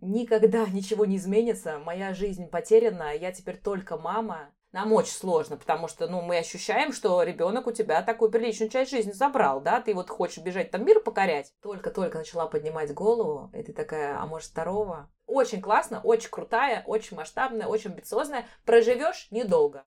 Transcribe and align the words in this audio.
никогда 0.00 0.66
ничего 0.66 1.04
не 1.04 1.16
изменится, 1.16 1.78
моя 1.78 2.14
жизнь 2.14 2.48
потеряна, 2.48 3.14
я 3.14 3.32
теперь 3.32 3.56
только 3.56 3.96
мама. 3.96 4.50
Нам 4.72 4.92
очень 4.92 5.14
сложно, 5.14 5.56
потому 5.56 5.88
что, 5.88 6.06
ну, 6.06 6.22
мы 6.22 6.38
ощущаем, 6.38 6.92
что 6.92 7.20
ребенок 7.24 7.66
у 7.66 7.72
тебя 7.72 8.02
такую 8.02 8.30
приличную 8.30 8.70
часть 8.70 8.92
жизни 8.92 9.10
забрал, 9.10 9.60
да, 9.60 9.80
ты 9.80 9.92
вот 9.94 10.08
хочешь 10.10 10.44
бежать 10.44 10.70
там 10.70 10.84
мир 10.84 11.00
покорять. 11.00 11.52
Только-только 11.60 12.18
начала 12.18 12.46
поднимать 12.46 12.94
голову, 12.94 13.50
и 13.52 13.64
ты 13.64 13.72
такая, 13.72 14.20
а 14.20 14.26
может 14.26 14.50
второго? 14.50 15.10
Очень 15.26 15.60
классно, 15.60 16.00
очень 16.00 16.30
крутая, 16.30 16.84
очень 16.86 17.16
масштабная, 17.16 17.66
очень 17.66 17.90
амбициозная. 17.90 18.46
Проживешь 18.64 19.26
недолго. 19.32 19.82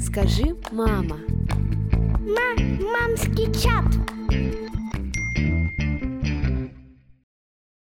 Скажи, 0.00 0.56
мама. 0.72 1.20
Ма 2.36 2.54
мамский 2.94 3.46
чат. 3.60 3.88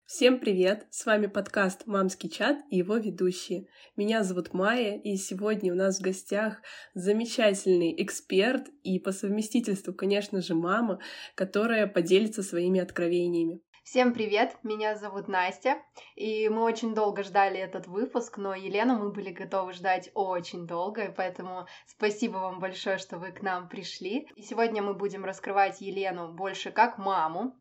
Всем 0.04 0.40
привет! 0.40 0.86
С 0.90 1.06
вами 1.06 1.26
подкаст 1.26 1.86
«Мамский 1.86 2.28
чат» 2.28 2.56
и 2.68 2.78
его 2.78 2.96
ведущие. 2.96 3.66
Меня 3.96 4.24
зовут 4.24 4.52
Майя, 4.52 5.00
и 5.00 5.16
сегодня 5.16 5.72
у 5.72 5.76
нас 5.76 5.98
в 5.98 6.02
гостях 6.02 6.60
замечательный 6.94 7.94
эксперт 8.02 8.66
и 8.82 8.98
по 8.98 9.12
совместительству, 9.12 9.94
конечно 9.94 10.40
же, 10.40 10.54
мама, 10.54 10.98
которая 11.36 11.86
поделится 11.86 12.42
своими 12.42 12.80
откровениями. 12.80 13.60
Всем 13.84 14.14
привет, 14.14 14.56
меня 14.62 14.94
зовут 14.94 15.26
Настя, 15.26 15.82
и 16.14 16.48
мы 16.48 16.62
очень 16.62 16.94
долго 16.94 17.24
ждали 17.24 17.58
этот 17.58 17.88
выпуск, 17.88 18.38
но 18.38 18.54
Елену 18.54 18.96
мы 18.96 19.10
были 19.10 19.32
готовы 19.32 19.72
ждать 19.72 20.08
очень 20.14 20.68
долго, 20.68 21.06
и 21.06 21.12
поэтому 21.12 21.66
спасибо 21.86 22.38
вам 22.38 22.60
большое, 22.60 22.98
что 22.98 23.18
вы 23.18 23.32
к 23.32 23.42
нам 23.42 23.68
пришли. 23.68 24.28
И 24.36 24.42
сегодня 24.42 24.82
мы 24.82 24.94
будем 24.94 25.24
раскрывать 25.24 25.80
Елену 25.80 26.32
больше 26.32 26.70
как 26.70 26.96
маму, 26.96 27.56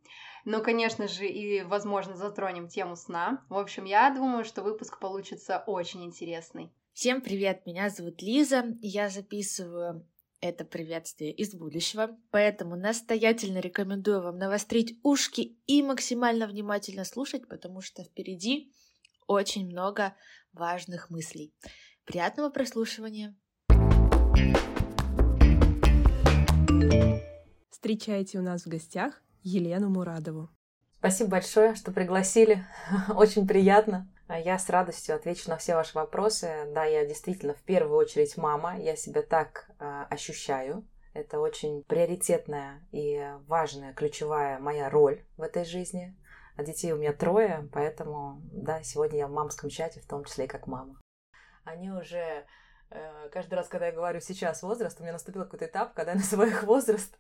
но, 0.45 0.61
конечно 0.61 1.07
же, 1.07 1.25
и, 1.25 1.63
возможно, 1.63 2.15
затронем 2.15 2.67
тему 2.67 2.95
сна. 2.95 3.43
В 3.49 3.57
общем, 3.57 3.85
я 3.85 4.13
думаю, 4.13 4.45
что 4.45 4.61
выпуск 4.61 4.99
получится 4.99 5.63
очень 5.65 6.05
интересный. 6.05 6.71
Всем 6.93 7.21
привет, 7.21 7.65
меня 7.65 7.89
зовут 7.89 8.21
Лиза, 8.21 8.65
я 8.81 9.09
записываю 9.09 10.05
это 10.41 10.65
приветствие 10.65 11.31
из 11.31 11.53
будущего, 11.53 12.17
поэтому 12.31 12.75
настоятельно 12.75 13.59
рекомендую 13.59 14.21
вам 14.21 14.37
навострить 14.37 14.99
ушки 15.03 15.57
и 15.67 15.83
максимально 15.83 16.47
внимательно 16.47 17.05
слушать, 17.05 17.47
потому 17.47 17.81
что 17.81 18.03
впереди 18.03 18.73
очень 19.27 19.67
много 19.67 20.15
важных 20.51 21.09
мыслей. 21.09 21.53
Приятного 22.05 22.49
прослушивания! 22.49 23.35
Встречайте 27.69 28.39
у 28.39 28.41
нас 28.41 28.65
в 28.65 28.67
гостях 28.67 29.21
Елену 29.43 29.89
Мурадову. 29.89 30.49
Спасибо 30.99 31.31
большое, 31.31 31.75
что 31.75 31.91
пригласили. 31.91 32.65
Очень 33.09 33.47
приятно. 33.47 34.07
А 34.31 34.39
я 34.39 34.57
с 34.57 34.69
радостью 34.69 35.17
отвечу 35.17 35.49
на 35.49 35.57
все 35.57 35.75
ваши 35.75 35.93
вопросы. 35.93 36.65
Да, 36.73 36.85
я 36.85 37.05
действительно 37.05 37.53
в 37.53 37.61
первую 37.63 37.97
очередь 37.97 38.37
мама. 38.37 38.77
Я 38.79 38.95
себя 38.95 39.23
так 39.23 39.69
э, 39.77 40.05
ощущаю. 40.09 40.87
Это 41.13 41.41
очень 41.41 41.83
приоритетная 41.83 42.87
и 42.93 43.29
важная, 43.49 43.93
ключевая 43.93 44.57
моя 44.57 44.89
роль 44.89 45.25
в 45.35 45.41
этой 45.41 45.65
жизни. 45.65 46.17
А 46.55 46.63
детей 46.63 46.93
у 46.93 46.97
меня 46.97 47.11
трое, 47.11 47.67
поэтому, 47.73 48.39
да, 48.53 48.81
сегодня 48.83 49.19
я 49.19 49.27
в 49.27 49.31
мамском 49.31 49.69
чате, 49.69 49.99
в 49.99 50.07
том 50.07 50.23
числе 50.23 50.45
и 50.45 50.47
как 50.47 50.65
мама. 50.65 51.01
Они 51.65 51.91
уже 51.91 52.45
Э, 52.93 53.29
каждый 53.31 53.55
раз, 53.55 53.69
когда 53.69 53.87
я 53.87 53.93
говорю 53.93 54.19
сейчас 54.19 54.61
возраст, 54.63 54.99
у 54.99 55.03
меня 55.03 55.13
наступил 55.13 55.43
какой-то 55.43 55.65
этап, 55.65 55.93
когда 55.93 56.11
я 56.11 56.17
называю 56.17 56.51
их 56.51 56.63
возраст, 56.63 57.17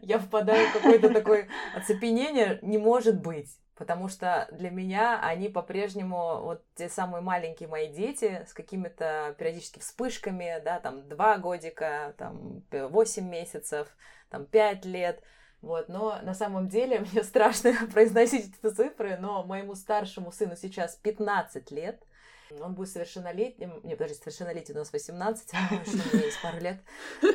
я 0.00 0.18
впадаю 0.18 0.68
в 0.68 0.72
какое-то 0.72 1.10
такое 1.10 1.48
оцепенение, 1.76 2.58
не 2.62 2.78
может 2.78 3.22
быть. 3.22 3.56
Потому 3.82 4.06
что 4.06 4.46
для 4.52 4.70
меня 4.70 5.18
они 5.20 5.48
по-прежнему 5.48 6.40
вот 6.42 6.64
те 6.76 6.88
самые 6.88 7.20
маленькие 7.20 7.68
мои 7.68 7.88
дети 7.88 8.46
с 8.48 8.52
какими-то 8.52 9.34
периодически 9.36 9.80
вспышками, 9.80 10.62
да, 10.64 10.78
там 10.78 11.08
два 11.08 11.36
годика, 11.36 12.14
там 12.16 12.62
восемь 12.70 13.28
месяцев, 13.28 13.88
там 14.30 14.46
пять 14.46 14.84
лет. 14.84 15.20
Вот, 15.62 15.88
но 15.88 16.20
на 16.22 16.32
самом 16.32 16.68
деле 16.68 17.00
мне 17.12 17.24
страшно 17.24 17.74
произносить 17.92 18.54
эти 18.62 18.72
цифры, 18.72 19.16
но 19.18 19.42
моему 19.42 19.74
старшему 19.74 20.30
сыну 20.30 20.54
сейчас 20.54 20.94
15 20.94 21.72
лет– 21.72 22.00
он 22.60 22.74
будет 22.74 22.90
совершеннолетним, 22.90 23.80
не, 23.82 23.96
подожди, 23.96 24.18
совершеннолетний 24.18 24.74
у 24.74 24.78
нас 24.78 24.92
18, 24.92 25.50
а 25.54 25.74
еще 25.74 25.92
у 25.92 26.14
меня 26.14 26.26
есть 26.26 26.42
пару 26.42 26.60
лет. 26.60 26.78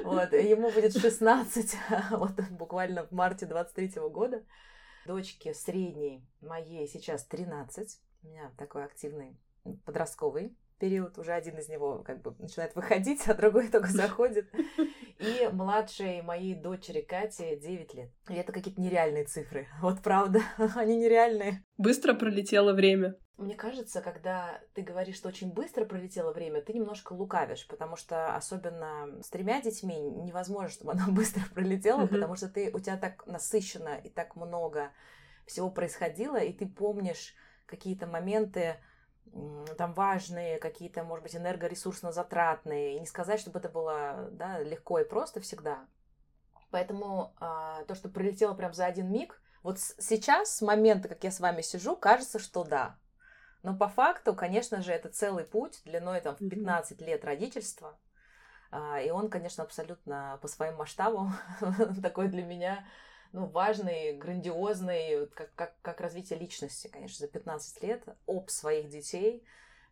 Вот, 0.04 0.32
ему 0.32 0.70
будет 0.70 0.96
16, 0.96 1.76
вот 2.12 2.40
буквально 2.52 3.06
в 3.06 3.12
марте 3.12 3.46
23 3.46 4.00
года. 4.10 4.44
Дочке 5.08 5.54
средней 5.54 6.22
моей 6.42 6.86
сейчас 6.86 7.24
13, 7.24 7.98
у 8.24 8.28
меня 8.28 8.52
такой 8.58 8.84
активный 8.84 9.38
подростковый 9.86 10.54
период, 10.80 11.18
уже 11.18 11.32
один 11.32 11.58
из 11.58 11.70
него 11.70 12.04
как 12.06 12.22
бы 12.22 12.36
начинает 12.40 12.76
выходить, 12.76 13.26
а 13.26 13.34
другой 13.34 13.68
только 13.72 13.88
заходит. 13.88 14.54
И 15.20 15.50
младшей 15.54 16.22
моей 16.24 16.56
дочери 16.56 17.00
Кате 17.00 17.56
9 17.56 17.94
лет. 17.94 18.12
И 18.28 18.34
это 18.34 18.52
какие-то 18.52 18.82
нереальные 18.82 19.24
цифры. 19.24 19.70
Вот 19.82 20.02
правда, 20.02 20.42
они 20.76 20.98
нереальные. 20.98 21.64
Быстро 21.78 22.14
пролетело 22.14 22.74
время. 22.74 23.16
Мне 23.38 23.54
кажется, 23.54 24.02
когда 24.02 24.60
ты 24.74 24.82
говоришь, 24.82 25.16
что 25.16 25.30
очень 25.30 25.54
быстро 25.54 25.86
пролетело 25.86 26.34
время, 26.34 26.62
ты 26.62 26.74
немножко 26.74 27.14
лукавишь, 27.14 27.68
потому 27.68 27.96
что 27.96 28.36
особенно 28.36 29.22
с 29.22 29.30
тремя 29.30 29.62
детьми 29.62 29.96
невозможно, 29.96 30.70
чтобы 30.70 30.94
оно 30.94 31.06
быстро 31.12 31.44
пролетело, 31.54 32.02
mm-hmm. 32.02 32.08
потому 32.08 32.36
что 32.36 32.50
ты, 32.50 32.72
у 32.74 32.80
тебя 32.80 32.98
так 32.98 33.28
насыщенно 33.28 33.96
и 33.98 34.10
так 34.10 34.36
много 34.36 34.92
всего 35.46 35.70
происходило, 35.70 36.38
и 36.38 36.52
ты 36.52 36.68
помнишь 36.68 37.36
какие-то 37.68 38.08
моменты, 38.08 38.78
там 39.78 39.94
важные, 39.94 40.58
какие-то, 40.58 41.04
может 41.04 41.24
быть, 41.24 41.36
энергоресурсно 41.36 42.12
затратные. 42.12 42.96
И 42.96 43.00
не 43.00 43.06
сказать, 43.06 43.40
чтобы 43.40 43.60
это 43.60 43.70
было 43.70 44.30
да, 44.32 44.60
легко 44.60 45.00
и 45.00 45.08
просто 45.08 45.42
всегда. 45.42 45.86
Поэтому 46.72 47.34
а, 47.40 47.84
то, 47.84 47.96
что 47.96 48.10
прилетело 48.10 48.54
прям 48.54 48.74
за 48.74 48.86
один 48.86 49.12
миг, 49.12 49.42
вот 49.64 49.80
сейчас, 49.80 50.56
с 50.56 50.62
момента, 50.62 51.08
как 51.08 51.24
я 51.24 51.32
с 51.32 51.40
вами 51.40 51.62
сижу, 51.62 51.96
кажется, 51.96 52.40
что 52.40 52.64
да. 52.64 52.98
Но 53.64 53.76
по 53.76 53.88
факту, 53.88 54.34
конечно 54.34 54.82
же, 54.82 54.92
это 54.92 55.10
целый 55.10 55.44
путь 55.44 55.82
длиной 55.86 56.22
там, 56.22 56.36
в 56.36 56.50
15 56.50 57.02
лет 57.02 57.26
родительства. 57.26 57.98
А, 58.72 59.00
и 59.00 59.10
он, 59.10 59.30
конечно, 59.30 59.64
абсолютно 59.64 60.40
по 60.42 60.48
своим 60.48 60.76
масштабам 60.76 61.34
такой 62.02 62.28
для 62.28 62.44
меня 62.44 62.86
ну, 63.32 63.46
важный, 63.48 64.14
грандиозный, 64.14 65.28
как, 65.28 65.54
как, 65.56 65.76
как 65.82 66.02
развитие 66.02 66.40
личности, 66.40 66.88
конечно, 66.88 67.26
за 67.26 67.32
15 67.32 67.84
лет, 67.84 68.04
об 68.28 68.50
своих 68.50 68.90
детей. 68.90 69.44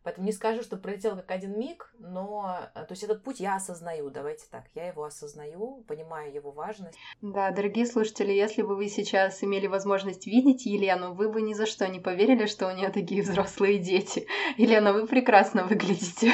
Поэтому 0.06 0.24
не 0.24 0.32
скажу, 0.32 0.62
что 0.62 0.76
пролетел 0.76 1.16
как 1.16 1.32
один 1.32 1.58
миг, 1.58 1.92
но 1.98 2.60
э, 2.76 2.84
то 2.84 2.92
есть 2.92 3.02
этот 3.02 3.24
путь 3.24 3.40
я 3.40 3.56
осознаю, 3.56 4.08
давайте 4.08 4.46
так, 4.48 4.62
я 4.76 4.86
его 4.86 5.02
осознаю, 5.02 5.84
понимаю 5.88 6.32
его 6.32 6.52
важность. 6.52 6.96
Да, 7.22 7.50
дорогие 7.50 7.86
слушатели, 7.86 8.30
если 8.30 8.62
бы 8.62 8.76
вы 8.76 8.88
сейчас 8.88 9.42
имели 9.42 9.66
возможность 9.66 10.28
видеть 10.28 10.64
Елену, 10.64 11.12
вы 11.12 11.28
бы 11.28 11.42
ни 11.42 11.54
за 11.54 11.66
что 11.66 11.88
не 11.88 11.98
поверили, 11.98 12.46
что 12.46 12.68
у 12.68 12.70
нее 12.70 12.90
такие 12.90 13.20
взрослые 13.20 13.80
дети. 13.80 14.28
Елена, 14.56 14.92
вы 14.92 15.08
прекрасно 15.08 15.64
выглядите. 15.64 16.30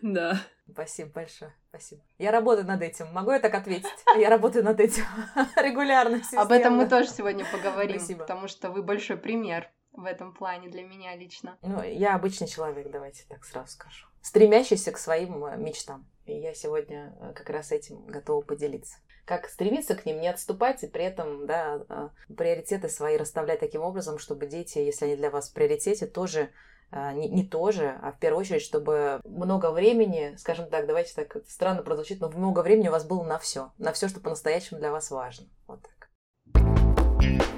Да. 0.00 0.40
Спасибо 0.70 1.10
большое. 1.10 1.54
Спасибо. 1.68 2.00
Я 2.16 2.30
работаю 2.30 2.66
над 2.66 2.80
этим. 2.80 3.12
Могу 3.12 3.32
я 3.32 3.40
так 3.40 3.52
ответить? 3.52 3.90
Я 4.16 4.30
работаю 4.30 4.64
над 4.64 4.80
этим 4.80 5.04
регулярно. 5.56 6.16
Системно. 6.16 6.46
Об 6.46 6.52
этом 6.52 6.76
мы 6.78 6.88
тоже 6.88 7.10
сегодня 7.10 7.44
поговорим, 7.44 7.98
Спасибо. 7.98 8.20
потому 8.20 8.48
что 8.48 8.70
вы 8.70 8.82
большой 8.82 9.18
пример 9.18 9.70
в 9.92 10.04
этом 10.04 10.32
плане 10.32 10.68
для 10.68 10.82
меня 10.82 11.14
лично. 11.16 11.58
Ну, 11.62 11.82
я 11.82 12.14
обычный 12.14 12.46
человек, 12.46 12.90
давайте 12.90 13.24
так 13.28 13.44
сразу 13.44 13.72
скажу. 13.72 14.06
Стремящийся 14.20 14.92
к 14.92 14.98
своим 14.98 15.44
э, 15.44 15.56
мечтам. 15.56 16.06
И 16.24 16.32
я 16.32 16.54
сегодня 16.54 17.14
э, 17.20 17.32
как 17.34 17.50
раз 17.50 17.72
этим 17.72 18.06
готова 18.06 18.42
поделиться. 18.42 18.98
Как 19.24 19.48
стремиться 19.48 19.94
к 19.94 20.06
ним, 20.06 20.20
не 20.20 20.28
отступать 20.28 20.82
и 20.82 20.86
при 20.86 21.04
этом 21.04 21.46
да, 21.46 21.84
э, 21.88 22.08
приоритеты 22.34 22.88
свои 22.88 23.16
расставлять 23.16 23.60
таким 23.60 23.82
образом, 23.82 24.18
чтобы 24.18 24.46
дети, 24.46 24.78
если 24.78 25.06
они 25.06 25.16
для 25.16 25.30
вас 25.30 25.50
в 25.50 25.54
приоритете, 25.54 26.06
тоже 26.06 26.50
не, 26.94 27.26
не 27.30 27.42
тоже, 27.42 27.98
а 28.02 28.12
в 28.12 28.18
первую 28.18 28.42
очередь, 28.42 28.60
чтобы 28.60 29.22
много 29.24 29.70
времени, 29.70 30.34
скажем 30.36 30.68
так, 30.68 30.86
давайте 30.86 31.14
так, 31.14 31.38
странно 31.48 31.82
прозвучит, 31.82 32.20
но 32.20 32.28
много 32.28 32.60
времени 32.60 32.88
у 32.88 32.92
вас 32.92 33.06
было 33.06 33.24
на 33.24 33.38
все, 33.38 33.72
на 33.78 33.94
все, 33.94 34.08
что 34.08 34.20
по-настоящему 34.20 34.78
для 34.78 34.92
вас 34.92 35.10
важно. 35.10 35.46
Вот 35.66 35.80
так. 35.80 37.51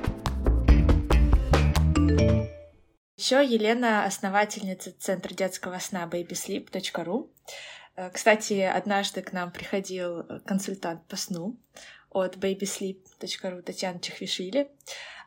Еще 3.24 3.42
Елена 3.42 4.04
основательница 4.04 4.92
Центра 4.98 5.32
детского 5.32 5.78
сна 5.78 6.06
babysleep.ru. 6.06 7.30
Э, 7.96 8.10
кстати, 8.10 8.60
однажды 8.60 9.22
к 9.22 9.32
нам 9.32 9.50
приходил 9.50 10.24
консультант 10.44 11.08
по 11.08 11.16
сну 11.16 11.56
от 12.10 12.36
babysleep.ru 12.36 13.62
Татьяна 13.62 13.98
Чехвишвили 14.00 14.68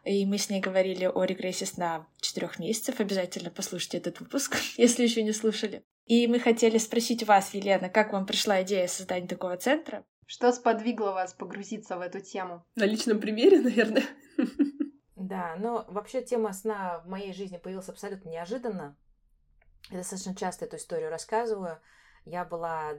и 0.05 0.27
мы 0.27 0.37
с 0.37 0.51
ней 0.51 0.59
говорили 0.59 1.05
о 1.05 1.23
регрессе 1.23 1.65
сна 1.65 2.07
четырех 2.21 2.59
месяцев. 2.59 2.99
Обязательно 2.99 3.49
послушайте 3.49 3.97
этот 3.97 4.19
выпуск, 4.19 4.57
если 4.77 5.01
еще 5.01 5.23
не 5.23 5.33
слушали. 5.33 5.83
И 6.05 6.27
мы 6.27 6.39
хотели 6.39 6.77
спросить 6.77 7.23
вас, 7.23 7.55
Елена, 7.55 7.89
как 7.89 8.13
вам 8.13 8.27
пришла 8.27 8.61
идея 8.61 8.85
создания 8.85 9.27
такого 9.27 9.57
центра? 9.57 10.05
Что 10.27 10.51
сподвигло 10.51 11.13
вас 11.13 11.33
погрузиться 11.33 11.97
в 11.97 12.01
эту 12.01 12.19
тему? 12.19 12.63
На 12.75 12.83
личном 12.83 13.19
примере, 13.19 13.59
наверное. 13.59 14.03
Да, 15.27 15.55
но 15.57 15.83
вообще 15.89 16.21
тема 16.21 16.53
сна 16.53 16.99
в 16.99 17.09
моей 17.09 17.33
жизни 17.33 17.57
появилась 17.57 17.89
абсолютно 17.89 18.29
неожиданно. 18.29 18.95
Я 19.89 19.97
достаточно 19.97 20.33
часто 20.33 20.63
эту 20.63 20.77
историю 20.77 21.09
рассказываю. 21.09 21.79
Я 22.23 22.45
была 22.45 22.93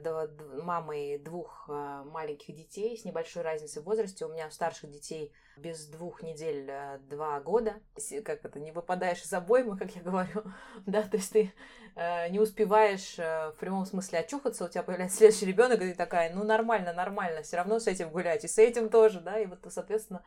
мамой 0.63 1.17
двух 1.17 1.65
а, 1.69 2.03
маленьких 2.03 2.55
детей 2.55 2.97
с 2.97 3.03
небольшой 3.03 3.41
разницей 3.41 3.81
в 3.81 3.85
возрасте. 3.85 4.25
У 4.25 4.29
меня 4.29 4.47
у 4.47 4.51
старших 4.51 4.91
детей 4.91 5.33
без 5.57 5.87
двух 5.87 6.21
недель 6.21 6.69
а, 6.69 6.99
два 6.99 7.39
года. 7.39 7.81
Как 8.23 8.45
это, 8.45 8.59
не 8.59 8.71
выпадаешь 8.71 9.23
из 9.23 9.33
обоймы, 9.33 9.75
как 9.75 9.95
я 9.95 10.03
говорю. 10.03 10.43
да, 10.85 11.01
то 11.01 11.17
есть 11.17 11.33
ты 11.33 11.51
а, 11.95 12.29
не 12.29 12.39
успеваешь 12.39 13.17
в 13.17 13.55
прямом 13.59 13.87
смысле 13.87 14.19
очухаться, 14.19 14.65
у 14.65 14.69
тебя 14.69 14.83
появляется 14.83 15.17
следующий 15.17 15.47
ребенок, 15.47 15.81
и 15.81 15.91
ты 15.91 15.95
такая, 15.95 16.31
ну 16.33 16.43
нормально, 16.43 16.93
нормально, 16.93 17.41
все 17.41 17.57
равно 17.57 17.79
с 17.79 17.87
этим 17.87 18.11
гулять, 18.11 18.43
и 18.45 18.47
с 18.47 18.59
этим 18.59 18.89
тоже, 18.89 19.19
да, 19.19 19.39
и 19.39 19.47
вот, 19.47 19.59
соответственно, 19.69 20.23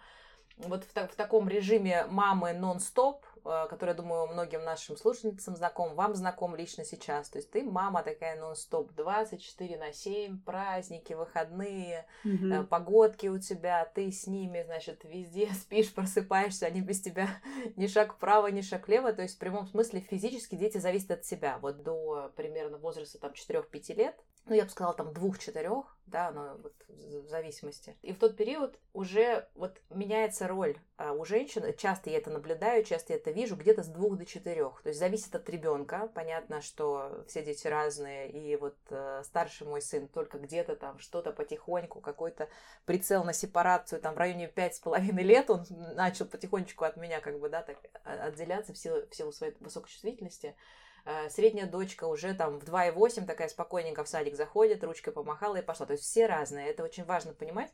вот 0.69 0.85
в, 0.85 0.94
в 0.94 1.17
таком 1.17 1.49
режиме 1.49 2.06
мамы 2.09 2.53
нон-стоп, 2.53 3.25
э, 3.44 3.67
который, 3.69 3.91
я 3.91 3.94
думаю, 3.94 4.26
многим 4.29 4.64
нашим 4.64 4.97
слушательницам 4.97 5.56
знаком, 5.56 5.94
вам 5.94 6.14
знаком 6.14 6.55
лично 6.56 6.85
сейчас. 6.85 7.29
То 7.29 7.38
есть 7.38 7.50
ты 7.50 7.62
мама 7.62 8.03
такая 8.03 8.38
нон-стоп 8.38 8.93
24 8.93 9.79
на 9.79 9.93
7, 9.93 10.41
праздники, 10.41 11.12
выходные, 11.12 12.06
mm-hmm. 12.25 12.67
погодки 12.67 13.26
у 13.26 13.38
тебя, 13.38 13.85
ты 13.94 14.11
с 14.11 14.26
ними, 14.26 14.62
значит, 14.62 15.05
везде 15.05 15.49
спишь, 15.53 15.93
просыпаешься, 15.93 16.67
они 16.67 16.81
без 16.81 17.00
тебя 17.00 17.29
ни 17.76 17.87
шаг 17.87 18.15
вправо, 18.15 18.49
ни 18.49 18.61
шаг 18.61 18.87
влево. 18.88 19.12
То 19.12 19.23
есть 19.23 19.37
в 19.37 19.38
прямом 19.38 19.67
смысле 19.67 20.00
физически 20.00 20.55
дети 20.55 20.79
зависят 20.79 21.11
от 21.11 21.25
себя. 21.25 21.58
Вот 21.61 21.82
до 21.82 22.32
примерно 22.37 22.79
возраста 22.79 23.19
там 23.19 23.32
4-5 23.32 23.94
лет 23.94 24.17
ну, 24.47 24.55
я 24.55 24.65
бы 24.65 24.71
сказала, 24.71 24.94
там 24.94 25.12
двух-четырех, 25.12 25.97
да, 26.06 26.31
но 26.31 26.59
вот 26.62 26.75
в 26.89 27.29
зависимости. 27.29 27.97
И 28.03 28.12
в 28.12 28.19
тот 28.19 28.37
период 28.37 28.79
уже 28.93 29.49
вот 29.55 29.81
меняется 29.91 30.49
роль 30.49 30.77
а, 30.97 31.12
у 31.12 31.25
женщин. 31.25 31.65
Часто 31.77 32.11
я 32.11 32.19
это 32.19 32.31
наблюдаю, 32.31 32.85
часто 32.85 33.12
я 33.12 33.19
это 33.19 33.31
вижу, 33.31 33.56
где-то 33.56 33.83
с 33.83 33.89
двух 33.89 34.17
до 34.17 34.25
четырех. 34.25 34.81
То 34.83 34.89
есть 34.89 34.99
зависит 34.99 35.35
от 35.35 35.49
ребенка. 35.49 36.11
Понятно, 36.15 36.61
что 36.61 37.25
все 37.29 37.43
дети 37.43 37.67
разные, 37.67 38.31
и 38.31 38.56
вот 38.56 38.77
э, 38.91 39.23
старший 39.25 39.67
мой 39.67 39.83
сын 39.83 40.09
только 40.09 40.39
где-то 40.39 40.77
там 40.77 40.99
что-то 40.99 41.33
потихоньку, 41.33 42.00
какой-то 42.00 42.49
прицел 42.85 43.25
на 43.25 43.33
сепарацию, 43.33 44.00
там 44.00 44.15
в 44.15 44.19
районе 44.19 44.49
пять 44.49 44.77
с 44.77 44.81
половиной 44.81 45.23
лет 45.23 45.50
он 45.50 45.65
начал 45.94 46.27
потихонечку 46.27 46.85
от 46.85 46.97
меня 46.97 47.21
как 47.21 47.39
бы, 47.41 47.49
да, 47.49 47.62
так 47.62 47.79
а, 48.05 48.27
отделяться 48.27 48.73
в 48.73 48.79
силу, 48.79 49.06
в 49.09 49.15
силу 49.15 49.33
своей 49.33 49.55
высокой 49.61 49.91
чувствительности. 49.91 50.55
Э, 51.04 51.28
средняя 51.31 51.66
дочка 51.66 52.04
уже 52.04 52.32
там 52.34 52.58
в 52.60 52.64
2,8 52.64 53.26
такая 53.26 53.49
спокойненько 53.49 54.04
в 54.04 54.08
садик 54.08 54.37
заходит, 54.37 54.84
ручкой 54.84 55.12
помахала 55.12 55.56
и 55.56 55.62
пошла. 55.62 55.87
То 55.87 55.93
есть 55.93 56.04
все 56.04 56.26
разные, 56.26 56.69
это 56.69 56.84
очень 56.84 57.04
важно 57.04 57.32
понимать. 57.32 57.72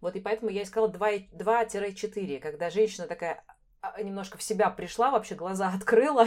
Вот 0.00 0.16
и 0.16 0.20
поэтому 0.20 0.50
я 0.50 0.62
искала 0.62 0.88
2-4, 0.88 2.40
когда 2.40 2.70
женщина 2.70 3.06
такая 3.06 3.42
а, 3.80 4.02
немножко 4.02 4.36
в 4.38 4.42
себя 4.42 4.70
пришла, 4.70 5.10
вообще 5.10 5.34
глаза 5.34 5.72
открыла, 5.74 6.26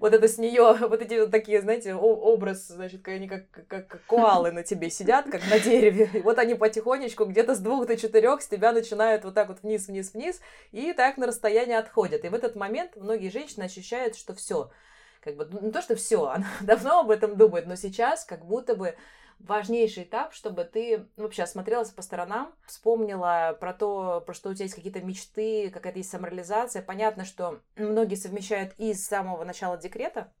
вот 0.00 0.14
это 0.14 0.26
с 0.26 0.38
нее, 0.38 0.74
вот 0.80 1.02
эти 1.02 1.20
вот 1.20 1.30
такие, 1.30 1.60
знаете, 1.60 1.94
образ, 1.94 2.68
значит, 2.68 3.06
они 3.08 3.28
как, 3.28 3.50
как, 3.50 3.88
как 3.88 4.06
коалы 4.06 4.52
на 4.52 4.62
тебе 4.62 4.90
сидят, 4.90 5.28
как 5.28 5.42
на 5.50 5.58
дереве, 5.58 6.08
и 6.14 6.22
вот 6.22 6.38
они 6.38 6.54
потихонечку 6.54 7.24
где-то 7.26 7.54
с 7.54 7.58
двух 7.58 7.86
до 7.86 7.96
четырех 7.96 8.42
с 8.42 8.48
тебя 8.48 8.72
начинают 8.72 9.24
вот 9.24 9.34
так 9.34 9.48
вот 9.48 9.62
вниз, 9.62 9.88
вниз, 9.88 10.14
вниз, 10.14 10.40
и 10.72 10.92
так 10.92 11.18
на 11.18 11.26
расстояние 11.26 11.78
отходят. 11.78 12.24
И 12.24 12.28
в 12.28 12.34
этот 12.34 12.56
момент 12.56 12.96
многие 12.96 13.28
женщины 13.28 13.64
ощущают, 13.64 14.16
что 14.16 14.34
все, 14.34 14.70
как 15.24 15.36
бы, 15.36 15.48
ну, 15.50 15.60
не 15.60 15.72
то, 15.72 15.80
что 15.80 15.96
все, 15.96 16.26
она 16.28 16.46
давно 16.60 17.00
об 17.00 17.10
этом 17.10 17.36
думает, 17.36 17.66
но 17.66 17.74
сейчас 17.74 18.24
как 18.24 18.44
будто 18.44 18.76
бы 18.76 18.94
важнейший 19.40 20.04
этап, 20.04 20.32
чтобы 20.32 20.64
ты 20.64 21.06
ну, 21.16 21.24
вообще 21.24 21.42
осмотрелась 21.42 21.90
по 21.90 22.02
сторонам, 22.02 22.54
вспомнила 22.66 23.56
про 23.58 23.74
то, 23.74 24.22
про 24.24 24.32
что 24.32 24.50
у 24.50 24.54
тебя 24.54 24.64
есть 24.64 24.76
какие-то 24.76 25.00
мечты, 25.00 25.70
какая-то 25.70 25.98
есть 25.98 26.10
самореализация. 26.10 26.82
Понятно, 26.82 27.24
что 27.24 27.60
многие 27.74 28.14
совмещают 28.14 28.74
и 28.78 28.94
с 28.94 29.06
самого 29.06 29.44
начала 29.44 29.76
декрета, 29.76 30.32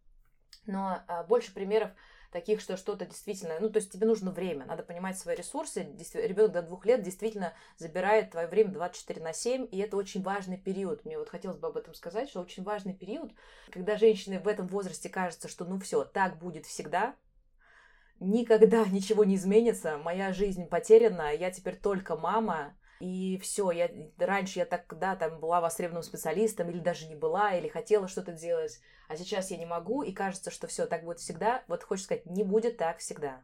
но 0.66 1.00
а, 1.08 1.24
больше 1.24 1.52
примеров 1.52 1.90
таких, 2.34 2.60
что 2.60 2.76
что-то 2.76 3.06
действительно, 3.06 3.54
ну, 3.60 3.70
то 3.70 3.78
есть 3.78 3.92
тебе 3.92 4.08
нужно 4.08 4.32
время, 4.32 4.66
надо 4.66 4.82
понимать 4.82 5.16
свои 5.16 5.36
ресурсы. 5.36 5.86
Ребенок 6.14 6.50
до 6.50 6.62
двух 6.62 6.84
лет 6.84 7.00
действительно 7.00 7.54
забирает 7.78 8.32
твое 8.32 8.48
время 8.48 8.72
24 8.72 9.22
на 9.22 9.32
7, 9.32 9.68
и 9.70 9.78
это 9.78 9.96
очень 9.96 10.20
важный 10.20 10.58
период. 10.58 11.04
Мне 11.04 11.16
вот 11.16 11.28
хотелось 11.28 11.58
бы 11.58 11.68
об 11.68 11.76
этом 11.76 11.94
сказать, 11.94 12.28
что 12.28 12.40
очень 12.40 12.64
важный 12.64 12.92
период, 12.92 13.30
когда 13.70 13.96
женщины 13.96 14.40
в 14.40 14.48
этом 14.48 14.66
возрасте 14.66 15.08
кажется, 15.08 15.46
что 15.46 15.64
ну 15.64 15.78
все, 15.78 16.04
так 16.04 16.36
будет 16.40 16.66
всегда, 16.66 17.14
никогда 18.18 18.84
ничего 18.90 19.22
не 19.22 19.36
изменится, 19.36 19.96
моя 19.98 20.32
жизнь 20.32 20.66
потеряна, 20.66 21.32
я 21.32 21.52
теперь 21.52 21.76
только 21.76 22.16
мама, 22.16 22.76
и 23.00 23.38
все, 23.38 23.70
я 23.70 23.90
раньше 24.18 24.58
я 24.60 24.66
так, 24.66 24.86
да, 24.98 25.16
там 25.16 25.40
была 25.40 25.60
востребованным 25.60 26.02
специалистом, 26.02 26.70
или 26.70 26.78
даже 26.78 27.06
не 27.06 27.14
была, 27.14 27.52
или 27.54 27.68
хотела 27.68 28.08
что-то 28.08 28.32
делать, 28.32 28.80
а 29.08 29.16
сейчас 29.16 29.50
я 29.50 29.56
не 29.56 29.66
могу, 29.66 30.02
и 30.02 30.12
кажется, 30.12 30.50
что 30.50 30.66
все 30.66 30.86
так 30.86 31.04
будет 31.04 31.18
всегда. 31.18 31.64
Вот 31.68 31.82
хочется 31.82 32.06
сказать, 32.06 32.26
не 32.26 32.44
будет 32.44 32.76
так 32.76 32.98
всегда. 32.98 33.42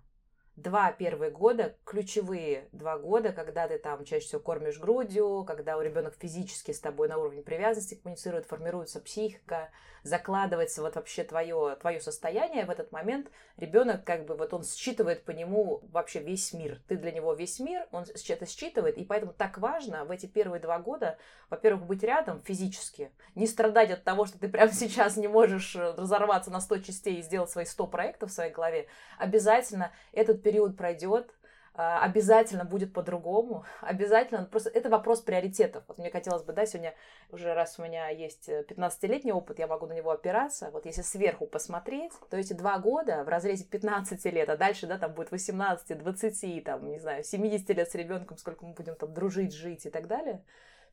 Два 0.57 0.93
первые 0.93 1.31
года, 1.31 1.77
ключевые 1.85 2.69
два 2.73 2.99
года, 2.99 3.33
когда 3.33 3.67
ты 3.67 3.79
там 3.79 4.05
чаще 4.05 4.27
всего 4.27 4.41
кормишь 4.41 4.79
грудью, 4.79 5.45
когда 5.47 5.79
у 5.79 5.81
ребенок 5.81 6.15
физически 6.19 6.73
с 6.73 6.81
тобой 6.81 7.09
на 7.09 7.17
уровне 7.19 7.43
привязанности 7.43 7.95
коммуницирует, 7.95 8.47
формируется 8.47 9.01
психика, 9.01 9.71
закладывается 10.03 10.83
вот 10.83 10.97
вообще 10.97 11.25
твое, 11.25 11.77
твое 11.81 12.01
состояние, 12.01 12.65
в 12.65 12.71
этот 12.71 12.93
момент 12.93 13.31
ребенок 13.57 14.05
как 14.05 14.27
бы 14.27 14.37
вот 14.37 14.53
он 14.55 14.65
считывает 14.65 15.25
по 15.25 15.31
нему 15.31 15.83
вообще 15.93 16.21
весь 16.21 16.53
мир. 16.53 16.81
Ты 16.89 16.97
для 16.97 17.13
него 17.13 17.35
весь 17.35 17.61
мир, 17.61 17.87
он 17.93 18.05
это 18.29 18.47
считывает, 18.47 18.97
и 18.97 19.05
поэтому 19.05 19.33
так 19.33 19.59
важно 19.59 20.05
в 20.05 20.11
эти 20.11 20.27
первые 20.27 20.61
два 20.61 20.79
года, 20.79 21.19
во-первых, 21.49 21.87
быть 21.87 22.03
рядом 22.03 22.43
физически, 22.43 23.11
не 23.35 23.47
страдать 23.47 23.91
от 23.91 24.05
того, 24.05 24.27
что 24.27 24.39
ты 24.39 24.49
прямо 24.49 24.73
сейчас 24.73 25.17
не 25.17 25.29
можешь 25.29 25.77
э, 25.77 25.95
разорваться 25.97 26.51
на 26.51 26.61
100 26.61 26.79
частей 26.79 27.17
и 27.17 27.23
сделать 27.23 27.51
свои 27.51 27.65
100 27.65 27.87
проектов 27.87 28.31
в 28.31 28.33
своей 28.33 28.53
голове. 28.53 28.87
Обязательно 29.19 29.93
этот 30.13 30.43
период 30.43 30.50
пройдет, 30.77 31.35
а, 31.73 32.03
обязательно 32.03 32.65
будет 32.65 32.93
по-другому, 32.93 33.65
обязательно, 33.81 34.45
просто 34.45 34.71
это 34.71 34.91
вопрос 34.91 35.21
приоритетов. 35.21 35.85
Вот 35.87 35.99
мне 35.99 36.11
хотелось 36.11 36.43
бы, 36.43 36.53
да, 36.53 36.67
сегодня 36.67 36.95
уже 37.31 37.55
раз 37.55 37.79
у 37.79 37.83
меня 37.83 38.09
есть 38.09 38.49
15-летний 38.49 39.31
э, 39.31 39.35
опыт, 39.35 39.61
я 39.61 39.67
могу 39.67 39.87
на 39.87 39.93
него 39.93 40.11
опираться, 40.11 40.71
вот 40.73 40.85
если 40.85 41.03
сверху 41.03 41.47
посмотреть, 41.47 42.13
то 42.29 42.37
эти 42.37 42.53
два 42.55 42.79
года 42.79 43.23
в 43.25 43.29
разрезе 43.29 43.65
15 43.65 44.25
лет, 44.27 44.51
а 44.51 44.57
дальше, 44.57 44.87
да, 44.87 44.99
там 44.99 45.15
будет 45.15 45.31
18, 45.31 45.97
20, 45.97 46.65
там, 46.65 46.91
не 46.91 46.99
знаю, 46.99 47.23
70 47.23 47.71
лет 47.71 47.91
с 47.91 47.95
ребенком, 47.95 48.37
сколько 48.37 48.65
мы 48.65 48.75
будем 48.75 48.97
там 48.97 49.15
дружить, 49.15 49.55
жить 49.55 49.87
и 49.87 49.91
так 49.91 50.09
далее, 50.09 50.45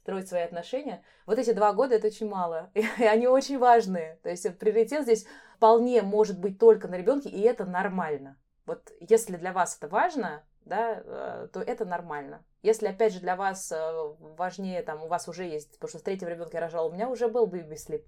строить 0.04 0.30
свои 0.30 0.44
отношения. 0.44 1.04
Вот 1.26 1.40
эти 1.40 1.52
два 1.52 1.74
года 1.74 1.96
это 1.96 2.08
очень 2.08 2.30
мало, 2.30 2.70
и 2.76 3.04
они 3.04 3.28
очень 3.28 3.58
важные. 3.58 4.20
То 4.22 4.30
есть 4.30 4.58
приоритет 4.60 5.04
здесь 5.04 5.26
вполне 5.56 6.04
может 6.04 6.40
быть 6.40 6.60
только 6.60 6.88
на 6.88 6.96
ребенке, 6.96 7.30
и 7.30 7.42
это 7.42 7.66
нормально. 7.66 8.38
Вот 8.68 8.92
если 9.00 9.38
для 9.38 9.54
вас 9.54 9.78
это 9.78 9.88
важно, 9.88 10.44
да, 10.66 11.02
э, 11.04 11.48
то 11.54 11.62
это 11.62 11.86
нормально. 11.86 12.44
Если, 12.62 12.88
опять 12.88 13.14
же, 13.14 13.22
для 13.22 13.38
вас 13.38 13.72
э, 13.72 13.78
важнее, 14.20 14.84
там, 14.84 15.02
у 15.02 15.08
вас 15.08 15.30
уже 15.30 15.46
есть, 15.46 15.72
потому 15.72 15.90
что 15.90 16.00
с 16.00 16.04
третьего 16.04 16.28
ребенка 16.30 16.58
я 16.58 16.62
рожала, 16.62 16.90
у 16.90 16.92
меня 16.92 17.08
уже 17.08 17.30
был 17.30 17.48
baby 17.48 17.76
sleep, 17.76 18.04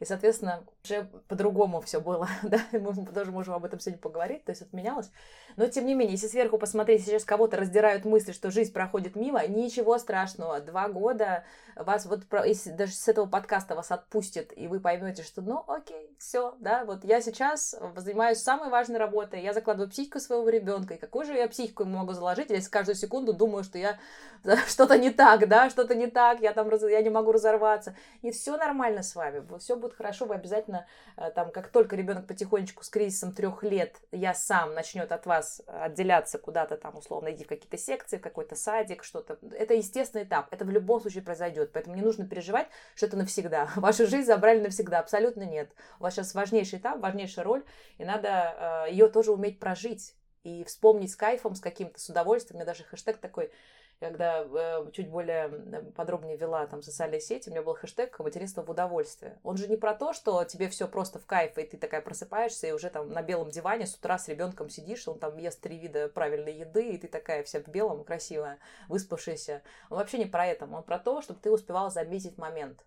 и, 0.00 0.06
соответственно, 0.06 0.64
уже 0.82 1.06
по-другому 1.28 1.82
все 1.82 2.00
было, 2.00 2.26
да, 2.42 2.60
мы 2.72 3.06
тоже 3.06 3.30
можем 3.30 3.54
об 3.54 3.66
этом 3.66 3.78
сегодня 3.78 4.00
поговорить, 4.00 4.44
то 4.44 4.50
есть 4.50 4.62
отменялось. 4.62 5.10
Но, 5.56 5.66
тем 5.66 5.84
не 5.84 5.94
менее, 5.94 6.14
если 6.14 6.26
сверху 6.26 6.56
посмотреть, 6.56 7.04
сейчас 7.04 7.24
кого-то 7.24 7.58
раздирают 7.58 8.06
мысли, 8.06 8.32
что 8.32 8.50
жизнь 8.50 8.72
проходит 8.72 9.14
мимо, 9.14 9.46
ничего 9.46 9.98
страшного. 9.98 10.60
Два 10.60 10.88
года 10.88 11.44
вас 11.76 12.06
вот, 12.06 12.22
если 12.46 12.70
даже 12.70 12.92
с 12.92 13.08
этого 13.08 13.26
подкаста 13.26 13.74
вас 13.74 13.90
отпустит, 13.90 14.56
и 14.56 14.68
вы 14.68 14.80
поймете, 14.80 15.22
что, 15.22 15.42
ну, 15.42 15.64
окей, 15.66 16.14
все, 16.18 16.54
да, 16.60 16.84
вот 16.84 17.04
я 17.04 17.20
сейчас 17.20 17.76
занимаюсь 17.96 18.38
самой 18.38 18.70
важной 18.70 18.98
работой, 18.98 19.42
я 19.42 19.52
закладываю 19.52 19.90
психику 19.90 20.18
своего 20.18 20.48
ребенка, 20.48 20.94
и 20.94 20.98
какую 20.98 21.26
же 21.26 21.34
я 21.34 21.48
психику 21.48 21.84
могу 21.84 22.12
заложить, 22.12 22.50
если 22.50 22.70
каждую 22.70 22.96
секунду 22.96 23.32
думаю, 23.32 23.64
что 23.64 23.78
я 23.78 23.98
что-то 24.66 24.98
не 24.98 25.10
так, 25.10 25.48
да, 25.48 25.68
что-то 25.68 25.94
не 25.94 26.06
так, 26.06 26.40
я 26.40 26.52
там, 26.52 26.70
я 26.88 27.02
не 27.02 27.10
могу 27.10 27.32
разорваться. 27.32 27.94
И 28.22 28.30
все 28.30 28.56
нормально 28.56 29.02
с 29.02 29.14
вами, 29.14 29.42
все 29.58 29.76
будет 29.76 29.89
будет 29.90 29.96
хорошо, 29.96 30.26
вы 30.26 30.34
обязательно, 30.34 30.86
э, 31.16 31.30
там, 31.34 31.50
как 31.50 31.68
только 31.68 31.96
ребенок 31.96 32.26
потихонечку 32.26 32.84
с 32.84 32.88
кризисом 32.88 33.32
трех 33.32 33.62
лет, 33.62 33.96
я 34.12 34.34
сам 34.34 34.74
начнет 34.74 35.12
от 35.12 35.26
вас 35.26 35.62
отделяться 35.66 36.38
куда-то 36.38 36.76
там, 36.76 36.96
условно, 36.96 37.32
идти 37.32 37.44
в 37.44 37.48
какие-то 37.48 37.76
секции, 37.76 38.18
в 38.18 38.22
какой-то 38.22 38.56
садик, 38.56 39.04
что-то. 39.04 39.38
Это 39.52 39.74
естественный 39.74 40.24
этап, 40.24 40.48
это 40.50 40.64
в 40.64 40.70
любом 40.70 41.00
случае 41.00 41.22
произойдет, 41.22 41.72
поэтому 41.72 41.96
не 41.96 42.02
нужно 42.02 42.26
переживать, 42.26 42.68
что 42.94 43.06
это 43.06 43.16
навсегда. 43.16 43.68
Вашу 43.76 44.06
жизнь 44.06 44.26
забрали 44.26 44.60
навсегда, 44.60 45.00
абсолютно 45.00 45.42
нет. 45.42 45.70
У 45.98 46.04
вас 46.04 46.14
сейчас 46.14 46.34
важнейший 46.34 46.78
этап, 46.78 47.00
важнейшая 47.00 47.44
роль, 47.44 47.64
и 47.98 48.04
надо 48.04 48.86
э, 48.88 48.92
ее 48.92 49.08
тоже 49.08 49.32
уметь 49.32 49.58
прожить 49.58 50.14
и 50.42 50.64
вспомнить 50.64 51.10
с 51.10 51.16
кайфом, 51.16 51.54
с 51.54 51.60
каким-то, 51.60 52.00
с 52.00 52.08
удовольствием. 52.08 52.56
У 52.56 52.58
меня 52.60 52.66
даже 52.66 52.84
хэштег 52.84 53.18
такой 53.18 53.50
когда 54.00 54.42
э, 54.42 54.90
чуть 54.92 55.10
более 55.10 55.48
подробнее 55.94 56.38
вела 56.38 56.66
там 56.66 56.82
социальные 56.82 57.20
сети, 57.20 57.48
у 57.48 57.52
меня 57.52 57.62
был 57.62 57.74
хэштег 57.74 58.18
«материнство 58.18 58.62
в 58.62 58.70
удовольствие». 58.70 59.38
Он 59.42 59.58
же 59.58 59.68
не 59.68 59.76
про 59.76 59.94
то, 59.94 60.14
что 60.14 60.42
тебе 60.44 60.70
все 60.70 60.88
просто 60.88 61.18
в 61.18 61.26
кайф, 61.26 61.58
и 61.58 61.64
ты 61.64 61.76
такая 61.76 62.00
просыпаешься, 62.00 62.66
и 62.66 62.72
уже 62.72 62.88
там 62.88 63.10
на 63.10 63.22
белом 63.22 63.50
диване 63.50 63.86
с 63.86 63.94
утра 63.94 64.18
с 64.18 64.26
ребенком 64.28 64.70
сидишь, 64.70 65.06
он 65.06 65.18
там 65.18 65.36
ест 65.36 65.60
три 65.60 65.78
вида 65.78 66.08
правильной 66.08 66.54
еды, 66.54 66.88
и 66.88 66.98
ты 66.98 67.08
такая 67.08 67.44
вся 67.44 67.60
в 67.60 67.68
белом, 67.68 68.02
красивая, 68.02 68.58
выспавшаяся. 68.88 69.62
Он 69.90 69.98
вообще 69.98 70.16
не 70.16 70.26
про 70.26 70.46
это, 70.46 70.64
он 70.64 70.82
про 70.82 70.98
то, 70.98 71.20
чтобы 71.20 71.40
ты 71.40 71.50
успевала 71.50 71.90
заметить 71.90 72.38
момент. 72.38 72.86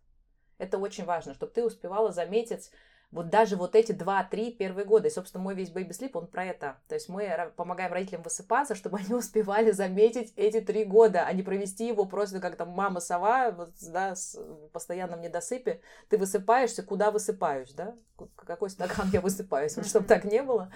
Это 0.58 0.80
очень 0.80 1.06
важно, 1.06 1.36
чтобы 1.36 1.52
ты 1.52 1.64
успевала 1.64 2.12
заметить 2.12 2.72
вот 3.14 3.30
даже 3.30 3.56
вот 3.56 3.76
эти 3.76 3.92
два-три 3.92 4.52
первые 4.52 4.86
года. 4.86 5.08
И, 5.08 5.12
собственно, 5.12 5.44
мой 5.44 5.54
весь 5.54 5.70
baby 5.70 5.92
sleep, 5.92 6.12
он 6.14 6.28
про 6.28 6.46
это. 6.46 6.78
То 6.88 6.96
есть 6.96 7.10
мы 7.10 7.52
помогаем 7.56 7.94
родителям 7.94 8.24
высыпаться, 8.24 8.74
чтобы 8.74 8.98
они 8.98 9.14
успевали 9.14 9.72
заметить 9.72 10.34
эти 10.36 10.60
три 10.60 10.84
года, 10.84 11.24
а 11.26 11.32
не 11.32 11.44
провести 11.44 11.88
его 11.88 12.06
просто 12.06 12.40
как 12.40 12.56
там 12.56 12.70
мама-сова, 12.70 13.52
вот, 13.52 13.70
да, 13.90 14.16
с 14.16 14.40
постоянном 14.72 15.22
недосыпе. 15.22 15.80
Ты 16.10 16.18
высыпаешься, 16.18 16.82
куда 16.82 17.12
высыпаюсь, 17.12 17.74
да? 17.74 17.96
Какой 18.36 18.72
стакан 18.72 19.10
я 19.14 19.22
высыпаюсь, 19.22 19.78
чтобы 19.86 20.08
так 20.08 20.24
не 20.26 20.42
было 20.42 20.72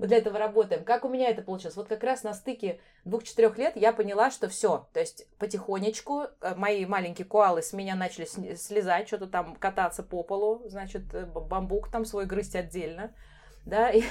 мы 0.00 0.06
для 0.06 0.16
этого 0.16 0.38
работаем. 0.38 0.82
Как 0.82 1.04
у 1.04 1.10
меня 1.10 1.28
это 1.28 1.42
получилось? 1.42 1.76
Вот 1.76 1.86
как 1.86 2.02
раз 2.02 2.22
на 2.22 2.32
стыке 2.32 2.80
двух-четырех 3.04 3.58
лет 3.58 3.76
я 3.76 3.92
поняла, 3.92 4.30
что 4.30 4.48
все. 4.48 4.88
То 4.94 5.00
есть 5.00 5.28
потихонечку 5.38 6.22
э, 6.40 6.54
мои 6.54 6.86
маленькие 6.86 7.26
коалы 7.26 7.60
с 7.60 7.74
меня 7.74 7.94
начали 7.94 8.24
слезать, 8.24 9.08
что-то 9.08 9.26
там 9.26 9.54
кататься 9.56 10.02
по 10.02 10.22
полу, 10.22 10.62
значит, 10.64 11.02
э, 11.12 11.26
бамбук 11.26 11.90
там 11.90 12.06
свой 12.06 12.24
грызть 12.24 12.56
отдельно. 12.56 13.12
Да, 13.66 13.90
и, 13.94 14.02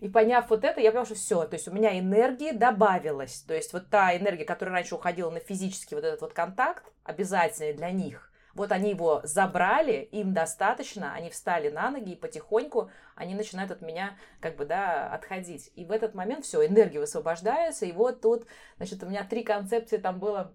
и 0.00 0.08
поняв 0.08 0.50
вот 0.50 0.64
это, 0.64 0.80
я 0.80 0.90
поняла, 0.90 1.06
что 1.06 1.14
все, 1.14 1.44
то 1.44 1.54
есть 1.54 1.68
у 1.68 1.72
меня 1.72 1.96
энергии 1.96 2.50
добавилось. 2.50 3.42
То 3.42 3.54
есть 3.54 3.72
вот 3.72 3.88
та 3.90 4.16
энергия, 4.16 4.44
которая 4.44 4.74
раньше 4.74 4.96
уходила 4.96 5.30
на 5.30 5.38
физический 5.38 5.94
вот 5.94 6.02
этот 6.02 6.20
вот 6.20 6.32
контакт, 6.32 6.82
обязательный 7.04 7.74
для 7.74 7.92
них, 7.92 8.32
вот 8.54 8.70
они 8.72 8.90
его 8.90 9.20
забрали, 9.24 10.08
им 10.12 10.34
достаточно, 10.34 11.14
они 11.14 11.30
встали 11.30 11.70
на 11.70 11.90
ноги, 11.90 12.12
и 12.12 12.16
потихоньку 12.16 12.90
они 13.22 13.34
начинают 13.34 13.70
от 13.70 13.82
меня 13.82 14.16
как 14.40 14.56
бы, 14.56 14.64
да, 14.64 15.12
отходить. 15.12 15.70
И 15.74 15.84
в 15.84 15.92
этот 15.92 16.14
момент 16.14 16.44
все, 16.44 16.66
энергия 16.66 17.00
высвобождается, 17.00 17.86
и 17.86 17.92
вот 17.92 18.20
тут, 18.20 18.46
значит, 18.76 19.02
у 19.02 19.06
меня 19.06 19.24
три 19.24 19.42
концепции 19.42 19.96
там 19.96 20.18
было. 20.18 20.54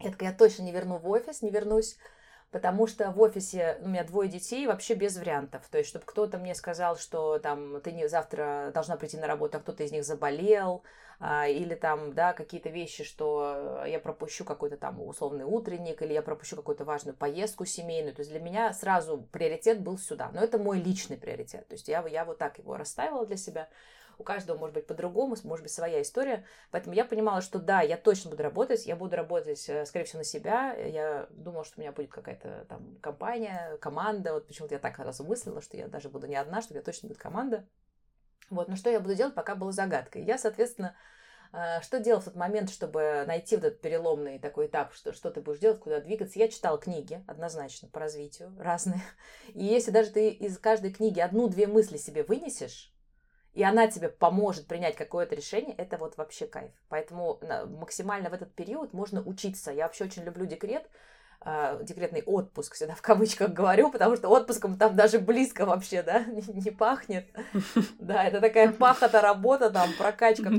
Я 0.00 0.10
такая, 0.10 0.30
я 0.30 0.36
точно 0.36 0.62
не 0.62 0.72
верну 0.72 0.98
в 0.98 1.08
офис, 1.08 1.42
не 1.42 1.50
вернусь 1.50 1.96
потому 2.50 2.86
что 2.86 3.10
в 3.10 3.20
офисе 3.20 3.78
у 3.82 3.88
меня 3.88 4.04
двое 4.04 4.28
детей, 4.28 4.66
вообще 4.66 4.94
без 4.94 5.16
вариантов. 5.16 5.66
То 5.70 5.78
есть, 5.78 5.90
чтобы 5.90 6.04
кто-то 6.06 6.38
мне 6.38 6.54
сказал, 6.54 6.96
что 6.96 7.38
там 7.38 7.80
ты 7.80 7.92
не 7.92 8.08
завтра 8.08 8.70
должна 8.72 8.96
прийти 8.96 9.16
на 9.16 9.26
работу, 9.26 9.58
а 9.58 9.60
кто-то 9.60 9.82
из 9.82 9.92
них 9.92 10.04
заболел, 10.04 10.82
а, 11.20 11.48
или 11.48 11.74
там, 11.74 12.14
да, 12.14 12.32
какие-то 12.32 12.68
вещи, 12.68 13.02
что 13.04 13.82
я 13.86 13.98
пропущу 13.98 14.44
какой-то 14.44 14.76
там 14.76 15.02
условный 15.02 15.44
утренник, 15.44 16.00
или 16.00 16.12
я 16.12 16.22
пропущу 16.22 16.56
какую-то 16.56 16.84
важную 16.84 17.16
поездку 17.16 17.64
семейную. 17.64 18.14
То 18.14 18.20
есть 18.20 18.30
для 18.30 18.40
меня 18.40 18.72
сразу 18.72 19.18
приоритет 19.32 19.80
был 19.80 19.98
сюда. 19.98 20.30
Но 20.32 20.40
это 20.40 20.58
мой 20.58 20.78
личный 20.80 21.16
приоритет. 21.16 21.66
То 21.68 21.74
есть 21.74 21.88
я, 21.88 22.06
я 22.06 22.24
вот 22.24 22.38
так 22.38 22.58
его 22.58 22.76
расставила 22.76 23.26
для 23.26 23.36
себя 23.36 23.68
у 24.18 24.24
каждого 24.24 24.58
может 24.58 24.74
быть 24.74 24.86
по-другому, 24.86 25.36
может 25.44 25.62
быть 25.62 25.72
своя 25.72 26.02
история. 26.02 26.44
Поэтому 26.70 26.94
я 26.94 27.04
понимала, 27.04 27.40
что 27.40 27.60
да, 27.60 27.82
я 27.82 27.96
точно 27.96 28.30
буду 28.30 28.42
работать, 28.42 28.84
я 28.84 28.96
буду 28.96 29.16
работать, 29.16 29.68
э, 29.68 29.86
скорее 29.86 30.04
всего, 30.04 30.18
на 30.18 30.24
себя. 30.24 30.72
Я 30.74 31.28
думала, 31.30 31.64
что 31.64 31.78
у 31.78 31.80
меня 31.80 31.92
будет 31.92 32.10
какая-то 32.10 32.66
там 32.68 32.98
компания, 33.00 33.78
команда. 33.80 34.34
Вот 34.34 34.48
почему-то 34.48 34.74
я 34.74 34.80
так 34.80 34.98
раз 34.98 35.20
мыслила, 35.20 35.60
что 35.62 35.76
я 35.76 35.86
даже 35.86 36.08
буду 36.08 36.26
не 36.26 36.36
одна, 36.36 36.60
что 36.60 36.72
у 36.72 36.74
меня 36.74 36.84
точно 36.84 37.08
будет 37.08 37.18
команда. 37.18 37.64
Вот, 38.50 38.68
но 38.68 38.76
что 38.76 38.90
я 38.90 38.98
буду 38.98 39.14
делать, 39.14 39.34
пока 39.34 39.54
было 39.54 39.70
загадкой. 39.70 40.24
Я, 40.24 40.36
соответственно, 40.36 40.96
э, 41.52 41.80
что 41.82 42.00
делал 42.00 42.20
в 42.20 42.24
тот 42.24 42.34
момент, 42.34 42.70
чтобы 42.70 43.22
найти 43.28 43.54
вот 43.54 43.66
этот 43.66 43.80
переломный 43.80 44.40
такой 44.40 44.66
этап, 44.66 44.94
что, 44.94 45.12
что 45.12 45.30
ты 45.30 45.40
будешь 45.40 45.60
делать, 45.60 45.78
куда 45.78 46.00
двигаться? 46.00 46.40
Я 46.40 46.48
читала 46.48 46.76
книги, 46.78 47.22
однозначно, 47.28 47.88
по 47.88 48.00
развитию, 48.00 48.52
разные. 48.58 49.02
И 49.54 49.64
если 49.64 49.92
даже 49.92 50.10
ты 50.10 50.30
из 50.30 50.58
каждой 50.58 50.92
книги 50.92 51.20
одну-две 51.20 51.68
мысли 51.68 51.98
себе 51.98 52.24
вынесешь, 52.24 52.92
и 53.58 53.62
она 53.64 53.88
тебе 53.88 54.08
поможет 54.08 54.68
принять 54.68 54.94
какое-то 54.94 55.34
решение, 55.34 55.74
это 55.74 55.96
вот 55.96 56.16
вообще 56.16 56.46
кайф. 56.46 56.70
Поэтому 56.88 57.40
максимально 57.80 58.30
в 58.30 58.32
этот 58.32 58.54
период 58.54 58.92
можно 58.92 59.20
учиться. 59.20 59.72
Я 59.72 59.86
вообще 59.86 60.04
очень 60.04 60.22
люблю 60.22 60.46
декрет, 60.46 60.88
э, 61.44 61.80
декретный 61.82 62.22
отпуск, 62.22 62.74
всегда 62.74 62.94
в 62.94 63.02
кавычках 63.02 63.50
говорю, 63.50 63.90
потому 63.90 64.14
что 64.14 64.28
отпуском 64.28 64.78
там 64.78 64.94
даже 64.94 65.18
близко 65.18 65.66
вообще, 65.66 66.04
да, 66.04 66.20
не, 66.26 66.40
не 66.54 66.70
пахнет. 66.70 67.26
Да, 67.98 68.22
это 68.22 68.40
такая 68.40 68.70
пахота 68.78 69.20
работа, 69.20 69.70
там, 69.70 69.90
прокачка. 69.98 70.50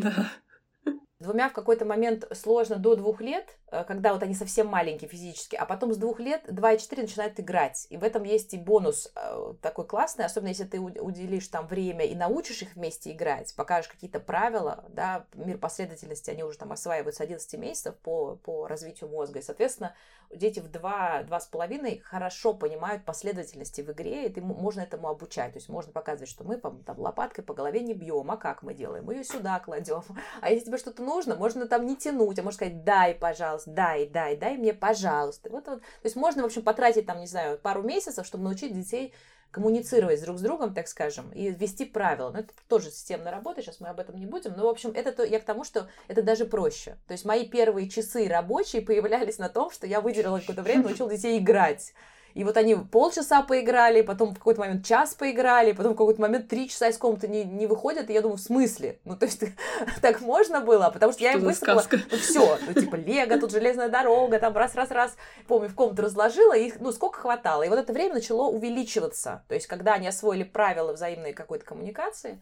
Двумя 1.21 1.49
в 1.49 1.53
какой-то 1.53 1.83
момент 1.83 2.25
сложно 2.31 2.77
до 2.77 2.95
двух 2.95 3.19
лет, 3.19 3.57
э, 3.71 3.83
когда 3.83 4.13
вот 4.13 4.23
они 4.23 4.33
совсем 4.33 4.67
маленькие 4.67 5.09
физически, 5.09 5.57
а 5.57 5.65
потом 5.65 5.93
с 5.93 5.97
двух 5.97 6.21
лет 6.21 6.43
2 6.47 6.71
и 6.71 6.79
4 6.79 7.01
начинают 7.01 7.37
играть. 7.41 7.87
И 7.89 7.97
в 7.97 8.05
этом 8.05 8.23
есть 8.23 8.53
и 8.53 8.57
бонус 8.57 9.11
э, 9.13 9.53
такой 9.61 9.85
классный, 9.85 10.23
особенно 10.23 10.47
если 10.47 10.63
ты 10.63 10.79
уделишь 10.79 11.49
там 11.49 11.67
время 11.67 12.05
и 12.05 12.15
научишь 12.15 12.61
их 12.61 12.75
вместе 12.75 13.11
играть, 13.11 13.53
покажешь 13.57 13.91
какие-то 13.91 14.21
правила, 14.21 14.85
да, 14.87 15.25
мир 15.33 15.57
последовательности, 15.57 16.29
они 16.29 16.45
уже 16.45 16.57
там 16.57 16.71
осваивают 16.71 17.17
с 17.17 17.19
11 17.19 17.53
месяцев 17.59 17.95
по, 17.97 18.37
по 18.37 18.65
развитию 18.67 19.09
мозга. 19.09 19.39
И, 19.39 19.41
соответственно, 19.41 19.93
дети 20.33 20.59
в 20.59 20.69
2-2,5 20.69 21.99
хорошо 22.01 22.53
понимают 22.53 23.03
последовательности 23.03 23.81
в 23.81 23.91
игре, 23.91 24.27
и 24.27 24.29
ты, 24.29 24.41
можно 24.41 24.81
этому 24.81 25.09
обучать. 25.09 25.53
То 25.53 25.57
есть 25.57 25.69
можно 25.69 25.91
показывать, 25.91 26.29
что 26.29 26.43
мы 26.43 26.57
там, 26.57 26.81
лопаткой 26.97 27.43
по 27.43 27.53
голове 27.53 27.81
не 27.81 27.93
бьем, 27.93 28.29
а 28.31 28.37
как 28.37 28.63
мы 28.63 28.73
делаем? 28.73 29.05
Мы 29.05 29.15
ее 29.15 29.23
сюда 29.23 29.59
кладем. 29.59 30.03
А 30.41 30.51
если 30.51 30.67
тебе 30.67 30.77
что-то 30.77 31.03
нужно, 31.09 31.35
можно 31.35 31.67
там 31.67 31.85
не 31.85 31.95
тянуть, 31.95 32.39
а 32.39 32.43
можно 32.43 32.55
сказать, 32.55 32.83
дай, 32.83 33.13
пожалуйста, 33.13 33.71
дай, 33.71 34.07
дай, 34.07 34.37
дай 34.37 34.57
мне, 34.57 34.73
пожалуйста. 34.73 35.49
Вот, 35.49 35.67
вот. 35.67 35.81
То 35.81 36.05
есть 36.05 36.15
можно, 36.15 36.43
в 36.43 36.45
общем, 36.45 36.61
потратить 36.61 37.05
там, 37.05 37.19
не 37.19 37.27
знаю, 37.27 37.57
пару 37.57 37.83
месяцев, 37.83 38.25
чтобы 38.25 38.43
научить 38.45 38.73
детей 38.73 39.13
коммуницировать 39.51 40.21
друг 40.23 40.37
с 40.37 40.41
другом, 40.41 40.73
так 40.73 40.87
скажем, 40.87 41.31
и 41.31 41.49
ввести 41.49 41.85
правила. 41.85 42.29
Но 42.29 42.39
это 42.39 42.53
тоже 42.67 42.91
системная 42.91 43.31
работа, 43.31 43.61
сейчас 43.61 43.79
мы 43.79 43.87
об 43.87 43.99
этом 43.99 44.15
не 44.15 44.27
будем. 44.27 44.53
Но, 44.55 44.63
в 44.65 44.69
общем, 44.69 44.91
это 44.93 45.11
то, 45.11 45.23
я 45.23 45.39
к 45.39 45.43
тому, 45.45 45.63
что 45.63 45.89
это 46.07 46.21
даже 46.21 46.45
проще. 46.45 46.97
То 47.07 47.13
есть 47.13 47.25
мои 47.25 47.47
первые 47.47 47.89
часы 47.89 48.27
рабочие 48.27 48.81
появлялись 48.83 49.39
на 49.39 49.49
том, 49.49 49.71
что 49.71 49.87
я 49.87 50.01
выделила 50.01 50.39
какое-то 50.39 50.61
время, 50.61 50.83
научила 50.83 51.09
детей 51.09 51.39
играть. 51.39 51.93
И 52.33 52.43
вот 52.43 52.57
они 52.57 52.75
полчаса 52.75 53.41
поиграли, 53.41 54.01
потом 54.01 54.33
в 54.33 54.37
какой-то 54.37 54.61
момент 54.61 54.85
час 54.85 55.13
поиграли, 55.13 55.71
потом 55.71 55.93
в 55.93 55.97
какой-то 55.97 56.21
момент 56.21 56.47
три 56.47 56.69
часа 56.69 56.89
из 56.89 56.97
комнаты 56.97 57.27
не, 57.27 57.43
не 57.43 57.67
выходят, 57.67 58.09
и 58.09 58.13
я 58.13 58.21
думаю, 58.21 58.37
в 58.37 58.41
смысле? 58.41 58.99
Ну, 59.05 59.15
то 59.15 59.25
есть, 59.25 59.43
так 60.01 60.21
можно 60.21 60.61
было? 60.61 60.89
Потому 60.93 61.11
что, 61.11 61.19
что 61.19 61.29
я 61.29 61.33
им 61.33 61.41
высыпала, 61.41 61.83
ну, 61.91 62.17
все, 62.17 62.57
ну, 62.67 62.73
типа, 62.73 62.95
лего, 62.95 63.39
тут 63.39 63.51
железная 63.51 63.89
дорога, 63.89 64.39
там 64.39 64.55
раз-раз-раз, 64.55 65.15
помню, 65.47 65.69
в 65.69 65.75
комнату 65.75 66.03
разложила, 66.03 66.55
и 66.55 66.71
ну, 66.79 66.91
сколько 66.91 67.19
хватало. 67.19 67.63
И 67.63 67.69
вот 67.69 67.79
это 67.79 67.91
время 67.93 68.15
начало 68.15 68.47
увеличиваться. 68.47 69.43
То 69.47 69.55
есть, 69.55 69.67
когда 69.67 69.93
они 69.93 70.07
освоили 70.07 70.43
правила 70.43 70.93
взаимной 70.93 71.33
какой-то 71.33 71.65
коммуникации, 71.65 72.41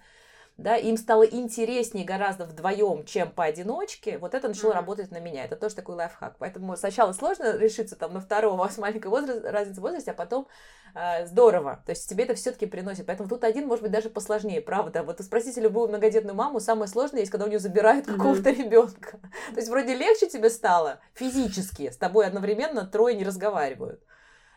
да, 0.57 0.75
им 0.75 0.97
стало 0.97 1.23
интереснее 1.23 2.03
гораздо 2.03 2.45
вдвоем, 2.45 3.05
чем 3.05 3.31
поодиночке, 3.31 4.17
вот 4.17 4.33
это 4.33 4.47
начало 4.47 4.71
mm-hmm. 4.71 4.75
работать 4.75 5.11
на 5.11 5.19
меня. 5.19 5.45
Это 5.45 5.55
тоже 5.55 5.75
такой 5.75 5.95
лайфхак. 5.95 6.37
Поэтому 6.39 6.75
сначала 6.75 7.13
сложно 7.13 7.55
решиться 7.57 7.95
там 7.95 8.13
на 8.13 8.19
второго 8.19 8.67
с 8.71 8.77
маленькой 8.79 9.07
возраст, 9.07 9.45
разницы 9.45 9.79
в 9.79 9.83
возрасте, 9.83 10.11
а 10.11 10.13
потом 10.15 10.47
э, 10.95 11.27
здорово. 11.27 11.83
То 11.85 11.91
есть 11.91 12.09
тебе 12.09 12.23
это 12.23 12.33
все-таки 12.33 12.65
приносит. 12.65 13.05
Поэтому 13.05 13.29
тут 13.29 13.43
один 13.43 13.67
может 13.67 13.83
быть 13.83 13.91
даже 13.91 14.09
посложнее, 14.09 14.59
правда. 14.59 15.03
Вот 15.03 15.21
спросите 15.21 15.61
любую 15.61 15.89
многодетную 15.89 16.35
маму, 16.35 16.59
самое 16.59 16.87
сложное 16.87 17.19
есть, 17.19 17.31
когда 17.31 17.45
у 17.45 17.49
нее 17.49 17.59
забирают 17.59 18.07
mm-hmm. 18.07 18.17
какого-то 18.17 18.49
ребенка. 18.49 19.19
То 19.51 19.57
есть 19.57 19.69
вроде 19.69 19.95
легче 19.95 20.27
тебе 20.27 20.49
стало 20.49 20.99
физически, 21.13 21.91
с 21.91 21.97
тобой 21.97 22.25
одновременно 22.25 22.83
трое 22.87 23.15
не 23.15 23.23
разговаривают. 23.23 24.01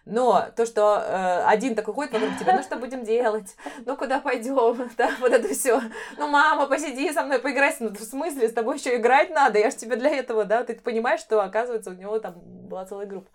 Но 0.06 0.46
то, 0.56 0.66
что 0.66 0.96
э, 0.96 1.44
один 1.44 1.74
такой 1.74 1.94
ходит 1.94 2.12
вокруг 2.12 2.38
тебя, 2.38 2.56
ну 2.56 2.62
что 2.62 2.76
будем 2.76 3.04
делать? 3.04 3.54
Ну 3.84 3.96
куда 3.96 4.20
пойдем? 4.20 4.90
Да, 4.96 5.10
вот 5.20 5.32
это 5.32 5.48
все. 5.54 5.80
Ну, 6.18 6.28
мама, 6.28 6.66
посиди 6.66 7.12
со 7.12 7.22
мной, 7.22 7.38
поиграй. 7.38 7.74
Ну, 7.80 7.90
в 7.90 8.02
смысле, 8.02 8.48
с 8.48 8.52
тобой 8.52 8.76
еще 8.78 8.96
играть 8.96 9.30
надо? 9.30 9.58
Я 9.58 9.70
же 9.70 9.76
тебе 9.76 9.96
для 9.96 10.10
этого, 10.10 10.44
да? 10.44 10.64
Ты 10.64 10.74
понимаешь, 10.74 11.20
что, 11.20 11.42
оказывается, 11.42 11.90
у 11.90 11.94
него 11.94 12.18
там 12.18 12.34
была 12.40 12.84
целая 12.86 13.06
группа. 13.06 13.30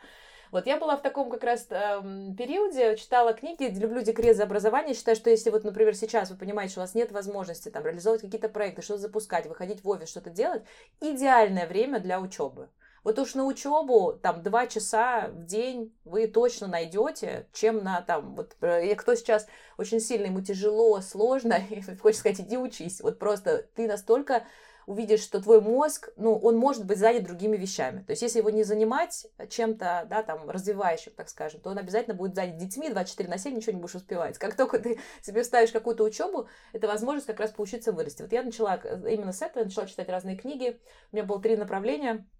Вот 0.51 0.67
я 0.67 0.77
была 0.77 0.95
в 0.95 1.01
таком 1.01 1.29
как 1.29 1.43
раз 1.43 1.67
эм, 1.69 2.35
периоде, 2.35 2.95
читала 2.95 3.33
книги, 3.33 3.65
люблю 3.77 4.01
декрет 4.01 4.37
за 4.37 4.43
образование, 4.43 4.95
считаю, 4.95 5.17
что 5.17 5.29
если 5.29 5.49
вот, 5.49 5.63
например, 5.63 5.95
сейчас 5.95 6.29
вы 6.29 6.37
понимаете, 6.37 6.71
что 6.71 6.81
у 6.81 6.83
вас 6.83 6.95
нет 6.95 7.11
возможности 7.11 7.69
там 7.69 7.83
реализовывать 7.83 8.21
какие-то 8.21 8.47
проекты, 8.47 8.81
что-то 8.81 9.01
запускать, 9.01 9.47
выходить 9.47 9.83
в 9.83 9.89
офис, 9.89 10.09
что-то 10.09 10.29
делать, 10.29 10.63
идеальное 11.01 11.67
время 11.67 11.99
для 11.99 12.21
учебы. 12.21 12.69
Вот 13.05 13.19
уж 13.19 13.35
на 13.35 13.45
учебу 13.45 14.19
там 14.19 14.41
два 14.41 14.65
часа 14.65 15.27
в 15.27 15.45
день 15.45 15.95
вы 16.05 16.25
точно 16.25 16.65
найдете, 16.65 17.47
чем 17.53 17.83
на 17.83 18.01
там, 18.01 18.35
вот 18.35 18.55
э, 18.61 18.95
кто 18.95 19.13
сейчас 19.13 19.45
очень 19.77 19.99
сильно, 19.99 20.25
ему 20.25 20.41
тяжело, 20.41 20.99
сложно, 21.01 21.61
хочешь 22.01 22.19
сказать, 22.19 22.39
иди 22.39 22.57
учись. 22.57 23.01
Вот 23.01 23.19
просто 23.19 23.67
ты 23.75 23.87
настолько 23.87 24.43
увидишь, 24.87 25.21
что 25.21 25.39
твой 25.39 25.61
мозг, 25.61 26.09
ну, 26.15 26.35
он 26.35 26.57
может 26.57 26.85
быть 26.85 26.97
занят 26.97 27.25
другими 27.25 27.57
вещами. 27.57 28.01
То 28.01 28.11
есть, 28.11 28.23
если 28.23 28.39
его 28.39 28.49
не 28.49 28.63
занимать 28.63 29.27
чем-то, 29.49 30.07
да, 30.09 30.23
там, 30.23 30.49
развивающим, 30.49 31.11
так 31.15 31.29
скажем, 31.29 31.61
то 31.61 31.69
он 31.69 31.77
обязательно 31.77 32.15
будет 32.15 32.33
занят 32.33 32.57
детьми 32.57 32.89
24 32.89 33.29
на 33.29 33.37
7, 33.37 33.55
ничего 33.55 33.73
не 33.73 33.81
будешь 33.81 33.95
успевать. 33.95 34.39
Как 34.39 34.55
только 34.55 34.79
ты 34.79 34.99
себе 35.21 35.43
ставишь 35.43 35.71
какую-то 35.71 36.03
учебу, 36.03 36.47
это 36.73 36.87
возможность 36.87 37.27
как 37.27 37.39
раз 37.39 37.51
поучиться 37.51 37.91
вырасти. 37.91 38.23
Вот 38.23 38.31
я 38.31 38.41
начала 38.41 38.77
именно 38.77 39.31
с 39.31 39.43
этого, 39.43 39.59
я 39.59 39.65
начала 39.65 39.85
читать 39.85 40.09
разные 40.09 40.37
книги, 40.37 40.79
у 41.11 41.15
меня 41.15 41.23
было 41.23 41.39
три 41.39 41.55
направления– 41.55 42.25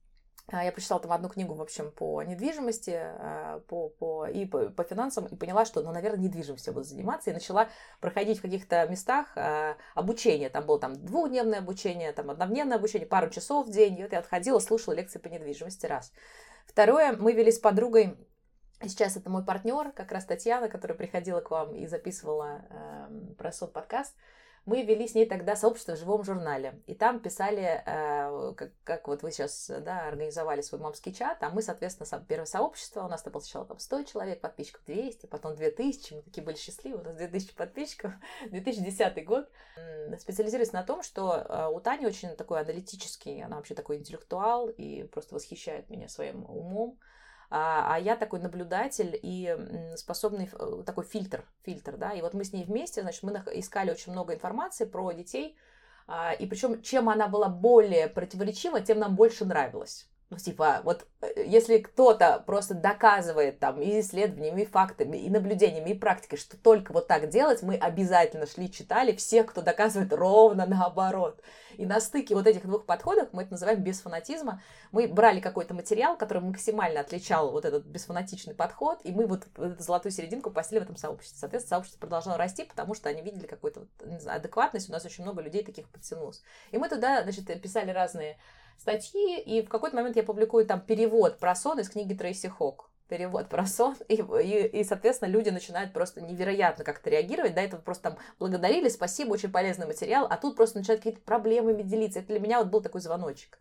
я 0.51 0.71
прочитала 0.71 1.01
там 1.01 1.11
одну 1.11 1.27
книгу, 1.27 1.53
в 1.55 1.61
общем, 1.61 1.91
по 1.91 2.21
недвижимости, 2.21 2.93
а, 2.95 3.61
по, 3.67 3.89
по, 3.89 4.27
и 4.27 4.45
по, 4.45 4.69
по 4.69 4.83
финансам, 4.83 5.25
и 5.25 5.35
поняла, 5.35 5.65
что, 5.65 5.81
ну, 5.81 5.91
наверное, 5.91 6.19
недвижимостью 6.19 6.73
буду 6.73 6.85
заниматься, 6.85 7.31
и 7.31 7.33
начала 7.33 7.69
проходить 7.99 8.39
в 8.39 8.41
каких-то 8.43 8.87
местах 8.87 9.31
а, 9.35 9.75
обучение. 9.95 10.49
Там 10.49 10.65
было 10.65 10.79
там 10.79 11.03
двухдневное 11.03 11.59
обучение, 11.59 12.11
там 12.11 12.29
однодневное 12.29 12.77
обучение, 12.77 13.07
пару 13.07 13.29
часов 13.29 13.67
в 13.67 13.71
день. 13.71 13.97
И 13.97 14.03
вот 14.03 14.11
я 14.11 14.19
отходила, 14.19 14.59
слушала 14.59 14.93
лекции 14.93 15.17
по 15.17 15.27
недвижимости 15.27 15.87
раз. 15.87 16.11
Второе, 16.67 17.15
мы 17.17 17.33
вели 17.33 17.51
с 17.51 17.59
подругой 17.59 18.15
Сейчас 18.81 19.15
это 19.15 19.29
мой 19.29 19.43
партнер, 19.43 19.93
как 19.93 20.11
раз 20.11 20.25
Татьяна, 20.25 20.67
которая 20.67 20.97
приходила 20.97 21.39
к 21.39 21.49
вам 21.49 21.73
и 21.73 21.87
записывала 21.87 22.65
э, 22.69 23.33
про 23.37 23.51
сон 23.53 23.71
подкаст 23.71 24.13
мы 24.65 24.81
вели 24.81 25.07
с 25.07 25.13
ней 25.13 25.27
тогда 25.27 25.55
сообщество 25.55 25.93
в 25.93 25.99
живом 25.99 26.23
журнале. 26.23 26.81
И 26.87 26.95
там 26.95 27.19
писали, 27.19 27.83
э, 27.85 28.53
как, 28.57 28.71
как 28.83 29.07
вот 29.07 29.21
вы 29.21 29.31
сейчас 29.31 29.71
да, 29.81 30.07
организовали 30.07 30.61
свой 30.61 30.81
мамский 30.81 31.13
чат, 31.13 31.37
а 31.41 31.51
мы, 31.51 31.61
соответственно, 31.61 32.25
первое 32.27 32.45
сообщество, 32.45 33.03
у 33.03 33.07
нас 33.07 33.23
было 33.23 33.39
сначала 33.39 33.65
там 33.65 33.77
100 33.77 34.03
человек, 34.03 34.41
подписчиков 34.41 34.83
200, 34.85 35.27
потом 35.27 35.55
2000, 35.55 36.13
мы 36.15 36.21
такие 36.23 36.43
были 36.43 36.55
счастливы, 36.55 36.99
у 36.99 37.03
нас 37.03 37.15
2000 37.15 37.55
подписчиков, 37.55 38.13
2010 38.49 39.25
год. 39.25 39.49
Специализируясь 40.19 40.73
на 40.73 40.83
том, 40.83 41.03
что 41.03 41.35
э, 41.35 41.69
у 41.71 41.79
Тани 41.79 42.07
очень 42.07 42.35
такой 42.35 42.61
аналитический, 42.61 43.43
она 43.43 43.57
вообще 43.57 43.75
такой 43.75 43.97
интеллектуал 43.97 44.69
и 44.69 45.03
просто 45.03 45.35
восхищает 45.35 45.89
меня 45.89 46.07
своим 46.07 46.43
умом, 46.45 46.97
а, 47.49 47.95
а 47.95 47.99
я 47.99 48.15
такой 48.15 48.39
наблюдатель 48.39 49.17
и 49.21 49.55
способный 49.97 50.49
э, 50.51 50.83
такой 50.85 51.03
фильтр, 51.03 51.45
фильтр, 51.63 51.97
да, 51.97 52.13
и 52.13 52.21
вот 52.21 52.33
мы 52.33 52.43
с 52.43 52.53
ней 52.53 52.63
вместе, 52.63 53.01
значит, 53.01 53.23
мы 53.23 53.31
искали 53.53 53.91
очень 53.91 54.11
много 54.11 54.33
информации 54.33 54.85
про 54.85 55.11
детей, 55.11 55.57
а, 56.07 56.33
и 56.33 56.45
причем 56.45 56.81
чем 56.81 57.09
она 57.09 57.27
была 57.27 57.49
более 57.49 58.07
противоречива, 58.07 58.81
тем 58.81 58.99
нам 58.99 59.15
больше 59.15 59.45
нравилось. 59.45 60.07
Ну, 60.31 60.37
типа, 60.37 60.81
вот 60.83 61.05
э, 61.21 61.43
если 61.45 61.77
кто-то 61.77 62.43
просто 62.47 62.73
доказывает 62.73 63.59
там 63.59 63.79
и 63.79 63.99
исследованиями, 63.99 64.63
и 64.63 64.65
фактами, 64.65 65.17
и 65.17 65.29
наблюдениями, 65.29 65.91
и 65.91 65.93
практикой, 65.97 66.37
что 66.37 66.57
только 66.57 66.93
вот 66.93 67.07
так 67.07 67.29
делать, 67.29 67.61
мы 67.61 67.75
обязательно 67.75 68.47
шли, 68.47 68.71
читали 68.71 69.15
всех, 69.15 69.45
кто 69.47 69.61
доказывает 69.61 70.11
ровно 70.11 70.65
наоборот. 70.65 71.41
И 71.77 71.85
на 71.85 71.99
стыке 71.99 72.33
вот 72.33 72.47
этих 72.47 72.63
двух 72.63 72.87
подходов, 72.87 73.29
мы 73.33 73.43
это 73.43 73.51
называем 73.51 73.83
без 73.83 74.01
фанатизма, 74.01 74.63
мы 74.91 75.07
брали 75.07 75.39
какой-то 75.39 75.75
материал, 75.75 76.17
который 76.17 76.41
максимально 76.41 77.01
отличал 77.01 77.51
вот 77.51 77.63
этот 77.63 77.85
бесфанатичный 77.85 78.55
подход, 78.55 79.01
и 79.03 79.11
мы 79.11 79.27
вот 79.27 79.45
эту 79.57 79.83
золотую 79.83 80.11
серединку 80.11 80.49
постели 80.49 80.79
в 80.79 80.83
этом 80.83 80.97
сообществе. 80.97 81.37
Соответственно, 81.37 81.77
сообщество 81.77 81.99
продолжало 81.99 82.37
расти, 82.37 82.63
потому 82.63 82.95
что 82.95 83.09
они 83.09 83.21
видели 83.21 83.45
какую-то 83.45 83.81
вот, 83.99 84.27
адекватность, 84.27 84.89
у 84.89 84.91
нас 84.91 85.05
очень 85.05 85.23
много 85.23 85.43
людей 85.43 85.63
таких 85.63 85.87
подтянулось. 85.89 86.41
И 86.71 86.79
мы 86.79 86.89
туда, 86.89 87.21
значит, 87.21 87.45
писали 87.61 87.91
разные 87.91 88.37
статьи, 88.77 89.39
и 89.39 89.61
в 89.61 89.69
какой-то 89.69 89.95
момент 89.95 90.15
я 90.15 90.23
публикую 90.23 90.65
там 90.65 90.81
перевод 90.81 91.39
про 91.39 91.55
сон 91.55 91.79
из 91.79 91.89
книги 91.89 92.13
Трейси 92.13 92.47
Хок 92.47 92.89
перевод 93.07 93.49
про 93.49 93.65
сон, 93.65 93.95
и, 94.07 94.15
и, 94.15 94.67
и, 94.79 94.83
соответственно, 94.83 95.29
люди 95.29 95.49
начинают 95.49 95.93
просто 95.93 96.21
невероятно 96.21 96.83
как-то 96.83 97.09
реагировать, 97.09 97.53
до 97.53 97.61
этого 97.61 97.81
просто 97.81 98.09
там 98.09 98.17
благодарили, 98.39 98.89
спасибо, 98.89 99.33
очень 99.33 99.51
полезный 99.51 99.85
материал, 99.85 100.27
а 100.29 100.37
тут 100.37 100.55
просто 100.55 100.79
начинают 100.79 101.01
какие-то 101.01 101.21
проблемами 101.21 101.83
делиться. 101.83 102.19
Это 102.19 102.29
для 102.29 102.39
меня 102.39 102.59
вот 102.59 102.67
был 102.67 102.81
такой 102.81 103.01
звоночек 103.01 103.59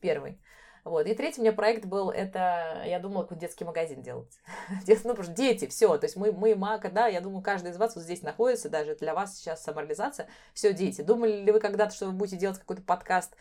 первый. 0.00 0.38
Вот. 0.84 1.06
И 1.06 1.14
третий 1.14 1.40
у 1.40 1.44
меня 1.44 1.54
проект 1.54 1.86
был, 1.86 2.10
это, 2.10 2.82
я 2.84 3.00
думала, 3.00 3.22
какой 3.22 3.38
детский 3.38 3.64
магазин 3.64 4.02
делать. 4.02 4.38
ну, 4.86 4.94
потому 4.94 5.22
что 5.22 5.32
дети, 5.32 5.66
все, 5.66 5.96
то 5.96 6.04
есть 6.04 6.16
мы, 6.16 6.30
мы, 6.30 6.54
мака, 6.54 6.90
да, 6.90 7.06
я 7.06 7.22
думаю, 7.22 7.42
каждый 7.42 7.70
из 7.70 7.78
вас 7.78 7.96
вот 7.96 8.04
здесь 8.04 8.22
находится, 8.22 8.68
даже 8.68 8.94
для 8.94 9.14
вас 9.14 9.36
сейчас 9.36 9.64
самореализация, 9.64 10.28
все 10.52 10.74
дети. 10.74 11.00
Думали 11.00 11.42
ли 11.42 11.52
вы 11.52 11.58
когда-то, 11.58 11.94
что 11.94 12.06
вы 12.06 12.12
будете 12.12 12.36
делать 12.36 12.58
какой-то 12.58 12.82
подкаст 12.82 13.34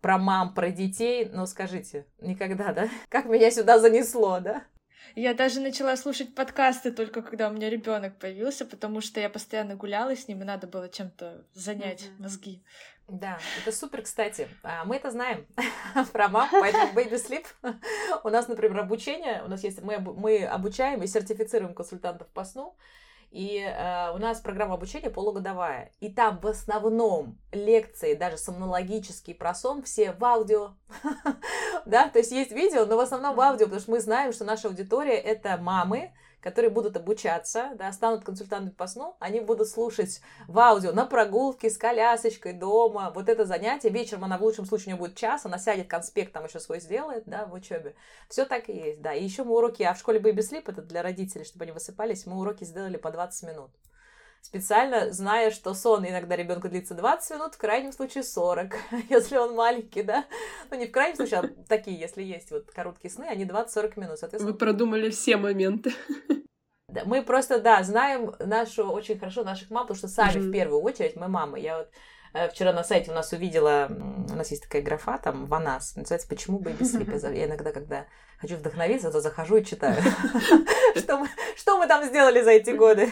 про 0.00 0.18
мам, 0.18 0.54
про 0.54 0.70
детей, 0.70 1.28
ну 1.32 1.46
скажите, 1.46 2.06
никогда, 2.20 2.72
да? 2.72 2.88
Как 3.08 3.26
меня 3.26 3.50
сюда 3.50 3.78
занесло, 3.78 4.40
да? 4.40 4.64
Я 5.16 5.34
даже 5.34 5.60
начала 5.60 5.96
слушать 5.96 6.34
подкасты 6.34 6.92
только 6.92 7.22
когда 7.22 7.48
у 7.48 7.52
меня 7.52 7.68
ребенок 7.68 8.16
появился, 8.18 8.64
потому 8.64 9.00
что 9.00 9.18
я 9.18 9.28
постоянно 9.28 9.74
гуляла 9.74 10.14
с 10.14 10.28
ним, 10.28 10.42
и 10.42 10.44
надо 10.44 10.66
было 10.66 10.88
чем-то 10.88 11.44
занять 11.52 12.02
mm-hmm. 12.02 12.22
мозги. 12.22 12.62
Да, 13.08 13.40
это 13.60 13.76
супер, 13.76 14.02
кстати. 14.02 14.48
А, 14.62 14.84
мы 14.84 14.96
это 14.96 15.10
знаем 15.10 15.46
про 16.12 16.28
мам, 16.28 16.48
поэтому 16.52 16.92
Baby 16.92 17.14
Sleep. 17.14 17.44
У 18.24 18.28
нас, 18.28 18.46
например, 18.46 18.78
обучение, 18.78 19.42
у 19.44 19.48
нас 19.48 19.64
есть, 19.64 19.82
мы, 19.82 19.98
мы 19.98 20.44
обучаем 20.44 21.02
и 21.02 21.08
сертифицируем 21.08 21.74
консультантов 21.74 22.28
по 22.28 22.44
сну, 22.44 22.76
и 23.30 23.58
э, 23.58 24.12
у 24.12 24.18
нас 24.18 24.40
программа 24.40 24.74
обучения 24.74 25.08
полугодовая. 25.08 25.92
И 26.00 26.10
там 26.10 26.40
в 26.40 26.46
основном 26.46 27.38
лекции, 27.52 28.14
даже 28.14 28.36
сомнологические 28.36 29.36
про 29.36 29.54
сон, 29.54 29.82
все 29.82 30.12
в 30.12 30.24
аудио. 30.24 30.72
да, 31.86 32.08
то 32.08 32.18
есть 32.18 32.32
есть 32.32 32.50
видео, 32.50 32.86
но 32.86 32.96
в 32.96 33.00
основном 33.00 33.36
в 33.36 33.40
аудио, 33.40 33.66
потому 33.66 33.80
что 33.80 33.90
мы 33.92 34.00
знаем, 34.00 34.32
что 34.32 34.44
наша 34.44 34.68
аудитория 34.68 35.16
это 35.16 35.56
мамы, 35.58 36.12
которые 36.40 36.70
будут 36.70 36.96
обучаться, 36.96 37.70
да, 37.76 37.92
станут 37.92 38.24
консультантами 38.24 38.70
по 38.70 38.86
сну, 38.86 39.16
они 39.18 39.40
будут 39.40 39.68
слушать 39.68 40.20
в 40.48 40.58
аудио 40.58 40.92
на 40.92 41.06
прогулке 41.06 41.70
с 41.70 41.76
колясочкой 41.76 42.52
дома, 42.52 43.12
вот 43.14 43.28
это 43.28 43.44
занятие, 43.44 43.90
вечером 43.90 44.24
она 44.24 44.38
в 44.38 44.42
лучшем 44.42 44.66
случае 44.66 44.94
у 44.94 44.96
нее 44.96 45.06
будет 45.06 45.16
час, 45.16 45.46
она 45.46 45.58
сядет, 45.58 45.88
конспект 45.88 46.32
там 46.32 46.44
еще 46.44 46.60
свой 46.60 46.80
сделает, 46.80 47.24
да, 47.26 47.46
в 47.46 47.52
учебе. 47.52 47.94
Все 48.28 48.44
так 48.44 48.68
и 48.68 48.72
есть, 48.72 49.02
да. 49.02 49.14
И 49.14 49.22
еще 49.22 49.44
мы 49.44 49.56
уроки, 49.56 49.82
а 49.82 49.94
в 49.94 49.98
школе 49.98 50.20
Baby 50.20 50.38
Sleep, 50.38 50.64
это 50.66 50.82
для 50.82 51.02
родителей, 51.02 51.44
чтобы 51.44 51.64
они 51.64 51.72
высыпались, 51.72 52.26
мы 52.26 52.38
уроки 52.38 52.64
сделали 52.64 52.96
по 52.96 53.10
20 53.10 53.48
минут 53.48 53.70
специально 54.40 55.12
зная, 55.12 55.50
что 55.50 55.74
сон 55.74 56.06
иногда 56.06 56.36
ребенка 56.36 56.68
длится 56.68 56.94
20 56.94 57.30
минут, 57.32 57.54
в 57.54 57.58
крайнем 57.58 57.92
случае 57.92 58.24
40, 58.24 58.74
если 59.10 59.36
он 59.36 59.54
маленький, 59.54 60.02
да. 60.02 60.24
Ну, 60.70 60.78
не 60.78 60.86
в 60.86 60.92
крайнем 60.92 61.16
случае, 61.16 61.40
а 61.40 61.48
такие, 61.68 61.98
если 61.98 62.22
есть 62.22 62.50
вот 62.50 62.70
короткие 62.70 63.10
сны, 63.10 63.24
они 63.24 63.44
20-40 63.44 64.00
минут, 64.00 64.18
соответственно. 64.18 64.52
Вы 64.52 64.58
продумали 64.58 65.10
все 65.10 65.36
моменты. 65.36 65.92
Мы 67.04 67.22
просто, 67.22 67.60
да, 67.60 67.82
знаем 67.84 68.34
нашу, 68.40 68.90
очень 68.90 69.18
хорошо 69.18 69.44
наших 69.44 69.70
мам, 69.70 69.84
потому 69.84 69.96
что 69.96 70.08
сами 70.08 70.38
mm-hmm. 70.38 70.48
в 70.48 70.52
первую 70.52 70.82
очередь 70.82 71.14
мы 71.14 71.28
мамы. 71.28 71.60
Я 71.60 71.78
вот 71.78 71.88
вчера 72.52 72.72
на 72.72 72.84
сайте 72.84 73.10
у 73.10 73.14
нас 73.14 73.32
увидела, 73.32 73.88
у 73.88 74.34
нас 74.34 74.50
есть 74.50 74.62
такая 74.62 74.82
графа, 74.82 75.18
там, 75.18 75.46
Ванас, 75.46 75.96
называется 75.96 76.28
«Почему 76.28 76.60
Baby 76.60 76.78
Sleep?». 76.80 77.36
Я 77.36 77.46
иногда, 77.46 77.72
когда 77.72 78.06
хочу 78.40 78.56
вдохновиться, 78.56 79.10
то 79.10 79.20
захожу 79.20 79.56
и 79.56 79.64
читаю, 79.64 80.02
что, 80.96 81.76
мы, 81.76 81.86
там 81.86 82.04
сделали 82.04 82.42
за 82.42 82.52
эти 82.52 82.70
годы. 82.70 83.10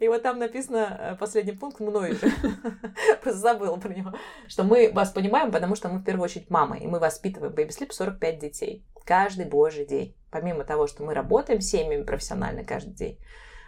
И 0.00 0.08
вот 0.08 0.22
там 0.22 0.38
написано 0.38 0.98
э, 0.98 1.16
последний 1.16 1.52
пункт 1.52 1.78
мной 1.78 2.12
же, 2.12 2.32
просто 3.22 3.40
забыла 3.40 3.76
про 3.76 3.94
него, 3.94 4.12
что 4.48 4.64
мы 4.64 4.90
вас 4.92 5.10
понимаем, 5.10 5.52
потому 5.52 5.76
что 5.76 5.88
мы 5.88 5.98
в 5.98 6.04
первую 6.04 6.24
очередь 6.24 6.50
мамы, 6.50 6.78
и 6.78 6.86
мы 6.86 6.98
воспитываем 6.98 7.52
Baby 7.52 7.68
Sleep 7.68 7.92
45 7.92 8.38
детей 8.38 8.84
каждый 9.04 9.46
божий 9.46 9.86
день. 9.86 10.16
Помимо 10.30 10.64
того, 10.64 10.88
что 10.88 11.04
мы 11.04 11.14
работаем 11.14 11.60
с 11.60 11.70
семьями 11.70 12.02
профессионально 12.02 12.64
каждый 12.64 12.94
день, 12.94 13.18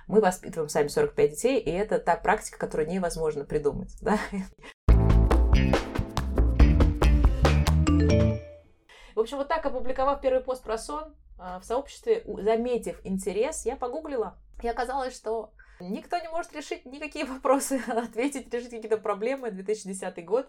мы 0.09 0.21
воспитываем 0.21 0.69
сами 0.69 0.89
45 0.89 1.31
детей, 1.31 1.61
и 1.61 1.71
это 1.71 1.99
та 1.99 2.17
практика, 2.17 2.59
которую 2.59 2.89
невозможно 2.89 3.45
придумать. 3.45 3.97
Да? 4.01 4.19
В 9.15 9.21
общем, 9.21 9.39
вот 9.39 9.49
так, 9.49 9.67
опубликовав 9.67 10.21
первый 10.21 10.43
пост 10.43 10.63
про 10.63 10.79
сон, 10.79 11.15
а, 11.39 11.59
в 11.59 11.65
сообществе, 11.65 12.23
заметив 12.27 13.01
интерес, 13.05 13.67
я 13.67 13.77
погуглила. 13.77 14.39
И 14.63 14.69
оказалось, 14.69 15.15
что 15.15 15.53
никто 15.81 16.19
не 16.19 16.29
может 16.29 16.53
решить 16.53 16.87
никакие 16.87 17.25
вопросы, 17.27 17.81
ответить, 17.89 18.53
решить 18.53 18.71
какие-то 18.71 18.99
проблемы. 18.99 19.51
2010 19.51 20.25
год 20.25 20.49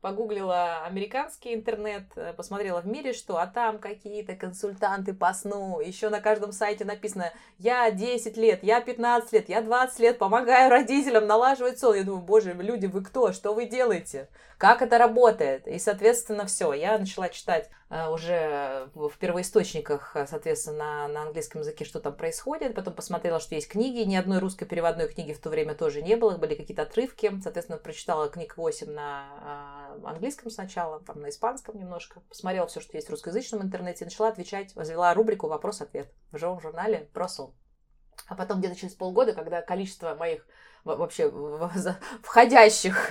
погуглила 0.00 0.84
американский 0.84 1.54
интернет, 1.54 2.04
э, 2.16 2.32
посмотрела 2.32 2.80
в 2.80 2.86
мире, 2.86 3.12
что, 3.12 3.38
а 3.38 3.46
там 3.46 3.78
какие-то 3.78 4.34
консультанты 4.34 5.12
по 5.12 5.32
сну, 5.34 5.80
еще 5.80 6.08
на 6.08 6.20
каждом 6.20 6.52
сайте 6.52 6.84
написано, 6.84 7.32
я 7.58 7.90
10 7.90 8.36
лет, 8.36 8.60
я 8.62 8.80
15 8.80 9.32
лет, 9.32 9.48
я 9.48 9.60
20 9.60 9.98
лет, 10.00 10.18
помогаю 10.18 10.70
родителям 10.70 11.26
налаживать 11.26 11.78
сон. 11.78 11.96
Я 11.96 12.04
думаю, 12.04 12.22
боже, 12.22 12.54
люди, 12.54 12.86
вы 12.86 13.02
кто, 13.02 13.32
что 13.32 13.52
вы 13.52 13.66
делаете? 13.66 14.28
Как 14.58 14.82
это 14.82 14.98
работает? 14.98 15.66
И, 15.66 15.78
соответственно, 15.78 16.46
все, 16.46 16.72
я 16.72 16.98
начала 16.98 17.28
читать 17.28 17.70
уже 17.90 18.88
в 18.94 19.18
первоисточниках, 19.18 20.14
э, 20.14 20.24
соответственно, 20.26 21.08
на, 21.08 21.22
английском 21.22 21.62
языке, 21.62 21.84
что 21.84 21.98
там 21.98 22.14
происходит. 22.14 22.76
Потом 22.76 22.94
посмотрела, 22.94 23.40
что 23.40 23.56
есть 23.56 23.68
книги. 23.68 24.06
Ни 24.08 24.14
одной 24.14 24.38
русской 24.38 24.64
переводной 24.64 25.08
книги 25.08 25.32
в 25.32 25.40
то 25.40 25.50
время 25.50 25.74
тоже 25.74 26.00
не 26.00 26.14
было. 26.14 26.36
Были 26.36 26.54
какие-то 26.54 26.82
отрывки. 26.82 27.32
Соответственно, 27.42 27.78
прочитала 27.78 28.28
книг 28.28 28.56
8 28.56 28.92
на 28.92 29.98
э, 30.00 30.06
английском 30.06 30.50
сначала, 30.50 31.00
там 31.00 31.20
на 31.20 31.30
испанском 31.30 31.76
немножко. 31.76 32.20
Посмотрела 32.28 32.68
все, 32.68 32.80
что 32.80 32.96
есть 32.96 33.08
в 33.08 33.10
русскоязычном 33.10 33.62
интернете. 33.62 34.04
Начала 34.04 34.28
отвечать, 34.28 34.74
возвела 34.76 35.12
рубрику 35.12 35.48
«Вопрос-ответ» 35.48 36.12
в 36.30 36.38
живом 36.38 36.60
журнале 36.60 37.08
про 37.12 37.26
сон. 37.28 37.52
А 38.28 38.36
потом 38.36 38.60
где-то 38.60 38.76
через 38.76 38.94
полгода, 38.94 39.32
когда 39.32 39.62
количество 39.62 40.14
моих 40.14 40.46
вообще 40.84 41.30
входящих. 42.22 43.10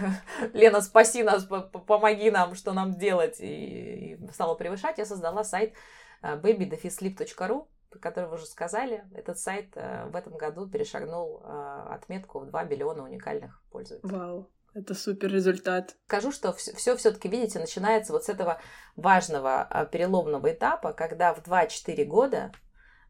Лена, 0.53 0.81
спаси 0.81 1.23
нас, 1.23 1.45
помоги 1.45 2.31
нам, 2.31 2.55
что 2.55 2.73
нам 2.73 2.93
делать. 2.93 3.39
И, 3.39 4.15
и 4.15 4.31
стала 4.31 4.55
превышать. 4.55 4.97
Я 4.97 5.05
создала 5.05 5.43
сайт 5.43 5.73
э, 6.21 6.37
babydefisleep.ru, 6.37 7.67
который 7.99 8.29
вы 8.29 8.35
уже 8.35 8.45
сказали. 8.45 9.03
Этот 9.13 9.37
сайт 9.37 9.71
э, 9.75 10.07
в 10.09 10.15
этом 10.15 10.37
году 10.37 10.67
перешагнул 10.67 11.41
э, 11.43 11.87
отметку 11.91 12.39
в 12.39 12.47
2 12.47 12.63
миллиона 12.63 13.03
уникальных 13.03 13.61
пользователей. 13.71 14.15
Вау. 14.15 14.49
Это 14.75 14.93
супер 14.93 15.31
результат. 15.31 15.95
Скажу, 16.05 16.31
что 16.31 16.53
все 16.53 16.95
все-таки, 16.95 17.27
видите, 17.27 17.57
начинается 17.57 18.13
вот 18.13 18.25
с 18.25 18.29
этого 18.29 18.61
важного 18.95 19.89
переломного 19.91 20.53
этапа, 20.53 20.93
когда 20.93 21.33
в 21.33 21.39
2-4 21.39 22.05
года 22.05 22.51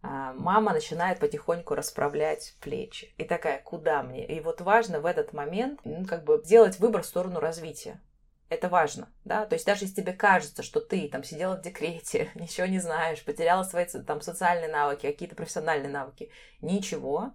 мама 0.01 0.73
начинает 0.73 1.19
потихоньку 1.19 1.75
расправлять 1.75 2.55
плечи. 2.61 3.13
И 3.17 3.23
такая, 3.23 3.61
куда 3.61 4.01
мне? 4.03 4.25
И 4.25 4.39
вот 4.39 4.61
важно 4.61 5.01
в 5.01 5.05
этот 5.05 5.33
момент 5.33 5.81
ну, 5.83 6.05
как 6.05 6.23
бы 6.23 6.41
сделать 6.43 6.79
выбор 6.79 7.01
в 7.01 7.05
сторону 7.05 7.39
развития. 7.39 8.01
Это 8.49 8.67
важно, 8.67 9.13
да, 9.25 9.45
то 9.45 9.53
есть 9.53 9.65
даже 9.67 9.85
если 9.85 10.01
тебе 10.01 10.11
кажется, 10.11 10.63
что 10.63 10.79
ты 10.81 11.07
там 11.07 11.23
сидела 11.23 11.55
в 11.55 11.61
декрете, 11.61 12.31
ничего 12.35 12.65
не 12.65 12.79
знаешь, 12.79 13.23
потеряла 13.23 13.63
свои 13.63 13.85
там 13.85 14.21
социальные 14.21 14.71
навыки, 14.71 15.05
какие-то 15.05 15.35
профессиональные 15.35 15.91
навыки, 15.91 16.31
ничего, 16.59 17.33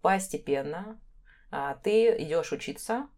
постепенно 0.00 0.98
а, 1.50 1.74
ты 1.74 2.22
идешь 2.22 2.52
учиться, 2.52 3.08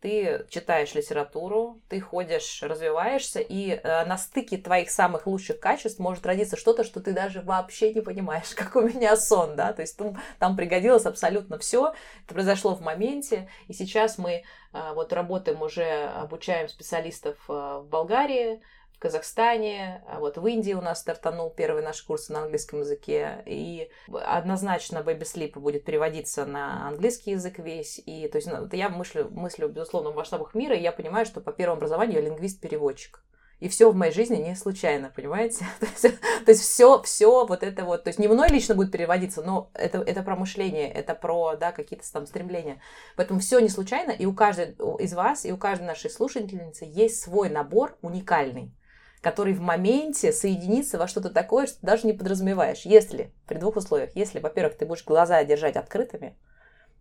ты 0.00 0.46
читаешь 0.48 0.94
литературу, 0.94 1.80
ты 1.88 2.00
ходишь, 2.00 2.62
развиваешься, 2.62 3.40
и 3.40 3.70
э, 3.70 4.04
на 4.04 4.16
стыке 4.16 4.56
твоих 4.56 4.90
самых 4.90 5.26
лучших 5.26 5.58
качеств 5.58 5.98
может 5.98 6.24
родиться 6.24 6.56
что-то, 6.56 6.84
что 6.84 7.00
ты 7.00 7.12
даже 7.12 7.40
вообще 7.40 7.92
не 7.92 8.00
понимаешь, 8.00 8.50
как 8.54 8.76
у 8.76 8.82
меня 8.82 9.16
сон, 9.16 9.56
да, 9.56 9.72
то 9.72 9.82
есть 9.82 9.96
там, 9.96 10.16
там 10.38 10.56
пригодилось 10.56 11.06
абсолютно 11.06 11.58
все, 11.58 11.94
это 12.24 12.34
произошло 12.34 12.74
в 12.74 12.80
моменте, 12.80 13.48
и 13.66 13.72
сейчас 13.72 14.18
мы 14.18 14.44
э, 14.72 14.92
вот 14.94 15.12
работаем 15.12 15.62
уже, 15.62 16.04
обучаем 16.14 16.68
специалистов 16.68 17.36
э, 17.48 17.52
в 17.52 17.88
Болгарии, 17.88 18.60
в 18.98 19.00
Казахстане, 19.00 20.02
а 20.08 20.18
вот 20.18 20.38
в 20.38 20.46
Индии 20.48 20.72
у 20.72 20.80
нас 20.80 20.98
стартанул 20.98 21.50
первый 21.50 21.84
наш 21.84 22.02
курс 22.02 22.30
на 22.30 22.42
английском 22.42 22.80
языке, 22.80 23.44
и 23.46 23.90
однозначно 24.12 24.98
Baby 24.98 25.20
Sleep 25.20 25.56
будет 25.56 25.84
переводиться 25.84 26.44
на 26.44 26.88
английский 26.88 27.30
язык 27.30 27.60
весь, 27.60 28.02
и 28.04 28.26
то 28.26 28.38
есть 28.38 28.48
ну, 28.48 28.68
я 28.72 28.88
мыслю, 28.88 29.28
мыслю, 29.30 29.68
безусловно, 29.68 30.10
в 30.10 30.16
масштабах 30.16 30.52
мира, 30.54 30.74
и 30.74 30.82
я 30.82 30.90
понимаю, 30.90 31.26
что 31.26 31.40
по 31.40 31.52
первому 31.52 31.76
образованию 31.76 32.16
я 32.16 32.28
лингвист-переводчик. 32.28 33.22
И 33.60 33.68
все 33.68 33.90
в 33.90 33.94
моей 33.94 34.12
жизни 34.12 34.36
не 34.36 34.56
случайно, 34.56 35.12
понимаете? 35.14 35.64
то 36.02 36.50
есть, 36.50 36.62
все, 36.62 37.00
все 37.02 37.46
вот 37.46 37.62
это 37.62 37.84
вот, 37.84 38.02
то 38.02 38.08
есть 38.08 38.18
не 38.18 38.26
мной 38.26 38.48
лично 38.48 38.74
будет 38.74 38.90
переводиться, 38.90 39.42
но 39.42 39.70
это, 39.74 39.98
это 39.98 40.24
про 40.24 40.34
мышление, 40.34 40.90
это 40.90 41.14
про, 41.14 41.54
да, 41.54 41.70
какие-то 41.70 42.10
там 42.12 42.26
стремления. 42.26 42.80
Поэтому 43.14 43.38
все 43.38 43.60
не 43.60 43.68
случайно, 43.68 44.10
и 44.10 44.26
у 44.26 44.34
каждой 44.34 44.76
из 44.98 45.14
вас, 45.14 45.44
и 45.44 45.52
у 45.52 45.56
каждой 45.56 45.86
нашей 45.86 46.10
слушательницы 46.10 46.84
есть 46.84 47.20
свой 47.20 47.48
набор 47.48 47.96
уникальный 48.02 48.72
который 49.20 49.52
в 49.52 49.60
моменте 49.60 50.32
соединится 50.32 50.98
во 50.98 51.08
что-то 51.08 51.30
такое, 51.30 51.66
что 51.66 51.80
ты 51.80 51.86
даже 51.86 52.06
не 52.06 52.12
подразумеваешь. 52.12 52.82
Если, 52.82 53.32
при 53.46 53.58
двух 53.58 53.76
условиях, 53.76 54.14
если, 54.14 54.38
во-первых, 54.38 54.76
ты 54.76 54.86
будешь 54.86 55.04
глаза 55.04 55.42
держать 55.44 55.76
открытыми, 55.76 56.36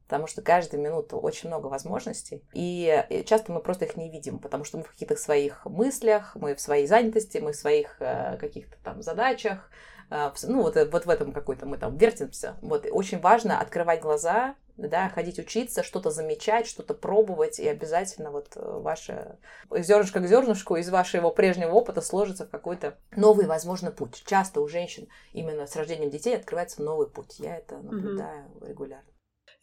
потому 0.07 0.25
что 0.25 0.41
каждую 0.41 0.81
минуту 0.81 1.17
очень 1.17 1.49
много 1.49 1.67
возможностей, 1.67 2.41
и 2.53 3.23
часто 3.25 3.51
мы 3.51 3.59
просто 3.59 3.85
их 3.85 3.97
не 3.97 4.09
видим, 4.09 4.39
потому 4.39 4.63
что 4.63 4.77
мы 4.77 4.83
в 4.83 4.91
каких-то 4.91 5.17
своих 5.17 5.65
мыслях, 5.65 6.35
мы 6.35 6.55
в 6.55 6.61
своей 6.61 6.87
занятости, 6.87 7.39
мы 7.39 7.51
в 7.51 7.57
своих 7.57 7.97
э, 7.99 8.37
каких-то 8.39 8.77
там 8.83 9.01
задачах, 9.01 9.69
э, 10.09 10.31
ну 10.43 10.61
вот, 10.61 10.75
вот 10.75 11.05
в 11.05 11.09
этом 11.09 11.33
какой-то 11.33 11.65
мы 11.65 11.77
там 11.77 11.97
вертимся. 11.97 12.55
Вот, 12.61 12.85
и 12.85 12.89
очень 12.89 13.19
важно 13.19 13.59
открывать 13.59 14.01
глаза, 14.01 14.55
да, 14.77 15.09
ходить 15.09 15.39
учиться, 15.39 15.83
что-то 15.83 16.11
замечать, 16.11 16.67
что-то 16.67 16.93
пробовать, 16.93 17.59
и 17.59 17.67
обязательно 17.67 18.31
вот 18.31 18.53
э, 18.55 18.61
ваше 18.61 19.37
зернышко 19.71 20.19
к 20.19 20.27
зернышку 20.27 20.75
из 20.75 20.89
вашего 20.89 21.29
прежнего 21.31 21.71
опыта 21.71 22.01
сложится 22.01 22.45
в 22.45 22.49
какой-то 22.49 22.97
новый, 23.15 23.47
возможно, 23.47 23.91
путь. 23.91 24.23
Часто 24.25 24.61
у 24.61 24.67
женщин 24.67 25.07
именно 25.33 25.65
с 25.65 25.75
рождением 25.75 26.11
детей 26.11 26.35
открывается 26.35 26.83
новый 26.83 27.09
путь. 27.09 27.39
Я 27.39 27.57
это 27.57 27.77
наблюдаю 27.77 28.45
mm-hmm. 28.45 28.67
регулярно. 28.67 29.11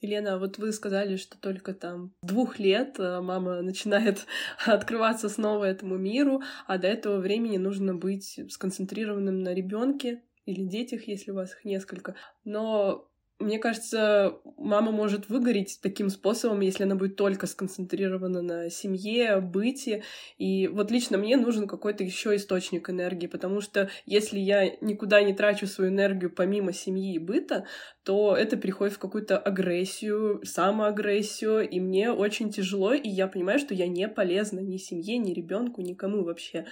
Елена, 0.01 0.39
вот 0.39 0.59
вы 0.59 0.73
сказали, 0.73 1.17
что 1.17 1.39
только 1.39 1.73
там 1.73 2.13
двух 2.23 2.59
лет 2.59 2.99
э, 2.99 3.21
мама 3.21 3.63
начинает 3.63 4.27
открываться 4.67 5.29
снова 5.29 5.65
этому 5.65 5.97
миру, 5.97 6.43
а 6.67 6.79
до 6.79 6.89
этого 6.89 7.19
времени 7.19 7.57
нужно 7.57 7.95
быть 7.95 8.41
сконцентрированным 8.51 9.43
на 9.43 9.55
ребенке 9.55 10.23
или 10.45 10.67
детях, 10.67 11.09
если 11.09 11.31
у 11.31 11.37
вас 11.37 11.53
их 11.53 11.65
несколько. 11.65 12.17
Но 12.45 13.09
мне 13.41 13.59
кажется, 13.59 14.39
мама 14.57 14.93
может 14.93 15.29
выгореть 15.29 15.81
таким 15.83 16.09
способом, 16.09 16.61
если 16.61 16.85
она 16.85 16.95
будет 16.95 17.17
только 17.17 17.47
сконцентрирована 17.47 18.43
на 18.43 18.71
семье, 18.71 19.41
быте. 19.41 20.05
И 20.39 20.69
вот 20.69 20.91
лично 20.93 21.19
мне 21.19 21.37
нужен 21.37 21.67
какой-то 21.67 22.05
еще 22.05 22.37
источник 22.37 22.89
энергии, 22.89 23.27
потому 23.27 23.61
что 23.61 23.91
если 24.07 24.39
я 24.39 24.77
никуда 24.81 25.23
не 25.23 25.35
трачу 25.35 25.67
свою 25.67 25.91
энергию 25.91 26.31
помимо 26.31 26.73
семьи 26.73 27.15
и 27.15 27.19
быта, 27.19 27.67
то 28.05 28.37
это 28.37 28.57
переходит 28.57 28.95
в 28.95 28.99
какую-то 29.01 29.37
агрессию, 29.37 30.41
самоагрессию, 30.45 31.69
и 31.69 31.81
мне 31.81 32.13
очень 32.13 32.51
тяжело, 32.51 32.95
и 32.95 33.09
я 33.09 33.27
понимаю, 33.27 33.59
что 33.59 33.75
я 33.75 33.89
не 33.89 34.09
полезна 34.09 34.61
ни 34.61 34.77
семье, 34.77 35.19
ни 35.19 35.33
ребенку, 35.33 35.81
никому 35.81 36.23
вообще. 36.23 36.67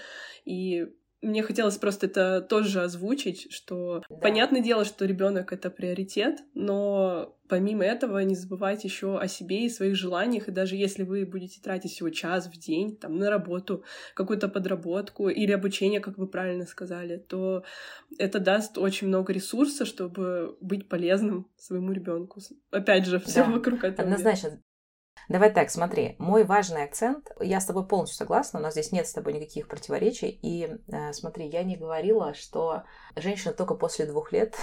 И 0.44 0.86
мне 1.22 1.42
хотелось 1.42 1.78
просто 1.78 2.06
это 2.06 2.40
тоже 2.40 2.82
озвучить, 2.82 3.52
что 3.52 4.02
да. 4.10 4.16
понятное 4.16 4.60
дело, 4.60 4.84
что 4.84 5.04
ребенок 5.04 5.52
это 5.52 5.70
приоритет, 5.70 6.40
но 6.54 7.38
помимо 7.48 7.84
этого 7.84 8.18
не 8.18 8.34
забывайте 8.34 8.88
еще 8.88 9.18
о 9.18 9.28
себе 9.28 9.64
и 9.64 9.70
своих 9.70 9.94
желаниях, 9.94 10.48
и 10.48 10.52
даже 10.52 10.74
если 10.74 11.04
вы 11.04 11.24
будете 11.24 11.60
тратить 11.60 11.92
всего 11.92 12.10
час 12.10 12.48
в 12.48 12.58
день 12.58 12.96
там 12.96 13.18
на 13.18 13.30
работу, 13.30 13.84
какую-то 14.14 14.48
подработку 14.48 15.28
или 15.28 15.52
обучение, 15.52 16.00
как 16.00 16.18
вы 16.18 16.26
правильно 16.26 16.66
сказали, 16.66 17.18
то 17.18 17.62
это 18.18 18.40
даст 18.40 18.76
очень 18.76 19.06
много 19.06 19.32
ресурса, 19.32 19.84
чтобы 19.84 20.56
быть 20.60 20.88
полезным 20.88 21.48
своему 21.56 21.92
ребенку. 21.92 22.40
Опять 22.72 23.06
же, 23.06 23.20
все 23.20 23.44
да. 23.44 23.50
вокруг 23.50 23.84
этого. 23.84 24.08
Однозначно. 24.08 24.60
Давай 25.32 25.50
так, 25.50 25.70
смотри, 25.70 26.14
мой 26.18 26.44
важный 26.44 26.84
акцент, 26.84 27.30
я 27.40 27.58
с 27.58 27.64
тобой 27.64 27.86
полностью 27.86 28.18
согласна, 28.18 28.58
у 28.58 28.62
нас 28.62 28.74
здесь 28.74 28.92
нет 28.92 29.06
с 29.06 29.14
тобой 29.14 29.32
никаких 29.32 29.66
противоречий, 29.66 30.28
и 30.28 30.76
э, 30.88 31.12
смотри, 31.14 31.46
я 31.46 31.62
не 31.62 31.76
говорила, 31.76 32.34
что 32.34 32.82
женщина 33.16 33.54
только 33.54 33.74
после 33.74 34.04
двух 34.04 34.32
лет 34.32 34.56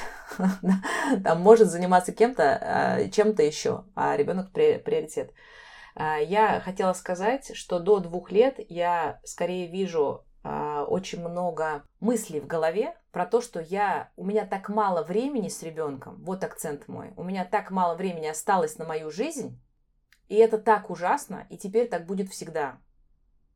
там 1.23 1.41
может 1.41 1.71
заниматься 1.71 2.11
кем-то, 2.11 2.43
э, 2.43 3.09
чем-то 3.09 3.41
еще, 3.41 3.85
а 3.95 4.15
ребенок 4.15 4.51
приоритет. 4.51 5.33
Э, 5.95 6.23
я 6.23 6.59
хотела 6.59 6.93
сказать, 6.93 7.55
что 7.55 7.79
до 7.79 7.99
двух 7.99 8.29
лет 8.29 8.59
я 8.69 9.21
скорее 9.23 9.65
вижу 9.65 10.23
э, 10.43 10.85
очень 10.87 11.27
много 11.27 11.83
мыслей 11.99 12.41
в 12.41 12.45
голове 12.45 12.95
про 13.11 13.25
то, 13.25 13.41
что 13.41 13.59
я, 13.59 14.11
у 14.17 14.23
меня 14.23 14.45
так 14.45 14.69
мало 14.69 15.01
времени 15.01 15.47
с 15.47 15.63
ребенком, 15.63 16.23
вот 16.23 16.43
акцент 16.43 16.87
мой, 16.87 17.11
у 17.15 17.23
меня 17.23 17.43
так 17.43 17.71
мало 17.71 17.95
времени 17.95 18.27
осталось 18.27 18.77
на 18.77 18.85
мою 18.85 19.09
жизнь, 19.09 19.59
и 20.29 20.35
это 20.35 20.57
так 20.57 20.89
ужасно, 20.89 21.45
и 21.49 21.57
теперь 21.57 21.89
так 21.89 22.05
будет 22.05 22.29
всегда. 22.29 22.77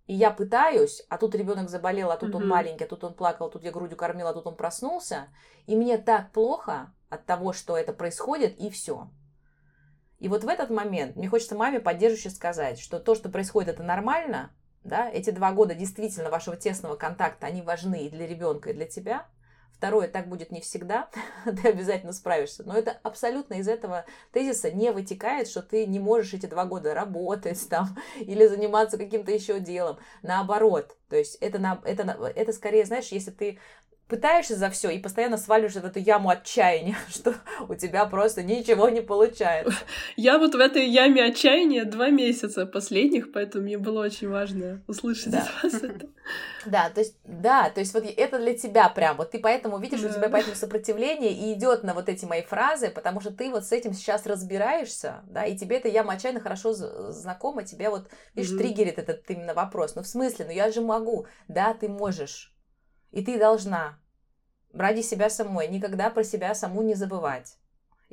И 0.05 0.13
я 0.13 0.31
пытаюсь, 0.31 1.05
а 1.07 1.17
тут 1.17 1.33
ребенок 1.35 1.69
заболел, 1.69 2.11
а 2.11 2.17
тут 2.17 2.31
mm-hmm. 2.31 2.37
он 2.37 2.47
маленький, 2.47 2.83
а 2.83 2.87
тут 2.87 3.03
он 3.05 3.13
плакал, 3.13 3.47
а 3.47 3.49
тут 3.49 3.63
я 3.63 3.71
грудью 3.71 3.95
кормила, 3.95 4.31
а 4.31 4.33
тут 4.33 4.47
он 4.47 4.55
проснулся. 4.55 5.27
И 5.65 5.77
мне 5.77 5.97
так 5.97 6.31
плохо 6.31 6.91
от 7.09 7.25
того, 7.25 7.53
что 7.53 7.77
это 7.77 7.93
происходит, 7.93 8.59
и 8.59 8.69
все. 8.69 9.07
И 10.19 10.27
вот 10.27 10.43
в 10.43 10.47
этот 10.49 10.71
момент 10.71 11.15
мне 11.15 11.29
хочется 11.29 11.55
маме 11.55 11.79
поддерживающе 11.79 12.31
сказать, 12.31 12.79
что 12.79 12.99
то, 12.99 13.15
что 13.15 13.29
происходит, 13.29 13.75
это 13.75 13.83
нормально, 13.83 14.51
да, 14.83 15.09
эти 15.09 15.29
два 15.29 15.53
года 15.53 15.75
действительно 15.75 16.29
вашего 16.29 16.57
тесного 16.57 16.95
контакта, 16.95 17.47
они 17.47 17.61
важны 17.61 18.05
и 18.05 18.09
для 18.09 18.27
ребенка, 18.27 18.71
и 18.71 18.73
для 18.73 18.85
тебя– 18.85 19.27
Второе, 19.83 20.07
так 20.07 20.29
будет 20.29 20.49
не 20.49 20.61
всегда, 20.61 21.09
ты 21.43 21.67
обязательно 21.67 22.13
справишься. 22.13 22.63
Но 22.63 22.73
это 22.73 22.97
абсолютно 23.03 23.55
из 23.55 23.67
этого 23.67 24.05
тезиса 24.31 24.71
не 24.71 24.93
вытекает, 24.93 25.49
что 25.49 25.61
ты 25.61 25.85
не 25.85 25.99
можешь 25.99 26.33
эти 26.33 26.45
два 26.45 26.63
года 26.63 26.93
работать 26.93 27.67
там 27.69 27.89
или 28.15 28.47
заниматься 28.47 28.97
каким-то 28.97 29.33
еще 29.33 29.59
делом. 29.59 29.97
Наоборот, 30.21 30.95
то 31.09 31.17
есть 31.17 31.35
это, 31.41 31.81
это, 31.83 32.31
это 32.33 32.53
скорее, 32.53 32.85
знаешь, 32.85 33.09
если 33.09 33.31
ты 33.31 33.59
пытаешься 34.13 34.55
за 34.55 34.69
все 34.69 34.91
и 34.91 34.99
постоянно 34.99 35.37
сваливаешься 35.37 35.81
в 35.81 35.85
эту 35.85 35.97
яму 35.97 36.29
отчаяния, 36.29 36.95
что 37.09 37.33
у 37.67 37.73
тебя 37.73 38.05
просто 38.05 38.43
ничего 38.43 38.87
не 38.89 39.01
получается. 39.01 39.73
Я 40.17 40.37
вот 40.37 40.53
в 40.53 40.59
этой 40.59 40.85
яме 40.85 41.23
отчаяния 41.23 41.83
два 41.83 42.11
месяца 42.11 42.67
последних, 42.67 43.31
поэтому 43.31 43.63
мне 43.63 43.79
было 43.79 44.03
очень 44.03 44.29
важно 44.29 44.83
услышать 44.85 45.31
да. 45.31 45.39
от 45.39 45.63
вас 45.63 45.81
это. 45.81 46.07
Да, 46.67 46.91
то 46.91 46.99
есть, 46.99 47.17
да, 47.23 47.71
то 47.71 47.79
есть 47.79 47.91
вот 47.95 48.03
это 48.05 48.37
для 48.37 48.55
тебя 48.55 48.87
прям, 48.89 49.17
вот 49.17 49.31
ты 49.31 49.39
поэтому 49.39 49.79
видишь, 49.79 50.01
да. 50.01 50.09
у 50.09 50.13
тебя 50.13 50.29
поэтому 50.29 50.55
сопротивление 50.55 51.33
и 51.33 51.53
идет 51.53 51.81
на 51.81 51.95
вот 51.95 52.07
эти 52.07 52.25
мои 52.25 52.43
фразы, 52.43 52.91
потому 52.91 53.19
что 53.19 53.31
ты 53.31 53.49
вот 53.49 53.65
с 53.65 53.71
этим 53.71 53.93
сейчас 53.93 54.27
разбираешься, 54.27 55.23
да, 55.27 55.43
и 55.43 55.57
тебе 55.57 55.77
эта 55.77 55.87
яма 55.87 56.13
отчаянно 56.13 56.39
хорошо 56.39 56.73
знакома, 56.73 57.63
тебе 57.63 57.89
вот, 57.89 58.09
видишь, 58.35 58.51
mm 58.51 58.57
триггерит 58.59 58.99
этот 58.99 59.27
именно 59.27 59.55
вопрос. 59.55 59.95
Ну, 59.95 60.03
в 60.03 60.07
смысле, 60.07 60.45
ну 60.45 60.51
я 60.51 60.71
же 60.71 60.81
могу. 60.81 61.25
Да, 61.47 61.73
ты 61.73 61.89
можешь. 61.89 62.53
И 63.11 63.23
ты 63.23 63.37
должна 63.37 63.99
ради 64.73 65.01
себя 65.01 65.29
самой 65.29 65.67
никогда 65.67 66.09
про 66.09 66.23
себя 66.23 66.53
саму 66.55 66.81
не 66.81 66.95
забывать. 66.95 67.57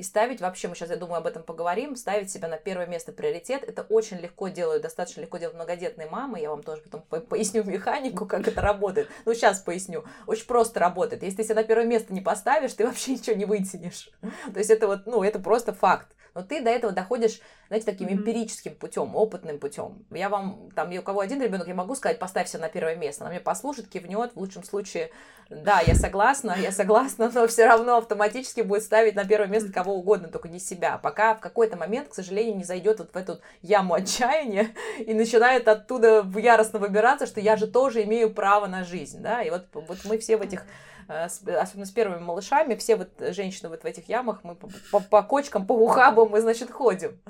И 0.01 0.03
ставить 0.03 0.41
вообще, 0.41 0.67
мы 0.67 0.75
сейчас, 0.75 0.89
я 0.89 0.97
думаю, 0.97 1.19
об 1.19 1.27
этом 1.27 1.43
поговорим, 1.43 1.95
ставить 1.95 2.31
себя 2.31 2.49
на 2.49 2.57
первое 2.57 2.87
место 2.87 3.13
приоритет. 3.13 3.63
Это 3.63 3.83
очень 3.83 4.17
легко 4.17 4.49
делают, 4.49 4.83
достаточно 4.83 5.21
легко 5.21 5.37
делают 5.37 5.57
многодетные 5.57 6.09
мамы. 6.09 6.41
Я 6.41 6.49
вам 6.49 6.63
тоже 6.63 6.81
потом 6.81 7.03
по 7.03 7.21
поясню 7.21 7.65
механику, 7.65 8.25
как 8.25 8.49
это 8.49 8.63
работает. 8.63 9.11
Ну, 9.27 9.35
сейчас 9.35 9.61
поясню. 9.61 10.05
Очень 10.27 10.47
просто 10.47 10.81
работает. 10.81 11.23
Если 11.23 11.37
ты 11.37 11.45
себя 11.45 11.57
на 11.57 11.65
первое 11.65 11.85
место 11.85 12.15
не 12.15 12.23
поставишь, 12.23 12.73
ты 12.73 12.87
вообще 12.87 13.13
ничего 13.13 13.37
не 13.37 13.45
вытянешь. 13.45 14.09
То 14.23 14.59
есть 14.59 14.71
это 14.71 14.87
вот, 14.87 15.05
ну, 15.05 15.23
это 15.23 15.39
просто 15.39 15.75
факт. 15.75 16.07
Но 16.35 16.43
ты 16.43 16.63
до 16.63 16.71
этого 16.71 16.93
доходишь, 16.93 17.41
знаете, 17.69 17.87
таким 17.87 18.09
mm-hmm. 18.09 18.15
эмпирическим 18.15 18.75
путем, 18.77 19.17
опытным 19.17 19.59
путем. 19.59 20.07
Я 20.11 20.29
вам, 20.29 20.71
там, 20.75 20.91
у 20.97 21.03
кого 21.03 21.21
один 21.21 21.43
ребенок, 21.43 21.67
я 21.67 21.75
могу 21.75 21.95
сказать, 21.95 22.19
поставься 22.19 22.59
на 22.59 22.69
первое 22.69 22.97
место. 22.97 23.25
Она 23.25 23.33
мне 23.33 23.41
послушает, 23.41 23.89
кивнет, 23.89 24.33
в 24.33 24.39
лучшем 24.39 24.63
случае, 24.63 25.11
да, 25.51 25.81
я 25.85 25.97
согласна, 25.97 26.57
я 26.57 26.71
согласна, 26.71 27.31
но 27.35 27.49
все 27.49 27.67
равно 27.67 27.97
автоматически 27.97 28.61
будет 28.61 28.85
ставить 28.85 29.17
на 29.17 29.25
первое 29.25 29.49
место 29.49 29.73
кого 29.73 29.90
угодно, 29.93 30.29
только 30.29 30.49
не 30.49 30.59
себя. 30.59 30.99
Пока 30.99 31.35
в 31.35 31.41
какой-то 31.41 31.77
момент, 31.77 32.09
к 32.09 32.15
сожалению, 32.15 32.57
не 32.57 32.65
зайдет 32.65 32.99
вот 32.99 33.13
в 33.13 33.17
эту 33.17 33.41
яму 33.63 33.95
отчаяния 33.95 34.71
и 34.99 35.15
начинает 35.15 35.69
оттуда 35.69 36.27
яростно 36.37 36.79
выбираться, 36.79 37.27
что 37.27 37.41
я 37.41 37.57
же 37.57 37.67
тоже 37.67 38.03
имею 38.05 38.33
право 38.33 38.67
на 38.67 38.85
жизнь, 38.85 39.21
да, 39.21 39.43
и 39.43 39.51
вот, 39.51 39.67
вот 39.73 39.99
мы 40.05 40.19
все 40.19 40.37
в 40.37 40.43
этих 40.43 40.65
Э, 41.11 41.25
особенно 41.25 41.87
с 41.87 41.91
первыми 41.91 42.21
малышами, 42.21 42.77
все 42.77 42.95
вот 42.95 43.09
женщины 43.19 43.69
вот 43.69 43.83
в 43.83 43.85
этих 43.85 44.09
ямах, 44.09 44.45
мы 44.45 44.55
по, 44.55 44.69
по, 44.93 45.01
по 45.01 45.23
кочкам, 45.25 45.67
по 45.67 45.73
ухабам 45.73 46.29
мы, 46.31 46.41
значит, 46.41 46.71
ходим. 46.71 47.21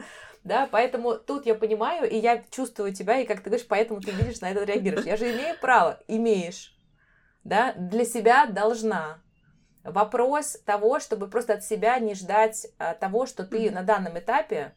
Да, 0.45 0.69
поэтому 0.71 1.15
тут 1.15 1.47
я 1.47 1.55
понимаю, 1.55 2.09
и 2.09 2.19
я 2.19 2.43
чувствую 2.51 2.93
тебя, 2.93 3.21
и 3.21 3.27
как 3.27 3.39
ты 3.39 3.45
говоришь, 3.49 3.67
поэтому 3.67 4.03
ты 4.03 4.11
видишь, 4.11 4.43
на 4.43 4.51
это 4.51 4.65
реагируешь. 4.65 5.07
Я 5.07 5.17
же 5.17 5.33
имею 5.33 5.57
право, 5.61 5.99
имеешь, 6.09 6.77
да, 7.43 7.73
для 7.73 8.05
себя 8.05 8.45
должна. 8.45 9.23
Вопрос 9.83 10.59
того, 10.67 11.01
чтобы 11.01 11.29
просто 11.29 11.55
от 11.55 11.65
себя 11.65 11.99
не 11.99 12.15
ждать 12.15 12.67
а, 12.79 12.95
того, 12.95 13.27
что 13.27 13.45
ты 13.45 13.71
на 13.71 13.83
данном 13.83 14.19
этапе, 14.19 14.75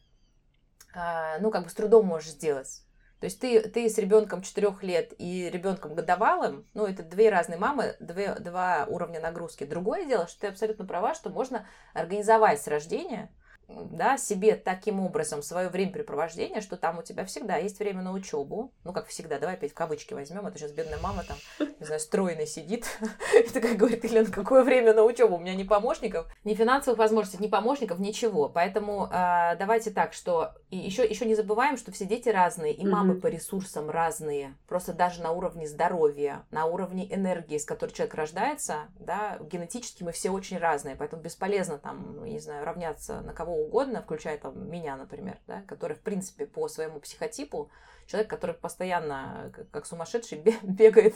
а, 0.94 1.38
ну, 1.40 1.50
как 1.50 1.64
бы 1.64 1.70
с 1.70 1.74
трудом 1.74 2.06
можешь 2.06 2.30
сделать. 2.30 2.82
То 3.20 3.26
есть 3.26 3.40
ты, 3.40 3.60
ты 3.60 3.88
с 3.88 3.96
ребенком 3.98 4.42
4 4.42 4.74
лет 4.82 5.12
и 5.18 5.50
ребенком 5.50 5.94
годовалым, 5.94 6.66
ну, 6.74 6.86
это 6.86 7.02
две 7.02 7.30
разные 7.30 7.58
мамы, 7.58 7.96
две, 8.00 8.34
два 8.34 8.86
уровня 8.88 9.20
нагрузки. 9.20 9.64
Другое 9.64 10.04
дело, 10.06 10.26
что 10.26 10.42
ты 10.42 10.46
абсолютно 10.48 10.86
права, 10.86 11.14
что 11.14 11.30
можно 11.30 11.66
организовать 11.94 12.60
с 12.60 12.66
рождения– 12.66 13.30
да, 13.68 14.18
себе 14.18 14.56
таким 14.56 15.00
образом 15.00 15.42
свое 15.42 15.68
времяпрепровождение, 15.68 16.60
что 16.60 16.76
там 16.76 16.98
у 16.98 17.02
тебя 17.02 17.24
всегда 17.24 17.56
есть 17.56 17.78
время 17.78 18.02
на 18.02 18.12
учебу. 18.12 18.72
Ну, 18.84 18.92
как 18.92 19.06
всегда, 19.06 19.38
давай 19.38 19.54
опять 19.54 19.72
в 19.72 19.74
кавычки 19.74 20.14
возьмем. 20.14 20.46
Это 20.46 20.58
сейчас 20.58 20.72
бедная 20.72 20.98
мама 20.98 21.24
там, 21.24 21.36
не 21.80 21.86
знаю, 21.86 22.00
стройной 22.00 22.46
сидит. 22.46 22.86
И 23.34 23.48
такая 23.48 23.74
говорит, 23.74 24.04
Елена, 24.04 24.30
какое 24.30 24.62
время 24.62 24.94
на 24.94 25.02
учебу? 25.02 25.36
У 25.36 25.38
меня 25.38 25.54
ни 25.54 25.64
помощников, 25.64 26.26
ни 26.44 26.54
финансовых 26.54 26.98
возможностей, 26.98 27.42
ни 27.42 27.48
помощников, 27.48 27.98
ничего. 27.98 28.48
Поэтому 28.48 29.06
э, 29.06 29.56
давайте 29.58 29.90
так, 29.90 30.12
что 30.12 30.54
и 30.70 30.76
еще, 30.76 31.06
еще 31.06 31.24
не 31.24 31.34
забываем, 31.34 31.76
что 31.76 31.92
все 31.92 32.04
дети 32.04 32.28
разные, 32.28 32.74
и 32.74 32.86
мамы 32.86 33.14
по 33.14 33.28
ресурсам 33.28 33.90
разные. 33.90 34.56
Просто 34.68 34.92
даже 34.92 35.22
на 35.22 35.30
уровне 35.30 35.66
здоровья, 35.66 36.44
на 36.50 36.66
уровне 36.66 37.12
энергии, 37.12 37.58
с 37.58 37.64
которой 37.64 37.92
человек 37.92 38.14
рождается, 38.14 38.88
да, 38.98 39.38
генетически 39.40 40.02
мы 40.02 40.12
все 40.12 40.30
очень 40.30 40.58
разные. 40.58 40.96
Поэтому 40.96 41.22
бесполезно 41.22 41.78
там, 41.78 42.24
не 42.24 42.38
знаю, 42.38 42.64
равняться 42.64 43.20
на 43.20 43.32
кого 43.32 43.53
угодно, 43.54 44.02
включая 44.02 44.38
там 44.38 44.70
меня, 44.70 44.96
например, 44.96 45.38
да, 45.46 45.62
который, 45.62 45.96
в 45.96 46.00
принципе, 46.00 46.46
по 46.46 46.68
своему 46.68 47.00
психотипу 47.00 47.70
человек, 48.06 48.28
который 48.28 48.54
постоянно, 48.54 49.52
как 49.72 49.86
сумасшедший, 49.86 50.38
бегает, 50.62 51.14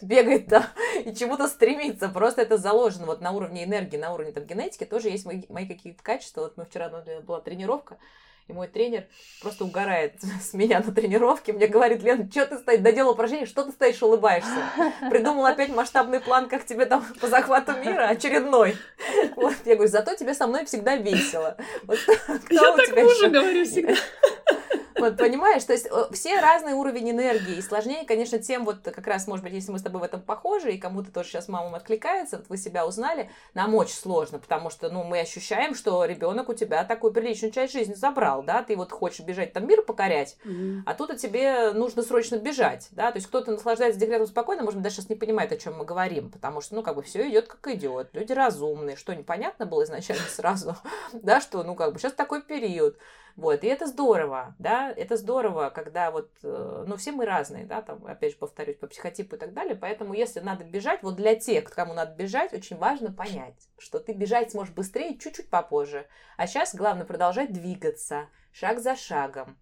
бегает 0.00 0.48
да, 0.48 0.70
и 1.04 1.14
чему-то 1.14 1.48
стремится. 1.48 2.08
Просто 2.08 2.42
это 2.42 2.56
заложено 2.56 3.06
вот 3.06 3.20
на 3.20 3.32
уровне 3.32 3.64
энергии, 3.64 3.96
на 3.96 4.12
уровне 4.12 4.32
там, 4.32 4.44
генетики. 4.44 4.84
Тоже 4.84 5.08
есть 5.08 5.26
мои, 5.26 5.42
мои 5.48 5.66
какие-то 5.66 6.02
качества. 6.02 6.42
Вот 6.42 6.56
мы 6.56 6.64
вчера 6.64 6.88
ну, 6.88 7.20
была 7.22 7.40
тренировка, 7.40 7.98
и 8.50 8.52
мой 8.52 8.66
тренер 8.66 9.04
просто 9.40 9.64
угорает 9.64 10.14
с 10.42 10.52
меня 10.52 10.80
на 10.80 10.92
тренировке. 10.92 11.52
Мне 11.52 11.66
говорит, 11.66 12.02
Лен, 12.02 12.30
что 12.30 12.46
ты 12.46 12.58
стоишь, 12.58 12.80
доделал 12.80 13.12
упражнение, 13.12 13.46
что 13.46 13.64
ты 13.64 13.72
стоишь, 13.72 14.02
улыбаешься? 14.02 14.50
Придумал 15.08 15.46
опять 15.46 15.70
масштабный 15.70 16.20
план, 16.20 16.48
как 16.48 16.66
тебе 16.66 16.86
там 16.86 17.04
по 17.20 17.28
захвату 17.28 17.72
мира, 17.76 18.08
очередной. 18.08 18.76
Вот, 19.36 19.54
я 19.64 19.74
говорю, 19.74 19.90
зато 19.90 20.14
тебе 20.14 20.34
со 20.34 20.46
мной 20.46 20.64
всегда 20.64 20.96
весело. 20.96 21.56
Вот, 21.84 21.98
я 22.50 22.76
так 22.76 22.96
мужу 22.96 23.30
говорю 23.30 23.64
всегда. 23.64 23.94
Вот, 25.00 25.16
понимаешь, 25.16 25.64
то 25.64 25.72
есть 25.72 25.86
э, 25.90 26.04
все 26.12 26.40
разный 26.40 26.72
уровень 26.72 27.10
энергии. 27.10 27.56
И 27.56 27.62
сложнее, 27.62 28.04
конечно, 28.06 28.38
тем 28.38 28.64
вот 28.64 28.78
как 28.82 29.06
раз, 29.06 29.26
может 29.26 29.44
быть, 29.44 29.52
если 29.52 29.72
мы 29.72 29.78
с 29.78 29.82
тобой 29.82 30.00
в 30.00 30.04
этом 30.04 30.20
похожи, 30.20 30.72
и 30.72 30.78
кому-то 30.78 31.12
тоже 31.12 31.30
сейчас 31.30 31.48
мамам 31.48 31.74
откликается, 31.74 32.38
вот 32.38 32.48
вы 32.48 32.56
себя 32.56 32.86
узнали, 32.86 33.30
нам 33.54 33.74
очень 33.74 33.94
сложно, 33.94 34.38
потому 34.38 34.70
что, 34.70 34.90
ну, 34.90 35.04
мы 35.04 35.20
ощущаем, 35.20 35.74
что 35.74 36.04
ребенок 36.04 36.48
у 36.48 36.54
тебя 36.54 36.84
такую 36.84 37.12
приличную 37.12 37.52
часть 37.52 37.72
жизни 37.72 37.94
забрал, 37.94 38.42
да, 38.42 38.62
ты 38.62 38.76
вот 38.76 38.92
хочешь 38.92 39.20
бежать 39.20 39.52
там 39.52 39.66
мир 39.66 39.82
покорять, 39.82 40.36
mm-hmm. 40.44 40.82
а 40.86 40.94
тут 40.94 41.16
тебе 41.16 41.72
нужно 41.72 42.02
срочно 42.02 42.36
бежать, 42.36 42.88
да, 42.92 43.10
то 43.10 43.18
есть 43.18 43.26
кто-то 43.26 43.52
наслаждается 43.52 44.00
декретом 44.00 44.26
спокойно, 44.26 44.62
может 44.62 44.76
быть, 44.76 44.84
даже 44.84 44.96
сейчас 44.96 45.08
не 45.08 45.16
понимает, 45.16 45.52
о 45.52 45.56
чем 45.56 45.76
мы 45.76 45.84
говорим, 45.84 46.30
потому 46.30 46.60
что, 46.60 46.74
ну, 46.74 46.82
как 46.82 46.94
бы 46.94 47.02
все 47.02 47.28
идет 47.28 47.48
как 47.48 47.66
идет, 47.74 48.10
люди 48.12 48.32
разумные, 48.32 48.96
что 48.96 49.14
непонятно 49.14 49.66
было 49.66 49.84
изначально 49.84 50.24
сразу, 50.28 50.76
да, 51.12 51.40
что, 51.40 51.62
ну, 51.62 51.74
как 51.74 51.92
бы 51.92 51.98
сейчас 51.98 52.12
такой 52.12 52.42
период, 52.42 52.96
вот, 53.40 53.64
и 53.64 53.68
это 53.68 53.86
здорово, 53.86 54.54
да, 54.58 54.92
это 54.94 55.16
здорово, 55.16 55.70
когда 55.74 56.10
вот, 56.10 56.30
э, 56.42 56.84
ну, 56.86 56.96
все 56.98 57.10
мы 57.10 57.24
разные, 57.24 57.64
да, 57.64 57.80
там, 57.80 58.04
опять 58.04 58.32
же, 58.32 58.38
повторюсь, 58.38 58.76
по 58.76 58.86
психотипу 58.86 59.36
и 59.36 59.38
так 59.38 59.54
далее, 59.54 59.74
поэтому 59.74 60.12
если 60.12 60.40
надо 60.40 60.64
бежать, 60.64 61.02
вот 61.02 61.16
для 61.16 61.34
тех, 61.36 61.64
кому 61.70 61.94
надо 61.94 62.14
бежать, 62.14 62.52
очень 62.52 62.76
важно 62.76 63.10
понять, 63.10 63.56
что 63.78 63.98
ты 63.98 64.12
бежать 64.12 64.50
сможешь 64.50 64.74
быстрее 64.74 65.16
чуть-чуть 65.16 65.48
попозже, 65.48 66.06
а 66.36 66.46
сейчас 66.46 66.74
главное 66.74 67.06
продолжать 67.06 67.50
двигаться, 67.50 68.28
шаг 68.52 68.78
за 68.78 68.94
шагом, 68.94 69.56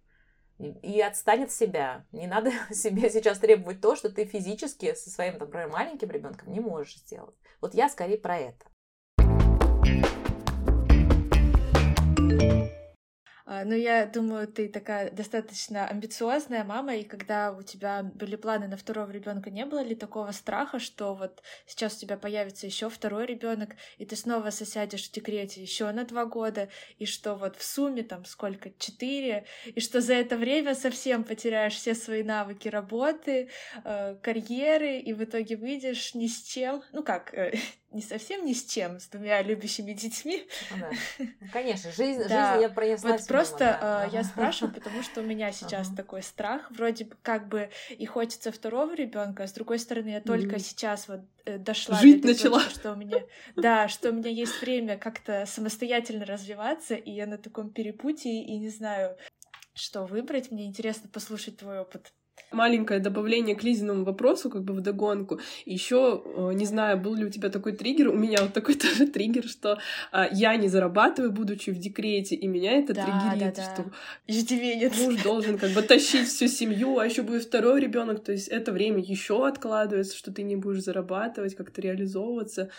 и 0.57 0.99
отстанет 0.99 1.49
себя. 1.49 2.05
Не 2.11 2.27
надо 2.27 2.51
себе 2.73 3.09
сейчас 3.09 3.39
требовать 3.39 3.79
то, 3.79 3.95
что 3.95 4.09
ты 4.09 4.25
физически 4.25 4.93
со 4.93 5.09
своим, 5.09 5.37
например, 5.37 5.69
маленьким 5.69 6.11
ребенком 6.11 6.51
не 6.51 6.59
можешь 6.59 6.97
сделать. 6.97 7.35
Вот 7.61 7.73
я 7.73 7.87
скорее 7.87 8.17
про 8.17 8.37
это. 8.39 8.65
Ну, 13.49 13.73
я 13.73 14.05
думаю, 14.05 14.47
ты 14.47 14.69
такая 14.69 15.09
достаточно 15.09 15.87
амбициозная 15.87 16.63
мама, 16.63 16.95
и 16.95 17.03
когда 17.03 17.51
у 17.51 17.63
тебя 17.63 18.03
были 18.03 18.35
планы 18.35 18.67
на 18.67 18.77
второго 18.77 19.09
ребенка, 19.09 19.49
не 19.49 19.65
было 19.65 19.79
ли 19.79 19.95
такого 19.95 20.31
страха, 20.33 20.77
что 20.77 21.15
вот 21.15 21.41
сейчас 21.65 21.97
у 21.97 22.01
тебя 22.01 22.15
появится 22.15 22.67
еще 22.67 22.89
второй 22.91 23.25
ребенок, 23.25 23.71
и 23.97 24.05
ты 24.05 24.15
снова 24.15 24.51
сосядешь 24.51 25.09
в 25.09 25.11
декрете 25.11 25.63
еще 25.63 25.91
на 25.91 26.05
два 26.05 26.25
года, 26.25 26.69
и 26.99 27.07
что 27.07 27.33
вот 27.33 27.55
в 27.55 27.63
сумме 27.63 28.03
там 28.03 28.23
сколько, 28.25 28.69
четыре, 28.77 29.45
и 29.65 29.79
что 29.79 29.99
за 29.99 30.13
это 30.13 30.37
время 30.37 30.75
совсем 30.75 31.23
потеряешь 31.23 31.73
все 31.73 31.95
свои 31.95 32.21
навыки 32.21 32.67
работы, 32.67 33.49
э, 33.83 34.15
карьеры, 34.21 34.99
и 34.99 35.11
в 35.13 35.23
итоге 35.23 35.57
выйдешь 35.57 36.13
ни 36.13 36.27
с 36.27 36.43
чем, 36.43 36.83
ну 36.91 37.01
как, 37.03 37.33
э, 37.33 37.57
не 37.91 38.01
совсем 38.01 38.45
ни 38.45 38.53
с 38.53 38.65
чем, 38.65 38.99
с 38.99 39.07
двумя 39.07 39.41
любящими 39.41 39.93
детьми. 39.93 40.47
Ну 40.71 40.77
да. 40.79 40.91
Ну, 41.17 41.47
конечно, 41.51 41.91
жизнь, 41.91 42.23
да. 42.29 42.53
жизнь 42.53 42.63
я 42.63 42.69
пронесла. 42.69 43.09
Вот 43.09 43.27
просто 43.27 43.77
да. 43.81 44.05
э, 44.05 44.09
я 44.13 44.23
спрашиваю, 44.23 44.73
потому 44.75 45.01
что 45.01 45.21
у 45.21 45.23
меня 45.23 45.51
сейчас 45.51 45.89
uh-huh. 45.89 45.95
такой 45.95 46.21
страх, 46.21 46.69
вроде 46.71 47.05
бы 47.05 47.15
как 47.23 47.47
бы 47.47 47.69
и 47.89 48.05
хочется 48.05 48.51
второго 48.51 48.93
ребенка, 48.93 49.43
а 49.43 49.47
с 49.47 49.53
другой 49.53 49.79
стороны 49.79 50.09
я 50.09 50.21
только 50.21 50.57
mm. 50.57 50.59
сейчас 50.59 51.07
вот 51.07 51.21
э, 51.45 51.57
дошла 51.57 51.99
Жить 51.99 52.21
до 52.21 52.29
этой 52.29 52.43
начала. 52.43 52.59
точки, 52.59 52.79
что 52.79 52.93
у 52.93 52.95
меня, 52.95 53.23
да, 53.55 53.87
что 53.87 54.09
у 54.09 54.13
меня 54.13 54.29
есть 54.29 54.61
время 54.61 54.97
как-то 54.97 55.45
самостоятельно 55.45 56.25
развиваться, 56.25 56.95
и 56.95 57.11
я 57.11 57.25
на 57.25 57.37
таком 57.37 57.71
перепутье 57.71 58.43
и 58.43 58.57
не 58.57 58.69
знаю, 58.69 59.17
что 59.73 60.05
выбрать. 60.05 60.51
Мне 60.51 60.65
интересно 60.65 61.09
послушать 61.09 61.57
твой 61.57 61.79
опыт. 61.79 62.13
Маленькое 62.51 62.99
добавление 62.99 63.55
к 63.55 63.63
Лизиному 63.63 64.03
вопросу, 64.03 64.49
как 64.49 64.63
бы 64.63 64.73
в 64.73 64.81
догонку. 64.81 65.39
Еще, 65.65 66.23
э, 66.25 66.53
не 66.53 66.65
знаю, 66.65 66.97
был 66.97 67.15
ли 67.15 67.25
у 67.25 67.29
тебя 67.29 67.49
такой 67.49 67.73
триггер, 67.73 68.09
у 68.09 68.17
меня 68.17 68.41
вот 68.41 68.53
такой 68.53 68.75
тоже 68.75 69.07
триггер, 69.07 69.47
что 69.47 69.79
а, 70.11 70.27
я 70.31 70.55
не 70.55 70.67
зарабатываю, 70.67 71.31
будучи 71.31 71.69
в 71.69 71.77
декрете, 71.77 72.35
и 72.35 72.47
меня 72.47 72.73
это 72.73 72.93
да, 72.93 73.03
триггерит, 73.05 73.55
да, 73.55 73.63
да. 73.63 73.73
что 73.73 73.91
Иждивенец. 74.27 74.97
муж 74.99 75.21
должен 75.21 75.57
как 75.57 75.71
бы 75.71 75.81
тащить 75.81 76.27
всю 76.27 76.47
семью, 76.47 76.97
а 76.97 77.05
еще 77.05 77.21
будет 77.21 77.43
второй 77.43 77.79
ребенок, 77.79 78.23
то 78.23 78.31
есть 78.31 78.47
это 78.47 78.71
время 78.71 79.01
еще 79.01 79.47
откладывается, 79.47 80.17
что 80.17 80.31
ты 80.31 80.43
не 80.43 80.55
будешь 80.55 80.83
зарабатывать, 80.83 81.55
как-то 81.55 81.81
реализовываться. 81.81 82.69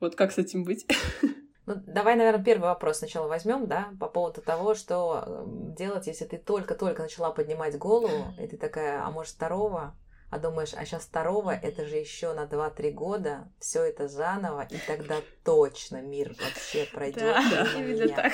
Вот 0.00 0.14
как 0.14 0.32
с 0.32 0.38
этим 0.38 0.64
быть? 0.64 0.86
Ну, 1.66 1.74
давай, 1.84 2.14
наверное, 2.14 2.44
первый 2.44 2.66
вопрос 2.66 2.98
сначала 2.98 3.26
возьмем, 3.26 3.66
да, 3.66 3.90
по 3.98 4.08
поводу 4.08 4.40
того, 4.40 4.74
что 4.74 5.24
эм, 5.26 5.74
делать, 5.74 6.06
если 6.06 6.24
ты 6.24 6.38
только-только 6.38 7.02
начала 7.02 7.32
поднимать 7.32 7.76
голову, 7.76 8.34
и 8.40 8.46
ты 8.46 8.56
такая, 8.56 9.04
а 9.04 9.10
может 9.10 9.32
второго, 9.32 9.96
а 10.30 10.38
думаешь, 10.38 10.74
а 10.74 10.84
сейчас 10.84 11.02
второго, 11.02 11.50
это 11.50 11.84
же 11.84 11.96
еще 11.96 12.32
на 12.34 12.46
2-3 12.46 12.92
года, 12.92 13.48
все 13.58 13.82
это 13.82 14.06
заново, 14.06 14.64
и 14.70 14.78
тогда 14.78 15.16
точно 15.44 16.00
мир 16.02 16.36
вообще 16.40 16.84
пройдет. 16.86 17.36
Да, 17.50 17.66
именно 17.74 18.14
так. 18.14 18.32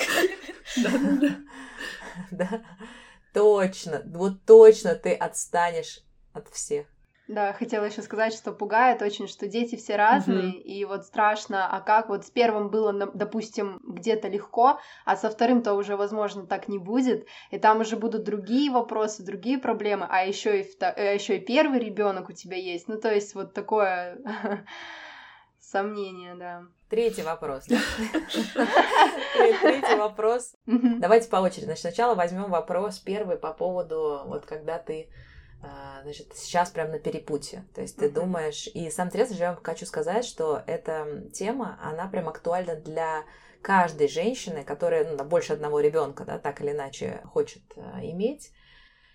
Да, 2.31 2.63
точно, 3.33 4.03
вот 4.05 4.45
точно 4.45 4.95
ты 4.95 5.15
отстанешь 5.15 6.01
от 6.35 6.49
всех. 6.49 6.87
Да, 7.33 7.55
хотела 7.55 7.87
еще 7.87 8.03
сказать, 8.03 8.35
что 8.35 8.53
пугает 8.53 9.01
очень, 9.01 9.27
что 9.27 9.49
дети 9.49 9.77
все 9.77 9.97
разные, 9.97 10.51
угу. 10.51 10.59
и 10.59 10.85
вот 10.85 11.07
страшно, 11.07 11.67
а 11.67 11.81
как 11.81 12.11
вот 12.11 12.27
с 12.27 12.31
первым 12.31 12.69
было, 12.69 12.93
допустим, 12.93 13.81
где-то 13.83 14.29
легко, 14.29 14.79
а 15.07 15.17
со 15.17 15.31
вторым-то 15.31 15.73
уже, 15.73 15.97
возможно, 15.97 16.47
так 16.47 16.69
не 16.69 16.79
будет, 16.79 17.27
и 17.51 17.59
там 17.59 17.81
уже 17.81 17.97
будут 17.97 18.25
другие 18.25 18.71
вопросы, 18.71 19.25
другие 19.25 19.57
проблемы, 19.57 20.07
а 20.11 20.27
еще 20.27 20.61
и, 20.61 20.71
а 20.83 21.15
еще 21.15 21.39
и 21.39 21.41
первый 21.41 21.79
ребенок 21.79 22.29
у 22.29 22.33
тебя 22.33 22.59
есть, 22.59 22.87
ну 22.87 23.01
то 23.01 23.11
есть 23.11 23.35
вот 23.35 23.55
такое 23.55 24.19
сомнение, 25.59 26.35
да. 26.35 26.65
Третий 26.91 27.23
вопрос. 27.23 27.65
Третий 29.35 29.97
вопрос. 29.97 30.55
Давайте 30.67 31.31
по 31.31 31.37
очереди. 31.37 31.65
Значит, 31.65 31.81
сначала 31.81 32.15
возьмем 32.15 32.51
вопрос 32.51 32.99
первый 32.99 33.39
по 33.39 33.55
поводу, 33.55 34.21
вот 34.27 34.45
когда 34.45 34.79
ты 34.79 35.09
значит, 36.03 36.37
сейчас 36.37 36.71
прям 36.71 36.91
на 36.91 36.99
перепутье. 36.99 37.65
То 37.75 37.81
есть 37.81 37.97
ты 37.97 38.07
mm-hmm. 38.07 38.13
думаешь, 38.13 38.67
и 38.67 38.91
сам 38.91 39.09
интересно, 39.09 39.35
я 39.35 39.59
хочу 39.63 39.87
сказать, 39.87 40.25
что 40.25 40.63
эта 40.67 41.29
тема, 41.33 41.79
она 41.83 42.09
прям 42.09 42.29
актуальна 42.29 42.75
для 42.77 43.25
каждой 43.63 44.09
женщины, 44.09 44.65
которая 44.65 45.17
ну, 45.17 45.25
больше 45.25 45.53
одного 45.53 45.81
ребенка, 45.81 46.25
да, 46.25 46.39
так 46.39 46.61
или 46.61 46.73
иначе 46.73 47.23
хочет 47.33 47.63
а, 47.77 48.01
иметь. 48.03 48.53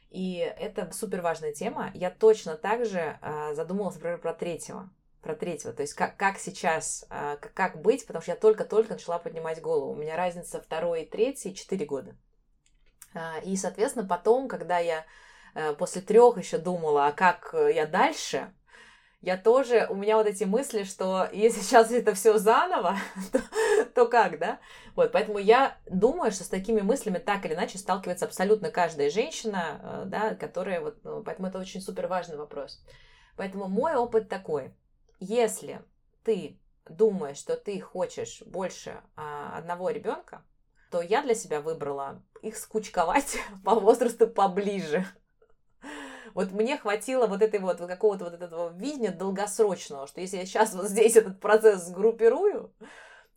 И 0.10 0.38
это 0.38 0.90
супер 0.94 1.22
важная 1.22 1.54
тема. 1.54 1.92
Я 1.94 2.10
точно 2.10 2.56
так 2.56 2.86
же 2.86 3.20
а, 3.22 3.54
задумалась, 3.54 3.96
например, 3.96 4.20
про 4.20 4.34
третьего. 4.34 4.90
Про 5.22 5.36
третьего. 5.36 5.74
То 5.74 5.82
есть 5.82 5.94
как, 5.94 6.16
как 6.16 6.40
сейчас, 6.40 7.06
а, 7.10 7.36
как, 7.36 7.82
быть, 7.82 8.08
потому 8.08 8.24
что 8.24 8.32
я 8.32 8.38
только-только 8.38 8.94
начала 8.94 9.20
поднимать 9.20 9.62
голову. 9.62 9.92
У 9.92 9.96
меня 9.96 10.16
разница 10.16 10.62
второй 10.62 11.04
и 11.04 11.10
третий 11.10 11.54
4 11.54 11.86
года. 11.86 12.16
А, 13.14 13.40
и, 13.40 13.58
соответственно, 13.58 14.08
потом, 14.08 14.48
когда 14.48 14.80
я 14.80 15.06
после 15.78 16.02
трех 16.02 16.38
еще 16.38 16.58
думала, 16.58 17.08
а 17.08 17.12
как 17.12 17.54
э, 17.54 17.74
я 17.74 17.86
дальше, 17.86 18.54
я 19.22 19.36
тоже, 19.38 19.88
у 19.90 19.96
меня 19.96 20.18
вот 20.18 20.28
эти 20.28 20.44
мысли, 20.44 20.84
что 20.84 21.28
если 21.34 21.62
сейчас 21.62 21.92
это 21.92 22.14
все 22.14 22.38
заново, 22.38 22.98
то, 23.32 23.42
то 23.96 24.06
как, 24.08 24.40
да? 24.40 24.60
Вот, 24.96 25.12
поэтому 25.12 25.40
я 25.40 25.78
думаю, 25.90 26.32
что 26.32 26.44
с 26.44 26.50
такими 26.50 26.82
мыслями 26.82 27.18
так 27.18 27.46
или 27.46 27.54
иначе 27.54 27.78
сталкивается 27.78 28.26
абсолютно 28.26 28.70
каждая 28.70 29.10
женщина, 29.10 29.80
э, 29.82 30.04
да, 30.06 30.36
которая 30.36 30.82
вот, 30.82 31.04
ну, 31.04 31.24
поэтому 31.24 31.48
это 31.48 31.60
очень 31.60 31.82
супер 31.82 32.08
важный 32.08 32.38
вопрос. 32.38 32.84
Поэтому 33.36 33.68
мой 33.68 33.96
опыт 33.96 34.30
такой, 34.30 34.74
если 35.20 35.82
ты 36.24 36.60
думаешь, 36.90 37.38
что 37.38 37.56
ты 37.56 37.80
хочешь 37.80 38.42
больше 38.46 39.02
а, 39.16 39.58
одного 39.58 39.90
ребенка, 39.90 40.44
то 40.92 41.02
я 41.02 41.22
для 41.22 41.36
себя 41.36 41.62
выбрала 41.62 42.24
их 42.42 42.58
скучковать 42.58 43.38
по 43.66 43.76
возрасту 43.76 44.28
поближе. 44.28 45.06
Вот 46.34 46.52
мне 46.52 46.78
хватило 46.78 47.28
вот 47.28 47.42
этой 47.42 47.60
вот, 47.60 47.80
вот 47.80 47.90
какого-то 47.90 48.26
вот 48.26 48.34
этого 48.34 48.70
видения 48.70 49.12
долгосрочного, 49.12 50.08
что 50.08 50.22
если 50.22 50.38
я 50.38 50.46
сейчас 50.46 50.74
вот 50.74 50.88
здесь 50.88 51.16
этот 51.16 51.40
процесс 51.40 51.84
сгруппирую, 51.84 52.74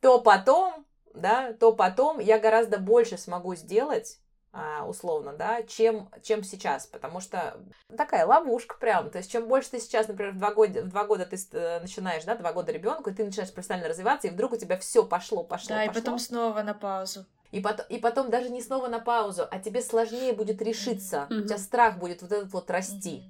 то 0.01 0.21
потом, 0.21 0.87
да, 1.15 1.53
то 1.53 1.73
потом 1.73 2.19
я 2.19 2.39
гораздо 2.39 2.79
больше 2.79 3.19
смогу 3.19 3.55
сделать, 3.55 4.19
а, 4.53 4.85
условно, 4.85 5.33
да, 5.33 5.63
чем, 5.63 6.11
чем 6.23 6.43
сейчас, 6.43 6.87
потому 6.87 7.21
что 7.21 7.61
такая 7.97 8.27
ловушка 8.27 8.77
прям, 8.79 9.09
то 9.09 9.19
есть 9.19 9.31
чем 9.31 9.47
больше 9.47 9.71
ты 9.71 9.81
сейчас, 9.81 10.09
например, 10.09 10.33
в 10.33 10.39
два 10.39 10.53
года, 10.53 10.83
в 10.83 10.89
два 10.89 11.05
года 11.05 11.25
ты 11.25 11.37
э, 11.53 11.79
начинаешь, 11.81 12.25
да, 12.25 12.35
два 12.35 12.53
года 12.53 12.73
ребенку, 12.73 13.11
и 13.11 13.15
ты 13.15 13.25
начинаешь 13.25 13.53
профессионально 13.53 13.89
развиваться, 13.89 14.27
и 14.27 14.31
вдруг 14.33 14.53
у 14.53 14.57
тебя 14.57 14.77
все 14.77 15.05
пошло, 15.05 15.45
пошло, 15.45 15.77
да, 15.77 15.87
пошло. 15.87 15.93
и 15.93 16.03
потом 16.03 16.19
снова 16.19 16.63
на 16.63 16.75
паузу. 16.75 17.27
И 17.51 17.61
потом, 17.61 17.87
и 17.89 17.99
потом 17.99 18.31
даже 18.31 18.49
не 18.49 18.63
снова 18.63 18.89
на 18.89 19.01
паузу, 19.01 19.47
а 19.51 19.59
тебе 19.59 19.83
сложнее 19.83 20.33
будет 20.33 20.63
решиться. 20.63 21.27
Mm-hmm. 21.29 21.41
У 21.41 21.47
тебя 21.47 21.59
страх 21.59 21.99
будет 21.99 22.23
вот 22.23 22.31
этот 22.31 22.53
вот 22.53 22.71
расти. 22.71 23.25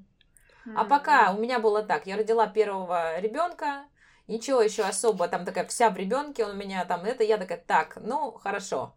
Mm-hmm. 0.66 0.74
А 0.76 0.84
пока 0.84 1.32
у 1.32 1.38
меня 1.38 1.58
было 1.58 1.82
так, 1.82 2.06
я 2.06 2.16
родила 2.16 2.46
первого 2.46 3.18
ребенка, 3.18 3.84
ничего 4.28 4.60
еще 4.60 4.82
особо, 4.82 5.26
там 5.28 5.46
такая 5.46 5.66
вся 5.66 5.88
в 5.88 5.96
ребенке, 5.96 6.44
он 6.44 6.50
у 6.50 6.54
меня 6.54 6.84
там 6.84 7.04
это, 7.04 7.24
я 7.24 7.38
такая, 7.38 7.62
так, 7.66 7.96
ну 8.02 8.32
хорошо. 8.32 8.94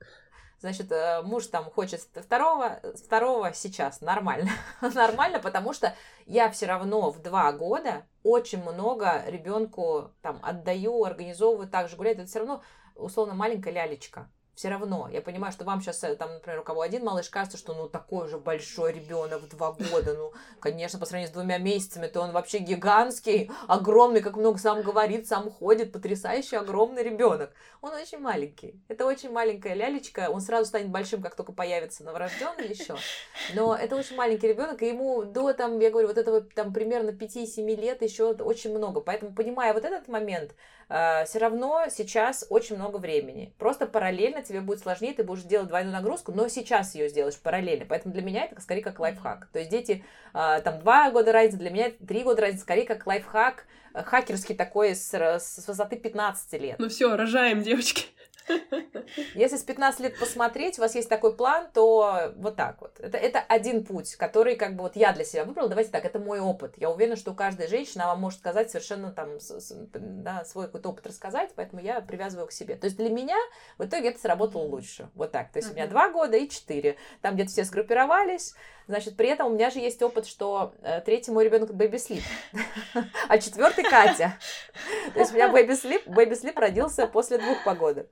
Значит, 0.60 0.92
э, 0.92 1.22
муж 1.24 1.48
там 1.48 1.66
хочет 1.66 2.02
второго, 2.02 2.80
второго 2.96 3.54
сейчас, 3.54 4.02
нормально. 4.02 4.52
нормально, 4.82 5.40
потому 5.40 5.74
что 5.74 5.94
я 6.26 6.50
все 6.52 6.68
равно 6.68 7.12
в 7.12 7.22
два 7.22 7.52
года 7.52 8.06
очень 8.24 8.62
много 8.62 9.24
ребенку 9.28 10.12
там 10.22 10.40
отдаю, 10.42 11.04
организовываю, 11.04 11.68
также 11.68 11.98
гуляет. 11.98 12.20
Это 12.20 12.28
все 12.28 12.40
равно 12.40 12.62
условно 12.96 13.34
маленькая 13.34 13.74
лялечка 13.74 14.30
все 14.56 14.70
равно, 14.70 15.10
я 15.12 15.22
понимаю, 15.22 15.52
что 15.52 15.66
вам 15.66 15.82
сейчас, 15.82 16.04
э, 16.04 16.16
там, 16.16 16.32
например, 16.34 16.60
у 16.60 16.64
кого 16.64 16.82
один 16.82 17.04
малыш, 17.04 17.30
кажется, 17.30 17.58
что, 17.58 17.74
ну, 17.74 17.90
такой 17.90 18.28
же 18.28 18.38
большой 18.38 18.94
ребенок 18.94 19.42
в 19.42 19.50
два 19.50 19.72
года, 19.72 20.14
ну, 20.14 20.32
конечно, 20.60 21.00
по 21.00 21.06
сравнению 21.06 21.32
с 21.32 21.34
двумя 21.34 21.58
месяцами, 21.58 22.06
то 22.06 22.22
он 22.22 22.32
вообще 22.32 22.60
гигантский, 22.60 23.50
огромный, 23.68 24.22
как 24.22 24.36
много 24.36 24.60
сам 24.60 24.84
говорит, 24.84 25.28
сам 25.28 25.50
ходит, 25.50 25.92
потрясающий 25.92 26.56
огромный 26.56 27.02
ребенок. 27.02 27.52
Он 27.82 27.94
очень 27.94 28.20
маленький. 28.20 28.80
Это 28.88 29.06
очень 29.06 29.32
маленькая 29.32 29.74
лялечка, 29.74 30.30
он 30.30 30.40
сразу 30.40 30.68
станет 30.68 30.90
большим, 30.90 31.24
как 31.24 31.36
только 31.36 31.52
появится 31.52 32.04
новорожденный 32.04 32.68
еще. 32.68 32.96
Но 33.56 33.76
это 33.76 33.96
очень 33.96 34.16
маленький 34.16 34.48
ребенок, 34.48 34.84
и 34.84 34.88
ему 34.88 35.24
до, 35.24 35.54
там, 35.54 35.80
я 35.80 35.90
говорю, 35.90 36.08
вот 36.08 36.18
этого, 36.20 36.42
там, 36.42 36.72
примерно 36.74 37.10
5-7 37.10 37.76
лет 37.76 38.04
еще 38.04 38.34
очень 38.34 38.76
много. 38.78 39.02
Поэтому, 39.02 39.34
понимая 39.34 39.74
вот 39.74 39.84
этот 39.84 40.08
момент, 40.08 40.54
все 40.88 41.40
равно 41.40 41.86
сейчас 41.90 42.46
очень 42.50 42.76
много 42.76 42.98
времени. 42.98 43.54
Просто 43.58 43.86
параллельно 43.86 44.42
тебе 44.42 44.62
будет 44.62 44.80
сложнее, 44.80 45.14
ты 45.14 45.24
будешь 45.24 45.44
делать 45.44 45.68
двойную 45.68 45.94
нагрузку, 45.94 46.32
но 46.32 46.48
сейчас 46.48 46.96
ее 46.96 47.10
сделаешь 47.10 47.38
параллельно. 47.38 47.86
Поэтому 47.88 48.14
для 48.14 48.24
меня 48.24 48.46
это 48.46 48.62
скорее 48.62 48.82
как 48.82 49.00
лайфхак. 49.00 49.48
То 49.52 49.60
есть 49.60 49.72
дети, 49.72 50.04
э, 50.34 50.62
там, 50.64 50.80
два 50.80 51.12
года 51.12 51.32
разницы, 51.32 51.58
для 51.58 51.70
меня 51.70 51.92
три 52.06 52.24
года 52.24 52.42
разницы, 52.42 52.64
скорее 52.64 52.86
как 52.86 53.06
лайфхак, 53.06 53.66
э, 53.94 54.04
хакерский 54.04 54.56
такой 54.56 54.96
с, 54.96 55.14
с 55.14 55.64
высоты 55.68 55.96
15 55.98 56.60
лет. 56.60 56.80
Ну 56.80 56.90
все, 56.90 57.16
рожаем, 57.16 57.62
девочки. 57.62 58.08
Если 59.36 59.58
с 59.58 59.64
15 59.64 60.00
лет 60.02 60.20
посмотреть, 60.20 60.78
у 60.80 60.82
вас 60.82 60.96
есть 60.96 61.10
такой 61.10 61.36
план, 61.36 61.68
то 61.74 62.34
вот 62.36 62.56
так 62.56 62.82
вот. 62.82 63.00
Это, 63.00 63.18
это 63.18 63.40
один 63.40 63.84
путь, 63.84 64.16
который 64.16 64.56
как 64.56 64.76
бы 64.76 64.84
вот 64.84 64.96
я 64.96 65.14
для 65.14 65.26
себя 65.26 65.46
выбрала. 65.46 65.70
Давайте 65.70 65.92
так, 65.92 66.06
это 66.06 66.20
мой 66.20 66.40
опыт. 66.40 66.74
Я 66.78 66.90
уверена, 66.90 67.16
что 67.16 67.32
у 67.32 67.36
каждой 67.36 67.68
женщины 67.68 68.06
вам 68.06 68.20
может 68.20 68.40
сказать 68.40 68.70
совершенно 68.70 69.12
там 69.12 69.38
да, 69.94 70.46
свой 70.46 70.66
какой-то 70.66 70.90
опыт 70.90 71.08
рассказать, 71.08 71.52
поэтому 71.56 71.82
я 71.82 72.02
привязываю 72.02 72.48
к 72.48 72.52
себе. 72.52 72.76
То 72.76 72.86
есть 72.86 72.98
для 72.98 73.10
меня 73.10 73.38
в 73.78 73.86
итоге 73.86 74.10
это 74.10 74.20
сработало 74.20 74.64
лучше. 74.64 75.10
Вот 75.16 75.32
так. 75.32 75.52
То 75.52 75.60
есть 75.60 75.72
у 75.72 75.74
меня 75.74 75.88
два 75.88 76.10
года 76.10 76.38
и 76.38 76.50
четыре. 76.50 76.98
Там 77.22 77.36
где-то 77.36 77.52
все 77.52 77.64
сгруппировались. 77.64 78.56
Значит, 78.88 79.16
при 79.16 79.30
этом 79.30 79.48
у 79.48 79.56
меня 79.56 79.70
же 79.70 79.80
есть 79.80 80.02
опыт, 80.02 80.26
что 80.26 80.74
э, 80.82 81.02
третий 81.02 81.32
мой 81.32 81.46
ребенок 81.46 81.74
бэби 81.74 81.98
слип, 81.98 82.24
а 83.30 83.38
четвертый 83.38 83.84
Катя. 83.84 84.38
То 85.14 85.20
есть 85.20 85.32
у 85.32 85.36
меня 85.36 85.50
бэби 85.50 85.74
слип, 85.74 86.08
бэби 86.08 86.34
слип 86.34 86.58
родился 86.58 87.08
после 87.08 87.38
двух 87.38 87.64
погодок. 87.64 88.08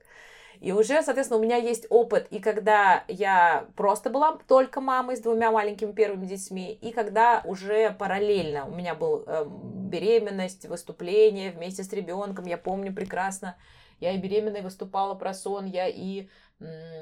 И 0.60 0.70
уже, 0.70 1.02
соответственно, 1.02 1.40
у 1.40 1.42
меня 1.42 1.56
есть 1.56 1.86
опыт, 1.90 2.28
и 2.30 2.38
когда 2.38 3.02
я 3.08 3.66
просто 3.74 4.10
была 4.10 4.38
только 4.46 4.80
мамой 4.80 5.16
с 5.16 5.20
двумя 5.20 5.50
маленькими 5.50 5.90
первыми 5.90 6.24
детьми, 6.24 6.72
и 6.80 6.92
когда 6.92 7.42
уже 7.44 7.90
параллельно 7.98 8.66
у 8.66 8.70
меня 8.70 8.94
был 8.94 9.24
э, 9.26 9.44
беременность, 9.44 10.66
выступление 10.66 11.50
вместе 11.50 11.82
с 11.82 11.92
ребенком, 11.92 12.46
я 12.46 12.58
помню 12.58 12.94
прекрасно, 12.94 13.56
я 13.98 14.12
и 14.12 14.18
беременной 14.18 14.62
выступала 14.62 15.14
про 15.14 15.34
сон, 15.34 15.66
я 15.66 15.88
и 15.88 16.28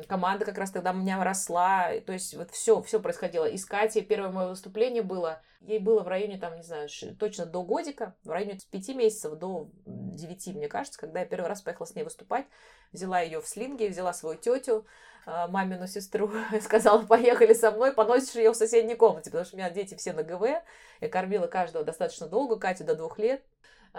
команда 0.09 0.45
как 0.45 0.59
раз 0.59 0.71
тогда 0.71 0.91
у 0.91 0.95
меня 0.95 1.23
росла, 1.23 1.93
то 2.05 2.13
есть 2.13 2.35
вот 2.35 2.51
все, 2.51 2.83
все 2.83 3.01
происходило. 3.01 3.45
И 3.45 3.57
с 3.57 3.65
Катей 3.65 4.03
первое 4.03 4.31
мое 4.31 4.49
выступление 4.49 5.03
было, 5.03 5.41
ей 5.61 5.79
было 5.79 6.03
в 6.03 6.09
районе, 6.09 6.39
там, 6.39 6.57
не 6.57 6.63
знаю, 6.63 6.89
точно 7.19 7.47
до 7.47 7.63
годика, 7.63 8.15
в 8.25 8.31
районе 8.31 8.59
пяти 8.71 8.95
месяцев 8.95 9.39
до 9.39 9.71
девяти, 9.87 10.53
мне 10.53 10.69
кажется, 10.69 10.99
когда 10.99 11.21
я 11.21 11.27
первый 11.27 11.47
раз 11.47 11.63
поехала 11.63 11.87
с 11.87 11.95
ней 11.95 12.03
выступать, 12.03 12.47
взяла 12.93 13.21
ее 13.21 13.41
в 13.41 13.47
слинге, 13.47 13.89
взяла 13.89 14.13
свою 14.13 14.37
тетю, 14.37 14.87
а, 15.27 15.49
мамину 15.49 15.87
сестру, 15.87 16.31
сказала, 16.63 17.03
поехали 17.03 17.53
со 17.53 17.71
мной, 17.71 17.93
поносишь 17.93 18.35
ее 18.35 18.53
в 18.53 18.57
соседней 18.57 18.95
комнате, 18.95 19.31
потому 19.31 19.45
что 19.45 19.57
у 19.57 19.59
меня 19.59 19.71
дети 19.71 19.95
все 19.95 20.13
на 20.13 20.23
ГВ, 20.23 20.63
я 21.01 21.09
кормила 21.09 21.47
каждого 21.47 21.85
достаточно 21.85 22.27
долго, 22.27 22.57
Катю 22.57 22.85
до 22.85 22.97
двух 22.97 23.19
лет, 23.19 23.43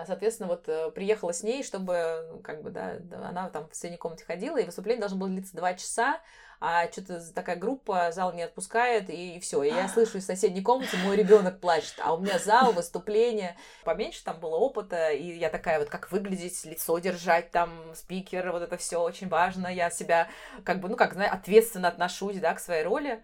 соответственно, 0.06 0.50
вот 0.50 0.68
э, 0.68 0.92
приехала 0.92 1.34
с 1.34 1.44
ней, 1.44 1.64
чтобы, 1.64 2.28
ну, 2.32 2.40
как 2.40 2.62
бы, 2.62 2.70
да, 2.70 2.98
она 3.12 3.50
там 3.50 3.68
в 3.70 3.76
соседней 3.76 3.98
комнате 3.98 4.26
ходила, 4.26 4.58
и 4.58 4.66
выступление 4.66 5.02
должно 5.02 5.18
было 5.18 5.30
длиться 5.30 5.56
два 5.56 5.74
часа, 5.74 6.20
а 6.64 6.90
что-то 6.92 7.20
такая 7.34 7.56
группа, 7.56 8.12
зал 8.12 8.34
не 8.34 8.44
отпускает, 8.44 9.10
и 9.10 9.40
все. 9.40 9.64
И 9.64 9.70
я 9.70 9.88
слышу 9.88 10.20
из 10.20 10.28
соседней 10.28 10.62
комнаты, 10.62 10.96
мой 10.98 11.16
ребенок 11.16 11.60
плачет, 11.60 11.96
а 12.00 12.14
у 12.14 12.20
меня 12.20 12.38
зал, 12.38 12.72
выступление. 12.72 13.58
Поменьше 13.84 14.24
там 14.24 14.40
было 14.40 14.56
опыта, 14.58 15.10
и 15.10 15.40
я 15.40 15.50
такая 15.50 15.80
вот, 15.80 15.90
как 15.90 16.12
выглядеть, 16.12 16.64
лицо 16.66 17.00
держать, 17.00 17.50
там, 17.50 17.72
спикер, 17.96 18.52
вот 18.52 18.62
это 18.62 18.78
все 18.78 19.02
очень 19.02 19.28
важно. 19.28 19.74
Я 19.74 19.90
себя, 19.90 20.30
как 20.64 20.82
бы, 20.82 20.88
ну, 20.88 20.96
как, 20.96 21.14
знаешь, 21.14 21.34
ответственно 21.34 21.88
отношусь, 21.88 22.38
да, 22.38 22.54
к 22.54 22.60
своей 22.60 22.84
роли. 22.84 23.24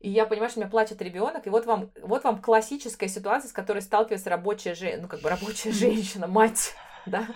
И 0.00 0.10
я 0.10 0.26
понимаю, 0.26 0.48
что 0.48 0.60
у 0.60 0.62
меня 0.62 0.70
плачет 0.70 1.02
ребенок, 1.02 1.46
и 1.46 1.50
вот 1.50 1.66
вам, 1.66 1.90
вот 2.02 2.22
вам 2.22 2.40
классическая 2.40 3.08
ситуация, 3.08 3.48
с 3.48 3.52
которой 3.52 3.82
сталкивается 3.82 4.30
рабочая 4.30 4.74
женщина, 4.74 5.02
ну, 5.02 5.08
как 5.08 5.20
бы 5.20 5.28
рабочая 5.28 5.72
женщина, 5.72 6.26
мать, 6.28 6.74
да. 7.06 7.26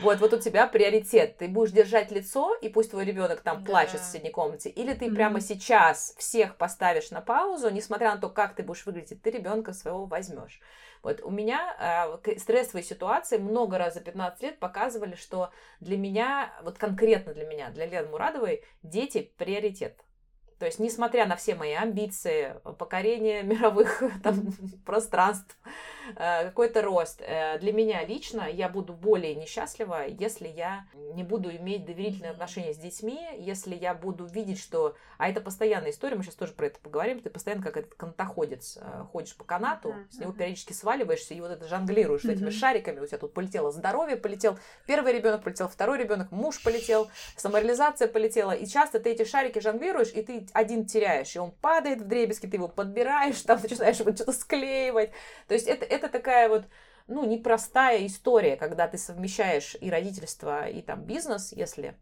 Вот, 0.00 0.20
вот 0.20 0.34
у 0.34 0.38
тебя 0.38 0.66
приоритет. 0.66 1.38
Ты 1.38 1.48
будешь 1.48 1.72
держать 1.72 2.10
лицо, 2.10 2.54
и 2.60 2.68
пусть 2.68 2.90
твой 2.90 3.04
ребенок 3.04 3.40
там 3.40 3.64
да. 3.64 3.70
плачет 3.70 4.00
в 4.00 4.04
соседней 4.04 4.30
комнате, 4.30 4.68
или 4.68 4.92
ты 4.92 5.06
mm-hmm. 5.06 5.14
прямо 5.14 5.40
сейчас 5.40 6.14
всех 6.18 6.56
поставишь 6.56 7.10
на 7.10 7.22
паузу, 7.22 7.70
несмотря 7.70 8.14
на 8.14 8.20
то, 8.20 8.28
как 8.28 8.54
ты 8.54 8.62
будешь 8.62 8.84
выглядеть, 8.84 9.22
ты 9.22 9.30
ребенка 9.30 9.72
своего 9.72 10.04
возьмешь. 10.04 10.60
Вот 11.02 11.20
у 11.22 11.30
меня 11.30 12.18
э, 12.24 12.38
стрессовые 12.38 12.84
ситуации 12.84 13.38
много 13.38 13.78
раз 13.78 13.94
за 13.94 14.00
15 14.00 14.42
лет 14.42 14.58
показывали, 14.58 15.14
что 15.14 15.50
для 15.80 15.96
меня, 15.96 16.52
вот 16.62 16.78
конкретно 16.78 17.32
для 17.32 17.46
меня, 17.46 17.70
для 17.70 17.86
Лены 17.86 18.08
Мурадовой, 18.08 18.64
дети 18.82 19.32
приоритет. 19.38 20.05
То 20.58 20.66
есть, 20.66 20.78
несмотря 20.78 21.26
на 21.26 21.36
все 21.36 21.54
мои 21.54 21.72
амбиции, 21.72 22.54
покорение 22.78 23.42
мировых 23.42 24.02
там, 24.22 24.52
пространств, 24.84 25.58
какой-то 26.14 26.82
рост, 26.82 27.20
э, 27.20 27.58
для 27.58 27.72
меня 27.72 28.04
лично 28.04 28.48
я 28.50 28.68
буду 28.68 28.92
более 28.92 29.34
несчастлива, 29.34 30.06
если 30.06 30.48
я 30.48 30.86
не 31.14 31.22
буду 31.22 31.50
иметь 31.50 31.84
доверительные 31.84 32.30
отношения 32.30 32.72
с 32.72 32.78
детьми, 32.78 33.20
если 33.38 33.74
я 33.74 33.94
буду 33.94 34.24
видеть, 34.24 34.60
что... 34.60 34.96
А 35.18 35.28
это 35.28 35.40
постоянная 35.40 35.90
история, 35.90 36.16
мы 36.16 36.22
сейчас 36.22 36.34
тоже 36.34 36.52
про 36.52 36.66
это 36.66 36.78
поговорим, 36.80 37.20
ты 37.20 37.30
постоянно 37.30 37.62
как 37.62 37.76
этот 37.76 37.94
канатоходец 37.94 38.78
э, 38.80 39.04
ходишь 39.12 39.36
по 39.36 39.44
канату, 39.44 39.90
uh-huh. 39.90 40.10
с 40.10 40.18
него 40.18 40.32
периодически 40.32 40.72
сваливаешься 40.72 41.34
и 41.34 41.40
вот 41.40 41.50
это 41.50 41.66
жонглируешь 41.66 42.24
uh-huh. 42.24 42.32
этими 42.32 42.50
шариками, 42.50 43.00
у 43.00 43.06
тебя 43.06 43.18
тут 43.18 43.32
полетело 43.32 43.70
здоровье, 43.70 44.16
полетел 44.16 44.58
первый 44.86 45.12
ребенок, 45.12 45.42
полетел 45.42 45.68
второй 45.68 45.98
ребенок, 45.98 46.30
муж 46.30 46.62
полетел, 46.62 47.08
самореализация 47.36 48.08
полетела, 48.08 48.52
и 48.52 48.66
часто 48.66 49.00
ты 49.00 49.10
эти 49.10 49.24
шарики 49.24 49.58
жонглируешь, 49.58 50.12
и 50.12 50.22
ты 50.22 50.46
один 50.52 50.86
теряешь, 50.86 51.34
и 51.34 51.38
он 51.38 51.50
падает 51.50 52.02
в 52.02 52.06
дребезги, 52.06 52.46
ты 52.46 52.56
его 52.56 52.68
подбираешь, 52.68 53.40
там 53.42 53.60
начинаешь 53.62 53.98
его 53.98 54.12
что-то 54.12 54.32
склеивать. 54.32 55.10
То 55.48 55.54
есть 55.54 55.66
это, 55.66 55.84
это 55.96 56.08
такая 56.08 56.48
вот 56.48 56.64
ну, 57.08 57.24
непростая 57.24 58.06
история, 58.06 58.56
когда 58.56 58.88
ты 58.88 58.98
совмещаешь 58.98 59.76
и 59.80 59.90
родительство, 59.90 60.68
и 60.68 60.82
там 60.82 61.04
бизнес, 61.04 61.52
если 61.52 61.96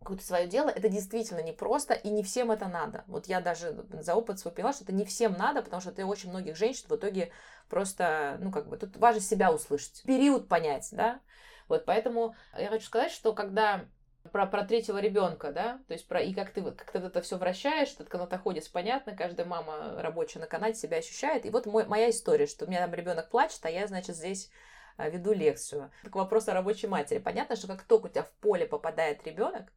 какое-то 0.00 0.24
свое 0.24 0.46
дело, 0.46 0.70
это 0.70 0.88
действительно 0.88 1.42
непросто, 1.42 1.92
и 1.92 2.08
не 2.08 2.22
всем 2.22 2.50
это 2.50 2.68
надо. 2.68 3.04
Вот 3.06 3.26
я 3.26 3.40
даже 3.40 3.84
за 3.92 4.14
опыт 4.14 4.38
свой 4.38 4.52
поняла, 4.52 4.72
что 4.72 4.84
это 4.84 4.94
не 4.94 5.04
всем 5.04 5.34
надо, 5.34 5.60
потому 5.62 5.82
что 5.82 5.92
ты 5.92 6.06
очень 6.06 6.30
многих 6.30 6.56
женщин 6.56 6.86
в 6.88 6.96
итоге 6.96 7.30
просто, 7.68 8.38
ну, 8.40 8.50
как 8.50 8.66
бы, 8.68 8.78
тут 8.78 8.96
важно 8.96 9.20
себя 9.20 9.52
услышать, 9.52 10.02
период 10.04 10.48
понять, 10.48 10.88
да. 10.92 11.20
Вот 11.68 11.84
поэтому 11.84 12.34
я 12.58 12.68
хочу 12.68 12.86
сказать, 12.86 13.12
что 13.12 13.34
когда 13.34 13.84
про, 14.32 14.46
про 14.46 14.64
третьего 14.64 14.98
ребенка, 14.98 15.52
да, 15.52 15.80
то 15.88 15.94
есть 15.94 16.06
про 16.06 16.20
и 16.20 16.34
как 16.34 16.50
ты 16.50 16.60
вот 16.60 16.76
как 16.76 16.90
ты 16.90 16.98
это 16.98 17.20
все 17.22 17.36
вращаешь, 17.36 17.92
этот 17.92 18.08
канатоходец, 18.08 18.68
понятно, 18.68 19.16
каждая 19.16 19.46
мама 19.46 19.94
рабочая 19.98 20.40
на 20.40 20.46
канате 20.46 20.78
себя 20.78 20.98
ощущает. 20.98 21.46
И 21.46 21.50
вот 21.50 21.66
мой, 21.66 21.86
моя 21.86 22.10
история, 22.10 22.46
что 22.46 22.66
у 22.66 22.68
меня 22.68 22.80
там 22.80 22.94
ребенок 22.94 23.30
плачет, 23.30 23.60
а 23.62 23.70
я, 23.70 23.86
значит, 23.86 24.16
здесь 24.16 24.50
а, 24.96 25.08
веду 25.08 25.32
лекцию. 25.32 25.90
Так 26.04 26.14
вопрос 26.14 26.48
о 26.48 26.54
рабочей 26.54 26.86
матери. 26.86 27.18
Понятно, 27.18 27.56
что 27.56 27.66
как 27.66 27.82
только 27.82 28.06
у 28.06 28.08
тебя 28.08 28.22
в 28.22 28.32
поле 28.32 28.66
попадает 28.66 29.26
ребенок, 29.26 29.72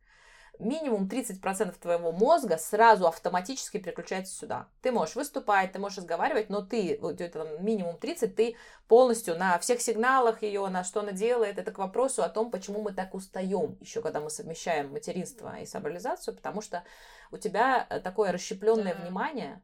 минимум 0.60 1.08
30% 1.08 1.76
твоего 1.80 2.12
мозга 2.12 2.58
сразу 2.58 3.08
автоматически 3.08 3.80
переключается 3.80 4.36
сюда. 4.36 4.68
Ты 4.82 4.92
можешь 4.92 5.16
выступать, 5.16 5.72
ты 5.72 5.80
можешь 5.80 6.00
разговаривать, 6.00 6.50
но 6.50 6.62
ты, 6.62 6.98
вот 7.02 7.22
это 7.22 7.58
минимум 7.60 7.98
30, 7.98 8.36
ты 8.36 8.56
полностью 8.88 9.38
на 9.38 9.58
всех 9.60 9.82
сигналах 9.82 10.44
ее, 10.44 10.68
на 10.68 10.84
что 10.84 11.02
она 11.02 11.12
делает. 11.12 11.58
Это 11.58 11.72
к 11.72 11.80
вопросу 11.80 12.24
о 12.24 12.30
том, 12.30 12.52
почему 12.52 12.82
мы 12.82 12.94
так 12.94 13.14
устаем, 13.14 13.78
еще 13.82 14.02
когда 14.02 14.20
мы 14.20 14.30
совмещаем 14.30 14.92
материнство 14.92 15.60
и 15.60 15.66
самореализацию, 15.66 16.36
потому 16.36 16.62
что 16.62 16.84
у 17.32 17.38
тебя 17.38 17.88
э, 17.90 18.00
такое 18.00 18.32
расщепленное 18.32 18.94
да. 18.94 19.02
внимание, 19.02 19.62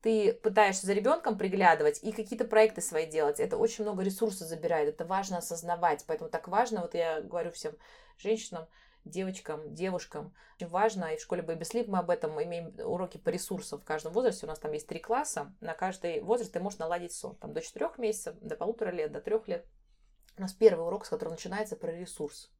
ты 0.00 0.32
пытаешься 0.32 0.86
за 0.86 0.94
ребенком 0.94 1.36
приглядывать 1.36 2.02
и 2.02 2.12
какие-то 2.12 2.46
проекты 2.46 2.80
свои 2.80 3.06
делать. 3.06 3.38
Это 3.38 3.58
очень 3.58 3.84
много 3.84 4.02
ресурсов 4.02 4.48
забирает, 4.48 4.88
это 4.88 5.04
важно 5.04 5.38
осознавать. 5.38 6.04
Поэтому 6.06 6.30
так 6.30 6.48
важно, 6.48 6.80
вот 6.80 6.94
я 6.94 7.20
говорю 7.20 7.50
всем 7.50 7.74
женщинам, 8.16 8.66
девочкам, 9.04 9.74
девушкам. 9.74 10.34
Очень 10.56 10.68
важно, 10.68 11.04
и 11.06 11.16
в 11.16 11.20
школе 11.20 11.42
Baby 11.42 11.62
Sleep 11.62 11.86
мы 11.88 11.98
об 11.98 12.10
этом 12.10 12.42
имеем 12.42 12.74
уроки 12.78 13.18
по 13.18 13.30
ресурсам 13.30 13.80
в 13.80 13.84
каждом 13.84 14.12
возрасте. 14.12 14.46
У 14.46 14.48
нас 14.48 14.58
там 14.58 14.72
есть 14.72 14.86
три 14.86 15.00
класса. 15.00 15.54
На 15.60 15.74
каждый 15.74 16.20
возраст 16.20 16.52
ты 16.52 16.60
можешь 16.60 16.78
наладить 16.78 17.12
сон. 17.12 17.36
Там 17.36 17.52
до 17.52 17.60
четырех 17.60 17.98
месяцев, 17.98 18.36
до 18.40 18.56
полутора 18.56 18.90
лет, 18.90 19.12
до 19.12 19.20
трех 19.20 19.48
лет. 19.48 19.66
У 20.36 20.42
нас 20.42 20.52
первый 20.52 20.86
урок, 20.86 21.04
с 21.04 21.08
которого 21.08 21.34
начинается 21.34 21.76
про 21.76 21.92
ресурс 21.92 22.50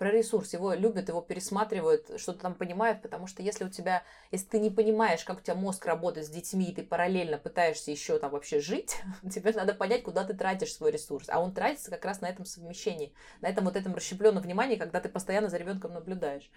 про 0.00 0.10
ресурс. 0.10 0.54
Его 0.54 0.72
любят, 0.72 1.10
его 1.10 1.20
пересматривают, 1.20 2.10
что-то 2.16 2.38
там 2.40 2.54
понимают, 2.54 3.02
потому 3.02 3.26
что 3.26 3.42
если 3.42 3.64
у 3.64 3.68
тебя, 3.68 4.02
если 4.30 4.46
ты 4.46 4.58
не 4.58 4.70
понимаешь, 4.70 5.24
как 5.24 5.40
у 5.40 5.40
тебя 5.42 5.54
мозг 5.54 5.84
работает 5.84 6.26
с 6.26 6.30
детьми, 6.30 6.70
и 6.70 6.74
ты 6.74 6.82
параллельно 6.82 7.36
пытаешься 7.36 7.90
еще 7.90 8.18
там 8.18 8.30
вообще 8.30 8.60
жить, 8.60 8.96
тебе 9.30 9.52
надо 9.52 9.74
понять, 9.74 10.02
куда 10.02 10.24
ты 10.24 10.32
тратишь 10.32 10.72
свой 10.72 10.90
ресурс. 10.90 11.28
А 11.28 11.38
он 11.38 11.52
тратится 11.52 11.90
как 11.90 12.02
раз 12.06 12.22
на 12.22 12.30
этом 12.30 12.46
совмещении, 12.46 13.12
на 13.42 13.48
этом 13.48 13.66
вот 13.66 13.76
этом 13.76 13.94
расщепленном 13.94 14.42
внимании, 14.42 14.76
когда 14.76 15.00
ты 15.00 15.10
постоянно 15.10 15.50
за 15.50 15.58
ребенком 15.58 15.92
наблюдаешь. 15.92 16.50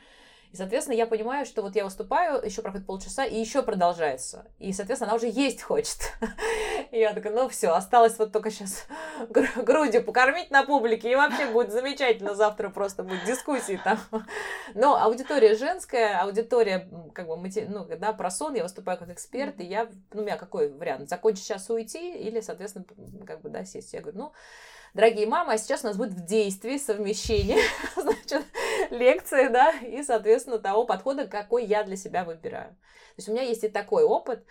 И, 0.54 0.56
соответственно, 0.56 0.96
я 0.96 1.08
понимаю, 1.08 1.48
что 1.48 1.64
вот 1.64 1.76
я 1.76 1.84
выступаю, 1.84 2.40
еще 2.46 2.62
проходит 2.62 2.86
полчаса, 2.86 3.26
и 3.26 3.40
еще 3.40 3.64
продолжается. 3.64 4.46
И, 4.60 4.72
соответственно, 4.72 5.10
она 5.10 5.16
уже 5.18 5.28
есть 5.28 5.64
хочет. 5.64 6.14
И 6.92 7.00
я 7.00 7.14
такая, 7.14 7.34
ну 7.34 7.50
все, 7.50 7.70
осталось 7.70 8.20
вот 8.20 8.32
только 8.32 8.52
сейчас 8.52 8.86
грудью 9.56 10.04
покормить 10.04 10.52
на 10.52 10.64
публике, 10.64 11.12
и 11.12 11.16
вообще 11.16 11.48
будет 11.48 11.72
замечательно. 11.72 12.36
Завтра 12.36 12.70
просто 12.70 13.02
будет 13.02 13.26
дискуссии 13.26 13.82
там. 13.84 13.98
Но 14.76 14.96
аудитория 15.02 15.56
женская, 15.56 16.22
аудитория, 16.22 16.88
как 17.16 17.28
бы, 17.28 17.36
ну, 17.36 17.88
да, 17.98 18.14
про 18.14 18.30
сон, 18.30 18.54
я 18.54 18.62
выступаю 18.62 19.00
как 19.00 19.10
эксперт, 19.10 19.60
и 19.60 19.66
я, 19.66 19.90
ну, 20.14 20.22
у 20.22 20.24
меня 20.24 20.38
какой 20.38 20.72
вариант? 20.72 21.10
Закончить 21.10 21.46
сейчас 21.46 21.68
уйти 21.72 22.14
или, 22.14 22.42
соответственно, 22.42 22.86
как 23.26 23.42
бы, 23.42 23.50
да, 23.50 23.66
сесть? 23.66 23.92
Я 23.92 24.02
говорю, 24.02 24.20
ну, 24.20 24.34
дорогие 24.94 25.28
мамы, 25.28 25.54
а 25.54 25.58
сейчас 25.58 25.84
у 25.84 25.88
нас 25.88 25.98
будет 25.98 26.14
в 26.14 26.26
действии 26.26 26.78
совмещение, 26.78 27.62
значит, 27.96 28.46
лекции, 28.90 29.48
да, 29.48 29.72
и, 29.72 30.04
соответственно, 30.04 30.60
того 30.60 30.86
подхода, 30.86 31.28
какой 31.28 31.66
я 31.66 31.84
для 31.84 31.96
себя 31.96 32.24
выбираю. 32.24 32.70
То 32.72 33.18
есть 33.18 33.30
у 33.30 33.32
меня 33.32 33.44
есть 33.44 33.64
и 33.64 33.70
такой 33.70 34.04
опыт, 34.04 34.46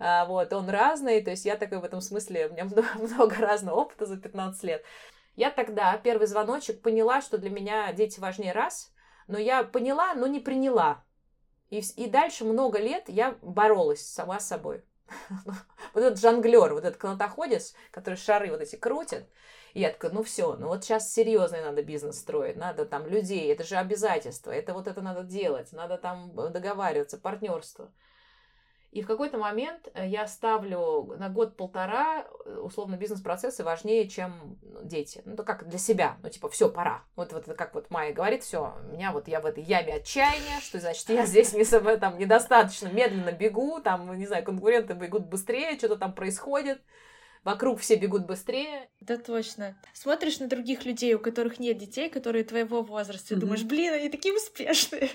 а, 0.00 0.26
вот, 0.26 0.52
он 0.52 0.68
разный, 0.68 1.20
то 1.22 1.30
есть 1.30 1.44
я 1.44 1.56
такой 1.56 1.78
в 1.78 1.84
этом 1.84 2.00
смысле, 2.00 2.48
у 2.48 2.52
меня 2.52 2.64
много, 2.64 2.86
много 2.94 3.36
разного 3.36 3.76
опыта 3.76 4.06
за 4.06 4.16
15 4.16 4.62
лет. 4.64 4.84
Я 5.36 5.50
тогда, 5.50 5.96
первый 5.98 6.26
звоночек, 6.26 6.82
поняла, 6.82 7.20
что 7.20 7.38
для 7.38 7.50
меня 7.50 7.92
дети 7.92 8.18
важнее 8.18 8.52
раз, 8.52 8.92
но 9.28 9.38
я 9.38 9.62
поняла, 9.62 10.14
но 10.14 10.26
не 10.26 10.40
приняла. 10.40 11.04
И, 11.70 11.80
и 11.96 12.08
дальше 12.08 12.44
много 12.44 12.78
лет 12.78 13.04
я 13.08 13.36
боролась 13.42 14.04
сама 14.04 14.40
с 14.40 14.48
собой. 14.48 14.84
Вот 15.94 16.04
этот 16.04 16.20
жонглер, 16.20 16.74
вот 16.74 16.84
этот 16.84 16.96
канатоходец, 16.96 17.74
который 17.90 18.16
шары 18.16 18.50
вот 18.50 18.60
эти 18.60 18.76
крутит, 18.76 19.26
я 19.80 19.90
такая, 19.90 20.12
ну 20.12 20.22
все, 20.22 20.56
ну 20.56 20.68
вот 20.68 20.84
сейчас 20.84 21.12
серьезный 21.12 21.60
надо 21.60 21.82
бизнес 21.82 22.18
строить, 22.18 22.56
надо 22.56 22.84
там 22.84 23.06
людей, 23.06 23.50
это 23.52 23.64
же 23.64 23.76
обязательство, 23.76 24.50
это 24.50 24.74
вот 24.74 24.86
это 24.86 25.00
надо 25.02 25.22
делать, 25.22 25.72
надо 25.72 25.98
там 25.98 26.34
договариваться, 26.34 27.18
партнерство. 27.18 27.90
И 28.90 29.02
в 29.02 29.06
какой-то 29.06 29.36
момент 29.36 29.88
э, 29.92 30.08
я 30.08 30.26
ставлю 30.26 31.14
на 31.18 31.28
год-полтора, 31.28 32.24
э, 32.46 32.56
условно, 32.56 32.96
бизнес-процессы 32.96 33.62
важнее, 33.62 34.08
чем 34.08 34.58
ну, 34.62 34.82
дети. 34.82 35.20
Ну, 35.26 35.36
то 35.36 35.42
как 35.42 35.68
для 35.68 35.78
себя. 35.78 36.16
Ну, 36.22 36.30
типа, 36.30 36.48
все, 36.48 36.70
пора. 36.70 37.02
Вот, 37.14 37.34
вот 37.34 37.44
как 37.54 37.74
вот 37.74 37.90
Майя 37.90 38.14
говорит, 38.14 38.44
все, 38.44 38.74
меня 38.90 39.12
вот 39.12 39.28
я 39.28 39.40
в 39.40 39.46
этой 39.46 39.62
яме 39.62 39.96
отчаяния, 39.96 40.58
что 40.62 40.80
значит, 40.80 41.06
я 41.10 41.26
здесь 41.26 41.52
не, 41.52 41.64
там, 41.98 42.18
недостаточно 42.18 42.88
медленно 42.88 43.30
бегу, 43.30 43.78
там, 43.80 44.16
не 44.16 44.26
знаю, 44.26 44.42
конкуренты 44.42 44.94
бегут 44.94 45.26
быстрее, 45.26 45.76
что-то 45.76 45.96
там 45.96 46.14
происходит 46.14 46.80
вокруг 47.44 47.80
все 47.80 47.96
бегут 47.96 48.26
быстрее. 48.26 48.88
Да, 49.00 49.16
точно. 49.16 49.76
Смотришь 49.92 50.40
на 50.40 50.48
других 50.48 50.84
людей, 50.84 51.14
у 51.14 51.18
которых 51.18 51.58
нет 51.58 51.78
детей, 51.78 52.08
которые 52.08 52.44
твоего 52.44 52.82
возраста, 52.82 53.34
mm-hmm. 53.34 53.38
думаешь, 53.38 53.62
блин, 53.64 53.94
они 53.94 54.08
такие 54.08 54.34
успешные. 54.34 55.10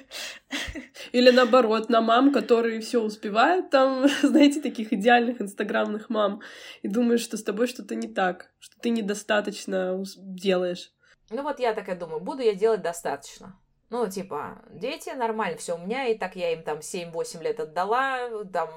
Или 1.11 1.31
наоборот, 1.31 1.89
на 1.89 2.01
мам, 2.01 2.31
которые 2.31 2.79
все 2.81 3.01
успевают, 3.01 3.69
там, 3.69 4.07
знаете, 4.23 4.61
таких 4.61 4.93
идеальных 4.93 5.41
инстаграмных 5.41 6.09
мам, 6.09 6.41
и 6.81 6.87
думаешь, 6.87 7.21
что 7.21 7.37
с 7.37 7.43
тобой 7.43 7.67
что-то 7.67 7.95
не 7.95 8.07
так, 8.07 8.51
что 8.59 8.79
ты 8.79 8.89
недостаточно 8.89 10.03
делаешь. 10.17 10.91
Ну 11.29 11.43
вот 11.43 11.59
я 11.59 11.73
такая 11.73 11.97
думаю, 11.97 12.21
буду 12.21 12.41
я 12.41 12.53
делать 12.53 12.81
достаточно. 12.81 13.59
Ну, 13.93 14.09
типа, 14.09 14.59
дети, 14.71 15.11
нормально, 15.11 15.55
все 15.57 15.75
у 15.75 15.77
меня, 15.77 16.07
и 16.07 16.17
так 16.17 16.35
я 16.35 16.51
им 16.53 16.63
там 16.63 16.79
7-8 16.79 17.43
лет 17.43 17.59
отдала, 17.59 18.43
там, 18.45 18.71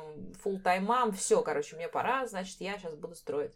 full 0.44 0.60
тайм 0.60 0.84
мам, 0.84 1.10
все, 1.12 1.40
короче, 1.40 1.74
мне 1.74 1.88
пора, 1.88 2.26
значит, 2.26 2.60
я 2.60 2.76
сейчас 2.76 2.94
буду 2.96 3.14
строить. 3.14 3.54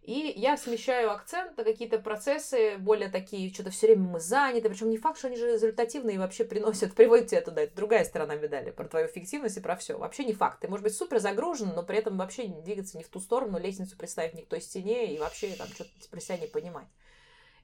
И 0.00 0.32
я 0.34 0.56
смещаю 0.56 1.10
акцент 1.10 1.54
на 1.58 1.64
какие-то 1.64 1.98
процессы 1.98 2.78
более 2.78 3.10
такие, 3.10 3.52
что-то 3.52 3.68
все 3.68 3.88
время 3.88 4.04
мы 4.04 4.20
заняты, 4.20 4.70
причем 4.70 4.88
не 4.88 4.96
факт, 4.96 5.18
что 5.18 5.26
они 5.26 5.36
же 5.36 5.52
результативные 5.52 6.14
и 6.14 6.18
вообще 6.18 6.46
приносят, 6.46 6.94
приводят 6.96 7.26
тебя 7.26 7.42
туда. 7.42 7.60
Это 7.60 7.76
другая 7.76 8.02
сторона 8.02 8.34
медали, 8.34 8.70
про 8.70 8.88
твою 8.88 9.06
эффективность 9.06 9.58
и 9.58 9.60
про 9.60 9.76
все. 9.76 9.98
Вообще 9.98 10.24
не 10.24 10.32
факт. 10.32 10.60
Ты, 10.60 10.68
может 10.68 10.82
быть, 10.82 10.96
супер 10.96 11.18
загружен, 11.18 11.74
но 11.76 11.82
при 11.82 11.98
этом 11.98 12.16
вообще 12.16 12.46
двигаться 12.46 12.96
не 12.96 13.04
в 13.04 13.08
ту 13.08 13.20
сторону, 13.20 13.58
лестницу 13.58 13.98
представить 13.98 14.48
той 14.48 14.62
стене 14.62 15.14
и 15.14 15.18
вообще 15.18 15.56
там 15.56 15.68
что-то 15.68 15.90
про 16.10 16.20
себя 16.20 16.38
не 16.38 16.46
понимать 16.46 16.88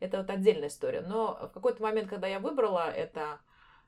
это 0.02 0.18
вот 0.18 0.30
отдельная 0.30 0.68
история. 0.68 1.00
Но 1.00 1.38
в 1.48 1.54
какой-то 1.54 1.80
момент, 1.80 2.10
когда 2.10 2.26
я 2.26 2.40
выбрала 2.40 2.90
это, 2.90 3.38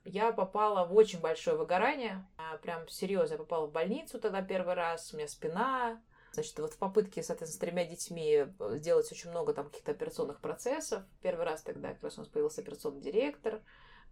я 0.05 0.33
попала 0.33 0.87
в 0.87 0.95
очень 0.95 1.21
большое 1.21 1.57
выгорание. 1.57 2.25
А, 2.37 2.57
прям 2.59 2.87
серьезно, 2.89 3.35
я 3.35 3.39
попала 3.39 3.67
в 3.67 3.73
больницу 3.73 4.21
тогда 4.21 4.41
первый 4.41 4.75
раз, 4.75 5.13
у 5.13 5.17
меня 5.17 5.27
спина. 5.27 6.01
Значит, 6.33 6.59
вот 6.59 6.75
в 6.75 6.79
попытке, 6.79 7.23
соответственно, 7.23 7.57
с 7.57 7.59
тремя 7.59 7.85
детьми 7.85 8.47
э, 8.59 8.77
сделать 8.79 9.11
очень 9.11 9.31
много 9.31 9.55
там 9.55 9.67
каких-то 9.67 9.91
операционных 9.91 10.41
процессов. 10.41 11.03
Первый 11.21 11.45
раз 11.45 11.63
тогда 11.63 11.93
как 11.93 12.03
раз 12.03 12.17
у 12.17 12.21
нас 12.21 12.29
появился 12.29 12.61
операционный 12.61 13.01
директор. 13.01 13.61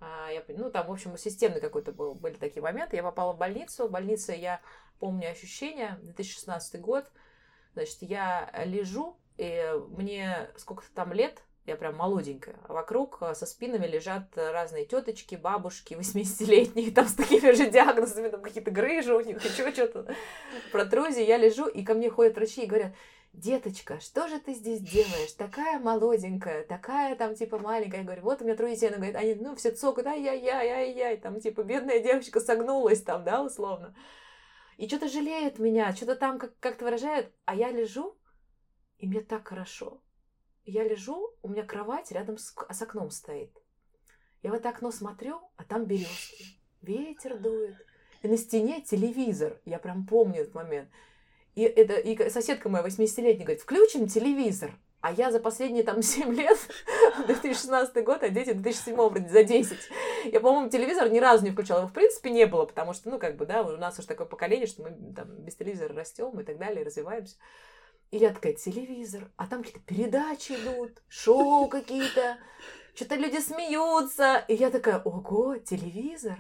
А, 0.01 0.31
я, 0.31 0.45
ну, 0.49 0.71
там, 0.71 0.89
в 0.89 0.93
общем, 0.93 1.17
системный 1.17 1.61
какой-то 1.61 1.93
был, 1.93 2.15
были 2.15 2.35
такие 2.35 2.63
моменты. 2.63 2.97
Я 2.97 3.05
попала 3.05 3.33
в 3.33 3.39
больницу. 3.39 3.87
В 3.87 3.93
больнице 3.93 4.33
я 4.33 4.61
помню 4.99 5.31
ощущения, 5.31 5.99
2016 6.03 6.81
год. 6.81 7.11
Значит, 7.75 7.99
я 8.03 8.51
лежу, 8.65 9.19
и 9.37 9.73
мне 9.89 10.51
сколько-то 10.57 10.93
там 10.95 11.13
лет, 11.13 11.43
я 11.65 11.77
прям 11.77 11.97
молоденькая. 11.97 12.57
А 12.69 12.73
вокруг 12.73 13.19
э, 13.21 13.35
со 13.35 13.47
спинами 13.47 13.87
лежат 13.87 14.37
разные 14.37 14.85
теточки, 14.85 15.37
бабушки, 15.37 15.95
80-летние, 16.01 16.91
там 16.91 17.07
с 17.07 17.15
такими 17.15 17.53
же 17.53 17.71
диагнозами, 17.71 18.29
там 18.29 18.43
какие-то 18.43 18.71
грыжи 18.71 19.15
у 19.15 19.21
них, 19.21 19.43
еще 19.45 19.71
что-то, 19.73 20.15
протрузии. 20.73 21.25
Я 21.25 21.37
лежу, 21.37 21.67
и 21.67 21.85
ко 21.85 21.95
мне 21.95 22.11
ходят 22.11 22.37
врачи 22.37 22.63
и 22.65 22.67
говорят, 22.67 22.93
деточка, 23.33 24.01
что 24.01 24.29
же 24.29 24.39
ты 24.41 24.55
здесь 24.55 24.81
делаешь? 24.81 25.33
Такая 25.33 25.79
молоденькая, 25.79 26.65
такая 26.65 27.17
там 27.17 27.35
типа 27.35 27.59
маленькая. 27.59 27.99
Я 27.99 28.05
говорю, 28.05 28.23
вот 28.23 28.43
у 28.43 28.45
меня 28.45 28.57
трое 28.57 28.75
детей. 28.75 28.89
Она 28.89 28.97
говорит, 28.97 29.17
они, 29.17 29.35
ну, 29.37 29.55
все 29.55 29.71
цокают, 29.71 30.07
ай-яй-яй, 30.07 30.69
ай-яй, 30.69 31.17
там 31.17 31.41
типа 31.41 31.63
бедная 31.63 32.01
девочка 32.01 32.41
согнулась 32.41 33.03
там, 33.03 33.25
да, 33.25 33.43
условно. 33.43 33.95
И 34.79 34.89
что-то 34.89 35.09
жалеет 35.09 35.59
меня, 35.59 35.95
что-то 35.95 36.17
там 36.17 36.39
как- 36.39 36.59
как-то 36.59 36.85
выражает. 36.85 37.33
А 37.45 37.55
я 37.55 37.71
лежу, 37.71 38.17
и 38.99 39.07
мне 39.07 39.21
так 39.21 39.49
хорошо. 39.49 40.01
Я 40.65 40.85
лежу, 40.85 41.32
у 41.43 41.49
меня 41.49 41.65
кровать 41.65 42.13
рядом 42.13 42.39
с, 42.39 42.55
с 42.71 42.83
окном 42.83 43.11
стоит. 43.11 43.51
Я 44.43 44.51
в 44.51 44.55
это 44.55 44.71
окно 44.71 44.91
смотрю, 44.91 45.41
а 45.57 45.65
там 45.65 45.85
березки. 45.85 46.45
Ветер 46.81 47.39
дует. 47.39 47.77
И 48.23 48.29
на 48.29 48.37
стене 48.37 48.81
телевизор. 48.81 49.61
Я 49.65 49.79
прям 49.79 50.07
помню 50.07 50.43
этот 50.43 50.55
момент. 50.55 50.89
И, 51.55 51.63
это, 51.63 51.95
и 51.95 52.31
соседка 52.31 52.69
моя 52.69 52.85
80-летняя 52.85 53.45
говорит, 53.45 53.63
включим 53.63 54.09
телевизор. 54.09 54.73
А 55.01 55.13
я 55.13 55.33
за 55.33 55.41
последние 55.41 55.83
там 55.83 56.01
7 56.03 56.33
лет, 56.33 56.59
2016 57.27 58.05
год, 58.05 58.23
а 58.23 58.29
дети 58.29 58.53
2007 58.53 58.95
вроде 58.95 59.29
за 59.29 59.43
10. 59.43 59.77
Я, 60.33 60.41
по-моему, 60.41 60.71
телевизор 60.71 61.11
ни 61.11 61.19
разу 61.19 61.45
не 61.45 61.51
включала. 61.51 61.81
Его, 61.81 61.89
в 61.89 61.93
принципе, 61.93 62.31
не 62.31 62.47
было, 62.47 62.67
потому 62.67 62.95
что, 62.95 63.11
ну, 63.11 63.19
как 63.19 63.37
бы, 63.37 63.45
да, 63.45 63.63
у 63.63 63.77
нас 63.77 63.99
уже 63.99 64.07
такое 64.07 64.27
поколение, 64.27 64.67
что 64.67 64.83
мы 64.83 64.91
там 65.15 65.29
без 65.39 65.57
телевизора 65.57 65.95
растем 65.95 66.39
и 66.39 66.45
так 66.45 66.57
далее, 66.57 66.85
развиваемся. 66.85 67.37
И 68.13 68.19
я 68.19 68.31
такая, 68.31 68.53
телевизор, 68.53 69.31
а 69.39 69.47
там 69.47 69.63
какие-то 69.63 69.81
передачи 69.87 70.53
идут, 70.53 71.03
шоу 71.09 71.67
какие-то, 71.69 72.37
что-то 72.95 73.15
люди 73.15 73.39
смеются. 73.39 74.45
И 74.49 74.55
я 74.55 74.69
такая, 74.69 75.01
ого, 75.03 75.57
телевизор? 75.57 76.37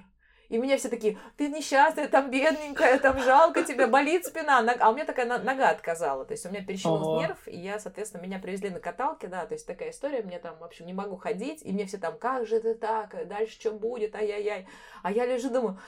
И 0.50 0.58
меня 0.58 0.76
все 0.76 0.90
такие, 0.90 1.16
ты 1.38 1.48
несчастная, 1.48 2.08
там 2.08 2.30
бедненькая, 2.30 2.98
там 2.98 3.18
жалко 3.18 3.64
тебя, 3.64 3.88
болит 3.88 4.26
спина. 4.26 4.58
А 4.80 4.90
у 4.90 4.94
меня 4.94 5.06
такая 5.06 5.24
нога 5.24 5.70
отказала. 5.70 6.26
То 6.26 6.34
есть 6.34 6.44
у 6.44 6.50
меня 6.50 6.62
перещелкнул 6.62 7.18
нерв, 7.18 7.48
и 7.48 7.56
я, 7.56 7.78
соответственно, 7.78 8.20
меня 8.20 8.38
привезли 8.38 8.68
на 8.68 8.78
каталке, 8.78 9.28
да, 9.28 9.46
то 9.46 9.54
есть 9.54 9.66
такая 9.66 9.92
история, 9.92 10.20
мне 10.20 10.38
там, 10.40 10.58
в 10.58 10.64
общем, 10.64 10.84
не 10.84 10.92
могу 10.92 11.16
ходить, 11.16 11.62
и 11.62 11.72
мне 11.72 11.86
все 11.86 11.96
там, 11.96 12.18
как 12.18 12.46
же 12.46 12.56
это 12.56 12.74
так, 12.74 13.26
дальше 13.28 13.58
что 13.58 13.70
будет, 13.70 14.14
ай-яй-яй. 14.14 14.68
А 15.02 15.10
я 15.10 15.24
лежу, 15.24 15.48
думаю, 15.48 15.78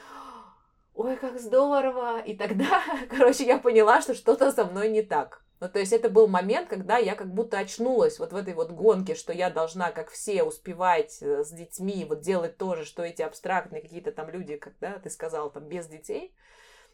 ой, 0.94 1.16
как 1.16 1.38
здорово. 1.38 2.20
И 2.20 2.34
тогда, 2.34 2.82
короче, 3.10 3.44
я 3.44 3.58
поняла, 3.58 4.00
что 4.00 4.14
что-то 4.14 4.50
со 4.50 4.64
мной 4.64 4.88
не 4.88 5.02
так. 5.02 5.44
Ну, 5.64 5.70
то 5.70 5.78
есть 5.78 5.94
это 5.94 6.10
был 6.10 6.28
момент, 6.28 6.68
когда 6.68 6.98
я 6.98 7.14
как 7.14 7.32
будто 7.32 7.58
очнулась 7.58 8.18
вот 8.18 8.34
в 8.34 8.36
этой 8.36 8.52
вот 8.52 8.70
гонке, 8.70 9.14
что 9.14 9.32
я 9.32 9.48
должна, 9.48 9.92
как 9.92 10.10
все, 10.10 10.42
успевать 10.42 11.22
э, 11.22 11.42
с 11.42 11.50
детьми, 11.50 12.04
вот 12.06 12.20
делать 12.20 12.58
то 12.58 12.74
же, 12.76 12.84
что 12.84 13.02
эти 13.02 13.22
абстрактные 13.22 13.80
какие-то 13.80 14.12
там 14.12 14.28
люди, 14.28 14.58
когда 14.58 14.98
ты 14.98 15.08
сказал, 15.08 15.50
там, 15.50 15.66
без 15.66 15.86
детей. 15.86 16.36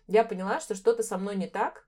Я 0.07 0.23
поняла, 0.23 0.61
что 0.61 0.77
что-то 0.77 1.03
со 1.03 1.19
мной 1.19 1.35
не 1.35 1.49
так, 1.49 1.85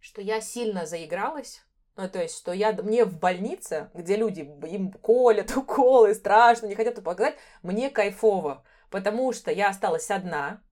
что 0.00 0.22
я 0.22 0.40
сильно 0.40 0.86
заигралась, 0.86 1.62
ну, 1.94 2.08
то 2.08 2.22
есть, 2.22 2.38
что 2.38 2.54
я, 2.54 2.72
мне 2.72 3.04
в 3.04 3.18
больнице, 3.18 3.90
где 3.92 4.16
люди 4.16 4.50
им 4.66 4.92
колят 4.92 5.54
уколы, 5.58 6.14
страшно, 6.14 6.68
не 6.68 6.74
хотят 6.74 7.04
показать, 7.04 7.36
мне 7.62 7.90
кайфово, 7.90 8.64
потому 8.88 9.34
что 9.34 9.50
я 9.50 9.68
осталась 9.68 10.10
одна, 10.10 10.62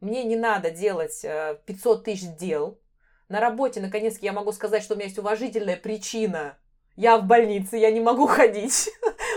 мне 0.00 0.24
не 0.24 0.36
надо 0.36 0.70
делать 0.70 1.20
500 1.20 2.00
э, 2.00 2.02
тысяч 2.04 2.36
дел, 2.38 2.80
на 3.28 3.40
работе, 3.40 3.80
наконец-то, 3.80 4.24
я 4.24 4.32
могу 4.32 4.52
сказать, 4.52 4.82
что 4.82 4.94
у 4.94 4.96
меня 4.96 5.06
есть 5.06 5.18
уважительная 5.18 5.76
причина. 5.76 6.56
Я 6.96 7.18
в 7.18 7.26
больнице, 7.26 7.76
я 7.76 7.90
не 7.90 8.00
могу 8.00 8.26
ходить. 8.26 8.90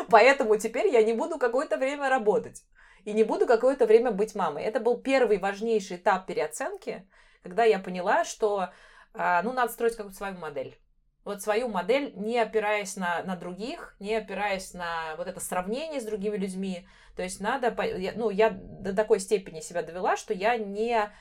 Поэтому 0.09 0.57
теперь 0.57 0.87
я 0.87 1.03
не 1.03 1.13
буду 1.13 1.37
какое-то 1.37 1.77
время 1.77 2.09
работать. 2.09 2.63
И 3.03 3.13
не 3.13 3.23
буду 3.23 3.45
какое-то 3.47 3.85
время 3.85 4.11
быть 4.11 4.35
мамой. 4.35 4.63
Это 4.63 4.79
был 4.79 4.97
первый 4.97 5.39
важнейший 5.39 5.97
этап 5.97 6.27
переоценки, 6.27 7.07
когда 7.43 7.63
я 7.63 7.79
поняла, 7.79 8.23
что 8.23 8.69
а, 9.13 9.41
ну, 9.41 9.53
надо 9.53 9.71
строить 9.71 9.95
какую-то 9.95 10.17
свою 10.17 10.37
модель. 10.37 10.77
Вот 11.23 11.41
свою 11.41 11.67
модель, 11.67 12.13
не 12.15 12.39
опираясь 12.39 12.95
на, 12.95 13.21
на 13.23 13.35
других, 13.35 13.95
не 13.99 14.15
опираясь 14.15 14.73
на 14.73 15.15
вот 15.17 15.27
это 15.27 15.39
сравнение 15.39 16.01
с 16.01 16.05
другими 16.05 16.37
людьми. 16.37 16.87
То 17.15 17.23
есть 17.23 17.39
надо, 17.39 17.75
ну, 18.15 18.29
я 18.29 18.49
до 18.49 18.95
такой 18.95 19.19
степени 19.19 19.59
себя 19.59 19.83
довела, 19.83 20.17
что 20.17 20.33
я 20.33 20.57
не 20.57 21.11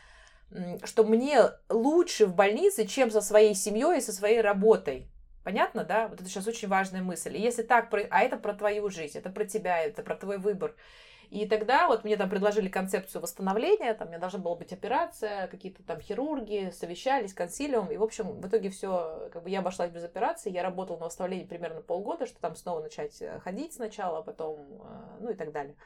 что 0.84 1.04
мне 1.04 1.50
лучше 1.68 2.26
в 2.26 2.34
больнице, 2.34 2.86
чем 2.86 3.10
со 3.10 3.20
своей 3.20 3.54
семьей 3.54 3.98
и 3.98 4.02
со 4.02 4.12
своей 4.12 4.40
работой. 4.40 5.08
Понятно, 5.44 5.84
да? 5.84 6.08
Вот 6.08 6.20
это 6.20 6.28
сейчас 6.28 6.46
очень 6.46 6.68
важная 6.68 7.02
мысль. 7.02 7.36
И 7.36 7.40
если 7.40 7.62
так, 7.62 7.92
а 8.10 8.20
это 8.20 8.36
про 8.36 8.54
твою 8.54 8.90
жизнь, 8.90 9.18
это 9.18 9.30
про 9.30 9.44
тебя, 9.44 9.80
это 9.80 10.02
про 10.02 10.14
твой 10.16 10.38
выбор. 10.38 10.74
И 11.30 11.46
тогда 11.46 11.86
вот 11.86 12.02
мне 12.02 12.16
там 12.16 12.28
предложили 12.28 12.68
концепцию 12.68 13.22
восстановления, 13.22 13.94
там 13.94 14.08
меня 14.08 14.18
должна 14.18 14.40
была 14.40 14.56
быть 14.56 14.72
операция, 14.72 15.46
какие-то 15.46 15.80
там 15.84 16.00
хирурги, 16.00 16.72
совещались, 16.72 17.32
консилиум, 17.32 17.86
и, 17.86 17.96
в 17.96 18.02
общем, 18.02 18.40
в 18.40 18.48
итоге 18.48 18.68
все, 18.68 19.30
как 19.32 19.44
бы 19.44 19.50
я 19.50 19.60
обошлась 19.60 19.92
без 19.92 20.02
операции, 20.02 20.50
я 20.50 20.64
работала 20.64 20.98
на 20.98 21.04
восстановлении 21.06 21.44
примерно 21.44 21.82
полгода, 21.82 22.26
что 22.26 22.40
там 22.40 22.56
снова 22.56 22.82
начать 22.82 23.22
э, 23.22 23.38
ходить 23.38 23.74
сначала, 23.74 24.18
а 24.18 24.22
потом, 24.22 24.58
э, 24.58 25.18
ну 25.20 25.30
и 25.30 25.34
так 25.34 25.52
далее. 25.52 25.76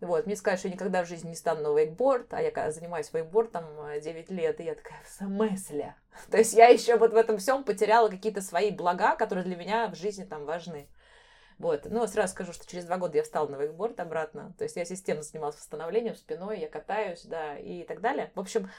Вот, 0.00 0.26
мне 0.26 0.36
сказали, 0.36 0.58
что 0.58 0.68
я 0.68 0.74
никогда 0.74 1.02
в 1.02 1.08
жизни 1.08 1.30
не 1.30 1.34
стану 1.34 1.62
на 1.62 1.78
вейкборд, 1.78 2.34
а 2.34 2.42
я 2.42 2.70
занимаюсь 2.70 3.12
вейкбордом 3.12 3.64
9 4.00 4.30
лет, 4.30 4.60
и 4.60 4.64
я 4.64 4.74
такая, 4.74 5.02
в 5.02 5.08
смысле? 5.08 5.94
То 6.30 6.36
есть 6.36 6.52
я 6.52 6.68
еще 6.68 6.96
вот 6.96 7.12
в 7.12 7.16
этом 7.16 7.38
всем 7.38 7.64
потеряла 7.64 8.08
какие-то 8.08 8.42
свои 8.42 8.70
блага, 8.70 9.16
которые 9.16 9.44
для 9.44 9.56
меня 9.56 9.88
в 9.88 9.94
жизни 9.94 10.24
там 10.24 10.44
важны. 10.44 10.88
Вот. 11.58 11.86
Ну, 11.86 12.06
сразу 12.06 12.34
скажу, 12.34 12.52
что 12.52 12.66
через 12.66 12.84
два 12.84 12.98
года 12.98 13.16
я 13.16 13.22
встала 13.22 13.48
на 13.48 13.56
вейкборд 13.56 13.98
обратно. 14.00 14.52
То 14.58 14.64
есть 14.64 14.76
я 14.76 14.84
системно 14.84 15.22
занималась 15.22 15.56
восстановлением 15.56 16.14
спиной, 16.14 16.60
я 16.60 16.68
катаюсь, 16.68 17.22
да, 17.24 17.56
и 17.56 17.82
так 17.84 18.02
далее. 18.02 18.30
В 18.34 18.40
общем, 18.40 18.70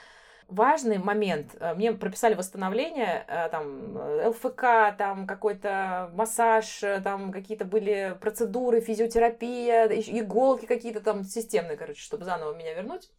важный 0.47 0.97
момент. 0.97 1.55
Э, 1.59 1.73
мне 1.73 1.91
прописали 1.91 2.33
восстановление, 2.33 3.25
э, 3.27 3.49
там, 3.49 3.97
э, 3.97 4.29
ЛФК, 4.29 4.97
там, 4.97 5.27
какой-то 5.27 6.11
массаж, 6.13 6.81
там, 7.03 7.31
какие-то 7.31 7.65
были 7.65 8.17
процедуры, 8.19 8.81
физиотерапия, 8.81 9.87
иголки 9.87 10.65
какие-то 10.65 11.01
там 11.01 11.23
системные, 11.23 11.77
короче, 11.77 12.01
чтобы 12.01 12.25
заново 12.25 12.53
меня 12.55 12.73
вернуть. 12.73 13.09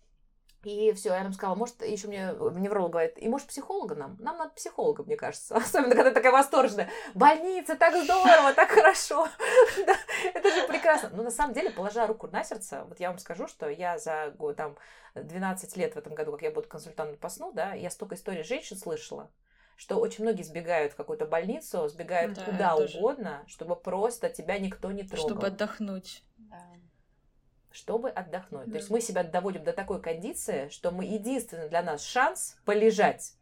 И 0.64 0.92
все, 0.92 1.11
я 1.11 1.22
нам 1.22 1.32
сказала, 1.32 1.54
может, 1.54 1.82
еще 1.82 2.09
мне 2.09 2.34
невролог 2.56 2.90
говорит, 2.90 3.14
и 3.16 3.28
может 3.28 3.46
психолога 3.46 3.94
нам? 3.94 4.16
Нам 4.18 4.36
надо 4.38 4.50
психолога, 4.54 5.04
мне 5.04 5.16
кажется. 5.16 5.54
Особенно, 5.56 5.94
когда 5.94 6.11
такая 6.11 6.32
восторженная. 6.32 6.90
Больница, 7.14 7.76
так 7.76 7.94
здорово, 7.96 8.52
так 8.54 8.68
хорошо. 8.70 9.28
Это 10.34 10.50
же 10.50 10.66
прекрасно. 10.66 11.11
Но 11.12 11.22
на 11.22 11.30
самом 11.30 11.54
деле, 11.54 11.70
положа 11.70 12.06
руку 12.06 12.26
на 12.26 12.42
сердце, 12.42 12.84
вот 12.88 12.98
я 12.98 13.11
вам 13.11 13.18
скажу, 13.18 13.46
что 13.46 13.68
я 13.68 13.98
за 13.98 14.34
там 14.56 14.76
12 15.14 15.76
лет 15.76 15.94
в 15.94 15.98
этом 15.98 16.14
году, 16.14 16.32
как 16.32 16.42
я 16.42 16.50
буду 16.50 16.68
консультантом 16.68 17.18
по 17.18 17.28
сну, 17.28 17.52
да, 17.52 17.74
я 17.74 17.88
столько 17.88 18.16
историй 18.16 18.42
женщин 18.42 18.76
слышала, 18.76 19.30
что 19.76 19.98
очень 20.00 20.24
многие 20.24 20.42
сбегают 20.42 20.92
в 20.92 20.96
какую-то 20.96 21.24
больницу, 21.24 21.86
сбегают 21.86 22.34
да, 22.34 22.44
куда 22.44 22.76
угодно, 22.76 23.44
чтобы 23.46 23.76
просто 23.76 24.28
тебя 24.28 24.59
никто 24.59 24.90
не 24.90 25.04
трогал. 25.04 25.28
Чтобы 25.28 25.46
отдохнуть 25.46 26.24
чтобы 27.78 28.10
отдохнуть. 28.10 28.66
Да. 28.66 28.72
То 28.72 28.78
есть 28.78 28.90
мы 28.90 29.00
себя 29.00 29.22
доводим 29.22 29.62
до 29.62 29.72
такой 29.72 30.02
кондиции, 30.02 30.68
что 30.68 30.90
мы 30.90 31.04
единственный 31.04 31.68
для 31.68 31.82
нас 31.82 32.04
шанс 32.04 32.56
полежать. 32.64 33.34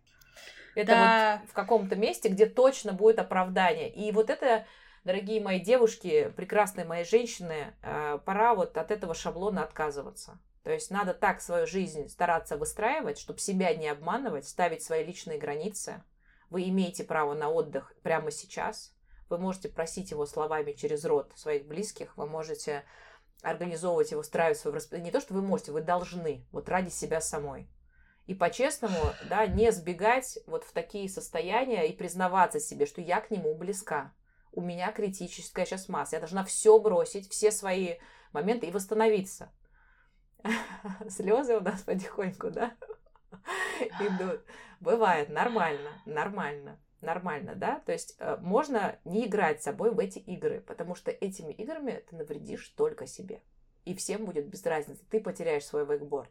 Это 0.74 0.92
да. 0.92 1.38
вот 1.40 1.50
в 1.50 1.52
каком-то 1.54 1.96
месте, 1.96 2.28
где 2.28 2.44
точно 2.44 2.92
будет 2.92 3.18
оправдание. 3.18 3.90
И 3.90 4.12
вот 4.12 4.28
это, 4.28 4.66
дорогие 5.04 5.40
мои 5.40 5.58
девушки, 5.58 6.32
прекрасные 6.36 6.84
мои 6.84 7.02
женщины, 7.02 7.74
э, 7.82 8.18
пора 8.26 8.54
вот 8.54 8.76
от 8.76 8.90
этого 8.90 9.14
шаблона 9.14 9.64
отказываться. 9.64 10.38
То 10.62 10.70
есть 10.70 10.90
надо 10.90 11.14
так 11.14 11.40
свою 11.40 11.66
жизнь 11.66 12.08
стараться 12.08 12.58
выстраивать, 12.58 13.18
чтобы 13.18 13.38
себя 13.38 13.74
не 13.74 13.88
обманывать, 13.88 14.46
ставить 14.46 14.82
свои 14.82 15.02
личные 15.02 15.38
границы. 15.38 16.02
Вы 16.50 16.68
имеете 16.68 17.04
право 17.04 17.32
на 17.34 17.48
отдых 17.48 17.94
прямо 18.02 18.30
сейчас. 18.30 18.92
Вы 19.30 19.38
можете 19.38 19.70
просить 19.70 20.10
его 20.10 20.26
словами 20.26 20.72
через 20.72 21.06
рот 21.06 21.32
своих 21.36 21.66
близких. 21.66 22.16
Вы 22.16 22.26
можете 22.26 22.84
организовывать 23.42 24.12
и 24.12 24.16
устраивать 24.16 24.58
свое 24.58 24.76
распределение. 24.76 25.10
Не 25.10 25.12
то, 25.12 25.20
что 25.20 25.34
вы 25.34 25.42
можете, 25.42 25.72
вы 25.72 25.80
должны, 25.80 26.46
вот 26.52 26.68
ради 26.68 26.90
себя 26.90 27.20
самой. 27.20 27.68
И 28.26 28.34
по-честному, 28.34 28.98
да, 29.28 29.46
не 29.46 29.70
сбегать 29.70 30.38
вот 30.46 30.64
в 30.64 30.72
такие 30.72 31.08
состояния 31.08 31.86
и 31.86 31.96
признаваться 31.96 32.58
себе, 32.58 32.86
что 32.86 33.00
я 33.00 33.20
к 33.20 33.30
нему 33.30 33.54
близка. 33.54 34.12
У 34.52 34.60
меня 34.60 34.90
критическая 34.90 35.64
сейчас 35.64 35.88
масса. 35.88 36.16
Я 36.16 36.20
должна 36.20 36.44
все 36.44 36.78
бросить, 36.78 37.30
все 37.30 37.52
свои 37.52 37.98
моменты 38.32 38.66
и 38.66 38.72
восстановиться. 38.72 39.52
Слезы 41.08 41.56
у 41.56 41.60
нас 41.60 41.82
потихоньку, 41.82 42.50
да, 42.50 42.74
идут. 44.00 44.42
Бывает, 44.80 45.28
нормально, 45.28 45.90
нормально 46.04 46.80
нормально, 47.06 47.54
да, 47.54 47.80
то 47.86 47.92
есть 47.92 48.16
э, 48.18 48.36
можно 48.42 48.98
не 49.04 49.26
играть 49.26 49.62
с 49.62 49.64
собой 49.64 49.90
в 49.90 49.98
эти 49.98 50.18
игры, 50.18 50.60
потому 50.60 50.94
что 50.94 51.10
этими 51.10 51.52
играми 51.52 52.04
ты 52.10 52.16
навредишь 52.16 52.68
только 52.70 53.06
себе. 53.06 53.40
И 53.86 53.94
всем 53.94 54.26
будет 54.26 54.48
без 54.48 54.66
разницы. 54.66 55.04
Ты 55.08 55.20
потеряешь 55.20 55.64
свой 55.64 55.86
вейкборд. 55.86 56.30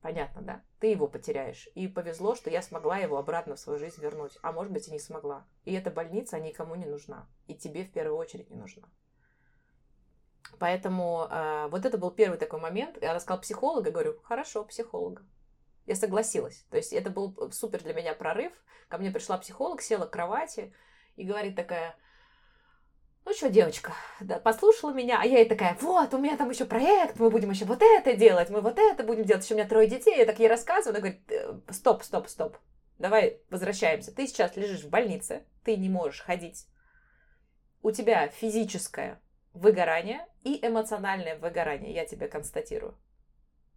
Понятно, 0.00 0.42
да? 0.42 0.62
Ты 0.80 0.88
его 0.88 1.08
потеряешь. 1.08 1.68
И 1.74 1.88
повезло, 1.88 2.34
что 2.34 2.50
я 2.50 2.62
смогла 2.62 2.98
его 2.98 3.18
обратно 3.18 3.56
в 3.56 3.58
свою 3.58 3.78
жизнь 3.78 4.00
вернуть. 4.00 4.38
А 4.42 4.52
может 4.52 4.72
быть, 4.72 4.86
и 4.86 4.92
не 4.92 4.98
смогла. 4.98 5.46
И 5.64 5.72
эта 5.72 5.90
больница 5.90 6.38
никому 6.38 6.76
не 6.76 6.86
нужна. 6.86 7.26
И 7.46 7.54
тебе 7.54 7.84
в 7.84 7.90
первую 7.90 8.16
очередь 8.16 8.50
не 8.50 8.56
нужна. 8.56 8.88
Поэтому 10.58 11.26
э, 11.28 11.68
вот 11.68 11.84
это 11.84 11.98
был 11.98 12.10
первый 12.10 12.38
такой 12.38 12.60
момент. 12.60 12.96
Я 13.02 13.14
рассказала 13.14 13.40
психолога, 13.40 13.90
говорю, 13.90 14.20
хорошо, 14.22 14.64
психолога. 14.64 15.22
Я 15.86 15.94
согласилась. 15.96 16.64
То 16.70 16.76
есть 16.76 16.92
это 16.92 17.10
был 17.10 17.50
супер 17.52 17.82
для 17.82 17.94
меня 17.94 18.14
прорыв. 18.14 18.52
Ко 18.88 18.98
мне 18.98 19.10
пришла 19.10 19.38
психолог, 19.38 19.82
села 19.82 20.06
к 20.06 20.10
кровати 20.10 20.72
и 21.16 21.24
говорит 21.24 21.56
такая, 21.56 21.96
ну 23.24 23.32
что, 23.32 23.48
девочка, 23.48 23.94
да, 24.20 24.38
послушала 24.38 24.92
меня, 24.92 25.20
а 25.20 25.26
я 25.26 25.38
ей 25.38 25.48
такая, 25.48 25.76
вот, 25.80 26.12
у 26.12 26.18
меня 26.18 26.36
там 26.36 26.50
еще 26.50 26.66
проект, 26.66 27.18
мы 27.18 27.30
будем 27.30 27.50
еще 27.50 27.64
вот 27.64 27.80
это 27.80 28.14
делать, 28.14 28.50
мы 28.50 28.60
вот 28.60 28.78
это 28.78 29.02
будем 29.02 29.24
делать, 29.24 29.44
еще 29.44 29.54
у 29.54 29.56
меня 29.56 29.66
трое 29.66 29.88
детей, 29.88 30.18
я 30.18 30.26
так 30.26 30.38
ей 30.38 30.48
рассказываю, 30.48 30.90
она 30.90 31.00
говорит, 31.00 31.32
«Э, 31.32 31.58
стоп, 31.70 32.02
стоп, 32.02 32.28
стоп, 32.28 32.58
давай 32.98 33.40
возвращаемся, 33.48 34.14
ты 34.14 34.26
сейчас 34.26 34.56
лежишь 34.56 34.82
в 34.82 34.90
больнице, 34.90 35.46
ты 35.64 35.76
не 35.76 35.88
можешь 35.88 36.20
ходить, 36.20 36.66
у 37.82 37.92
тебя 37.92 38.28
физическое 38.28 39.22
выгорание 39.54 40.26
и 40.42 40.58
эмоциональное 40.66 41.38
выгорание, 41.38 41.94
я 41.94 42.04
тебе 42.04 42.28
констатирую. 42.28 42.98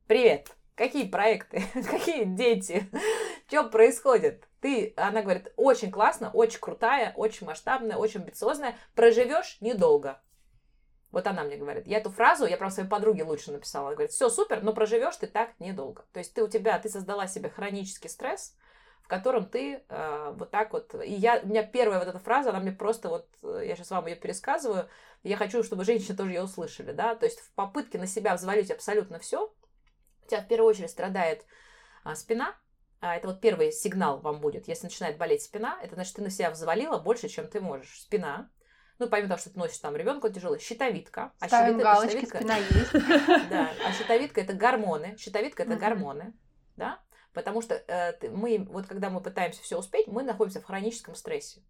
Привет! 0.07 0.51
Какие 0.77 1.09
проекты? 1.09 1.63
Какие 1.73 2.23
дети? 2.23 2.87
Что 3.47 3.63
происходит? 3.63 4.47
Ты, 4.61 4.93
она 4.95 5.23
говорит, 5.23 5.51
очень 5.55 5.91
классно, 5.91 6.29
очень 6.31 6.59
крутая, 6.59 7.13
очень 7.15 7.47
масштабная, 7.47 7.97
очень 7.97 8.21
амбициозная. 8.21 8.75
Проживешь 8.93 9.57
недолго. 9.59 10.21
Вот 11.11 11.25
она 11.25 11.43
мне 11.43 11.57
говорит. 11.57 11.87
Я 11.87 11.97
эту 11.97 12.11
фразу, 12.11 12.45
я 12.45 12.57
прям 12.57 12.69
своей 12.69 12.87
подруге 12.87 13.23
лучше 13.23 13.51
написала. 13.51 13.87
Она 13.87 13.95
говорит, 13.95 14.11
все 14.11 14.29
супер, 14.29 14.61
но 14.61 14.71
проживешь 14.71 15.15
ты 15.15 15.25
так 15.25 15.59
недолго. 15.59 16.05
То 16.13 16.19
есть 16.19 16.35
ты 16.35 16.43
у 16.43 16.47
тебя, 16.47 16.77
ты 16.77 16.89
создала 16.89 17.25
себе 17.25 17.49
хронический 17.49 18.09
стресс, 18.09 18.55
в 19.01 19.07
котором 19.07 19.45
ты 19.45 19.83
э, 19.87 20.33
вот 20.35 20.51
так 20.51 20.73
вот... 20.73 20.93
И 21.03 21.13
я, 21.13 21.39
у 21.41 21.47
меня 21.47 21.63
первая 21.63 21.97
вот 21.97 22.07
эта 22.07 22.19
фраза, 22.19 22.51
она 22.51 22.59
мне 22.59 22.71
просто 22.71 23.09
вот... 23.09 23.27
Я 23.41 23.75
сейчас 23.75 23.89
вам 23.89 24.05
ее 24.05 24.15
пересказываю. 24.15 24.87
Я 25.23 25.37
хочу, 25.37 25.63
чтобы 25.63 25.85
женщины 25.85 26.15
тоже 26.15 26.33
ее 26.33 26.43
услышали, 26.43 26.91
да. 26.91 27.15
То 27.15 27.25
есть 27.25 27.39
в 27.39 27.51
попытке 27.53 27.97
на 27.97 28.05
себя 28.05 28.35
взвалить 28.35 28.69
абсолютно 28.69 29.17
все, 29.17 29.51
у 30.27 30.29
тебя 30.29 30.41
в 30.41 30.47
первую 30.47 30.69
очередь 30.69 30.91
страдает 30.91 31.45
а, 32.03 32.15
спина, 32.15 32.55
а, 32.99 33.15
это 33.15 33.27
вот 33.27 33.41
первый 33.41 33.71
сигнал 33.71 34.19
вам 34.19 34.39
будет. 34.39 34.67
Если 34.67 34.85
начинает 34.85 35.17
болеть 35.17 35.43
спина, 35.43 35.79
это 35.81 35.95
значит, 35.95 36.15
ты 36.15 36.21
на 36.21 36.29
себя 36.29 36.51
взвалила 36.51 36.99
больше, 36.99 37.29
чем 37.29 37.47
ты 37.47 37.61
можешь. 37.61 38.01
Спина. 38.01 38.49
Ну, 38.99 39.07
помимо 39.07 39.29
того, 39.29 39.39
что 39.39 39.51
ты 39.51 39.59
носишь 39.59 39.77
там 39.77 39.95
ребенка 39.95 40.29
тяжелый, 40.29 40.59
щитовидка. 40.59 41.31
А 41.39 41.47
Ставим 41.47 41.79
щитовидка, 41.79 41.93
галочки, 41.93 42.25
щитовидка, 42.25 42.37
спина 42.37 42.57
есть. 42.57 43.49
Да, 43.49 43.71
а 43.85 43.91
щитовидка 43.93 44.41
это 44.41 44.53
гормоны. 44.53 45.15
Щитовидка 45.17 45.63
это 45.63 45.75
гормоны, 45.75 46.33
да? 46.75 46.99
Потому 47.33 47.61
что 47.61 47.75
э, 47.75 48.29
мы, 48.29 48.65
вот 48.67 48.87
когда 48.87 49.11
мы 49.11 49.21
пытаемся 49.21 49.61
все 49.61 49.77
успеть, 49.77 50.07
мы 50.07 50.23
находимся 50.23 50.59
в 50.59 50.65
хроническом 50.65 51.13
стрессе. 51.13 51.61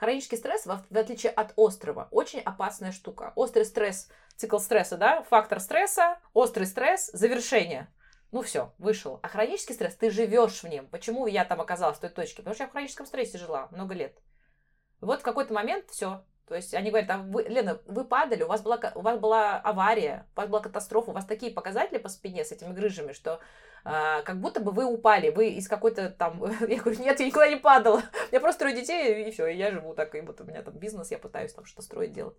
Хронический 0.00 0.38
стресс, 0.38 0.64
в, 0.64 0.70
отличие 0.96 1.30
от 1.30 1.52
острого, 1.58 2.08
очень 2.10 2.40
опасная 2.40 2.90
штука. 2.90 3.34
Острый 3.36 3.66
стресс, 3.66 4.08
цикл 4.34 4.56
стресса, 4.56 4.96
да, 4.96 5.22
фактор 5.24 5.60
стресса, 5.60 6.18
острый 6.32 6.64
стресс, 6.64 7.10
завершение. 7.12 7.86
Ну 8.32 8.40
все, 8.40 8.72
вышел. 8.78 9.20
А 9.22 9.28
хронический 9.28 9.74
стресс, 9.74 9.94
ты 9.94 10.08
живешь 10.10 10.62
в 10.62 10.68
нем. 10.68 10.86
Почему 10.86 11.26
я 11.26 11.44
там 11.44 11.60
оказалась 11.60 11.98
в 11.98 12.00
той 12.00 12.08
точке? 12.08 12.36
Потому 12.36 12.54
что 12.54 12.64
я 12.64 12.68
в 12.68 12.72
хроническом 12.72 13.04
стрессе 13.04 13.36
жила 13.36 13.68
много 13.72 13.92
лет. 13.92 14.18
Вот 15.02 15.20
в 15.20 15.22
какой-то 15.22 15.52
момент 15.52 15.90
все. 15.90 16.24
То 16.50 16.56
есть 16.56 16.74
они 16.74 16.90
говорят, 16.90 17.08
а 17.10 17.18
вы, 17.18 17.44
Лена, 17.44 17.78
вы 17.86 18.04
падали, 18.04 18.42
у 18.42 18.48
вас, 18.48 18.60
была, 18.60 18.80
у 18.96 19.02
вас 19.02 19.20
была 19.20 19.58
авария, 19.58 20.26
у 20.34 20.40
вас 20.40 20.48
была 20.48 20.58
катастрофа, 20.58 21.12
у 21.12 21.14
вас 21.14 21.24
такие 21.24 21.52
показатели 21.52 21.98
по 21.98 22.08
спине 22.08 22.44
с 22.44 22.50
этими 22.50 22.72
грыжами, 22.72 23.12
что 23.12 23.38
а, 23.84 24.22
как 24.22 24.40
будто 24.40 24.58
бы 24.58 24.72
вы 24.72 24.84
упали, 24.84 25.30
вы 25.30 25.50
из 25.50 25.68
какой-то 25.68 26.10
там... 26.10 26.42
Я 26.68 26.80
говорю, 26.80 26.98
нет, 26.98 27.20
я 27.20 27.26
никуда 27.26 27.46
не 27.46 27.54
падала. 27.54 27.98
У 27.98 28.32
меня 28.32 28.40
просто 28.40 28.58
трое 28.58 28.74
детей, 28.74 29.28
и 29.28 29.30
все, 29.30 29.46
и 29.46 29.56
я 29.56 29.70
живу 29.70 29.94
так, 29.94 30.12
и 30.16 30.22
вот 30.22 30.40
у 30.40 30.44
меня 30.44 30.62
там 30.62 30.74
бизнес, 30.74 31.12
я 31.12 31.18
пытаюсь 31.18 31.52
там 31.52 31.64
что-то 31.64 31.82
строить, 31.82 32.12
делать. 32.12 32.36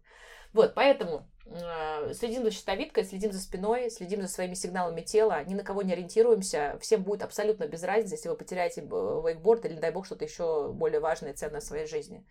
Вот, 0.51 0.73
поэтому 0.73 1.25
э, 1.45 2.13
следим 2.13 2.43
за 2.43 2.51
щитовидкой, 2.51 3.05
следим 3.05 3.31
за 3.31 3.39
спиной, 3.39 3.89
следим 3.89 4.21
за 4.21 4.27
своими 4.27 4.55
сигналами 4.55 4.99
тела, 4.99 5.41
ни 5.45 5.53
на 5.53 5.63
кого 5.63 5.83
не 5.83 5.93
ориентируемся, 5.93 6.77
всем 6.81 7.03
будет 7.03 7.23
абсолютно 7.23 7.65
без 7.65 7.81
разницы, 7.83 8.15
если 8.15 8.27
вы 8.27 8.35
потеряете 8.35 8.81
вейкборд 8.81 9.63
или, 9.63 9.75
не 9.75 9.79
дай 9.79 9.91
бог, 9.91 10.05
что-то 10.05 10.25
еще 10.25 10.73
более 10.73 10.99
важное 10.99 11.31
и 11.31 11.35
ценное 11.35 11.61
в 11.61 11.63
своей 11.63 11.87
жизни. 11.87 12.25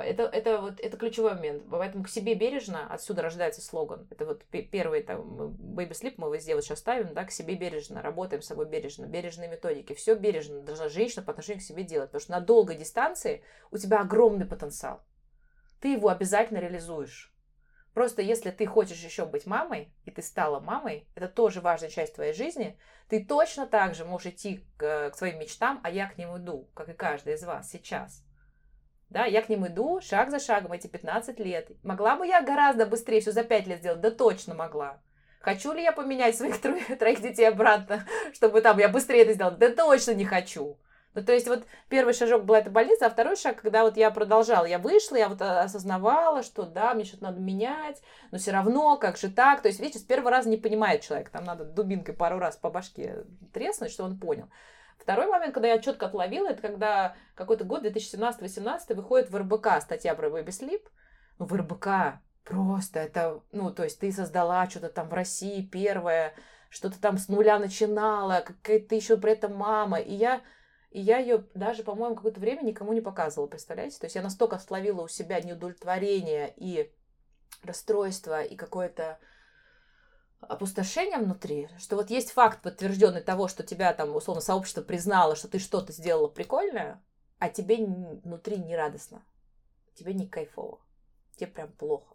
Это, 0.00 0.24
это, 0.24 0.60
вот, 0.60 0.80
это 0.80 0.96
ключевой 0.96 1.34
момент. 1.34 1.64
Поэтому 1.70 2.04
к 2.04 2.08
себе 2.08 2.34
бережно, 2.34 2.86
отсюда 2.92 3.22
рождается 3.22 3.60
слоган. 3.60 4.06
Это 4.10 4.26
вот 4.26 4.44
первый 4.44 5.02
там, 5.02 5.20
baby 5.76 5.92
sleep, 5.92 6.14
мы 6.16 6.34
везде 6.36 6.54
вот 6.54 6.64
сейчас 6.64 6.80
ставим, 6.80 7.14
да, 7.14 7.24
к 7.24 7.30
себе 7.30 7.54
бережно, 7.54 8.02
работаем 8.02 8.42
с 8.42 8.46
собой 8.46 8.66
бережно, 8.66 9.06
бережные 9.06 9.48
методики. 9.48 9.94
Все 9.94 10.14
бережно 10.14 10.60
должна 10.60 10.88
женщина 10.88 11.22
по 11.22 11.30
отношению 11.30 11.60
к 11.60 11.64
себе 11.64 11.82
делать. 11.82 12.10
Потому 12.10 12.22
что 12.22 12.32
на 12.32 12.40
долгой 12.40 12.76
дистанции 12.76 13.42
у 13.70 13.78
тебя 13.78 14.00
огромный 14.00 14.46
потенциал. 14.46 15.02
Ты 15.80 15.88
его 15.94 16.08
обязательно 16.08 16.58
реализуешь. 16.58 17.34
Просто 17.94 18.22
если 18.22 18.50
ты 18.50 18.66
хочешь 18.66 19.02
еще 19.02 19.26
быть 19.26 19.46
мамой, 19.46 19.92
и 20.04 20.10
ты 20.10 20.22
стала 20.22 20.60
мамой, 20.60 21.08
это 21.14 21.28
тоже 21.28 21.60
важная 21.60 21.90
часть 21.90 22.14
твоей 22.14 22.32
жизни, 22.32 22.78
ты 23.08 23.24
точно 23.24 23.66
так 23.66 23.94
же 23.94 24.04
можешь 24.04 24.28
идти 24.28 24.64
к, 24.76 25.10
к 25.10 25.16
своим 25.16 25.40
мечтам, 25.40 25.80
а 25.82 25.90
я 25.90 26.08
к 26.08 26.16
ним 26.16 26.36
иду, 26.36 26.68
как 26.74 26.88
и 26.88 26.92
каждый 26.92 27.34
из 27.34 27.42
вас 27.42 27.68
сейчас. 27.68 28.24
Да, 29.10 29.24
я 29.24 29.42
к 29.42 29.48
ним 29.48 29.66
иду 29.66 30.00
шаг 30.00 30.30
за 30.30 30.38
шагом 30.38 30.72
эти 30.72 30.86
15 30.86 31.38
лет. 31.40 31.70
Могла 31.82 32.16
бы 32.16 32.26
я 32.26 32.40
гораздо 32.42 32.86
быстрее 32.86 33.20
все 33.20 33.32
за 33.32 33.42
5 33.42 33.66
лет 33.66 33.80
сделать? 33.80 34.00
Да 34.00 34.10
точно 34.12 34.54
могла. 34.54 35.00
Хочу 35.40 35.72
ли 35.72 35.82
я 35.82 35.90
поменять 35.90 36.36
своих 36.36 36.60
троих, 36.98 37.20
детей 37.20 37.48
обратно, 37.48 38.06
чтобы 38.32 38.60
там 38.60 38.78
я 38.78 38.88
быстрее 38.88 39.22
это 39.22 39.32
сделала? 39.32 39.56
Да 39.56 39.70
точно 39.70 40.12
не 40.12 40.24
хочу. 40.24 40.78
Ну, 41.14 41.24
то 41.24 41.32
есть 41.32 41.48
вот 41.48 41.64
первый 41.88 42.14
шажок 42.14 42.44
была 42.44 42.60
эта 42.60 42.70
больница, 42.70 43.06
а 43.06 43.10
второй 43.10 43.34
шаг, 43.34 43.60
когда 43.60 43.82
вот 43.82 43.96
я 43.96 44.12
продолжала, 44.12 44.64
я 44.64 44.78
вышла, 44.78 45.16
я 45.16 45.28
вот 45.28 45.42
осознавала, 45.42 46.44
что 46.44 46.64
да, 46.66 46.94
мне 46.94 47.04
что-то 47.04 47.24
надо 47.24 47.40
менять, 47.40 48.00
но 48.30 48.38
все 48.38 48.52
равно, 48.52 48.96
как 48.96 49.16
же 49.16 49.28
так? 49.28 49.60
То 49.60 49.66
есть, 49.66 49.80
видите, 49.80 49.98
с 49.98 50.02
первого 50.02 50.30
раза 50.30 50.48
не 50.48 50.56
понимает 50.56 51.00
человек, 51.00 51.30
там 51.30 51.42
надо 51.42 51.64
дубинкой 51.64 52.14
пару 52.14 52.38
раз 52.38 52.56
по 52.56 52.70
башке 52.70 53.24
треснуть, 53.52 53.90
что 53.90 54.04
он 54.04 54.20
понял. 54.20 54.48
Второй 55.00 55.26
момент, 55.26 55.54
когда 55.54 55.68
я 55.68 55.78
четко 55.78 56.06
отловила, 56.06 56.48
это 56.48 56.60
когда 56.60 57.16
какой-то 57.34 57.64
год, 57.64 57.84
2017-2018, 57.84 58.94
выходит 58.94 59.30
в 59.30 59.36
РБК 59.36 59.80
статья 59.80 60.14
про 60.14 60.28
Baby 60.28 60.48
Sleep. 60.48 60.82
Ну, 61.38 61.46
в 61.46 61.54
РБК 61.54 62.20
просто 62.44 63.00
это, 63.00 63.40
ну, 63.50 63.72
то 63.72 63.84
есть 63.84 63.98
ты 63.98 64.12
создала 64.12 64.68
что-то 64.68 64.90
там 64.90 65.08
в 65.08 65.14
России 65.14 65.62
первое, 65.62 66.34
что-то 66.68 67.00
там 67.00 67.16
с 67.16 67.28
нуля 67.28 67.58
начинала, 67.58 68.42
какая-то 68.46 68.94
еще 68.94 69.16
при 69.16 69.32
этом 69.32 69.54
мама. 69.54 69.98
И 69.98 70.14
я, 70.14 70.42
и 70.90 71.00
я 71.00 71.18
ее 71.18 71.46
даже, 71.54 71.82
по-моему, 71.82 72.14
какое-то 72.14 72.40
время 72.40 72.62
никому 72.62 72.92
не 72.92 73.00
показывала, 73.00 73.48
представляете? 73.48 73.98
То 73.98 74.04
есть 74.04 74.16
я 74.16 74.22
настолько 74.22 74.58
словила 74.58 75.00
у 75.00 75.08
себя 75.08 75.40
неудовлетворение 75.40 76.52
и 76.56 76.92
расстройство, 77.62 78.42
и 78.42 78.54
какое-то 78.54 79.18
опустошение 80.40 81.18
внутри, 81.18 81.68
что 81.78 81.96
вот 81.96 82.10
есть 82.10 82.32
факт 82.32 82.62
подтвержденный 82.62 83.22
того, 83.22 83.48
что 83.48 83.62
тебя 83.62 83.92
там, 83.92 84.14
условно, 84.16 84.40
сообщество 84.40 84.82
признало, 84.82 85.36
что 85.36 85.48
ты 85.48 85.58
что-то 85.58 85.92
сделала 85.92 86.28
прикольное, 86.28 87.02
а 87.38 87.48
тебе 87.48 87.76
внутри 87.76 88.58
не 88.58 88.76
радостно, 88.76 89.22
тебе 89.94 90.14
не 90.14 90.28
кайфово, 90.28 90.80
тебе 91.36 91.48
прям 91.48 91.72
плохо. 91.72 92.14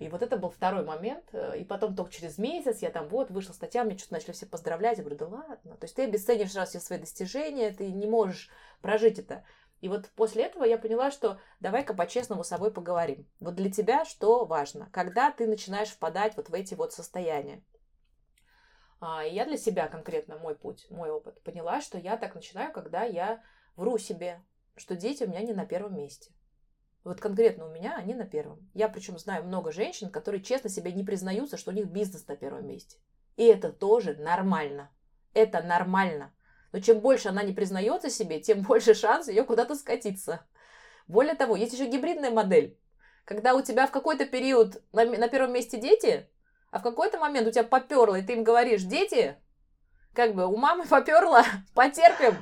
И 0.00 0.08
вот 0.08 0.22
это 0.22 0.36
был 0.36 0.50
второй 0.50 0.84
момент. 0.84 1.24
И 1.56 1.64
потом 1.64 1.96
только 1.96 2.12
через 2.12 2.38
месяц 2.38 2.82
я 2.82 2.90
там 2.90 3.08
вот 3.08 3.30
вышла 3.30 3.52
статья, 3.52 3.84
мне 3.84 3.96
что-то 3.96 4.14
начали 4.14 4.32
все 4.32 4.46
поздравлять. 4.46 4.98
Я 4.98 5.02
говорю, 5.02 5.18
да 5.18 5.26
ладно. 5.26 5.76
То 5.76 5.84
есть 5.84 5.96
ты 5.96 6.04
обесценишь 6.04 6.54
раз 6.54 6.70
все 6.70 6.80
свои 6.80 6.98
достижения, 6.98 7.72
ты 7.72 7.90
не 7.90 8.06
можешь 8.06 8.50
прожить 8.80 9.18
это. 9.18 9.44
И 9.80 9.88
вот 9.88 10.08
после 10.16 10.44
этого 10.44 10.64
я 10.64 10.78
поняла, 10.78 11.10
что 11.10 11.40
давай-ка 11.60 11.94
по-честному 11.94 12.42
с 12.42 12.48
собой 12.48 12.72
поговорим. 12.72 13.28
Вот 13.40 13.54
для 13.54 13.70
тебя 13.70 14.04
что 14.04 14.44
важно? 14.44 14.88
Когда 14.92 15.30
ты 15.30 15.46
начинаешь 15.46 15.90
впадать 15.90 16.36
вот 16.36 16.48
в 16.48 16.54
эти 16.54 16.74
вот 16.74 16.92
состояния? 16.92 17.62
А, 19.00 19.22
я 19.22 19.44
для 19.44 19.56
себя 19.56 19.86
конкретно, 19.86 20.38
мой 20.38 20.56
путь, 20.56 20.86
мой 20.90 21.10
опыт, 21.10 21.40
поняла, 21.42 21.80
что 21.80 21.98
я 21.98 22.16
так 22.16 22.34
начинаю, 22.34 22.72
когда 22.72 23.04
я 23.04 23.42
вру 23.76 23.98
себе, 23.98 24.42
что 24.76 24.96
дети 24.96 25.22
у 25.22 25.28
меня 25.28 25.42
не 25.42 25.52
на 25.52 25.66
первом 25.66 25.96
месте. 25.96 26.32
Вот 27.04 27.20
конкретно 27.20 27.66
у 27.66 27.70
меня 27.70 27.96
они 27.96 28.14
на 28.14 28.26
первом. 28.26 28.68
Я 28.74 28.88
причем 28.88 29.16
знаю 29.18 29.44
много 29.44 29.70
женщин, 29.70 30.10
которые 30.10 30.42
честно 30.42 30.68
себе 30.68 30.92
не 30.92 31.04
признаются, 31.04 31.56
что 31.56 31.70
у 31.70 31.74
них 31.74 31.86
бизнес 31.86 32.26
на 32.26 32.36
первом 32.36 32.66
месте. 32.66 32.98
И 33.36 33.44
это 33.44 33.72
тоже 33.72 34.16
нормально. 34.16 34.90
Это 35.32 35.62
нормально. 35.62 36.34
Но 36.72 36.80
чем 36.80 37.00
больше 37.00 37.28
она 37.28 37.42
не 37.42 37.52
признается 37.52 38.10
себе, 38.10 38.40
тем 38.40 38.62
больше 38.62 38.94
шанс 38.94 39.28
ее 39.28 39.44
куда-то 39.44 39.74
скатиться. 39.74 40.46
Более 41.06 41.34
того, 41.34 41.56
есть 41.56 41.72
еще 41.72 41.86
гибридная 41.86 42.30
модель. 42.30 42.78
Когда 43.24 43.54
у 43.54 43.62
тебя 43.62 43.86
в 43.86 43.90
какой-то 43.90 44.26
период 44.26 44.82
на, 44.92 45.04
на 45.04 45.28
первом 45.28 45.52
месте 45.52 45.78
дети, 45.78 46.28
а 46.70 46.78
в 46.78 46.82
какой-то 46.82 47.18
момент 47.18 47.48
у 47.48 47.50
тебя 47.50 47.64
поперло, 47.64 48.16
и 48.16 48.22
ты 48.22 48.34
им 48.34 48.44
говоришь, 48.44 48.82
дети, 48.82 49.36
как 50.14 50.34
бы 50.34 50.46
у 50.46 50.56
мамы 50.56 50.86
поперло, 50.88 51.42
потерпим, 51.74 52.36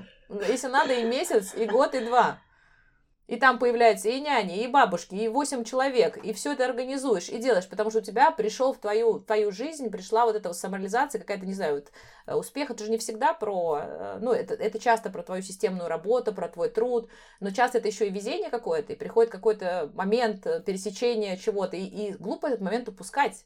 если 0.48 0.68
надо 0.68 0.94
и 0.94 1.04
месяц, 1.04 1.54
и 1.54 1.66
год, 1.66 1.94
и 1.94 2.00
два. 2.00 2.40
И 3.26 3.36
там 3.36 3.58
появляются 3.58 4.08
и 4.08 4.20
няни, 4.20 4.62
и 4.62 4.68
бабушки, 4.68 5.16
и 5.16 5.26
восемь 5.26 5.64
человек, 5.64 6.16
и 6.18 6.32
все 6.32 6.52
это 6.52 6.64
организуешь 6.64 7.28
и 7.28 7.38
делаешь, 7.38 7.68
потому 7.68 7.90
что 7.90 7.98
у 7.98 8.02
тебя 8.02 8.30
пришел 8.30 8.72
в 8.72 8.78
твою, 8.78 9.18
твою 9.18 9.50
жизнь, 9.50 9.90
пришла 9.90 10.26
вот 10.26 10.36
эта 10.36 10.48
вот 10.48 10.56
самореализация, 10.56 11.20
какая-то, 11.20 11.44
не 11.44 11.52
знаю, 11.52 11.74
вот, 11.76 11.92
э, 12.26 12.34
успех, 12.34 12.70
это 12.70 12.84
же 12.84 12.90
не 12.90 12.98
всегда 12.98 13.34
про, 13.34 13.80
э, 13.82 14.18
ну, 14.20 14.32
это, 14.32 14.54
это 14.54 14.78
часто 14.78 15.10
про 15.10 15.24
твою 15.24 15.42
системную 15.42 15.88
работу, 15.88 16.32
про 16.32 16.48
твой 16.48 16.68
труд, 16.68 17.10
но 17.40 17.50
часто 17.50 17.78
это 17.78 17.88
еще 17.88 18.06
и 18.06 18.10
везение 18.10 18.48
какое-то, 18.48 18.92
и 18.92 18.96
приходит 18.96 19.32
какой-то 19.32 19.90
момент 19.94 20.46
э, 20.46 20.62
пересечения 20.62 21.36
чего-то, 21.36 21.76
и, 21.76 21.82
и 21.84 22.12
глупо 22.12 22.46
этот 22.46 22.60
момент 22.60 22.88
упускать. 22.88 23.44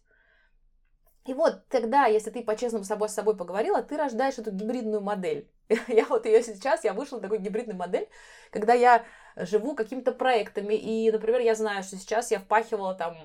И 1.27 1.33
вот 1.33 1.67
тогда, 1.69 2.07
если 2.07 2.31
ты 2.31 2.43
по-честному 2.43 2.85
с 2.85 2.89
собой, 2.89 3.09
с 3.09 3.15
собой 3.15 3.37
поговорила, 3.37 3.83
ты 3.83 3.97
рождаешь 3.97 4.39
эту 4.39 4.51
гибридную 4.51 5.01
модель. 5.01 5.51
Я 5.89 6.05
вот 6.07 6.27
ее 6.27 6.43
сейчас, 6.43 6.83
я 6.83 6.93
вышла 6.93 7.17
на 7.17 7.23
такую 7.23 7.41
гибридную 7.41 7.79
модель, 7.79 8.09
когда 8.51 8.75
я 8.75 9.05
живу 9.47 9.75
какими-то 9.75 10.13
проектами, 10.13 10.75
и, 10.75 11.11
например, 11.11 11.41
я 11.41 11.55
знаю, 11.55 11.83
что 11.83 11.97
сейчас 11.97 12.31
я 12.31 12.39
впахивала 12.39 12.95
там 12.95 13.17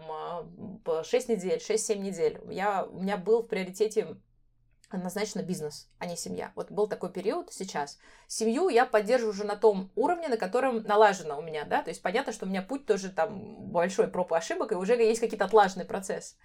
6 1.03 1.29
а, 1.29 1.33
недель, 1.33 1.59
6-7 1.59 1.97
недель. 1.97 2.39
Я, 2.49 2.85
у 2.85 3.01
меня 3.01 3.17
был 3.17 3.43
в 3.43 3.47
приоритете 3.47 4.17
однозначно 4.89 5.41
бизнес, 5.41 5.89
а 5.99 6.05
не 6.05 6.15
семья. 6.15 6.51
Вот 6.55 6.71
был 6.71 6.87
такой 6.87 7.11
период 7.11 7.51
сейчас. 7.51 7.99
Семью 8.27 8.69
я 8.69 8.85
поддерживаю 8.85 9.33
уже 9.33 9.43
на 9.43 9.55
том 9.55 9.91
уровне, 9.95 10.27
на 10.27 10.37
котором 10.37 10.83
налажено 10.83 11.37
у 11.37 11.41
меня, 11.41 11.65
да, 11.65 11.81
то 11.81 11.89
есть 11.89 12.01
понятно, 12.01 12.33
что 12.33 12.45
у 12.45 12.49
меня 12.49 12.61
путь 12.61 12.85
тоже 12.85 13.09
там 13.09 13.71
большой 13.71 14.07
проб 14.07 14.31
и 14.31 14.35
ошибок, 14.35 14.71
и 14.71 14.75
уже 14.75 14.95
есть 14.95 15.21
какие-то 15.21 15.45
отлаженные 15.45 15.85
процессы. 15.85 16.35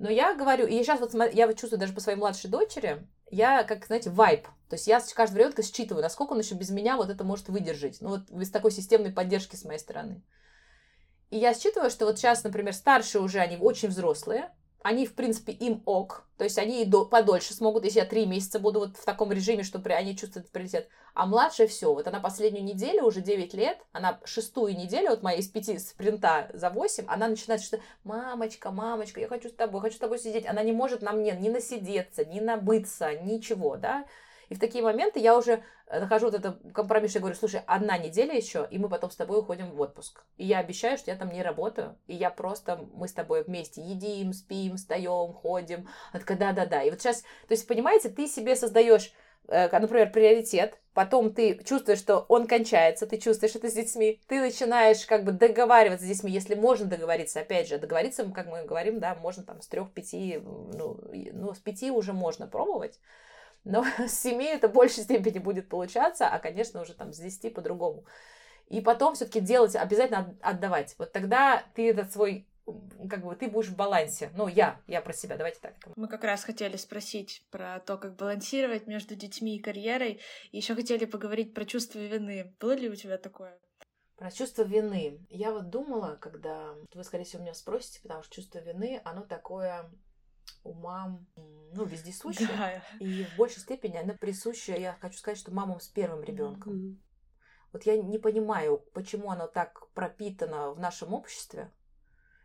Но 0.00 0.08
я 0.08 0.34
говорю, 0.34 0.66
и 0.66 0.82
сейчас 0.82 0.98
вот 0.98 1.12
я 1.34 1.46
вот 1.46 1.58
чувствую 1.58 1.78
даже 1.78 1.92
по 1.92 2.00
своей 2.00 2.16
младшей 2.16 2.48
дочери, 2.48 3.06
я, 3.30 3.64
как, 3.64 3.84
знаете, 3.84 4.08
вайп. 4.08 4.46
То 4.70 4.76
есть 4.76 4.86
я 4.86 4.98
каждого 5.14 5.40
ребенка 5.40 5.62
считываю, 5.62 6.02
насколько 6.02 6.32
он 6.32 6.38
еще 6.38 6.54
без 6.54 6.70
меня 6.70 6.96
вот 6.96 7.10
это 7.10 7.22
может 7.22 7.50
выдержать. 7.50 7.98
Ну 8.00 8.08
вот 8.08 8.30
без 8.30 8.50
такой 8.50 8.70
системной 8.70 9.12
поддержки 9.12 9.56
с 9.56 9.64
моей 9.64 9.78
стороны. 9.78 10.22
И 11.28 11.36
я 11.36 11.52
считываю, 11.52 11.90
что 11.90 12.06
вот 12.06 12.18
сейчас, 12.18 12.44
например, 12.44 12.72
старшие 12.72 13.20
уже, 13.20 13.40
они 13.40 13.58
очень 13.58 13.90
взрослые, 13.90 14.50
они, 14.82 15.06
в 15.06 15.14
принципе, 15.14 15.52
им 15.52 15.82
ок, 15.84 16.24
то 16.38 16.44
есть 16.44 16.58
они 16.58 16.82
и 16.82 16.86
до, 16.86 17.04
подольше 17.04 17.52
смогут, 17.52 17.84
если 17.84 17.98
я 17.98 18.06
три 18.06 18.24
месяца 18.24 18.58
буду 18.58 18.80
вот 18.80 18.96
в 18.96 19.04
таком 19.04 19.30
режиме, 19.30 19.62
что 19.62 19.78
при, 19.78 19.92
они 19.92 20.16
чувствуют 20.16 20.48
приоритет. 20.50 20.88
А 21.12 21.26
младшая 21.26 21.66
все, 21.66 21.92
вот 21.92 22.06
она 22.06 22.18
последнюю 22.18 22.64
неделю, 22.64 23.04
уже 23.04 23.20
9 23.20 23.52
лет, 23.52 23.78
она 23.92 24.20
шестую 24.24 24.74
неделю, 24.74 25.10
вот 25.10 25.22
моя 25.22 25.36
из 25.36 25.48
пяти 25.48 25.78
спринта 25.78 26.48
за 26.54 26.70
8, 26.70 27.04
она 27.08 27.28
начинает 27.28 27.62
что 27.62 27.78
мамочка, 28.04 28.70
мамочка, 28.70 29.20
я 29.20 29.28
хочу 29.28 29.50
с 29.50 29.52
тобой, 29.52 29.82
хочу 29.82 29.96
с 29.96 30.00
тобой 30.00 30.18
сидеть. 30.18 30.46
Она 30.46 30.62
не 30.62 30.72
может 30.72 31.02
на 31.02 31.12
мне 31.12 31.32
ни 31.32 31.50
насидеться, 31.50 32.24
ни 32.24 32.40
набыться, 32.40 33.14
ничего, 33.14 33.76
да. 33.76 34.06
И 34.50 34.54
в 34.54 34.58
такие 34.58 34.82
моменты 34.82 35.20
я 35.20 35.38
уже 35.38 35.62
э, 35.86 36.00
нахожу 36.00 36.26
вот 36.26 36.34
это 36.34 36.58
компромисс, 36.74 37.14
я 37.14 37.20
говорю, 37.20 37.36
слушай, 37.36 37.62
одна 37.66 37.96
неделя 37.96 38.34
еще, 38.34 38.66
и 38.68 38.78
мы 38.78 38.88
потом 38.88 39.10
с 39.12 39.16
тобой 39.16 39.38
уходим 39.38 39.70
в 39.70 39.80
отпуск. 39.80 40.24
И 40.36 40.44
я 40.44 40.58
обещаю, 40.58 40.98
что 40.98 41.12
я 41.12 41.16
там 41.16 41.30
не 41.30 41.42
работаю, 41.42 41.96
и 42.08 42.16
я 42.16 42.30
просто, 42.30 42.84
мы 42.92 43.06
с 43.06 43.12
тобой 43.12 43.44
вместе 43.44 43.80
едим, 43.80 44.32
спим, 44.32 44.76
встаем, 44.76 45.32
ходим. 45.32 45.88
Она 46.12 46.24
да-да-да. 46.26 46.82
И 46.82 46.90
вот 46.90 47.00
сейчас, 47.00 47.22
то 47.22 47.52
есть, 47.52 47.66
понимаете, 47.68 48.08
ты 48.08 48.26
себе 48.26 48.56
создаешь 48.56 49.12
э, 49.46 49.68
например, 49.70 50.10
приоритет, 50.10 50.80
потом 50.94 51.32
ты 51.32 51.62
чувствуешь, 51.62 52.00
что 52.00 52.26
он 52.28 52.48
кончается, 52.48 53.06
ты 53.06 53.18
чувствуешь 53.18 53.54
это 53.54 53.70
с 53.70 53.74
детьми, 53.74 54.20
ты 54.26 54.40
начинаешь 54.40 55.06
как 55.06 55.22
бы 55.22 55.30
договариваться 55.30 56.06
с 56.06 56.08
детьми, 56.08 56.32
если 56.32 56.56
можно 56.56 56.86
договориться, 56.86 57.38
опять 57.38 57.68
же, 57.68 57.78
договориться, 57.78 58.24
как 58.34 58.48
мы 58.48 58.64
говорим, 58.64 58.98
да, 58.98 59.14
можно 59.14 59.44
там 59.44 59.62
с 59.62 59.68
трех-пяти, 59.68 60.40
ну, 60.42 60.98
ну, 61.32 61.54
с 61.54 61.58
пяти 61.58 61.92
уже 61.92 62.12
можно 62.12 62.48
пробовать, 62.48 62.98
но 63.64 63.84
с 63.98 64.12
7 64.20 64.42
это 64.42 64.68
в 64.68 64.72
большей 64.72 65.04
степени 65.04 65.38
будет 65.38 65.68
получаться, 65.68 66.28
а, 66.28 66.38
конечно, 66.38 66.80
уже 66.80 66.94
там 66.94 67.12
с 67.12 67.18
10 67.18 67.54
по-другому. 67.54 68.04
И 68.68 68.80
потом 68.80 69.14
все-таки 69.14 69.40
делать, 69.40 69.74
обязательно 69.74 70.36
отдавать. 70.40 70.94
Вот 70.98 71.12
тогда 71.12 71.64
ты 71.74 71.90
этот 71.90 72.12
свой 72.12 72.46
как 73.08 73.24
бы 73.24 73.34
ты 73.34 73.48
будешь 73.48 73.68
в 73.68 73.76
балансе. 73.76 74.30
Ну, 74.36 74.46
я, 74.46 74.80
я 74.86 75.00
про 75.00 75.12
себя, 75.12 75.36
давайте 75.36 75.58
так. 75.60 75.74
Мы 75.96 76.08
как 76.08 76.24
раз 76.24 76.44
хотели 76.44 76.76
спросить 76.76 77.44
про 77.50 77.80
то, 77.80 77.98
как 77.98 78.16
балансировать 78.16 78.86
между 78.86 79.14
детьми 79.14 79.56
и 79.56 79.60
карьерой. 79.60 80.20
И 80.52 80.58
еще 80.58 80.74
хотели 80.74 81.04
поговорить 81.04 81.54
про 81.54 81.64
чувство 81.64 81.98
вины. 81.98 82.54
Было 82.60 82.72
ли 82.72 82.88
у 82.88 82.94
тебя 82.94 83.18
такое? 83.18 83.58
Про 84.16 84.30
чувство 84.30 84.62
вины. 84.62 85.18
Я 85.30 85.50
вот 85.50 85.70
думала, 85.70 86.16
когда 86.20 86.74
вы, 86.94 87.04
скорее 87.04 87.24
всего, 87.24 87.42
меня 87.42 87.54
спросите, 87.54 88.00
потому 88.02 88.22
что 88.22 88.34
чувство 88.34 88.58
вины, 88.58 89.00
оно 89.04 89.22
такое 89.22 89.90
у 90.64 90.72
мам, 90.74 91.26
ну, 91.36 91.84
вездесущая. 91.84 92.48
Да. 92.48 92.82
И 92.98 93.24
в 93.24 93.36
большей 93.36 93.60
степени 93.60 93.96
она 93.96 94.14
присуща, 94.14 94.74
я 94.74 94.96
хочу 95.00 95.18
сказать, 95.18 95.38
что 95.38 95.52
мамам 95.52 95.80
с 95.80 95.88
первым 95.88 96.22
ребенком. 96.22 96.72
Mm-hmm. 96.72 96.96
Вот 97.72 97.82
я 97.84 97.96
не 98.00 98.18
понимаю, 98.18 98.78
почему 98.92 99.30
оно 99.30 99.46
так 99.46 99.88
пропитано 99.92 100.72
в 100.72 100.80
нашем 100.80 101.14
обществе. 101.14 101.70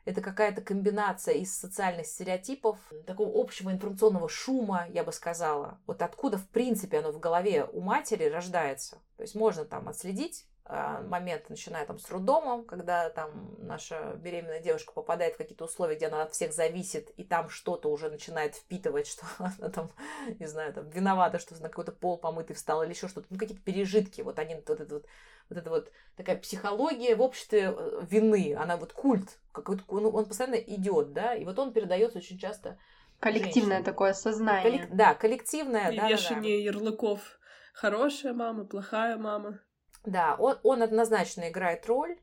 Это 0.05 0.21
какая-то 0.21 0.61
комбинация 0.61 1.33
из 1.33 1.57
социальных 1.57 2.05
стереотипов, 2.05 2.77
такого 3.07 3.41
общего 3.41 3.71
информационного 3.71 4.29
шума, 4.29 4.87
я 4.89 5.03
бы 5.03 5.11
сказала. 5.11 5.81
Вот 5.87 6.03
откуда, 6.03 6.37
в 6.37 6.47
принципе, 6.49 6.99
оно 6.99 7.11
в 7.11 7.19
голове 7.19 7.65
у 7.65 7.81
матери 7.81 8.25
рождается. 8.25 9.01
То 9.17 9.23
есть 9.23 9.33
можно 9.33 9.65
там 9.65 9.89
отследить 9.89 10.45
момент, 10.67 11.47
начиная 11.49 11.85
там 11.85 11.99
с 11.99 12.09
роддомом, 12.09 12.65
когда 12.65 13.09
там 13.11 13.55
наша 13.59 14.15
беременная 14.15 14.59
девушка 14.59 14.93
попадает 14.93 15.35
в 15.35 15.37
какие-то 15.37 15.65
условия, 15.65 15.95
где 15.95 16.07
она 16.07 16.23
от 16.23 16.33
всех 16.33 16.53
зависит, 16.53 17.11
и 17.17 17.23
там 17.23 17.49
что-то 17.49 17.91
уже 17.91 18.09
начинает 18.09 18.55
впитывать, 18.55 19.07
что 19.07 19.25
она 19.37 19.69
там, 19.69 19.91
не 20.39 20.47
знаю, 20.47 20.73
там 20.73 20.89
виновата, 20.89 21.37
что 21.37 21.53
на 21.61 21.69
какой-то 21.69 21.91
пол 21.91 22.17
помытый 22.17 22.55
встала 22.55 22.83
или 22.83 22.93
еще 22.93 23.07
что-то, 23.07 23.27
ну 23.29 23.37
какие-то 23.37 23.61
пережитки, 23.63 24.21
вот 24.21 24.39
они, 24.39 24.55
вот 24.55 24.69
это 24.69 24.95
вот, 24.95 25.05
вот 25.49 25.57
это 25.57 25.69
вот 25.69 25.91
такая 26.15 26.37
психология 26.37 27.15
в 27.15 27.21
обществе 27.21 27.71
э, 27.75 28.01
вины, 28.09 28.55
она 28.55 28.77
вот 28.77 28.91
культ, 28.91 29.37
какой-то, 29.51 29.83
ну, 29.89 30.09
он 30.09 30.25
постоянно 30.25 30.55
идет, 30.55 31.13
да, 31.13 31.35
и 31.35 31.45
вот 31.45 31.59
он 31.59 31.73
передается 31.73 32.17
очень 32.17 32.39
часто 32.39 32.79
Коллективное 33.19 33.77
женщине. 33.77 33.83
такое 33.83 34.13
сознание. 34.13 34.63
Коллек... 34.63 34.95
Да, 34.95 35.13
коллективное, 35.13 35.91
и 35.91 35.97
да, 35.97 36.09
вешание 36.09 36.57
да, 36.57 36.71
да. 36.71 36.77
ярлыков. 36.77 37.39
Хорошая 37.73 38.33
мама, 38.33 38.65
плохая 38.65 39.17
мама. 39.17 39.59
Да, 40.05 40.35
он, 40.37 40.59
он 40.63 40.83
однозначно 40.83 41.49
играет 41.49 41.85
роль, 41.87 42.17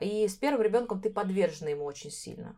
и 0.00 0.26
с 0.26 0.34
первым 0.34 0.62
ребенком 0.62 1.00
ты 1.00 1.10
подвержена 1.10 1.70
ему 1.70 1.84
очень 1.84 2.10
сильно. 2.10 2.56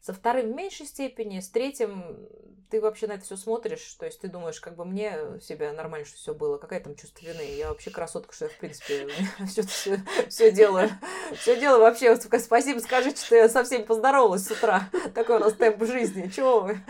Со 0.00 0.14
вторым 0.14 0.52
в 0.52 0.54
меньшей 0.54 0.86
степени, 0.86 1.40
с 1.40 1.50
третьим 1.50 2.26
ты 2.70 2.80
вообще 2.80 3.06
на 3.06 3.12
это 3.12 3.24
все 3.24 3.36
смотришь, 3.36 3.82
то 3.98 4.06
есть 4.06 4.20
ты 4.20 4.28
думаешь, 4.28 4.60
как 4.60 4.76
бы 4.76 4.84
мне 4.84 5.40
себя 5.42 5.72
нормально, 5.72 6.06
что 6.06 6.16
все 6.16 6.34
было, 6.34 6.56
какая 6.56 6.80
там 6.80 6.94
чувство 6.94 7.26
вины, 7.26 7.42
я 7.42 7.68
вообще 7.68 7.90
красотка, 7.90 8.32
что 8.32 8.46
я 8.46 8.50
в 8.50 8.56
принципе 8.56 9.08
все, 10.28 10.52
делаю, 10.52 10.88
все 11.34 11.58
делаю 11.58 11.80
вообще, 11.80 12.16
спасибо, 12.16 12.78
скажите, 12.78 13.22
что 13.22 13.36
я 13.36 13.48
со 13.48 13.64
всеми 13.64 13.82
поздоровалась 13.82 14.46
с 14.46 14.50
утра, 14.50 14.88
такой 15.14 15.36
у 15.36 15.40
нас 15.40 15.52
темп 15.54 15.84
жизни, 15.84 16.28
чего 16.28 16.60
вы, 16.60 16.80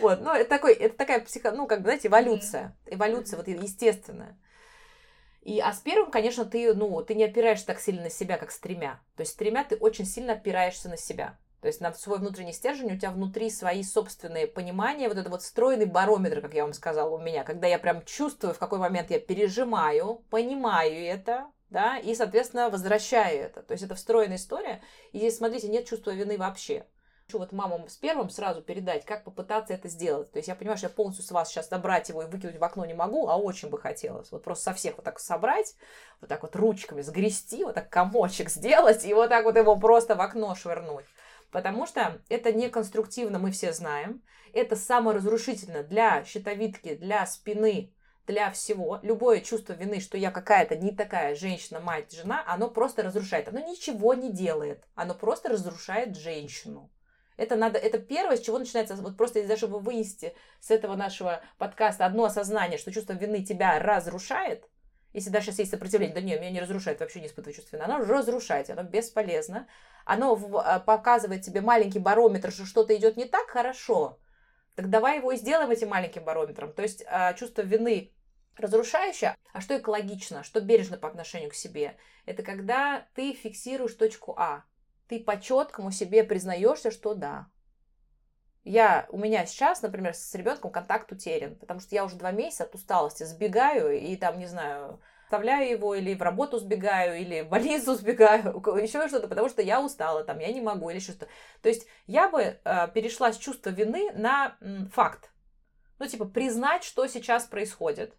вот, 0.00 0.20
ну 0.20 0.32
это 0.32 0.48
такой, 0.48 0.72
это 0.72 0.96
такая 0.96 1.20
психо, 1.20 1.50
ну 1.50 1.66
как 1.66 1.80
бы 1.80 1.86
знаете, 1.86 2.08
эволюция, 2.08 2.76
эволюция 2.86 3.36
вот 3.36 3.48
естественная. 3.48 4.38
И, 5.44 5.60
а 5.60 5.72
с 5.74 5.80
первым, 5.80 6.10
конечно, 6.10 6.46
ты, 6.46 6.72
ну, 6.74 7.02
ты 7.02 7.14
не 7.14 7.24
опираешься 7.24 7.66
так 7.66 7.78
сильно 7.78 8.04
на 8.04 8.10
себя, 8.10 8.38
как 8.38 8.50
с 8.50 8.58
тремя. 8.58 9.00
То 9.14 9.20
есть 9.20 9.32
с 9.32 9.36
тремя 9.36 9.62
ты 9.62 9.76
очень 9.76 10.06
сильно 10.06 10.32
опираешься 10.32 10.88
на 10.88 10.96
себя. 10.96 11.38
То 11.60 11.68
есть 11.68 11.80
на 11.80 11.92
свой 11.92 12.18
внутренний 12.18 12.52
стержень, 12.52 12.92
у 12.92 12.96
тебя 12.98 13.10
внутри 13.10 13.50
свои 13.50 13.82
собственные 13.82 14.46
понимания, 14.46 15.08
вот 15.08 15.18
это 15.18 15.28
вот 15.30 15.42
встроенный 15.42 15.84
барометр, 15.84 16.40
как 16.40 16.54
я 16.54 16.64
вам 16.64 16.72
сказала, 16.72 17.14
у 17.14 17.18
меня, 17.18 17.44
когда 17.44 17.66
я 17.66 17.78
прям 17.78 18.04
чувствую, 18.04 18.54
в 18.54 18.58
какой 18.58 18.78
момент 18.78 19.10
я 19.10 19.20
пережимаю, 19.20 20.24
понимаю 20.30 20.94
это, 20.94 21.46
да, 21.70 21.98
и, 21.98 22.14
соответственно, 22.14 22.70
возвращаю 22.70 23.44
это. 23.44 23.62
То 23.62 23.72
есть 23.72 23.84
это 23.84 23.94
встроенная 23.94 24.36
история, 24.36 24.82
и 25.12 25.18
здесь, 25.18 25.36
смотрите, 25.36 25.68
нет 25.68 25.86
чувства 25.86 26.10
вины 26.10 26.38
вообще 26.38 26.86
хочу 27.26 27.38
вот 27.38 27.52
мамам 27.52 27.88
с 27.88 27.96
первым 27.96 28.28
сразу 28.28 28.60
передать, 28.60 29.04
как 29.04 29.24
попытаться 29.24 29.72
это 29.72 29.88
сделать. 29.88 30.30
То 30.30 30.38
есть 30.38 30.48
я 30.48 30.54
понимаю, 30.54 30.76
что 30.76 30.88
я 30.88 30.92
полностью 30.92 31.24
с 31.24 31.30
вас 31.30 31.48
сейчас 31.48 31.68
забрать 31.68 32.08
его 32.08 32.22
и 32.22 32.26
выкинуть 32.26 32.58
в 32.58 32.64
окно 32.64 32.84
не 32.84 32.94
могу, 32.94 33.28
а 33.28 33.36
очень 33.36 33.70
бы 33.70 33.78
хотелось. 33.78 34.30
Вот 34.30 34.44
просто 34.44 34.64
со 34.64 34.74
всех 34.74 34.96
вот 34.96 35.04
так 35.04 35.18
собрать, 35.18 35.74
вот 36.20 36.28
так 36.28 36.42
вот 36.42 36.54
ручками 36.56 37.00
сгрести, 37.00 37.64
вот 37.64 37.74
так 37.74 37.88
комочек 37.88 38.50
сделать 38.50 39.04
и 39.04 39.14
вот 39.14 39.30
так 39.30 39.44
вот 39.44 39.56
его 39.56 39.76
просто 39.76 40.16
в 40.16 40.20
окно 40.20 40.54
швырнуть. 40.54 41.06
Потому 41.50 41.86
что 41.86 42.20
это 42.28 42.52
неконструктивно, 42.52 43.38
мы 43.38 43.52
все 43.52 43.72
знаем. 43.72 44.22
Это 44.52 44.76
саморазрушительно 44.76 45.82
для 45.82 46.24
щитовидки, 46.24 46.94
для 46.94 47.24
спины, 47.26 47.92
для 48.26 48.50
всего. 48.50 48.98
Любое 49.02 49.40
чувство 49.40 49.72
вины, 49.72 50.00
что 50.00 50.18
я 50.18 50.30
какая-то 50.30 50.76
не 50.76 50.92
такая 50.92 51.34
женщина, 51.34 51.80
мать, 51.80 52.12
жена, 52.12 52.44
оно 52.46 52.68
просто 52.68 53.02
разрушает. 53.02 53.48
Оно 53.48 53.60
ничего 53.60 54.14
не 54.14 54.30
делает. 54.32 54.84
Оно 54.94 55.14
просто 55.14 55.48
разрушает 55.48 56.16
женщину. 56.16 56.90
Это 57.36 57.56
надо, 57.56 57.78
это 57.78 57.98
первое, 57.98 58.36
с 58.36 58.40
чего 58.40 58.58
начинается, 58.58 58.94
вот 58.96 59.16
просто 59.16 59.40
из-за 59.40 59.56
чтобы 59.56 59.80
вынести 59.80 60.34
с 60.60 60.70
этого 60.70 60.94
нашего 60.94 61.42
подкаста 61.58 62.06
одно 62.06 62.24
осознание, 62.24 62.78
что 62.78 62.92
чувство 62.92 63.14
вины 63.14 63.44
тебя 63.44 63.78
разрушает, 63.78 64.68
если 65.12 65.30
даже 65.30 65.46
сейчас 65.46 65.60
есть 65.60 65.70
сопротивление, 65.70 66.14
да 66.14 66.20
нет, 66.20 66.40
меня 66.40 66.50
не 66.50 66.60
разрушает, 66.60 67.00
вообще 67.00 67.20
не 67.20 67.26
испытываю 67.26 67.54
чувство 67.54 67.76
вины, 67.76 67.84
оно 67.84 67.98
разрушает, 67.98 68.70
оно 68.70 68.82
бесполезно, 68.82 69.66
оно 70.04 70.38
а, 70.64 70.80
показывает 70.80 71.42
тебе 71.42 71.60
маленький 71.60 71.98
барометр, 71.98 72.52
что 72.52 72.66
что-то 72.66 72.94
идет 72.96 73.16
не 73.16 73.24
так 73.24 73.48
хорошо, 73.48 74.18
так 74.74 74.90
давай 74.90 75.18
его 75.18 75.32
и 75.32 75.36
сделаем 75.36 75.70
этим 75.70 75.88
маленьким 75.88 76.24
барометром. 76.24 76.72
То 76.72 76.82
есть 76.82 77.04
а, 77.06 77.32
чувство 77.34 77.62
вины 77.62 78.12
Разрушающее, 78.56 79.36
а 79.52 79.60
что 79.60 79.76
экологично, 79.76 80.44
что 80.44 80.60
бережно 80.60 80.96
по 80.96 81.08
отношению 81.08 81.50
к 81.50 81.54
себе, 81.54 81.96
это 82.24 82.44
когда 82.44 83.06
ты 83.14 83.32
фиксируешь 83.32 83.94
точку 83.94 84.34
А. 84.38 84.62
Ты 85.14 85.20
по 85.22 85.40
четкому 85.40 85.92
себе 85.92 86.24
признаешься, 86.24 86.90
что 86.90 87.14
да. 87.14 87.46
Я, 88.64 89.06
у 89.10 89.18
меня 89.18 89.46
сейчас, 89.46 89.80
например, 89.80 90.12
с 90.12 90.34
ребенком 90.34 90.72
контакт 90.72 91.12
утерян, 91.12 91.54
потому 91.54 91.78
что 91.78 91.94
я 91.94 92.04
уже 92.04 92.16
два 92.16 92.32
месяца 92.32 92.64
от 92.64 92.74
усталости 92.74 93.22
сбегаю 93.22 93.96
и 93.96 94.16
там, 94.16 94.40
не 94.40 94.46
знаю, 94.46 95.00
оставляю 95.24 95.70
его, 95.70 95.94
или 95.94 96.14
в 96.14 96.22
работу 96.22 96.58
сбегаю, 96.58 97.20
или 97.20 97.42
в 97.42 97.48
больницу 97.48 97.94
сбегаю, 97.96 98.60
еще 98.82 99.06
что-то, 99.06 99.28
потому 99.28 99.48
что 99.48 99.62
я 99.62 99.80
устала, 99.80 100.24
там, 100.24 100.40
я 100.40 100.52
не 100.52 100.60
могу, 100.60 100.90
или 100.90 100.98
что-то. 100.98 101.28
То 101.62 101.68
есть 101.68 101.86
я 102.08 102.28
бы 102.28 102.40
э, 102.40 102.88
перешла 102.92 103.32
с 103.32 103.36
чувства 103.36 103.70
вины 103.70 104.10
на 104.14 104.56
м, 104.60 104.88
факт. 104.88 105.30
Ну, 106.00 106.06
типа, 106.06 106.24
признать, 106.24 106.82
что 106.82 107.06
сейчас 107.06 107.44
происходит. 107.44 108.16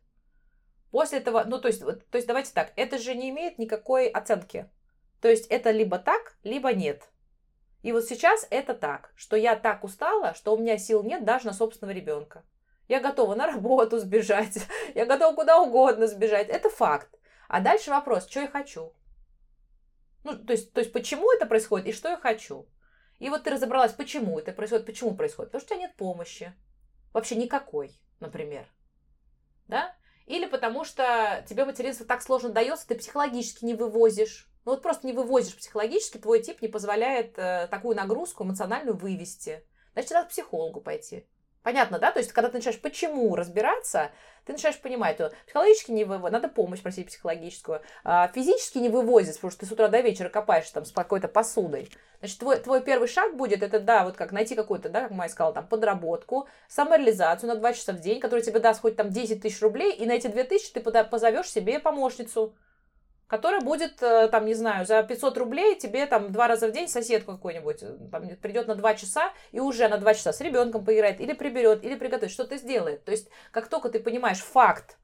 После 0.92 1.18
этого, 1.18 1.44
ну, 1.46 1.60
то 1.60 1.68
есть, 1.68 1.82
то 1.82 2.16
есть 2.18 2.28
давайте 2.28 2.54
так, 2.54 2.72
это 2.78 3.00
же 3.00 3.16
не 3.16 3.32
имеет 3.32 3.60
никакой 3.60 4.08
оценки. 4.08 4.70
То 5.26 5.32
есть 5.32 5.48
это 5.48 5.72
либо 5.72 5.98
так, 5.98 6.36
либо 6.44 6.72
нет. 6.72 7.10
И 7.82 7.92
вот 7.92 8.06
сейчас 8.06 8.46
это 8.52 8.76
так, 8.76 9.12
что 9.16 9.36
я 9.36 9.56
так 9.56 9.84
устала, 9.84 10.36
что 10.36 10.54
у 10.54 10.60
меня 10.60 10.78
сил 10.78 11.02
нет 11.02 11.26
даже 11.26 11.48
на 11.48 11.54
собственного 11.54 11.96
ребенка. 11.96 12.44
Я 12.88 13.00
готова 13.00 13.34
на 13.34 13.48
работу 13.48 13.98
сбежать, 13.98 14.60
я 14.94 15.08
готова 15.08 15.34
куда 15.34 15.60
угодно 15.60 16.06
сбежать. 16.06 16.48
Это 16.48 16.70
факт. 16.70 17.10
А 17.48 17.60
дальше 17.60 17.90
вопрос, 17.90 18.28
что 18.28 18.42
я 18.42 18.48
хочу? 18.48 18.94
Ну, 20.24 20.38
то 20.38 20.54
есть, 20.54 20.72
то 20.74 20.80
есть, 20.80 20.94
почему 20.94 21.34
это 21.34 21.48
происходит 21.48 21.88
и 21.88 21.92
что 21.92 22.10
я 22.10 22.18
хочу? 22.18 22.68
И 23.18 23.28
вот 23.32 23.46
ты 23.46 23.50
разобралась, 23.50 23.94
почему 23.94 24.38
это 24.38 24.52
происходит, 24.52 24.86
почему 24.86 25.16
происходит. 25.16 25.52
Потому 25.52 25.66
что 25.66 25.74
у 25.74 25.78
тебя 25.78 25.88
нет 25.88 25.96
помощи. 25.96 26.54
Вообще 27.14 27.34
никакой, 27.36 28.00
например. 28.20 28.68
Да? 29.68 29.96
Или 30.28 30.46
потому 30.46 30.86
что 30.86 31.44
тебе 31.50 31.66
материнство 31.66 32.06
так 32.06 32.22
сложно 32.22 32.50
дается, 32.50 32.88
ты 32.88 32.94
психологически 32.94 33.66
не 33.66 33.74
вывозишь. 33.74 34.52
Ну 34.66 34.72
вот 34.72 34.82
просто 34.82 35.06
не 35.06 35.14
вывозишь 35.14 35.56
психологически, 35.56 36.18
твой 36.18 36.42
тип 36.42 36.62
не 36.62 36.68
позволяет 36.68 37.38
э, 37.38 37.68
такую 37.70 37.96
нагрузку 37.96 38.44
эмоциональную 38.44 38.98
вывести. 38.98 39.64
Значит, 39.94 40.12
надо 40.12 40.28
к 40.28 40.32
психологу 40.32 40.82
пойти. 40.82 41.28
Понятно, 41.62 41.98
да? 41.98 42.12
То 42.12 42.20
есть, 42.20 42.32
когда 42.32 42.50
ты 42.50 42.58
начинаешь 42.58 42.82
почему 42.82 43.36
разбираться, 43.36 44.12
ты 44.46 44.54
начинаешь 44.54 44.80
понимать, 44.80 45.16
что 45.16 45.32
психологически 45.46 45.92
не 45.92 46.04
вывозит, 46.04 46.34
надо 46.34 46.48
помощь 46.48 46.82
просить 46.82 47.08
психологическую, 47.08 47.82
а 48.04 48.28
физически 48.28 48.80
не 48.80 48.90
вывозит, 48.90 49.36
потому 49.36 49.52
что 49.52 49.62
ты 49.62 49.66
с 49.68 49.72
утра 49.72 49.88
до 49.88 50.00
вечера 50.00 50.30
копаешь 50.30 50.70
там 50.70 50.86
с 50.86 50.92
какой-то 50.92 51.28
посудой. 51.28 51.90
Значит, 52.20 52.40
твой, 52.40 52.58
твой 52.58 52.82
первый 52.82 53.08
шаг 53.08 53.36
будет, 53.36 53.64
это, 53.64 53.80
да, 53.80 54.04
вот 54.04 54.16
как 54.16 54.32
найти 54.32 54.54
какую-то, 54.54 54.90
да, 54.90 55.02
как 55.02 55.12
Майя 55.12 55.30
сказала, 55.30 55.56
там, 55.56 55.68
подработку, 55.68 56.48
самореализацию 56.68 57.50
на 57.50 57.56
2 57.56 57.74
часа 57.74 57.94
в 57.94 58.00
день, 58.00 58.20
которая 58.20 58.44
тебе 58.44 58.60
даст 58.60 58.82
хоть 58.82 58.96
там 58.96 59.10
10 59.10 59.42
тысяч 59.42 59.62
рублей, 59.62 59.92
и 59.92 60.06
на 60.06 60.12
эти 60.12 60.28
2 60.28 60.44
тысячи 60.44 60.72
ты 60.72 60.82
позовешь 60.82 61.50
себе 61.50 61.80
помощницу, 61.80 62.56
которая 63.28 63.62
будет, 63.62 64.02
э, 64.04 64.28
там, 64.28 64.46
не 64.46 64.54
знаю, 64.54 64.86
за 64.86 65.02
500 65.04 65.38
рублей 65.38 65.78
тебе 65.78 66.06
там 66.06 66.32
два 66.32 66.48
раза 66.48 66.68
в 66.68 66.72
день 66.72 66.88
соседку 66.88 67.34
какой-нибудь 67.34 67.82
э, 67.82 67.98
там, 68.12 68.28
придет 68.38 68.68
на 68.68 68.76
2 68.76 68.96
часа 68.96 69.34
и 69.52 69.60
уже 69.60 69.88
на 69.88 69.98
2 69.98 70.14
часа 70.14 70.34
с 70.34 70.42
ребенком 70.42 70.86
поиграет, 70.86 71.20
или 71.20 71.34
приберет, 71.34 71.84
или 71.84 71.96
приготовит, 71.96 72.32
что-то 72.32 72.58
сделает. 72.58 73.04
То 73.04 73.12
есть, 73.12 73.30
как 73.52 73.68
только 73.68 73.90
ты 73.90 74.00
понимаешь 74.00 74.40
факт, 74.40 74.98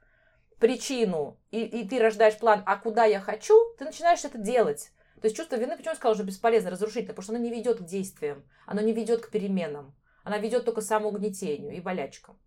причину, 0.59 1.39
и, 1.49 1.63
и 1.63 1.87
ты 1.87 1.99
рождаешь 1.99 2.37
план, 2.37 2.61
а 2.65 2.77
куда 2.77 3.05
я 3.05 3.19
хочу, 3.19 3.55
ты 3.77 3.85
начинаешь 3.85 4.23
это 4.23 4.37
делать. 4.37 4.91
То 5.19 5.25
есть 5.25 5.35
чувство 5.35 5.55
вины, 5.55 5.75
почему 5.75 5.91
я 5.91 5.95
сказала, 5.95 6.15
что 6.15 6.23
бесполезно, 6.23 6.69
разрушительно, 6.69 7.13
потому 7.13 7.23
что 7.23 7.33
оно 7.33 7.43
не 7.43 7.51
ведет 7.51 7.79
к 7.79 7.85
действиям, 7.85 8.43
оно 8.65 8.81
не 8.81 8.93
ведет 8.93 9.25
к 9.25 9.29
переменам, 9.29 9.95
оно 10.23 10.37
ведет 10.37 10.65
только 10.65 10.81
к 10.81 10.83
самоугнетению 10.83 11.75
и 11.75 11.79
болячкам. 11.79 12.39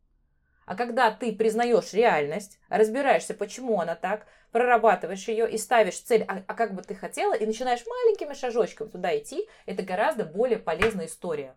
А 0.67 0.77
когда 0.77 1.11
ты 1.11 1.33
признаешь 1.33 1.93
реальность, 1.93 2.59
разбираешься, 2.69 3.35
почему 3.35 3.81
она 3.81 3.95
так, 3.95 4.27
прорабатываешь 4.51 5.29
ее 5.29 5.51
и 5.51 5.59
ставишь 5.59 5.99
цель, 5.99 6.23
а, 6.23 6.43
а 6.47 6.55
как 6.55 6.75
бы 6.75 6.83
ты 6.83 6.95
хотела, 6.95 7.35
и 7.35 7.45
начинаешь 7.45 7.85
маленькими 7.87 8.35
шажочками 8.35 8.89
туда 8.89 9.17
идти, 9.19 9.49
это 9.67 9.83
гораздо 9.83 10.25
более 10.25 10.59
полезная 10.59 11.07
история. 11.07 11.57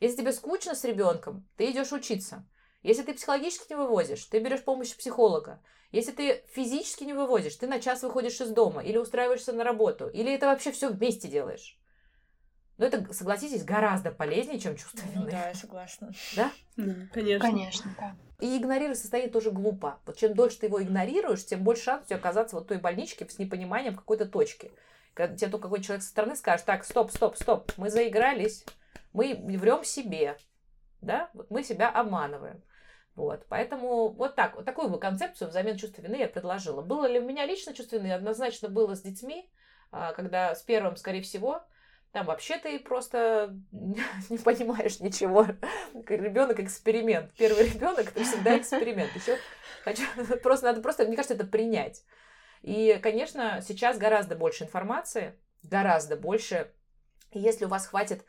Если 0.00 0.18
тебе 0.18 0.32
скучно 0.32 0.74
с 0.74 0.84
ребенком, 0.84 1.46
ты 1.56 1.70
идешь 1.70 1.92
учиться. 1.92 2.44
Если 2.82 3.02
ты 3.02 3.14
психологически 3.14 3.72
не 3.72 3.76
вывозишь, 3.76 4.24
ты 4.24 4.38
берешь 4.38 4.64
помощь 4.64 4.94
психолога. 4.96 5.60
Если 5.92 6.12
ты 6.12 6.44
физически 6.52 7.04
не 7.04 7.14
вывозишь, 7.14 7.56
ты 7.56 7.66
на 7.66 7.80
час 7.80 8.02
выходишь 8.02 8.40
из 8.40 8.50
дома 8.50 8.82
или 8.82 8.98
устраиваешься 8.98 9.52
на 9.52 9.64
работу, 9.64 10.08
или 10.08 10.32
это 10.32 10.46
вообще 10.46 10.72
все 10.72 10.88
вместе 10.88 11.28
делаешь. 11.28 11.78
Но 12.78 12.84
это, 12.86 13.12
согласитесь, 13.12 13.64
гораздо 13.64 14.10
полезнее, 14.10 14.58
чем 14.58 14.76
чувство 14.76 15.04
Ну 15.14 15.22
вины. 15.22 15.30
да, 15.30 15.48
я 15.48 15.54
согласна. 15.54 16.10
Да? 16.36 16.50
Да, 16.76 16.92
конечно. 17.12 17.48
Конечно, 17.48 17.90
да. 17.98 18.16
И 18.38 18.58
игнорировать 18.58 18.98
состояние 18.98 19.32
тоже 19.32 19.50
глупо. 19.50 19.98
Вот 20.04 20.16
чем 20.16 20.34
дольше 20.34 20.58
ты 20.58 20.66
его 20.66 20.82
игнорируешь, 20.82 21.44
тем 21.46 21.62
больше 21.64 21.84
шанс 21.84 22.04
у 22.04 22.06
тебя 22.08 22.18
оказаться 22.18 22.56
вот 22.56 22.64
в 22.66 22.68
той 22.68 22.78
больничке 22.78 23.26
с 23.28 23.38
непониманием 23.38 23.94
в 23.94 23.98
какой-то 23.98 24.26
точке. 24.26 24.72
Когда 25.14 25.34
тебе 25.34 25.50
только 25.50 25.64
какой-то 25.64 25.84
человек 25.84 26.02
со 26.02 26.10
стороны 26.10 26.36
скажет, 26.36 26.66
так, 26.66 26.84
стоп, 26.84 27.10
стоп, 27.10 27.36
стоп, 27.36 27.72
мы 27.78 27.88
заигрались, 27.88 28.66
мы 29.14 29.34
врем 29.34 29.82
себе, 29.82 30.36
да, 31.00 31.30
вот 31.32 31.50
мы 31.50 31.62
себя 31.64 31.88
обманываем. 31.88 32.62
Вот, 33.14 33.46
поэтому 33.48 34.08
вот 34.10 34.34
так, 34.34 34.56
вот 34.56 34.66
такую 34.66 34.90
бы 34.90 34.98
концепцию 34.98 35.48
взамен 35.48 35.78
чувства 35.78 36.02
вины 36.02 36.16
я 36.16 36.28
предложила. 36.28 36.82
Было 36.82 37.06
ли 37.06 37.18
у 37.18 37.24
меня 37.24 37.46
лично 37.46 37.72
чувство 37.72 37.96
вины? 37.96 38.12
Однозначно 38.12 38.68
было 38.68 38.94
с 38.94 39.00
детьми, 39.00 39.50
а, 39.90 40.12
когда 40.12 40.54
с 40.54 40.60
первым, 40.62 40.96
скорее 40.96 41.22
всего, 41.22 41.62
там 42.16 42.24
вообще 42.24 42.56
ты 42.56 42.78
просто 42.78 43.54
не 44.30 44.38
понимаешь 44.38 45.00
ничего. 45.00 45.48
Ребенок 46.08 46.58
эксперимент. 46.60 47.30
Первый 47.36 47.68
ребенок 47.68 48.08
это 48.08 48.24
всегда 48.24 48.56
эксперимент. 48.56 49.14
Еще 49.14 49.36
хочу 49.84 50.02
просто 50.42 50.64
надо 50.64 50.80
просто, 50.80 51.04
мне 51.04 51.14
кажется, 51.14 51.34
это 51.34 51.44
принять. 51.44 52.04
И, 52.62 52.98
конечно, 53.02 53.60
сейчас 53.60 53.98
гораздо 53.98 54.34
больше 54.34 54.64
информации, 54.64 55.38
гораздо 55.62 56.16
больше. 56.16 56.72
И 57.32 57.38
если 57.38 57.66
у 57.66 57.68
вас 57.68 57.86
хватит 57.86 58.24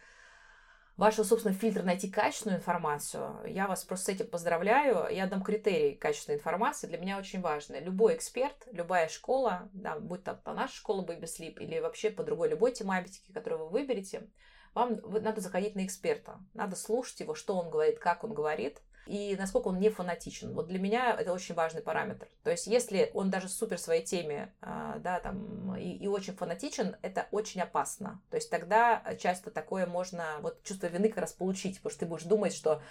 вашего 0.97 1.23
собственного 1.23 1.59
фильтра 1.59 1.83
найти 1.83 2.09
качественную 2.09 2.57
информацию, 2.57 3.39
я 3.45 3.67
вас 3.67 3.83
просто 3.83 4.05
с 4.05 4.09
этим 4.09 4.27
поздравляю. 4.27 5.07
Я 5.13 5.27
дам 5.27 5.43
критерий 5.43 5.95
качественной 5.95 6.39
информации, 6.39 6.87
для 6.87 6.97
меня 6.97 7.17
очень 7.19 7.39
важно. 7.39 7.79
Любой 7.79 8.15
эксперт, 8.15 8.67
любая 8.71 9.07
школа, 9.07 9.69
да, 9.73 9.99
будь 9.99 10.23
то 10.23 10.33
по 10.33 10.53
наша 10.53 10.75
школа 10.75 11.05
Baby 11.05 11.25
Sleep 11.25 11.59
или 11.59 11.79
вообще 11.79 12.09
по 12.09 12.23
другой 12.23 12.49
любой 12.49 12.71
тематике, 12.71 13.31
которую 13.31 13.65
вы 13.65 13.69
выберете, 13.69 14.27
вам 14.73 14.99
надо 15.21 15.41
заходить 15.41 15.75
на 15.75 15.85
эксперта. 15.85 16.39
Надо 16.53 16.75
слушать 16.75 17.19
его, 17.19 17.35
что 17.35 17.55
он 17.55 17.69
говорит, 17.69 17.99
как 17.99 18.23
он 18.23 18.33
говорит, 18.33 18.81
и 19.07 19.35
насколько 19.37 19.67
он 19.69 19.79
не 19.79 19.89
фанатичен. 19.89 20.53
Вот 20.53 20.67
для 20.67 20.79
меня 20.79 21.15
это 21.17 21.33
очень 21.33 21.55
важный 21.55 21.81
параметр. 21.81 22.27
То 22.43 22.51
есть, 22.51 22.67
если 22.67 23.11
он 23.13 23.29
даже 23.29 23.49
супер 23.49 23.77
своей 23.77 24.03
теме, 24.03 24.53
а, 24.61 24.99
да, 24.99 25.19
там, 25.19 25.75
и, 25.75 25.91
и 25.97 26.07
очень 26.07 26.33
фанатичен, 26.33 26.95
это 27.01 27.27
очень 27.31 27.61
опасно. 27.61 28.21
То 28.29 28.35
есть, 28.35 28.49
тогда 28.49 29.03
часто 29.19 29.51
такое 29.51 29.85
можно, 29.85 30.37
вот 30.41 30.63
чувство 30.63 30.87
вины 30.87 31.09
как 31.09 31.19
раз 31.19 31.33
получить, 31.33 31.77
потому 31.77 31.91
что 31.91 31.99
ты 32.01 32.05
будешь 32.05 32.23
думать, 32.23 32.53
что 32.53 32.81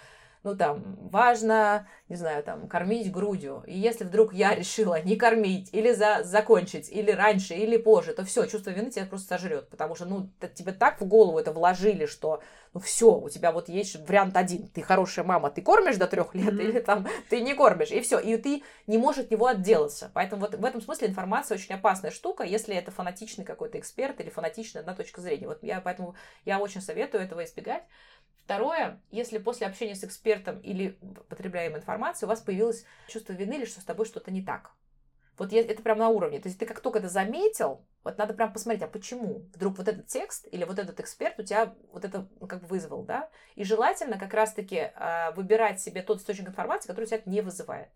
ну, 0.43 0.55
там, 0.55 0.97
важно, 1.09 1.87
не 2.09 2.15
знаю, 2.15 2.43
там, 2.43 2.67
кормить 2.67 3.11
грудью. 3.11 3.63
И 3.67 3.77
если 3.77 4.03
вдруг 4.03 4.33
я 4.33 4.55
решила 4.55 5.01
не 5.01 5.15
кормить, 5.15 5.69
или 5.73 5.91
за, 5.91 6.23
закончить, 6.23 6.89
или 6.89 7.11
раньше, 7.11 7.53
или 7.53 7.77
позже, 7.77 8.13
то 8.13 8.23
все, 8.23 8.45
чувство 8.45 8.69
вины 8.69 8.91
тебя 8.91 9.05
просто 9.05 9.27
сожрет. 9.27 9.69
Потому 9.69 9.95
что, 9.95 10.05
ну, 10.05 10.29
тебе 10.53 10.71
так 10.71 11.01
в 11.01 11.05
голову 11.05 11.39
это 11.39 11.51
вложили, 11.51 12.05
что, 12.05 12.41
ну, 12.73 12.79
все, 12.79 13.13
у 13.13 13.29
тебя 13.29 13.51
вот 13.51 13.69
есть 13.69 13.95
вариант 14.07 14.37
один. 14.37 14.67
Ты 14.67 14.81
хорошая 14.81 15.25
мама, 15.25 15.49
ты 15.49 15.61
кормишь 15.61 15.97
до 15.97 16.07
трех 16.07 16.33
лет, 16.35 16.53
mm-hmm. 16.53 16.69
или 16.69 16.79
там 16.79 17.07
ты 17.29 17.41
не 17.41 17.53
кормишь, 17.53 17.91
и 17.91 18.01
все. 18.01 18.19
И 18.19 18.37
ты 18.37 18.63
не 18.85 18.97
можешь 18.97 19.25
от 19.25 19.31
него 19.31 19.47
отделаться. 19.47 20.11
Поэтому 20.13 20.41
вот 20.41 20.55
в 20.55 20.63
этом 20.63 20.81
смысле 20.81 21.07
информация 21.07 21.55
очень 21.55 21.75
опасная 21.75 22.11
штука, 22.11 22.43
если 22.43 22.75
это 22.75 22.91
фанатичный 22.91 23.45
какой-то 23.45 23.79
эксперт 23.79 24.19
или 24.21 24.29
фанатичная 24.29 24.81
одна 24.81 24.93
точка 24.93 25.21
зрения. 25.21 25.47
Вот 25.47 25.59
я 25.63 25.81
поэтому 25.81 26.15
я 26.45 26.59
очень 26.59 26.81
советую 26.81 27.23
этого 27.23 27.43
избегать. 27.43 27.83
Второе, 28.43 29.01
если 29.11 29.39
после 29.39 29.67
общения 29.67 29.95
с 29.95 30.03
экспертом 30.03 30.59
или 30.61 30.97
потребляем 31.29 31.75
информацию, 31.75 32.27
у 32.27 32.29
вас 32.29 32.39
появилось 32.39 32.85
чувство 33.07 33.33
вины 33.33 33.55
или 33.55 33.65
что 33.65 33.81
с 33.81 33.85
тобой 33.85 34.05
что-то 34.05 34.31
не 34.31 34.41
так. 34.41 34.71
Вот 35.37 35.53
это 35.53 35.83
прям 35.83 35.99
на 35.99 36.09
уровне. 36.09 36.39
То 36.39 36.47
есть 36.47 36.57
ты 36.57 36.65
как 36.65 36.79
только 36.79 36.99
это 36.99 37.09
заметил, 37.09 37.85
вот 38.03 38.17
надо 38.17 38.33
прям 38.33 38.51
посмотреть, 38.51 38.83
а 38.83 38.87
почему 38.87 39.45
вдруг 39.53 39.77
вот 39.77 39.87
этот 39.87 40.07
текст 40.07 40.47
или 40.51 40.63
вот 40.63 40.79
этот 40.79 40.99
эксперт 40.99 41.39
у 41.39 41.43
тебя 41.43 41.75
вот 41.91 42.05
это 42.05 42.27
как 42.47 42.61
бы 42.61 42.67
вызвал, 42.67 43.03
да? 43.03 43.29
И 43.55 43.63
желательно 43.63 44.17
как 44.17 44.33
раз-таки 44.33 44.91
э, 44.95 45.31
выбирать 45.35 45.79
себе 45.79 46.01
тот 46.01 46.19
источник 46.19 46.47
информации, 46.47 46.87
который 46.87 47.05
тебя 47.05 47.21
не 47.25 47.41
вызывает. 47.41 47.89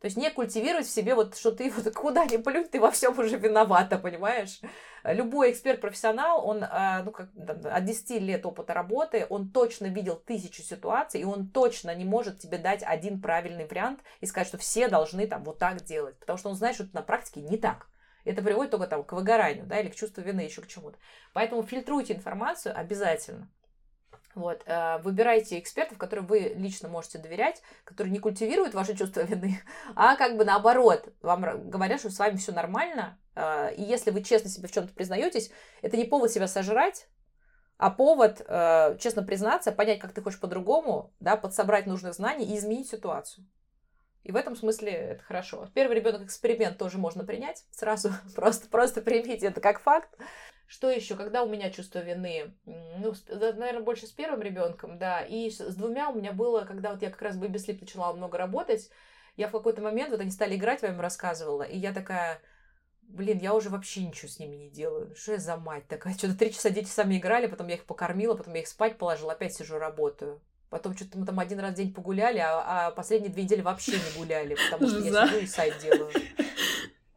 То 0.00 0.06
есть 0.06 0.16
не 0.16 0.30
культивировать 0.30 0.86
в 0.86 0.90
себе 0.90 1.14
вот, 1.14 1.36
что 1.36 1.52
ты 1.52 1.70
вот 1.70 1.92
куда 1.94 2.24
ни 2.24 2.38
плюнь, 2.38 2.68
ты 2.68 2.80
во 2.80 2.90
всем 2.90 3.18
уже 3.18 3.36
виновата, 3.36 3.98
понимаешь? 3.98 4.60
Любой 5.04 5.52
эксперт-профессионал, 5.52 6.46
он 6.46 6.64
а, 6.64 7.02
ну, 7.02 7.10
как, 7.10 7.28
от 7.64 7.84
10 7.84 8.22
лет 8.22 8.44
опыта 8.46 8.72
работы, 8.74 9.26
он 9.28 9.50
точно 9.50 9.86
видел 9.86 10.16
тысячу 10.16 10.62
ситуаций, 10.62 11.20
и 11.20 11.24
он 11.24 11.48
точно 11.48 11.94
не 11.94 12.04
может 12.04 12.38
тебе 12.38 12.58
дать 12.58 12.82
один 12.82 13.20
правильный 13.20 13.66
вариант 13.66 14.00
и 14.20 14.26
сказать, 14.26 14.48
что 14.48 14.58
все 14.58 14.88
должны 14.88 15.26
там 15.26 15.44
вот 15.44 15.58
так 15.58 15.82
делать, 15.82 16.18
потому 16.18 16.38
что 16.38 16.48
он 16.48 16.54
знает, 16.54 16.74
что 16.74 16.84
это 16.84 16.94
на 16.94 17.02
практике 17.02 17.42
не 17.42 17.58
так. 17.58 17.86
Это 18.24 18.42
приводит 18.42 18.70
только 18.70 18.86
там 18.86 19.02
к 19.04 19.12
выгоранию, 19.12 19.66
да, 19.66 19.80
или 19.80 19.88
к 19.88 19.94
чувству 19.94 20.22
вины, 20.22 20.40
еще 20.40 20.62
к 20.62 20.66
чему-то. 20.66 20.98
Поэтому 21.32 21.62
фильтруйте 21.62 22.14
информацию 22.14 22.78
обязательно. 22.78 23.48
Вот, 24.34 24.62
э, 24.66 24.98
выбирайте 24.98 25.58
экспертов, 25.58 25.98
которым 25.98 26.26
вы 26.26 26.52
лично 26.54 26.88
можете 26.88 27.18
доверять, 27.18 27.62
которые 27.84 28.12
не 28.12 28.20
культивируют 28.20 28.74
ваше 28.74 28.96
чувство 28.96 29.22
вины, 29.22 29.60
а 29.96 30.14
как 30.14 30.36
бы 30.36 30.44
наоборот, 30.44 31.12
вам 31.20 31.68
говорят, 31.68 31.98
что 31.98 32.10
с 32.10 32.18
вами 32.18 32.36
все 32.36 32.52
нормально, 32.52 33.18
э, 33.34 33.74
и 33.74 33.82
если 33.82 34.12
вы 34.12 34.22
честно 34.22 34.48
себе 34.48 34.68
в 34.68 34.72
чем-то 34.72 34.94
признаетесь, 34.94 35.50
это 35.82 35.96
не 35.96 36.04
повод 36.04 36.30
себя 36.30 36.46
сожрать, 36.46 37.08
а 37.76 37.90
повод 37.90 38.44
э, 38.46 38.96
честно 39.00 39.22
признаться, 39.24 39.72
понять, 39.72 39.98
как 39.98 40.12
ты 40.12 40.22
хочешь 40.22 40.38
по-другому, 40.38 41.12
да, 41.18 41.36
подсобрать 41.36 41.86
нужных 41.86 42.14
знаний 42.14 42.44
и 42.44 42.56
изменить 42.56 42.88
ситуацию. 42.88 43.46
И 44.22 44.32
в 44.32 44.36
этом 44.36 44.54
смысле 44.54 44.92
это 44.92 45.22
хорошо. 45.22 45.68
Первый 45.74 45.96
ребенок 45.96 46.22
эксперимент 46.22 46.76
тоже 46.78 46.98
можно 46.98 47.24
принять 47.24 47.64
сразу, 47.70 48.10
просто, 48.34 48.68
просто 48.68 49.02
примите 49.02 49.46
это 49.46 49.60
как 49.60 49.80
факт. 49.80 50.10
Что 50.66 50.88
еще? 50.88 51.16
Когда 51.16 51.42
у 51.42 51.48
меня 51.48 51.70
чувство 51.70 51.98
вины? 51.98 52.54
Ну, 52.64 53.12
наверное, 53.28 53.80
больше 53.80 54.06
с 54.06 54.12
первым 54.12 54.40
ребенком, 54.40 54.98
да. 54.98 55.22
И 55.22 55.50
с 55.50 55.74
двумя 55.74 56.10
у 56.10 56.14
меня 56.14 56.32
было, 56.32 56.60
когда 56.60 56.92
вот 56.92 57.02
я 57.02 57.10
как 57.10 57.22
раз 57.22 57.34
в 57.34 57.42
Baby 57.42 57.56
Sleep 57.56 57.78
начала 57.80 58.12
много 58.12 58.38
работать, 58.38 58.88
я 59.36 59.48
в 59.48 59.52
какой-то 59.52 59.82
момент, 59.82 60.10
вот 60.10 60.20
они 60.20 60.30
стали 60.30 60.54
играть, 60.54 60.82
я 60.82 60.90
им 60.90 61.00
рассказывала, 61.00 61.62
и 61.62 61.76
я 61.76 61.92
такая, 61.92 62.40
блин, 63.02 63.38
я 63.38 63.54
уже 63.54 63.68
вообще 63.68 64.06
ничего 64.06 64.28
с 64.28 64.38
ними 64.38 64.54
не 64.56 64.70
делаю. 64.70 65.14
Что 65.16 65.32
я 65.32 65.38
за 65.38 65.56
мать 65.56 65.88
такая? 65.88 66.14
Что-то 66.14 66.38
три 66.38 66.52
часа 66.52 66.70
дети 66.70 66.88
сами 66.88 67.18
играли, 67.18 67.48
потом 67.48 67.66
я 67.66 67.74
их 67.74 67.84
покормила, 67.84 68.36
потом 68.36 68.54
я 68.54 68.60
их 68.60 68.68
спать 68.68 68.96
положила, 68.96 69.32
опять 69.32 69.54
сижу, 69.54 69.78
работаю. 69.78 70.40
Потом 70.70 70.96
что-то 70.96 71.18
мы 71.18 71.26
там 71.26 71.38
один 71.40 71.58
раз 71.58 71.72
в 71.72 71.76
день 71.76 71.92
погуляли, 71.92 72.38
а, 72.38 72.86
а 72.86 72.90
последние 72.92 73.32
две 73.32 73.42
недели 73.42 73.60
вообще 73.60 73.92
не 73.92 74.18
гуляли, 74.18 74.56
потому 74.70 74.88
что 74.88 75.00
я 75.00 75.26
сижу 75.26 75.38
и 75.38 75.46
сайт 75.46 75.74
делаю. 75.82 76.10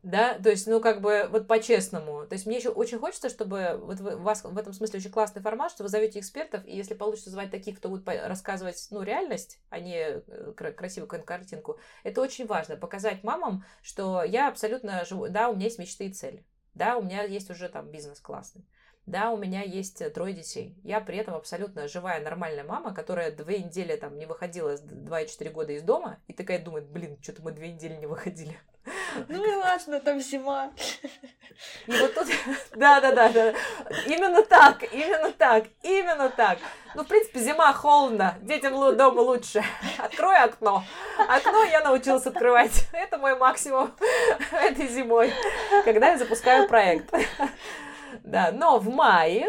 Да, 0.01 0.37
то 0.37 0.49
есть, 0.49 0.67
ну, 0.67 0.81
как 0.81 0.99
бы, 0.99 1.29
вот 1.31 1.47
по-честному. 1.47 2.25
То 2.27 2.33
есть, 2.33 2.45
мне 2.45 2.57
еще 2.57 2.69
очень 2.69 2.99
хочется, 2.99 3.29
чтобы 3.29 3.79
вот 3.81 4.01
у 4.01 4.17
вас 4.17 4.43
в 4.43 4.57
этом 4.57 4.73
смысле 4.73 4.99
очень 4.99 5.11
классный 5.11 5.41
формат, 5.41 5.71
что 5.71 5.83
вы 5.83 5.89
зовете 5.89 6.19
экспертов, 6.19 6.65
и 6.65 6.75
если 6.75 6.93
получится 6.93 7.29
звать 7.29 7.51
таких, 7.51 7.77
кто 7.77 7.87
будет 7.87 8.05
рассказывать, 8.05 8.85
ну, 8.91 9.01
реальность, 9.01 9.59
а 9.69 9.79
не 9.79 9.95
э, 9.97 10.51
красивую 10.53 11.07
картинку, 11.07 11.79
это 12.03 12.21
очень 12.21 12.45
важно. 12.45 12.75
Показать 12.75 13.23
мамам, 13.23 13.63
что 13.81 14.23
я 14.23 14.49
абсолютно 14.49 15.05
живу, 15.05 15.29
да, 15.29 15.49
у 15.49 15.55
меня 15.55 15.65
есть 15.65 15.79
мечты 15.79 16.07
и 16.07 16.11
цели. 16.11 16.45
Да, 16.73 16.97
у 16.97 17.01
меня 17.01 17.23
есть 17.23 17.49
уже 17.49 17.69
там 17.69 17.89
бизнес 17.89 18.19
классный. 18.19 18.65
Да, 19.05 19.31
у 19.31 19.37
меня 19.37 19.63
есть 19.63 20.01
э, 20.01 20.09
трое 20.09 20.33
детей. 20.33 20.75
Я 20.83 21.01
при 21.01 21.17
этом 21.17 21.35
абсолютно 21.35 21.89
живая, 21.89 22.21
нормальная 22.21 22.63
мама, 22.63 22.93
которая 22.93 23.31
две 23.31 23.59
недели 23.59 23.97
там 23.97 24.17
не 24.17 24.25
выходила 24.25 24.75
2,4 24.75 25.49
года 25.49 25.73
из 25.73 25.81
дома, 25.81 26.19
и 26.27 26.33
такая 26.33 26.63
думает, 26.63 26.87
блин, 26.87 27.17
что-то 27.21 27.41
мы 27.41 27.51
две 27.51 27.73
недели 27.73 27.95
не 27.95 28.05
выходили. 28.05 28.57
Ну 29.29 29.45
и 29.45 29.55
ладно, 29.55 29.99
там 29.99 30.19
зима. 30.19 30.71
И 31.87 31.91
вот 31.91 32.13
тут, 32.15 32.27
да, 32.75 32.99
да, 32.99 33.11
да, 33.11 33.29
да, 33.29 33.53
именно 34.07 34.41
так, 34.43 34.83
именно 34.91 35.31
так, 35.31 35.65
именно 35.83 36.29
так. 36.29 36.57
Ну, 36.95 37.03
в 37.03 37.07
принципе, 37.07 37.39
зима 37.39 37.71
холодно, 37.73 38.35
детям 38.41 38.73
дома 38.97 39.19
лучше. 39.19 39.63
Открой 39.99 40.37
окно. 40.37 40.83
Окно 41.29 41.63
я 41.65 41.81
научилась 41.81 42.25
открывать. 42.25 42.87
Это 42.91 43.17
мой 43.17 43.35
максимум 43.37 43.93
этой 44.51 44.87
зимой, 44.87 45.31
когда 45.85 46.11
я 46.11 46.17
запускаю 46.17 46.67
проект. 46.67 47.13
Да, 48.23 48.51
но 48.51 48.79
в 48.79 48.89
мае, 48.89 49.45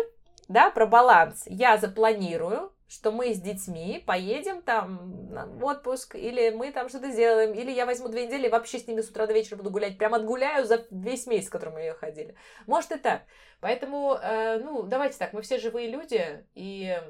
да, 0.49 0.71
про 0.71 0.87
баланс 0.87 1.45
я 1.47 1.79
запланирую, 1.79 2.73
что 2.89 3.11
мы 3.13 3.33
с 3.33 3.41
детьми 3.41 4.03
поедем 4.07 4.63
там 4.63 5.29
в 5.59 5.65
отпуск, 5.65 6.17
или 6.17 6.51
мы 6.51 6.71
там 6.71 6.89
что-то 6.89 7.11
сделаем, 7.11 7.53
или 7.53 7.71
я 7.71 7.87
возьму 7.87 8.09
две 8.09 8.27
недели 8.27 8.47
и 8.47 8.51
вообще 8.51 8.79
с 8.79 8.87
ними 8.87 9.01
с 9.01 9.09
утра 9.09 9.27
до 9.27 9.33
вечера 9.33 9.57
буду 9.57 9.71
гулять, 9.71 9.97
прям 9.97 10.15
отгуляю 10.15 10.65
за 10.65 10.87
весь 10.91 11.27
месяц, 11.27 11.49
который 11.49 11.71
мы 11.71 11.81
ее 11.81 11.95
ходили. 11.95 12.35
Может 12.67 12.93
и 12.93 12.99
так. 12.99 13.23
Поэтому, 13.61 14.19
э, 14.21 14.59
ну, 14.59 14.83
давайте 14.83 15.19
так, 15.19 15.33
мы 15.33 15.43
все 15.43 15.59
живые 15.59 15.89
люди, 15.89 16.45
и, 16.55 17.01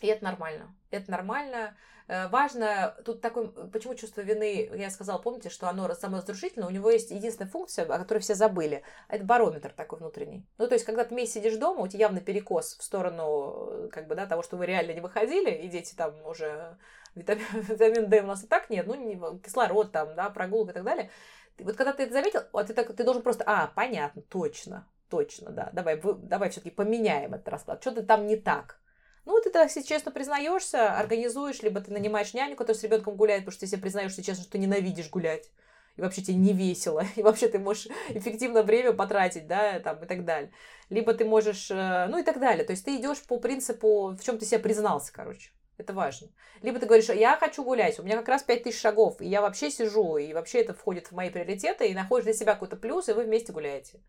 и 0.00 0.06
это 0.06 0.24
нормально. 0.24 0.74
Это 0.90 1.10
нормально. 1.10 1.76
Э, 2.08 2.28
важно, 2.28 2.94
тут 3.04 3.20
такой, 3.20 3.48
почему 3.72 3.94
чувство 3.94 4.20
вины, 4.20 4.70
я 4.74 4.90
сказала, 4.90 5.18
помните, 5.18 5.50
что 5.50 5.68
оно 5.68 5.92
саморазрушительно, 5.92 6.66
у 6.66 6.70
него 6.70 6.90
есть 6.90 7.10
единственная 7.10 7.50
функция, 7.50 7.84
о 7.84 7.98
которой 7.98 8.20
все 8.20 8.34
забыли, 8.34 8.82
это 9.08 9.24
барометр 9.24 9.72
такой 9.72 9.98
внутренний. 9.98 10.46
Ну, 10.58 10.68
то 10.68 10.74
есть, 10.74 10.84
когда 10.84 11.04
ты 11.04 11.14
месяц 11.14 11.34
сидишь 11.34 11.56
дома, 11.56 11.80
у 11.80 11.88
тебя 11.88 12.00
явно 12.02 12.20
перекос 12.20 12.76
в 12.78 12.82
сторону, 12.82 13.88
как 13.90 14.06
бы, 14.06 14.14
да, 14.14 14.26
того, 14.26 14.42
что 14.42 14.56
вы 14.56 14.66
реально 14.66 14.92
не 14.92 15.00
выходили, 15.00 15.50
и 15.50 15.68
дети 15.68 15.94
там 15.94 16.14
уже 16.24 16.76
витамин, 17.16 17.44
витамин 17.52 18.08
D 18.08 18.22
у 18.22 18.26
нас 18.26 18.44
и 18.44 18.46
так 18.46 18.70
нет, 18.70 18.86
ну, 18.86 18.94
не, 18.94 19.40
кислород 19.40 19.90
там, 19.90 20.14
да, 20.14 20.30
прогулка 20.30 20.70
и 20.70 20.74
так 20.74 20.84
далее. 20.84 21.10
Вот 21.58 21.74
когда 21.74 21.92
ты 21.92 22.04
это 22.04 22.12
заметил, 22.12 22.42
вот 22.52 22.66
ты, 22.68 22.74
так, 22.74 22.94
ты 22.94 23.02
должен 23.02 23.22
просто, 23.22 23.42
а, 23.46 23.72
понятно, 23.74 24.22
точно, 24.22 24.86
точно, 25.08 25.50
да, 25.50 25.70
давай, 25.72 26.00
давай 26.00 26.50
все-таки 26.50 26.70
поменяем 26.70 27.34
этот 27.34 27.48
расклад, 27.48 27.80
что-то 27.80 28.04
там 28.04 28.26
не 28.26 28.36
так. 28.36 28.78
Ну, 29.26 29.40
ты, 29.40 29.50
так, 29.50 29.66
если 29.66 29.82
честно 29.82 30.12
признаешься, 30.12 30.96
организуешь, 30.96 31.60
либо 31.60 31.80
ты 31.80 31.92
нанимаешь 31.92 32.32
няню, 32.32 32.54
которая 32.54 32.78
с 32.78 32.84
ребенком 32.84 33.16
гуляет, 33.16 33.42
потому 33.42 33.52
что 33.52 33.60
ты 33.60 33.66
себе 33.66 33.82
признаешься 33.82 34.22
честно, 34.22 34.44
что 34.44 34.52
ты 34.52 34.58
ненавидишь 34.58 35.10
гулять, 35.10 35.50
и 35.96 36.00
вообще 36.00 36.22
тебе 36.22 36.36
не 36.36 36.52
весело, 36.52 37.04
и 37.16 37.22
вообще 37.22 37.48
ты 37.48 37.58
можешь 37.58 37.88
эффективно 38.08 38.62
время 38.62 38.92
потратить, 38.92 39.48
да, 39.48 39.80
там, 39.80 40.02
и 40.04 40.06
так 40.06 40.24
далее. 40.24 40.52
Либо 40.90 41.12
ты 41.12 41.24
можешь, 41.24 41.72
э, 41.72 42.06
ну, 42.08 42.18
и 42.18 42.22
так 42.22 42.38
далее. 42.38 42.64
То 42.64 42.70
есть 42.70 42.84
ты 42.84 42.96
идешь 42.96 43.20
по 43.24 43.38
принципу, 43.38 44.16
в 44.16 44.22
чем 44.22 44.38
ты 44.38 44.46
себя 44.46 44.60
признался, 44.60 45.12
короче. 45.12 45.50
Это 45.76 45.92
важно. 45.92 46.28
Либо 46.62 46.78
ты 46.78 46.86
говоришь, 46.86 47.08
я 47.08 47.36
хочу 47.36 47.64
гулять, 47.64 47.98
у 47.98 48.04
меня 48.04 48.16
как 48.16 48.28
раз 48.28 48.44
5000 48.44 48.80
шагов, 48.80 49.20
и 49.20 49.26
я 49.26 49.42
вообще 49.42 49.70
сижу, 49.70 50.16
и 50.18 50.32
вообще 50.32 50.60
это 50.60 50.72
входит 50.72 51.08
в 51.08 51.12
мои 51.12 51.30
приоритеты, 51.30 51.88
и 51.88 51.94
находишь 51.94 52.24
для 52.24 52.32
себя 52.32 52.54
какой-то 52.54 52.76
плюс, 52.76 53.08
и 53.08 53.12
вы 53.12 53.24
вместе 53.24 53.52
гуляете. 53.52 54.00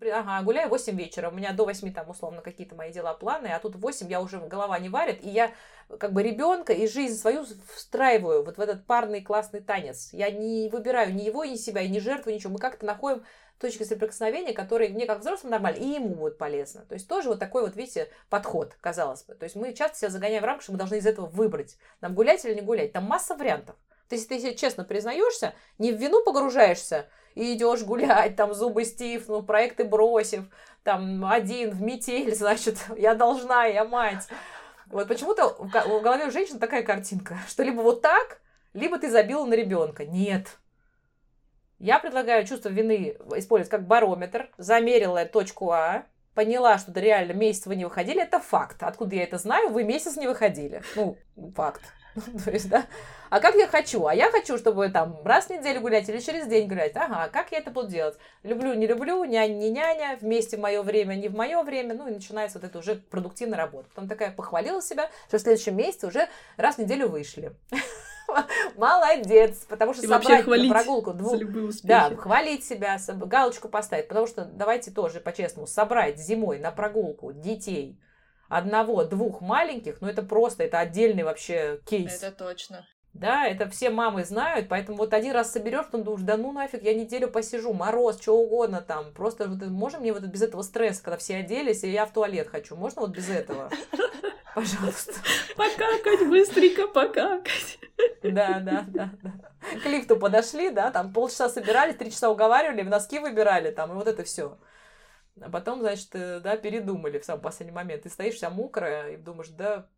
Ага, 0.00 0.42
гуляю 0.42 0.68
8 0.68 0.96
вечера, 0.96 1.30
у 1.30 1.32
меня 1.32 1.52
до 1.52 1.64
8 1.64 1.92
там 1.92 2.10
условно 2.10 2.42
какие-то 2.42 2.74
мои 2.74 2.92
дела, 2.92 3.14
планы, 3.14 3.48
а 3.48 3.58
тут 3.58 3.76
в 3.76 3.80
8 3.80 4.10
я 4.10 4.20
уже 4.20 4.38
голова 4.38 4.78
не 4.78 4.88
варит, 4.88 5.24
и 5.24 5.28
я 5.28 5.52
как 5.98 6.12
бы 6.12 6.22
ребенка 6.22 6.72
и 6.72 6.86
жизнь 6.86 7.16
свою 7.16 7.44
встраиваю 7.74 8.44
вот 8.44 8.56
в 8.56 8.60
этот 8.60 8.86
парный 8.86 9.22
классный 9.22 9.60
танец. 9.60 10.10
Я 10.12 10.30
не 10.30 10.68
выбираю 10.68 11.14
ни 11.14 11.22
его, 11.22 11.44
ни 11.44 11.56
себя, 11.56 11.82
и 11.82 11.88
не 11.88 12.00
жертвую 12.00 12.34
ничего. 12.34 12.52
Мы 12.52 12.58
как-то 12.58 12.86
находим 12.86 13.24
точки 13.58 13.84
соприкосновения, 13.84 14.52
которые 14.52 14.90
мне 14.90 15.06
как 15.06 15.20
взрослым 15.20 15.52
нормально, 15.52 15.78
и 15.78 15.86
ему 15.86 16.08
будет 16.08 16.38
полезно. 16.38 16.84
То 16.86 16.94
есть 16.94 17.08
тоже 17.08 17.28
вот 17.28 17.38
такой 17.38 17.62
вот, 17.62 17.76
видите, 17.76 18.10
подход, 18.28 18.76
казалось 18.80 19.22
бы. 19.24 19.34
То 19.34 19.44
есть 19.44 19.56
мы 19.56 19.72
часто 19.74 19.98
себя 19.98 20.10
загоняем 20.10 20.42
в 20.42 20.46
рамки, 20.46 20.62
что 20.62 20.72
мы 20.72 20.78
должны 20.78 20.96
из 20.96 21.06
этого 21.06 21.26
выбрать. 21.26 21.76
Нам 22.00 22.14
гулять 22.14 22.44
или 22.44 22.54
не 22.54 22.62
гулять. 22.62 22.92
Там 22.92 23.04
масса 23.04 23.34
вариантов. 23.34 23.76
Есть, 24.10 24.30
если 24.30 24.50
ты 24.50 24.56
честно 24.56 24.84
признаешься, 24.84 25.54
не 25.78 25.92
в 25.92 25.96
вину 25.96 26.22
погружаешься, 26.24 27.08
и 27.34 27.54
идешь 27.54 27.82
гулять, 27.82 28.36
там 28.36 28.54
зубы 28.54 28.84
стифнув, 28.84 29.46
проекты 29.46 29.84
бросив, 29.84 30.44
там 30.82 31.24
один 31.24 31.70
в 31.70 31.82
метель, 31.82 32.34
значит, 32.36 32.78
я 32.96 33.14
должна, 33.14 33.64
я 33.64 33.84
мать. 33.84 34.28
Вот 34.86 35.08
почему-то 35.08 35.48
в 35.48 36.02
голове 36.02 36.26
у 36.26 36.30
женщин 36.30 36.58
такая 36.58 36.82
картинка, 36.82 37.38
что 37.48 37.62
либо 37.62 37.80
вот 37.80 38.02
так, 38.02 38.40
либо 38.74 38.98
ты 38.98 39.10
забила 39.10 39.44
на 39.44 39.54
ребенка. 39.54 40.04
Нет. 40.04 40.58
Я 41.78 41.98
предлагаю 41.98 42.46
чувство 42.46 42.68
вины 42.68 43.16
использовать 43.36 43.70
как 43.70 43.86
барометр, 43.86 44.50
замерила 44.56 45.24
точку 45.24 45.70
А, 45.72 46.06
поняла, 46.34 46.78
что 46.78 46.92
да 46.92 47.00
реально 47.00 47.32
месяц 47.32 47.66
вы 47.66 47.76
не 47.76 47.84
выходили, 47.84 48.22
это 48.22 48.38
факт. 48.38 48.82
Откуда 48.82 49.16
я 49.16 49.24
это 49.24 49.38
знаю? 49.38 49.70
Вы 49.70 49.84
месяц 49.84 50.16
не 50.16 50.26
выходили. 50.26 50.82
Ну, 50.94 51.16
факт. 51.54 51.82
То 52.44 52.50
есть, 52.50 52.68
да. 52.68 52.86
А 53.30 53.40
как 53.40 53.56
я 53.56 53.66
хочу? 53.66 54.06
А 54.06 54.14
я 54.14 54.30
хочу, 54.30 54.56
чтобы 54.58 54.88
там 54.90 55.18
раз 55.24 55.46
в 55.46 55.50
неделю 55.50 55.80
гулять 55.80 56.08
или 56.08 56.20
через 56.20 56.46
день 56.46 56.68
гулять. 56.68 56.92
Ага, 56.94 57.28
как 57.32 57.50
я 57.50 57.58
это 57.58 57.70
буду 57.70 57.88
делать? 57.88 58.16
Люблю, 58.42 58.74
не 58.74 58.86
люблю, 58.86 59.24
нянь, 59.24 59.58
не 59.58 59.70
няня, 59.70 60.16
вместе 60.20 60.56
в 60.56 60.60
мое 60.60 60.82
время, 60.82 61.14
не 61.14 61.28
в 61.28 61.34
мое 61.34 61.62
время. 61.62 61.94
Ну 61.94 62.06
и 62.06 62.12
начинается 62.12 62.58
вот 62.58 62.68
это 62.68 62.78
уже 62.78 62.96
продуктивная 62.96 63.58
работа. 63.58 63.88
Потом 63.94 64.08
такая 64.08 64.30
похвалила 64.30 64.80
себя, 64.80 65.10
что 65.28 65.38
в 65.38 65.40
следующем 65.40 65.76
месяце 65.76 66.06
уже 66.06 66.28
раз 66.56 66.76
в 66.76 66.78
неделю 66.78 67.08
вышли. 67.08 67.52
Молодец, 68.76 69.66
потому 69.68 69.94
что 69.94 70.04
и 70.04 70.06
собрать 70.06 70.46
на 70.46 70.68
прогулку 70.68 71.12
двух, 71.12 71.36
да, 71.82 72.10
хвалить 72.16 72.64
себя, 72.64 72.98
галочку 73.08 73.68
поставить, 73.68 74.08
потому 74.08 74.26
что 74.26 74.44
давайте 74.44 74.90
тоже 74.90 75.20
по-честному 75.20 75.66
собрать 75.66 76.18
зимой 76.18 76.58
на 76.58 76.70
прогулку 76.70 77.32
детей 77.32 77.98
одного-двух 78.54 79.40
маленьких, 79.40 80.00
ну 80.00 80.08
это 80.08 80.22
просто, 80.22 80.62
это 80.62 80.78
отдельный 80.78 81.24
вообще 81.24 81.80
кейс. 81.86 82.22
Это 82.22 82.30
точно. 82.30 82.86
Да, 83.12 83.46
это 83.46 83.68
все 83.68 83.90
мамы 83.90 84.24
знают, 84.24 84.68
поэтому 84.68 84.98
вот 84.98 85.14
один 85.14 85.32
раз 85.32 85.52
соберешь, 85.52 85.86
потом 85.86 86.02
думаешь, 86.02 86.24
да 86.24 86.36
ну 86.36 86.52
нафиг, 86.52 86.82
я 86.82 86.94
неделю 86.94 87.28
посижу, 87.28 87.72
мороз, 87.72 88.20
что 88.20 88.36
угодно 88.36 88.80
там. 88.80 89.12
Просто 89.12 89.48
вот, 89.48 89.62
можем 89.68 90.00
мне 90.00 90.12
вот 90.12 90.22
без 90.22 90.42
этого 90.42 90.62
стресса, 90.62 91.02
когда 91.02 91.16
все 91.16 91.36
оделись, 91.36 91.84
и 91.84 91.90
я 91.90 92.06
в 92.06 92.12
туалет 92.12 92.48
хочу. 92.48 92.74
Можно 92.74 93.02
вот 93.02 93.10
без 93.10 93.28
этого? 93.28 93.70
Пожалуйста. 94.54 95.14
Покакать, 95.56 96.28
быстренько 96.28 96.88
покакать. 96.88 97.78
Да, 98.22 98.60
да, 98.60 98.84
да, 98.88 99.10
да. 99.22 99.32
К 99.82 99.86
лифту 99.86 100.16
подошли, 100.16 100.70
да, 100.70 100.90
там 100.90 101.12
полчаса 101.12 101.48
собирались, 101.48 101.96
три 101.96 102.10
часа 102.10 102.30
уговаривали, 102.30 102.82
в 102.82 102.88
носки 102.88 103.18
выбирали, 103.18 103.70
там, 103.70 103.92
и 103.92 103.94
вот 103.94 104.08
это 104.08 104.24
все. 104.24 104.58
А 105.40 105.50
потом, 105.50 105.80
значит, 105.80 106.10
э, 106.14 106.40
да, 106.40 106.56
передумали 106.56 107.18
в 107.18 107.24
самый 107.24 107.40
последний 107.40 107.74
момент. 107.74 108.02
Ты 108.02 108.10
стоишь 108.10 108.34
вся 108.34 108.50
мокрая 108.50 109.10
и 109.10 109.16
думаешь, 109.16 109.48
да, 109.48 109.88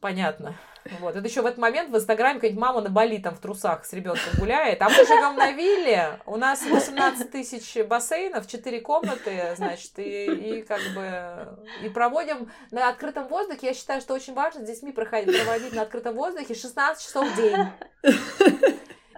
Понятно. 0.00 0.54
Вот. 1.00 1.16
Это 1.16 1.26
еще 1.26 1.42
в 1.42 1.46
этот 1.46 1.58
момент 1.58 1.90
в 1.90 1.96
Инстаграме 1.96 2.36
какая-нибудь 2.36 2.60
мама 2.60 2.80
на 2.80 2.88
Бали 2.88 3.18
там 3.18 3.34
в 3.34 3.40
трусах 3.40 3.84
с 3.84 3.92
ребенком 3.92 4.32
гуляет. 4.38 4.80
А 4.80 4.88
мы 4.88 4.94
живем 4.94 5.34
на 5.34 5.50
вилле, 5.50 6.20
у 6.24 6.36
нас 6.36 6.64
18 6.64 7.30
тысяч 7.32 7.84
бассейнов, 7.84 8.46
4 8.46 8.80
комнаты, 8.80 9.54
значит, 9.56 9.98
и, 9.98 10.26
и 10.26 10.62
как 10.62 10.80
бы 10.94 11.58
и 11.82 11.88
проводим 11.88 12.48
на 12.70 12.88
открытом 12.88 13.26
воздухе. 13.26 13.68
Я 13.68 13.74
считаю, 13.74 14.00
что 14.00 14.14
очень 14.14 14.34
важно 14.34 14.64
с 14.64 14.68
детьми 14.68 14.92
проходить, 14.92 15.36
проводить 15.42 15.72
на 15.72 15.82
открытом 15.82 16.14
воздухе 16.14 16.54
16 16.54 17.04
часов 17.04 17.28
в 17.28 17.36
день. 17.36 17.56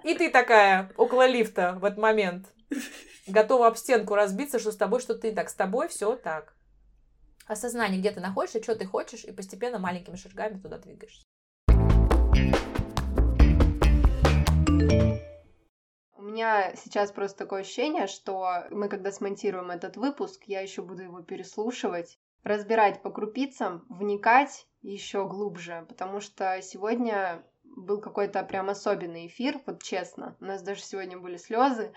И 0.03 0.15
ты 0.15 0.31
такая 0.31 0.91
около 0.97 1.27
лифта 1.27 1.77
в 1.79 1.85
этот 1.85 1.99
момент. 1.99 2.47
Готова 3.31 3.67
об 3.67 3.77
стенку 3.77 4.15
разбиться, 4.15 4.59
что 4.59 4.73
с 4.73 4.77
тобой 4.77 4.99
что-то 4.99 5.25
не 5.29 5.33
так. 5.33 5.49
С 5.49 5.53
тобой 5.53 5.87
все 5.87 6.17
так 6.17 6.53
осознание, 7.47 7.99
где 7.99 8.11
ты 8.11 8.19
находишься, 8.19 8.61
что 8.61 8.75
ты 8.75 8.85
хочешь, 8.85 9.23
и 9.23 9.31
постепенно 9.31 9.79
маленькими 9.79 10.15
шагами 10.15 10.59
туда 10.59 10.77
двигаешься. 10.77 11.25
У 16.17 16.23
меня 16.23 16.75
сейчас 16.75 17.11
просто 17.11 17.39
такое 17.39 17.61
ощущение, 17.61 18.07
что 18.07 18.65
мы, 18.69 18.89
когда 18.89 19.11
смонтируем 19.11 19.71
этот 19.71 19.95
выпуск, 19.95 20.43
я 20.47 20.61
еще 20.61 20.81
буду 20.81 21.03
его 21.03 21.21
переслушивать, 21.21 22.19
разбирать 22.43 23.01
по 23.01 23.11
крупицам, 23.11 23.85
вникать 23.89 24.67
еще 24.81 25.27
глубже, 25.27 25.85
потому 25.87 26.19
что 26.19 26.61
сегодня 26.61 27.43
был 27.63 28.01
какой-то 28.01 28.43
прям 28.43 28.69
особенный 28.69 29.27
эфир, 29.27 29.59
вот 29.65 29.83
честно. 29.83 30.35
У 30.39 30.45
нас 30.45 30.61
даже 30.61 30.81
сегодня 30.81 31.17
были 31.17 31.37
слезы, 31.37 31.93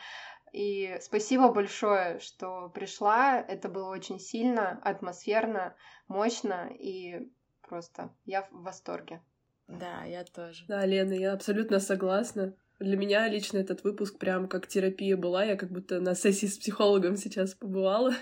и 0.54 0.98
спасибо 1.00 1.52
большое, 1.52 2.20
что 2.20 2.68
пришла. 2.68 3.40
Это 3.40 3.68
было 3.68 3.88
очень 3.90 4.20
сильно, 4.20 4.78
атмосферно, 4.84 5.74
мощно. 6.06 6.70
И 6.78 7.32
просто 7.68 8.14
я 8.24 8.42
в 8.42 8.62
восторге. 8.62 9.20
Да, 9.66 10.04
я 10.04 10.22
тоже. 10.22 10.64
Да, 10.68 10.86
Лена, 10.86 11.14
я 11.14 11.32
абсолютно 11.32 11.80
согласна. 11.80 12.54
Для 12.78 12.96
меня 12.96 13.26
лично 13.26 13.58
этот 13.58 13.82
выпуск 13.82 14.16
прям 14.18 14.46
как 14.46 14.68
терапия 14.68 15.16
была. 15.16 15.42
Я 15.42 15.56
как 15.56 15.72
будто 15.72 15.98
на 15.98 16.14
сессии 16.14 16.46
с 16.46 16.56
психологом 16.56 17.16
сейчас 17.16 17.54
побывала. 17.54 18.14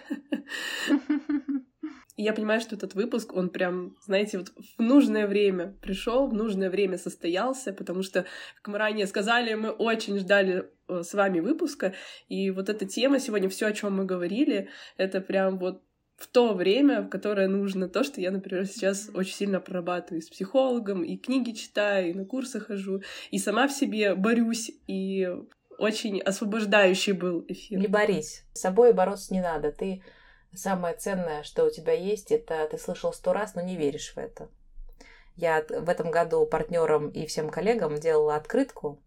И 2.17 2.23
я 2.23 2.33
понимаю, 2.33 2.61
что 2.61 2.77
этот 2.77 2.95
выпуск, 2.95 3.35
он 3.35 3.49
прям, 3.49 3.97
знаете, 4.05 4.39
вот 4.39 4.53
в 4.79 4.83
нужное 4.83 5.27
время 5.27 5.75
пришел, 5.81 6.27
в 6.27 6.35
нужное 6.35 6.69
время 6.69 6.99
состоялся, 6.99 7.73
потому 7.73 8.03
что, 8.03 8.27
как 8.57 8.69
мы 8.69 8.79
ранее 8.79 9.07
сказали, 9.07 9.55
мы 9.55 9.71
очень 9.71 10.19
ждали 10.19 10.69
э, 10.89 11.03
с 11.03 11.15
вами 11.15 11.41
выпуска, 11.41 11.95
и 12.29 12.51
вот 12.51 12.69
эта 12.69 12.85
тема 12.85 13.19
сегодня, 13.19 13.49
все, 13.49 13.67
о 13.67 13.73
чем 13.73 13.97
мы 13.97 14.05
говорили, 14.05 14.69
это 14.99 15.21
прям 15.21 15.59
вот 15.59 15.83
в 16.17 16.27
то 16.29 16.55
время, 16.55 17.03
в 17.03 17.09
которое 17.09 17.49
нужно 17.49 17.89
то, 17.89 18.05
что 18.05 18.21
я, 18.21 18.31
например, 18.31 18.67
сейчас 18.67 19.11
очень 19.13 19.35
сильно 19.35 19.59
прорабатываю 19.59 20.23
с 20.23 20.29
психологом, 20.29 21.03
и 21.03 21.17
книги 21.17 21.53
читаю, 21.53 22.11
и 22.11 22.15
на 22.15 22.25
курсы 22.25 22.61
хожу, 22.61 23.03
и 23.31 23.39
сама 23.39 23.67
в 23.67 23.73
себе 23.73 24.15
борюсь, 24.15 24.71
и 24.87 25.29
очень 25.79 26.21
освобождающий 26.21 27.13
был 27.13 27.45
эфир. 27.49 27.81
Не 27.81 27.89
борись. 27.89 28.45
С 28.53 28.61
собой 28.61 28.93
бороться 28.93 29.35
не 29.35 29.41
надо. 29.41 29.73
Ты 29.73 30.03
Самое 30.55 30.95
ценное, 30.95 31.43
что 31.43 31.65
у 31.65 31.71
тебя 31.71 31.93
есть, 31.93 32.31
это 32.31 32.69
ты 32.71 32.79
слышал 32.79 33.13
сто 33.13 33.33
раз, 33.33 33.55
но 33.55 33.63
не 33.63 33.77
веришь 33.77 34.13
в 34.15 34.19
это. 34.19 34.49
Я 35.35 35.65
в 35.67 35.89
этом 35.89 36.11
году 36.11 36.45
партнерам 36.45 37.09
и 37.09 37.27
всем 37.27 37.49
коллегам 37.49 37.99
делала 37.99 38.37
открытку, 38.37 39.03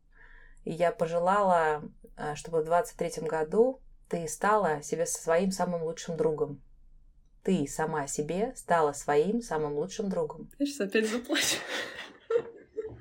и 0.63 0.71
я 0.71 0.91
пожелала, 0.91 1.83
э, 2.17 2.33
чтобы 2.35 2.61
в 2.61 2.65
23 2.65 3.27
году 3.27 3.79
ты 4.09 4.27
стала 4.27 4.81
себе 4.81 5.05
своим 5.05 5.51
самым 5.51 5.83
лучшим 5.83 6.17
другом. 6.17 6.61
Ты 7.43 7.67
сама 7.67 8.07
себе 8.07 8.53
стала 8.55 8.93
своим 8.93 9.43
самым 9.43 9.75
лучшим 9.75 10.09
другом. 10.09 10.49
Я 10.57 10.65
сейчас 10.65 10.87
опять 10.87 11.07
заплачу. 11.07 11.57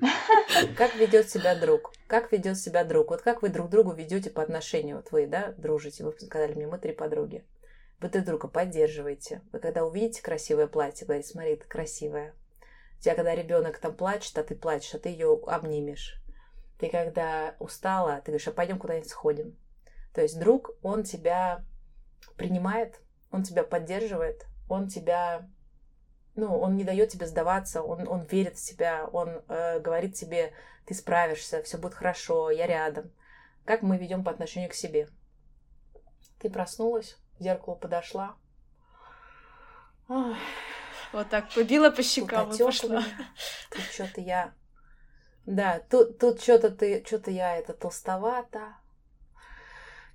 Как 0.77 0.95
ведет 0.97 1.31
себя 1.31 1.55
друг? 1.55 1.93
Как 2.07 2.31
ведет 2.31 2.59
себя 2.59 2.85
друг? 2.85 3.11
Вот 3.11 3.23
как 3.23 3.43
вы 3.43 3.49
друг 3.49 3.71
другу 3.71 3.93
ведете 3.93 4.31
по 4.31 4.43
отношению? 4.43 4.97
Вот 4.97 5.11
вы, 5.11 5.27
да, 5.27 5.55
дружите? 5.57 6.05
Вы 6.05 6.13
сказали 6.13 6.53
мне, 6.53 6.67
мы 6.67 6.79
три 6.79 6.93
подруги. 6.93 7.43
Вы 8.05 8.11
друг 8.11 8.27
друга 8.27 8.49
поддерживаете. 8.49 9.41
Вы 9.51 9.61
когда 9.61 9.83
увидите 9.83 10.21
красивое 10.21 10.67
платье, 10.67 11.07
говорите, 11.07 11.31
смотри, 11.31 11.53
это 11.55 11.65
красивое. 11.65 12.35
У 12.99 13.01
тебя 13.01 13.15
когда 13.15 13.35
ребенок 13.35 13.79
там 13.79 13.97
плачет, 13.97 14.37
а 14.37 14.45
ты 14.45 14.55
плачешь, 14.55 14.95
а 14.95 14.99
ты 14.99 15.09
ее 15.09 15.41
обнимешь. 15.47 16.23
Ты 16.79 16.91
когда 16.91 17.55
устала, 17.61 18.17
ты 18.17 18.27
говоришь, 18.27 18.47
а 18.47 18.53
пойдем 18.53 18.79
куда-нибудь 18.79 19.09
сходим. 19.09 19.57
То 20.13 20.21
есть 20.21 20.39
друг, 20.39 20.73
он 20.83 21.05
тебя 21.05 21.65
принимает, 22.37 23.01
он 23.31 23.43
тебя 23.43 23.65
поддерживает, 23.65 24.45
он 24.69 24.89
тебя, 24.89 25.49
ну, 26.35 26.59
он 26.59 26.77
не 26.77 26.85
дает 26.85 27.09
тебе 27.09 27.27
сдаваться, 27.27 27.83
он, 27.83 28.07
он 28.07 28.25
верит 28.25 28.59
в 28.59 28.63
тебя, 28.63 29.07
он 29.15 29.43
э, 29.49 29.81
говорит 29.81 30.15
тебе, 30.15 30.53
ты 30.85 30.93
справишься, 30.93 31.63
все 31.63 31.79
будет 31.79 31.95
хорошо, 31.95 32.51
я 32.51 32.67
рядом. 32.67 33.11
Как 33.65 33.81
мы 33.81 33.97
ведем 33.97 34.25
по 34.25 34.31
отношению 34.31 34.69
к 34.69 34.75
себе? 34.75 35.09
Ты 36.39 36.51
проснулась, 36.51 37.17
к 37.39 37.43
зеркалу 37.43 37.77
подошла. 37.77 38.37
Ой. 40.09 40.37
Вот 41.13 41.29
так 41.31 41.49
побила 41.55 41.91
по 41.91 42.03
щекам 42.03 42.53
и 42.53 42.59
пошла. 42.59 43.05
Тут 43.71 43.83
что-то 43.93 44.21
я... 44.21 44.53
Да, 45.47 45.81
тут, 45.91 46.19
тут 46.19 46.41
что-то 46.43 46.71
ты, 46.71 47.05
что-то 47.07 47.31
я 47.31 47.57
это 47.57 47.73
толстовато. 47.73 48.75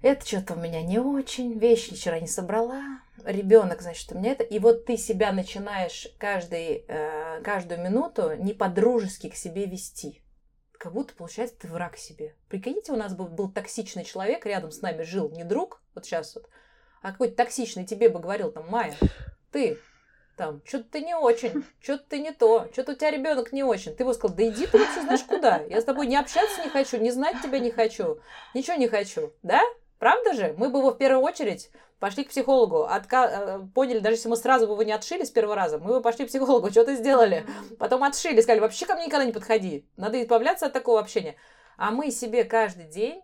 Это 0.02 0.26
что-то 0.26 0.54
у 0.56 0.58
меня 0.58 0.82
не 0.82 1.00
очень. 1.00 1.58
Вещи 1.58 1.94
вчера 1.94 2.20
не 2.20 2.28
собрала. 2.28 3.02
Ребенок, 3.24 3.82
значит, 3.82 4.12
у 4.12 4.18
меня 4.18 4.32
это. 4.32 4.44
И 4.44 4.60
вот 4.60 4.86
ты 4.86 4.98
себя 4.98 5.32
начинаешь 5.32 6.08
каждый, 6.18 6.86
э, 6.88 7.42
каждую 7.44 7.82
минуту 7.82 8.36
не 8.36 8.54
по-дружески 8.54 9.30
к 9.30 9.36
себе 9.36 9.66
вести. 9.66 10.22
Как 10.80 10.94
будто, 10.94 11.14
получается, 11.14 11.58
ты 11.60 11.68
враг 11.68 11.98
себе. 11.98 12.36
Прикиньте, 12.48 12.94
у 12.94 12.96
нас 12.96 13.14
был, 13.14 13.28
был 13.28 13.52
токсичный 13.52 14.06
человек, 14.06 14.46
рядом 14.46 14.72
с 14.72 14.82
нами 14.82 15.04
жил 15.04 15.30
не 15.30 15.44
друг, 15.44 15.82
вот 15.94 16.06
сейчас 16.06 16.36
вот, 16.36 16.48
а 17.02 17.12
какой-то 17.12 17.36
токсичный 17.36 17.86
тебе 17.86 18.10
бы 18.10 18.20
говорил, 18.20 18.52
там, 18.52 18.68
Майя, 18.70 18.96
ты, 19.52 19.78
там, 20.36 20.62
что-то 20.66 20.86
ты 20.92 21.02
не 21.02 21.16
очень, 21.16 21.66
что-то 21.82 22.04
ты 22.10 22.20
не 22.20 22.32
то, 22.32 22.68
что-то 22.72 22.94
у 22.94 22.96
тебя 22.96 23.12
ребенок 23.12 23.52
не 23.52 23.64
очень. 23.64 23.96
Ты 23.96 24.06
бы 24.06 24.14
сказал, 24.14 24.36
да 24.36 24.48
иди 24.48 24.66
ты 24.68 24.78
вообще 24.78 25.02
знаешь 25.02 25.24
куда. 25.24 25.62
Я 25.70 25.82
с 25.82 25.86
тобой 25.86 26.08
не 26.08 26.16
общаться 26.16 26.64
не 26.64 26.70
хочу, 26.70 26.98
не 26.98 27.12
знать 27.12 27.42
тебя 27.42 27.60
не 27.60 27.72
хочу, 27.72 28.20
ничего 28.54 28.78
не 28.78 28.88
хочу. 28.88 29.34
Да? 29.44 29.62
Правда 29.98 30.34
же? 30.34 30.56
Мы 30.58 30.70
бы 30.70 30.80
его 30.80 30.92
в 30.92 30.98
первую 30.98 31.22
очередь 31.24 31.70
пошли 32.00 32.24
к 32.24 32.30
психологу, 32.30 32.84
отка... 32.84 33.26
Э, 33.26 33.60
поняли, 33.76 34.00
даже 34.00 34.16
если 34.16 34.30
мы 34.30 34.38
сразу 34.38 34.68
бы 34.68 34.74
его 34.74 34.84
не 34.84 34.94
отшили 34.94 35.26
с 35.26 35.32
первого 35.32 35.56
раза, 35.56 35.78
мы 35.78 35.96
бы 35.96 36.02
пошли 36.02 36.26
к 36.26 36.30
психологу, 36.30 36.72
что 36.72 36.86
ты 36.86 36.96
сделали? 36.96 37.46
Потом 37.78 38.04
отшили, 38.04 38.40
сказали, 38.40 38.62
вообще 38.62 38.86
ко 38.86 38.96
мне 38.96 39.08
никогда 39.08 39.26
не 39.26 39.34
подходи, 39.34 39.86
надо 39.98 40.22
избавляться 40.22 40.68
от 40.68 40.74
такого 40.74 41.00
общения. 41.00 41.36
А 41.78 41.92
мы 41.92 42.12
себе 42.12 42.46
каждый 42.46 42.86
день 42.86 43.22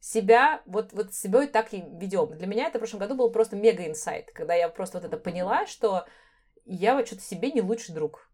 себя, 0.00 0.62
вот, 0.66 0.92
вот 0.92 1.12
с 1.12 1.18
собой 1.18 1.48
так 1.48 1.74
и 1.74 1.80
ведем. 1.80 2.36
Для 2.36 2.46
меня 2.46 2.66
это 2.66 2.78
в 2.78 2.80
прошлом 2.80 3.00
году 3.00 3.14
был 3.14 3.30
просто 3.30 3.56
мега 3.56 3.86
инсайт, 3.86 4.30
когда 4.32 4.54
я 4.54 4.68
просто 4.68 4.98
вот 4.98 5.06
это 5.06 5.16
поняла, 5.16 5.66
что 5.66 6.06
я 6.64 6.94
вот 6.94 7.06
что-то 7.06 7.22
себе 7.22 7.50
не 7.50 7.60
лучший 7.60 7.94
друг. 7.94 8.30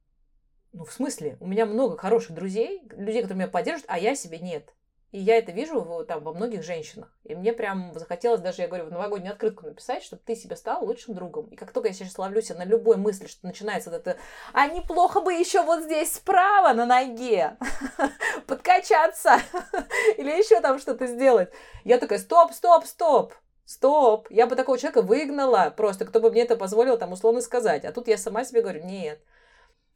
Ну, 0.72 0.84
в 0.84 0.92
смысле, 0.92 1.36
у 1.40 1.46
меня 1.46 1.66
много 1.66 1.96
хороших 1.96 2.32
друзей, 2.32 2.82
людей, 2.90 3.22
которые 3.22 3.44
меня 3.44 3.48
поддерживают, 3.48 3.90
а 3.90 3.98
я 3.98 4.14
себе 4.14 4.38
нет. 4.38 4.74
И 5.14 5.18
я 5.20 5.38
это 5.38 5.52
вижу 5.52 6.04
там, 6.08 6.24
во 6.24 6.32
многих 6.32 6.64
женщинах. 6.64 7.08
И 7.22 7.36
мне 7.36 7.52
прям 7.52 7.96
захотелось 7.96 8.40
даже, 8.40 8.62
я 8.62 8.66
говорю, 8.66 8.86
в 8.86 8.90
новогоднюю 8.90 9.30
открытку 9.30 9.64
написать, 9.64 10.02
чтобы 10.02 10.20
ты 10.26 10.34
себе 10.34 10.56
стал 10.56 10.84
лучшим 10.84 11.14
другом. 11.14 11.46
И 11.50 11.54
как 11.54 11.70
только 11.70 11.86
я 11.86 11.94
сейчас 11.94 12.18
ловлю 12.18 12.42
на 12.56 12.64
любой 12.64 12.96
мысли, 12.96 13.28
что 13.28 13.46
начинается 13.46 13.90
вот 13.90 13.98
это, 13.98 14.18
а 14.52 14.66
неплохо 14.66 15.20
бы 15.20 15.32
еще 15.32 15.62
вот 15.62 15.84
здесь 15.84 16.14
справа 16.14 16.74
на 16.74 16.84
ноге 16.84 17.56
подкачаться 18.48 19.38
или 20.16 20.30
еще 20.30 20.60
там 20.60 20.80
что-то 20.80 21.06
сделать. 21.06 21.48
Я 21.84 21.98
такая, 21.98 22.18
стоп, 22.18 22.52
стоп, 22.52 22.84
стоп. 22.84 23.34
Стоп, 23.66 24.26
я 24.30 24.48
бы 24.48 24.56
такого 24.56 24.78
человека 24.78 25.02
выгнала 25.02 25.72
просто, 25.76 26.06
кто 26.06 26.18
бы 26.18 26.32
мне 26.32 26.42
это 26.42 26.56
позволил 26.56 26.98
там 26.98 27.12
условно 27.12 27.40
сказать. 27.40 27.84
А 27.84 27.92
тут 27.92 28.08
я 28.08 28.18
сама 28.18 28.44
себе 28.44 28.62
говорю, 28.62 28.84
нет, 28.84 29.20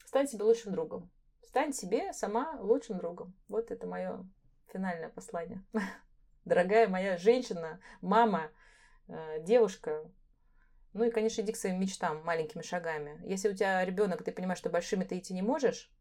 стань 0.07 0.29
себе 0.29 0.45
лучшим 0.45 0.71
другом. 0.71 1.11
Стань 1.45 1.73
себе 1.73 2.13
сама 2.13 2.57
лучшим 2.61 2.99
другом. 2.99 3.35
Вот 3.49 3.73
это 3.73 3.85
мое 3.89 4.25
финальное 4.73 5.09
послание. 5.09 5.65
Дорогая 6.45 6.89
моя 6.89 7.17
женщина, 7.17 7.81
мама, 8.01 8.51
э, 9.09 9.43
девушка, 9.43 10.11
ну 10.93 11.05
и, 11.05 11.11
конечно, 11.11 11.43
иди 11.43 11.53
к 11.53 11.57
своим 11.57 11.81
мечтам 11.81 12.25
маленькими 12.25 12.63
шагами. 12.63 13.21
Если 13.25 13.49
у 13.49 13.55
тебя 13.55 13.85
ребенок, 13.85 14.25
ты 14.25 14.33
понимаешь, 14.33 14.59
что 14.59 14.71
большими 14.71 15.05
ты 15.05 15.19
идти 15.19 15.35
не 15.35 15.43
можешь, 15.43 15.93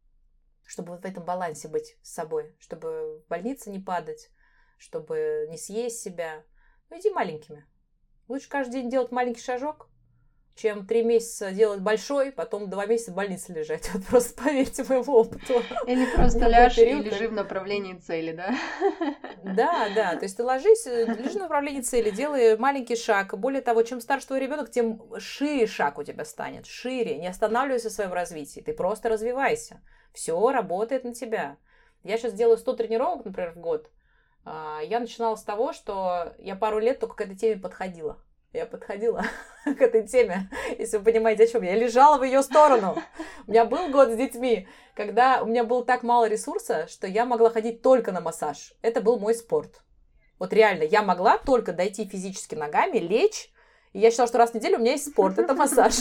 чтобы 0.66 0.92
вот 0.92 1.02
в 1.02 1.04
этом 1.04 1.24
балансе 1.24 1.68
быть 1.68 1.98
с 2.02 2.12
собой, 2.12 2.56
чтобы 2.58 3.20
в 3.20 3.28
больнице 3.28 3.70
не 3.70 3.78
падать, 3.78 4.30
чтобы 4.78 5.46
не 5.50 5.58
съесть 5.58 6.00
себя, 6.00 6.44
ну 6.90 6.98
иди 6.98 7.10
маленькими. 7.10 7.66
Лучше 8.28 8.48
каждый 8.48 8.82
день 8.82 8.90
делать 8.90 9.10
маленький 9.10 9.40
шажок, 9.40 9.88
чем 10.58 10.86
три 10.86 11.02
месяца 11.02 11.52
делать 11.52 11.80
большой, 11.80 12.32
потом 12.32 12.68
два 12.68 12.84
месяца 12.86 13.12
в 13.12 13.14
больнице 13.14 13.52
лежать. 13.52 13.88
Вот 13.94 14.04
просто 14.06 14.42
поверьте 14.42 14.84
моему 14.84 15.12
опыту. 15.12 15.62
Или 15.86 16.04
просто 16.14 16.48
ляжь 16.48 16.78
и 16.78 16.94
лежи 16.94 17.28
в 17.28 17.32
направлении 17.32 17.94
цели, 17.94 18.32
да? 18.32 18.54
Да, 19.44 19.88
да. 19.94 20.16
То 20.16 20.24
есть 20.24 20.36
ты 20.36 20.42
ложись, 20.42 20.84
лежи 20.86 21.38
в 21.38 21.42
направлении 21.42 21.80
цели, 21.80 22.10
делай 22.10 22.56
маленький 22.56 22.96
шаг. 22.96 23.38
Более 23.38 23.62
того, 23.62 23.82
чем 23.82 24.00
старше 24.00 24.26
твой 24.26 24.40
ребенок, 24.40 24.70
тем 24.70 25.00
шире 25.18 25.66
шаг 25.66 25.98
у 25.98 26.02
тебя 26.02 26.24
станет. 26.24 26.66
Шире. 26.66 27.18
Не 27.18 27.28
останавливайся 27.28 27.88
в 27.88 27.92
своем 27.92 28.12
развитии. 28.12 28.60
Ты 28.60 28.72
просто 28.72 29.08
развивайся. 29.08 29.80
Все 30.12 30.50
работает 30.50 31.04
на 31.04 31.14
тебя. 31.14 31.56
Я 32.02 32.18
сейчас 32.18 32.32
делаю 32.32 32.58
100 32.58 32.72
тренировок, 32.74 33.24
например, 33.24 33.52
в 33.52 33.58
год. 33.58 33.90
А, 34.44 34.80
я 34.82 34.98
начинала 34.98 35.36
с 35.36 35.42
того, 35.42 35.72
что 35.72 36.34
я 36.38 36.56
пару 36.56 36.80
лет 36.80 36.98
только 36.98 37.16
к 37.16 37.20
этой 37.20 37.36
теме 37.36 37.60
подходила 37.60 38.18
я 38.52 38.66
подходила 38.66 39.24
к 39.78 39.82
этой 39.82 40.06
теме, 40.06 40.50
если 40.78 40.98
вы 40.98 41.04
понимаете, 41.04 41.44
о 41.44 41.46
чем 41.46 41.62
я. 41.62 41.74
лежала 41.74 42.18
в 42.18 42.24
ее 42.24 42.42
сторону. 42.42 42.96
У 43.46 43.50
меня 43.50 43.64
был 43.64 43.88
год 43.88 44.10
с 44.10 44.16
детьми, 44.16 44.68
когда 44.94 45.42
у 45.42 45.46
меня 45.46 45.64
было 45.64 45.84
так 45.84 46.02
мало 46.02 46.28
ресурса, 46.28 46.86
что 46.88 47.06
я 47.06 47.24
могла 47.24 47.50
ходить 47.50 47.82
только 47.82 48.12
на 48.12 48.20
массаж. 48.20 48.74
Это 48.82 49.00
был 49.00 49.18
мой 49.18 49.34
спорт. 49.34 49.82
Вот 50.38 50.52
реально, 50.52 50.84
я 50.84 51.02
могла 51.02 51.38
только 51.38 51.72
дойти 51.72 52.06
физически 52.08 52.54
ногами, 52.54 52.98
лечь, 52.98 53.50
и 53.92 53.98
я 54.00 54.10
считала, 54.10 54.28
что 54.28 54.38
раз 54.38 54.50
в 54.50 54.54
неделю 54.54 54.76
у 54.76 54.80
меня 54.80 54.92
есть 54.92 55.10
спорт, 55.10 55.38
это 55.38 55.54
массаж. 55.54 55.94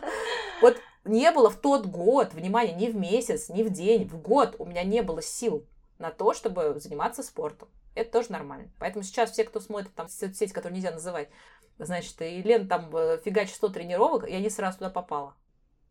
Вот 0.62 0.76
не 1.04 1.30
было 1.30 1.50
в 1.50 1.56
тот 1.56 1.86
год, 1.86 2.32
внимание, 2.32 2.74
не 2.74 2.88
в 2.88 2.96
месяц, 2.96 3.48
не 3.48 3.62
в 3.62 3.70
день, 3.70 4.08
в 4.08 4.20
год 4.20 4.56
у 4.58 4.64
меня 4.64 4.82
не 4.82 5.02
было 5.02 5.22
сил 5.22 5.66
на 5.98 6.10
то, 6.10 6.34
чтобы 6.34 6.78
заниматься 6.78 7.22
спортом. 7.22 7.68
Это 7.94 8.12
тоже 8.12 8.32
нормально. 8.32 8.70
Поэтому 8.78 9.02
сейчас 9.02 9.30
все, 9.30 9.44
кто 9.44 9.60
смотрит 9.60 9.94
там 9.94 10.08
соцсети, 10.08 10.52
которые 10.52 10.76
нельзя 10.76 10.92
называть, 10.92 11.28
Значит, 11.78 12.20
и 12.22 12.42
Лен 12.42 12.68
там 12.68 12.94
э, 12.96 13.18
фигачит 13.22 13.56
100 13.56 13.68
тренировок, 13.68 14.28
я 14.28 14.40
не 14.40 14.48
сразу 14.48 14.78
туда 14.78 14.90
попала. 14.90 15.34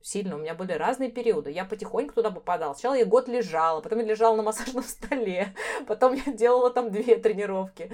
Сильно. 0.01 0.35
У 0.35 0.39
меня 0.39 0.53
были 0.53 0.73
разные 0.73 1.11
периоды. 1.11 1.51
Я 1.51 1.65
потихоньку 1.65 2.13
туда 2.13 2.31
попадала. 2.31 2.73
Сначала 2.73 2.95
я 2.95 3.05
год 3.05 3.27
лежала, 3.27 3.81
потом 3.81 3.99
я 3.99 4.05
лежала 4.05 4.35
на 4.35 4.43
массажном 4.43 4.83
столе, 4.87 5.53
потом 5.87 6.13
я 6.13 6.33
делала 6.33 6.71
там 6.71 6.91
две 6.91 7.17
тренировки. 7.17 7.91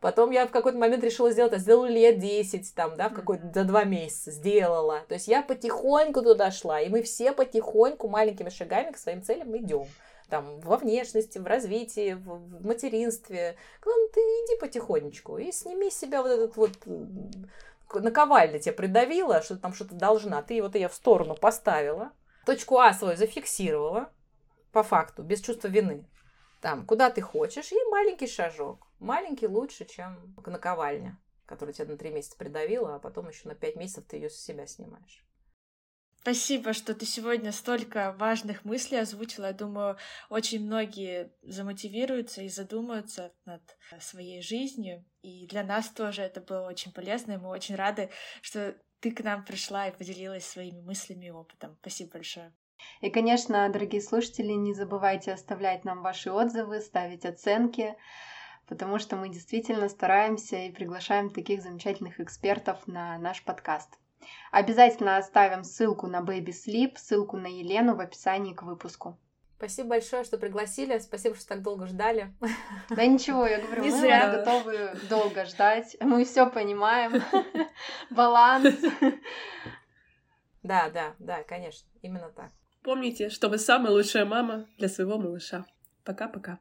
Потом 0.00 0.30
я 0.30 0.46
в 0.46 0.50
какой-то 0.50 0.76
момент 0.76 1.02
решила 1.02 1.30
сделать, 1.30 1.54
а 1.54 1.58
сделала 1.58 1.86
ли 1.86 2.00
я 2.00 2.12
10 2.12 2.74
там, 2.74 2.94
да, 2.96 3.08
в 3.08 3.14
какой-то 3.14 3.50
за 3.54 3.64
два 3.64 3.84
месяца, 3.84 4.30
сделала. 4.30 5.00
То 5.08 5.14
есть 5.14 5.28
я 5.28 5.42
потихоньку 5.42 6.20
туда 6.20 6.50
шла, 6.50 6.80
и 6.80 6.90
мы 6.90 7.02
все 7.02 7.32
потихоньку 7.32 8.08
маленькими 8.08 8.50
шагами 8.50 8.92
к 8.92 8.98
своим 8.98 9.22
целям 9.22 9.56
идем 9.56 9.86
там, 10.28 10.60
во 10.60 10.76
внешности, 10.76 11.38
в 11.38 11.46
развитии, 11.46 12.14
в, 12.14 12.64
материнстве. 12.66 13.56
Главное, 13.82 14.08
ты 14.08 14.20
иди 14.20 14.60
потихонечку 14.60 15.38
и 15.38 15.52
сними 15.52 15.90
с 15.90 15.98
себя 15.98 16.22
вот 16.22 16.30
этот 16.30 16.56
вот 16.56 16.72
наковальня 17.94 18.58
тебя 18.58 18.74
придавила, 18.74 19.42
что 19.42 19.56
там 19.56 19.74
что-то 19.74 19.94
должна, 19.94 20.42
ты 20.42 20.62
вот 20.62 20.74
ее 20.74 20.88
в 20.88 20.94
сторону 20.94 21.34
поставила, 21.34 22.12
точку 22.46 22.78
А 22.78 22.92
свою 22.92 23.16
зафиксировала, 23.16 24.10
по 24.72 24.82
факту, 24.82 25.22
без 25.22 25.40
чувства 25.40 25.68
вины. 25.68 26.04
Там, 26.60 26.86
куда 26.86 27.10
ты 27.10 27.20
хочешь, 27.20 27.72
и 27.72 27.76
маленький 27.90 28.26
шажок. 28.26 28.86
Маленький 28.98 29.46
лучше, 29.46 29.84
чем 29.84 30.34
наковальня, 30.46 31.18
которая 31.46 31.74
тебя 31.74 31.86
на 31.86 31.98
три 31.98 32.10
месяца 32.10 32.36
придавила, 32.38 32.94
а 32.94 32.98
потом 32.98 33.28
еще 33.28 33.48
на 33.48 33.54
пять 33.54 33.76
месяцев 33.76 34.04
ты 34.08 34.16
ее 34.16 34.30
с 34.30 34.42
себя 34.42 34.66
снимаешь. 34.66 35.24
Спасибо, 36.24 36.72
что 36.72 36.94
ты 36.94 37.04
сегодня 37.04 37.52
столько 37.52 38.12
важных 38.18 38.64
мыслей 38.64 38.96
озвучила. 38.96 39.48
Я 39.48 39.52
думаю, 39.52 39.98
очень 40.30 40.64
многие 40.64 41.30
замотивируются 41.42 42.40
и 42.40 42.48
задумаются 42.48 43.34
над 43.44 43.60
своей 44.00 44.40
жизнью. 44.40 45.04
И 45.20 45.46
для 45.46 45.62
нас 45.62 45.90
тоже 45.90 46.22
это 46.22 46.40
было 46.40 46.66
очень 46.66 46.92
полезно, 46.92 47.32
и 47.32 47.36
мы 47.36 47.50
очень 47.50 47.74
рады, 47.74 48.08
что 48.40 48.74
ты 49.00 49.10
к 49.10 49.22
нам 49.22 49.44
пришла 49.44 49.88
и 49.88 49.94
поделилась 49.94 50.46
своими 50.46 50.80
мыслями 50.80 51.26
и 51.26 51.30
опытом. 51.30 51.76
Спасибо 51.82 52.12
большое. 52.12 52.54
И, 53.02 53.10
конечно, 53.10 53.68
дорогие 53.68 54.00
слушатели, 54.00 54.52
не 54.52 54.72
забывайте 54.72 55.30
оставлять 55.30 55.84
нам 55.84 56.00
ваши 56.00 56.30
отзывы, 56.30 56.80
ставить 56.80 57.26
оценки, 57.26 57.96
потому 58.66 58.98
что 58.98 59.16
мы 59.16 59.28
действительно 59.28 59.90
стараемся 59.90 60.56
и 60.56 60.72
приглашаем 60.72 61.28
таких 61.28 61.60
замечательных 61.60 62.18
экспертов 62.18 62.86
на 62.86 63.18
наш 63.18 63.44
подкаст. 63.44 63.98
Обязательно 64.50 65.16
оставим 65.16 65.64
ссылку 65.64 66.06
на 66.06 66.20
Baby 66.20 66.48
Sleep, 66.52 66.96
ссылку 66.96 67.36
на 67.36 67.46
Елену 67.46 67.94
в 67.94 68.00
описании 68.00 68.54
к 68.54 68.62
выпуску. 68.62 69.18
Спасибо 69.56 69.90
большое, 69.90 70.24
что 70.24 70.36
пригласили. 70.36 70.98
Спасибо, 70.98 71.34
что 71.36 71.46
так 71.48 71.62
долго 71.62 71.86
ждали. 71.86 72.34
Да 72.90 73.06
ничего, 73.06 73.46
я 73.46 73.60
говорю, 73.60 73.82
Не 73.84 73.90
мы 73.90 73.98
зря. 73.98 74.30
готовы 74.30 74.90
долго 75.08 75.44
ждать. 75.46 75.96
Мы 76.00 76.24
все 76.24 76.50
понимаем. 76.50 77.22
Баланс. 78.10 78.74
Да, 80.62 80.90
да, 80.90 81.14
да, 81.18 81.42
конечно. 81.44 81.88
Именно 82.02 82.30
так. 82.30 82.50
Помните, 82.82 83.30
что 83.30 83.48
вы 83.48 83.58
самая 83.58 83.92
лучшая 83.92 84.26
мама 84.26 84.66
для 84.76 84.88
своего 84.88 85.18
малыша. 85.18 85.64
Пока-пока. 86.04 86.58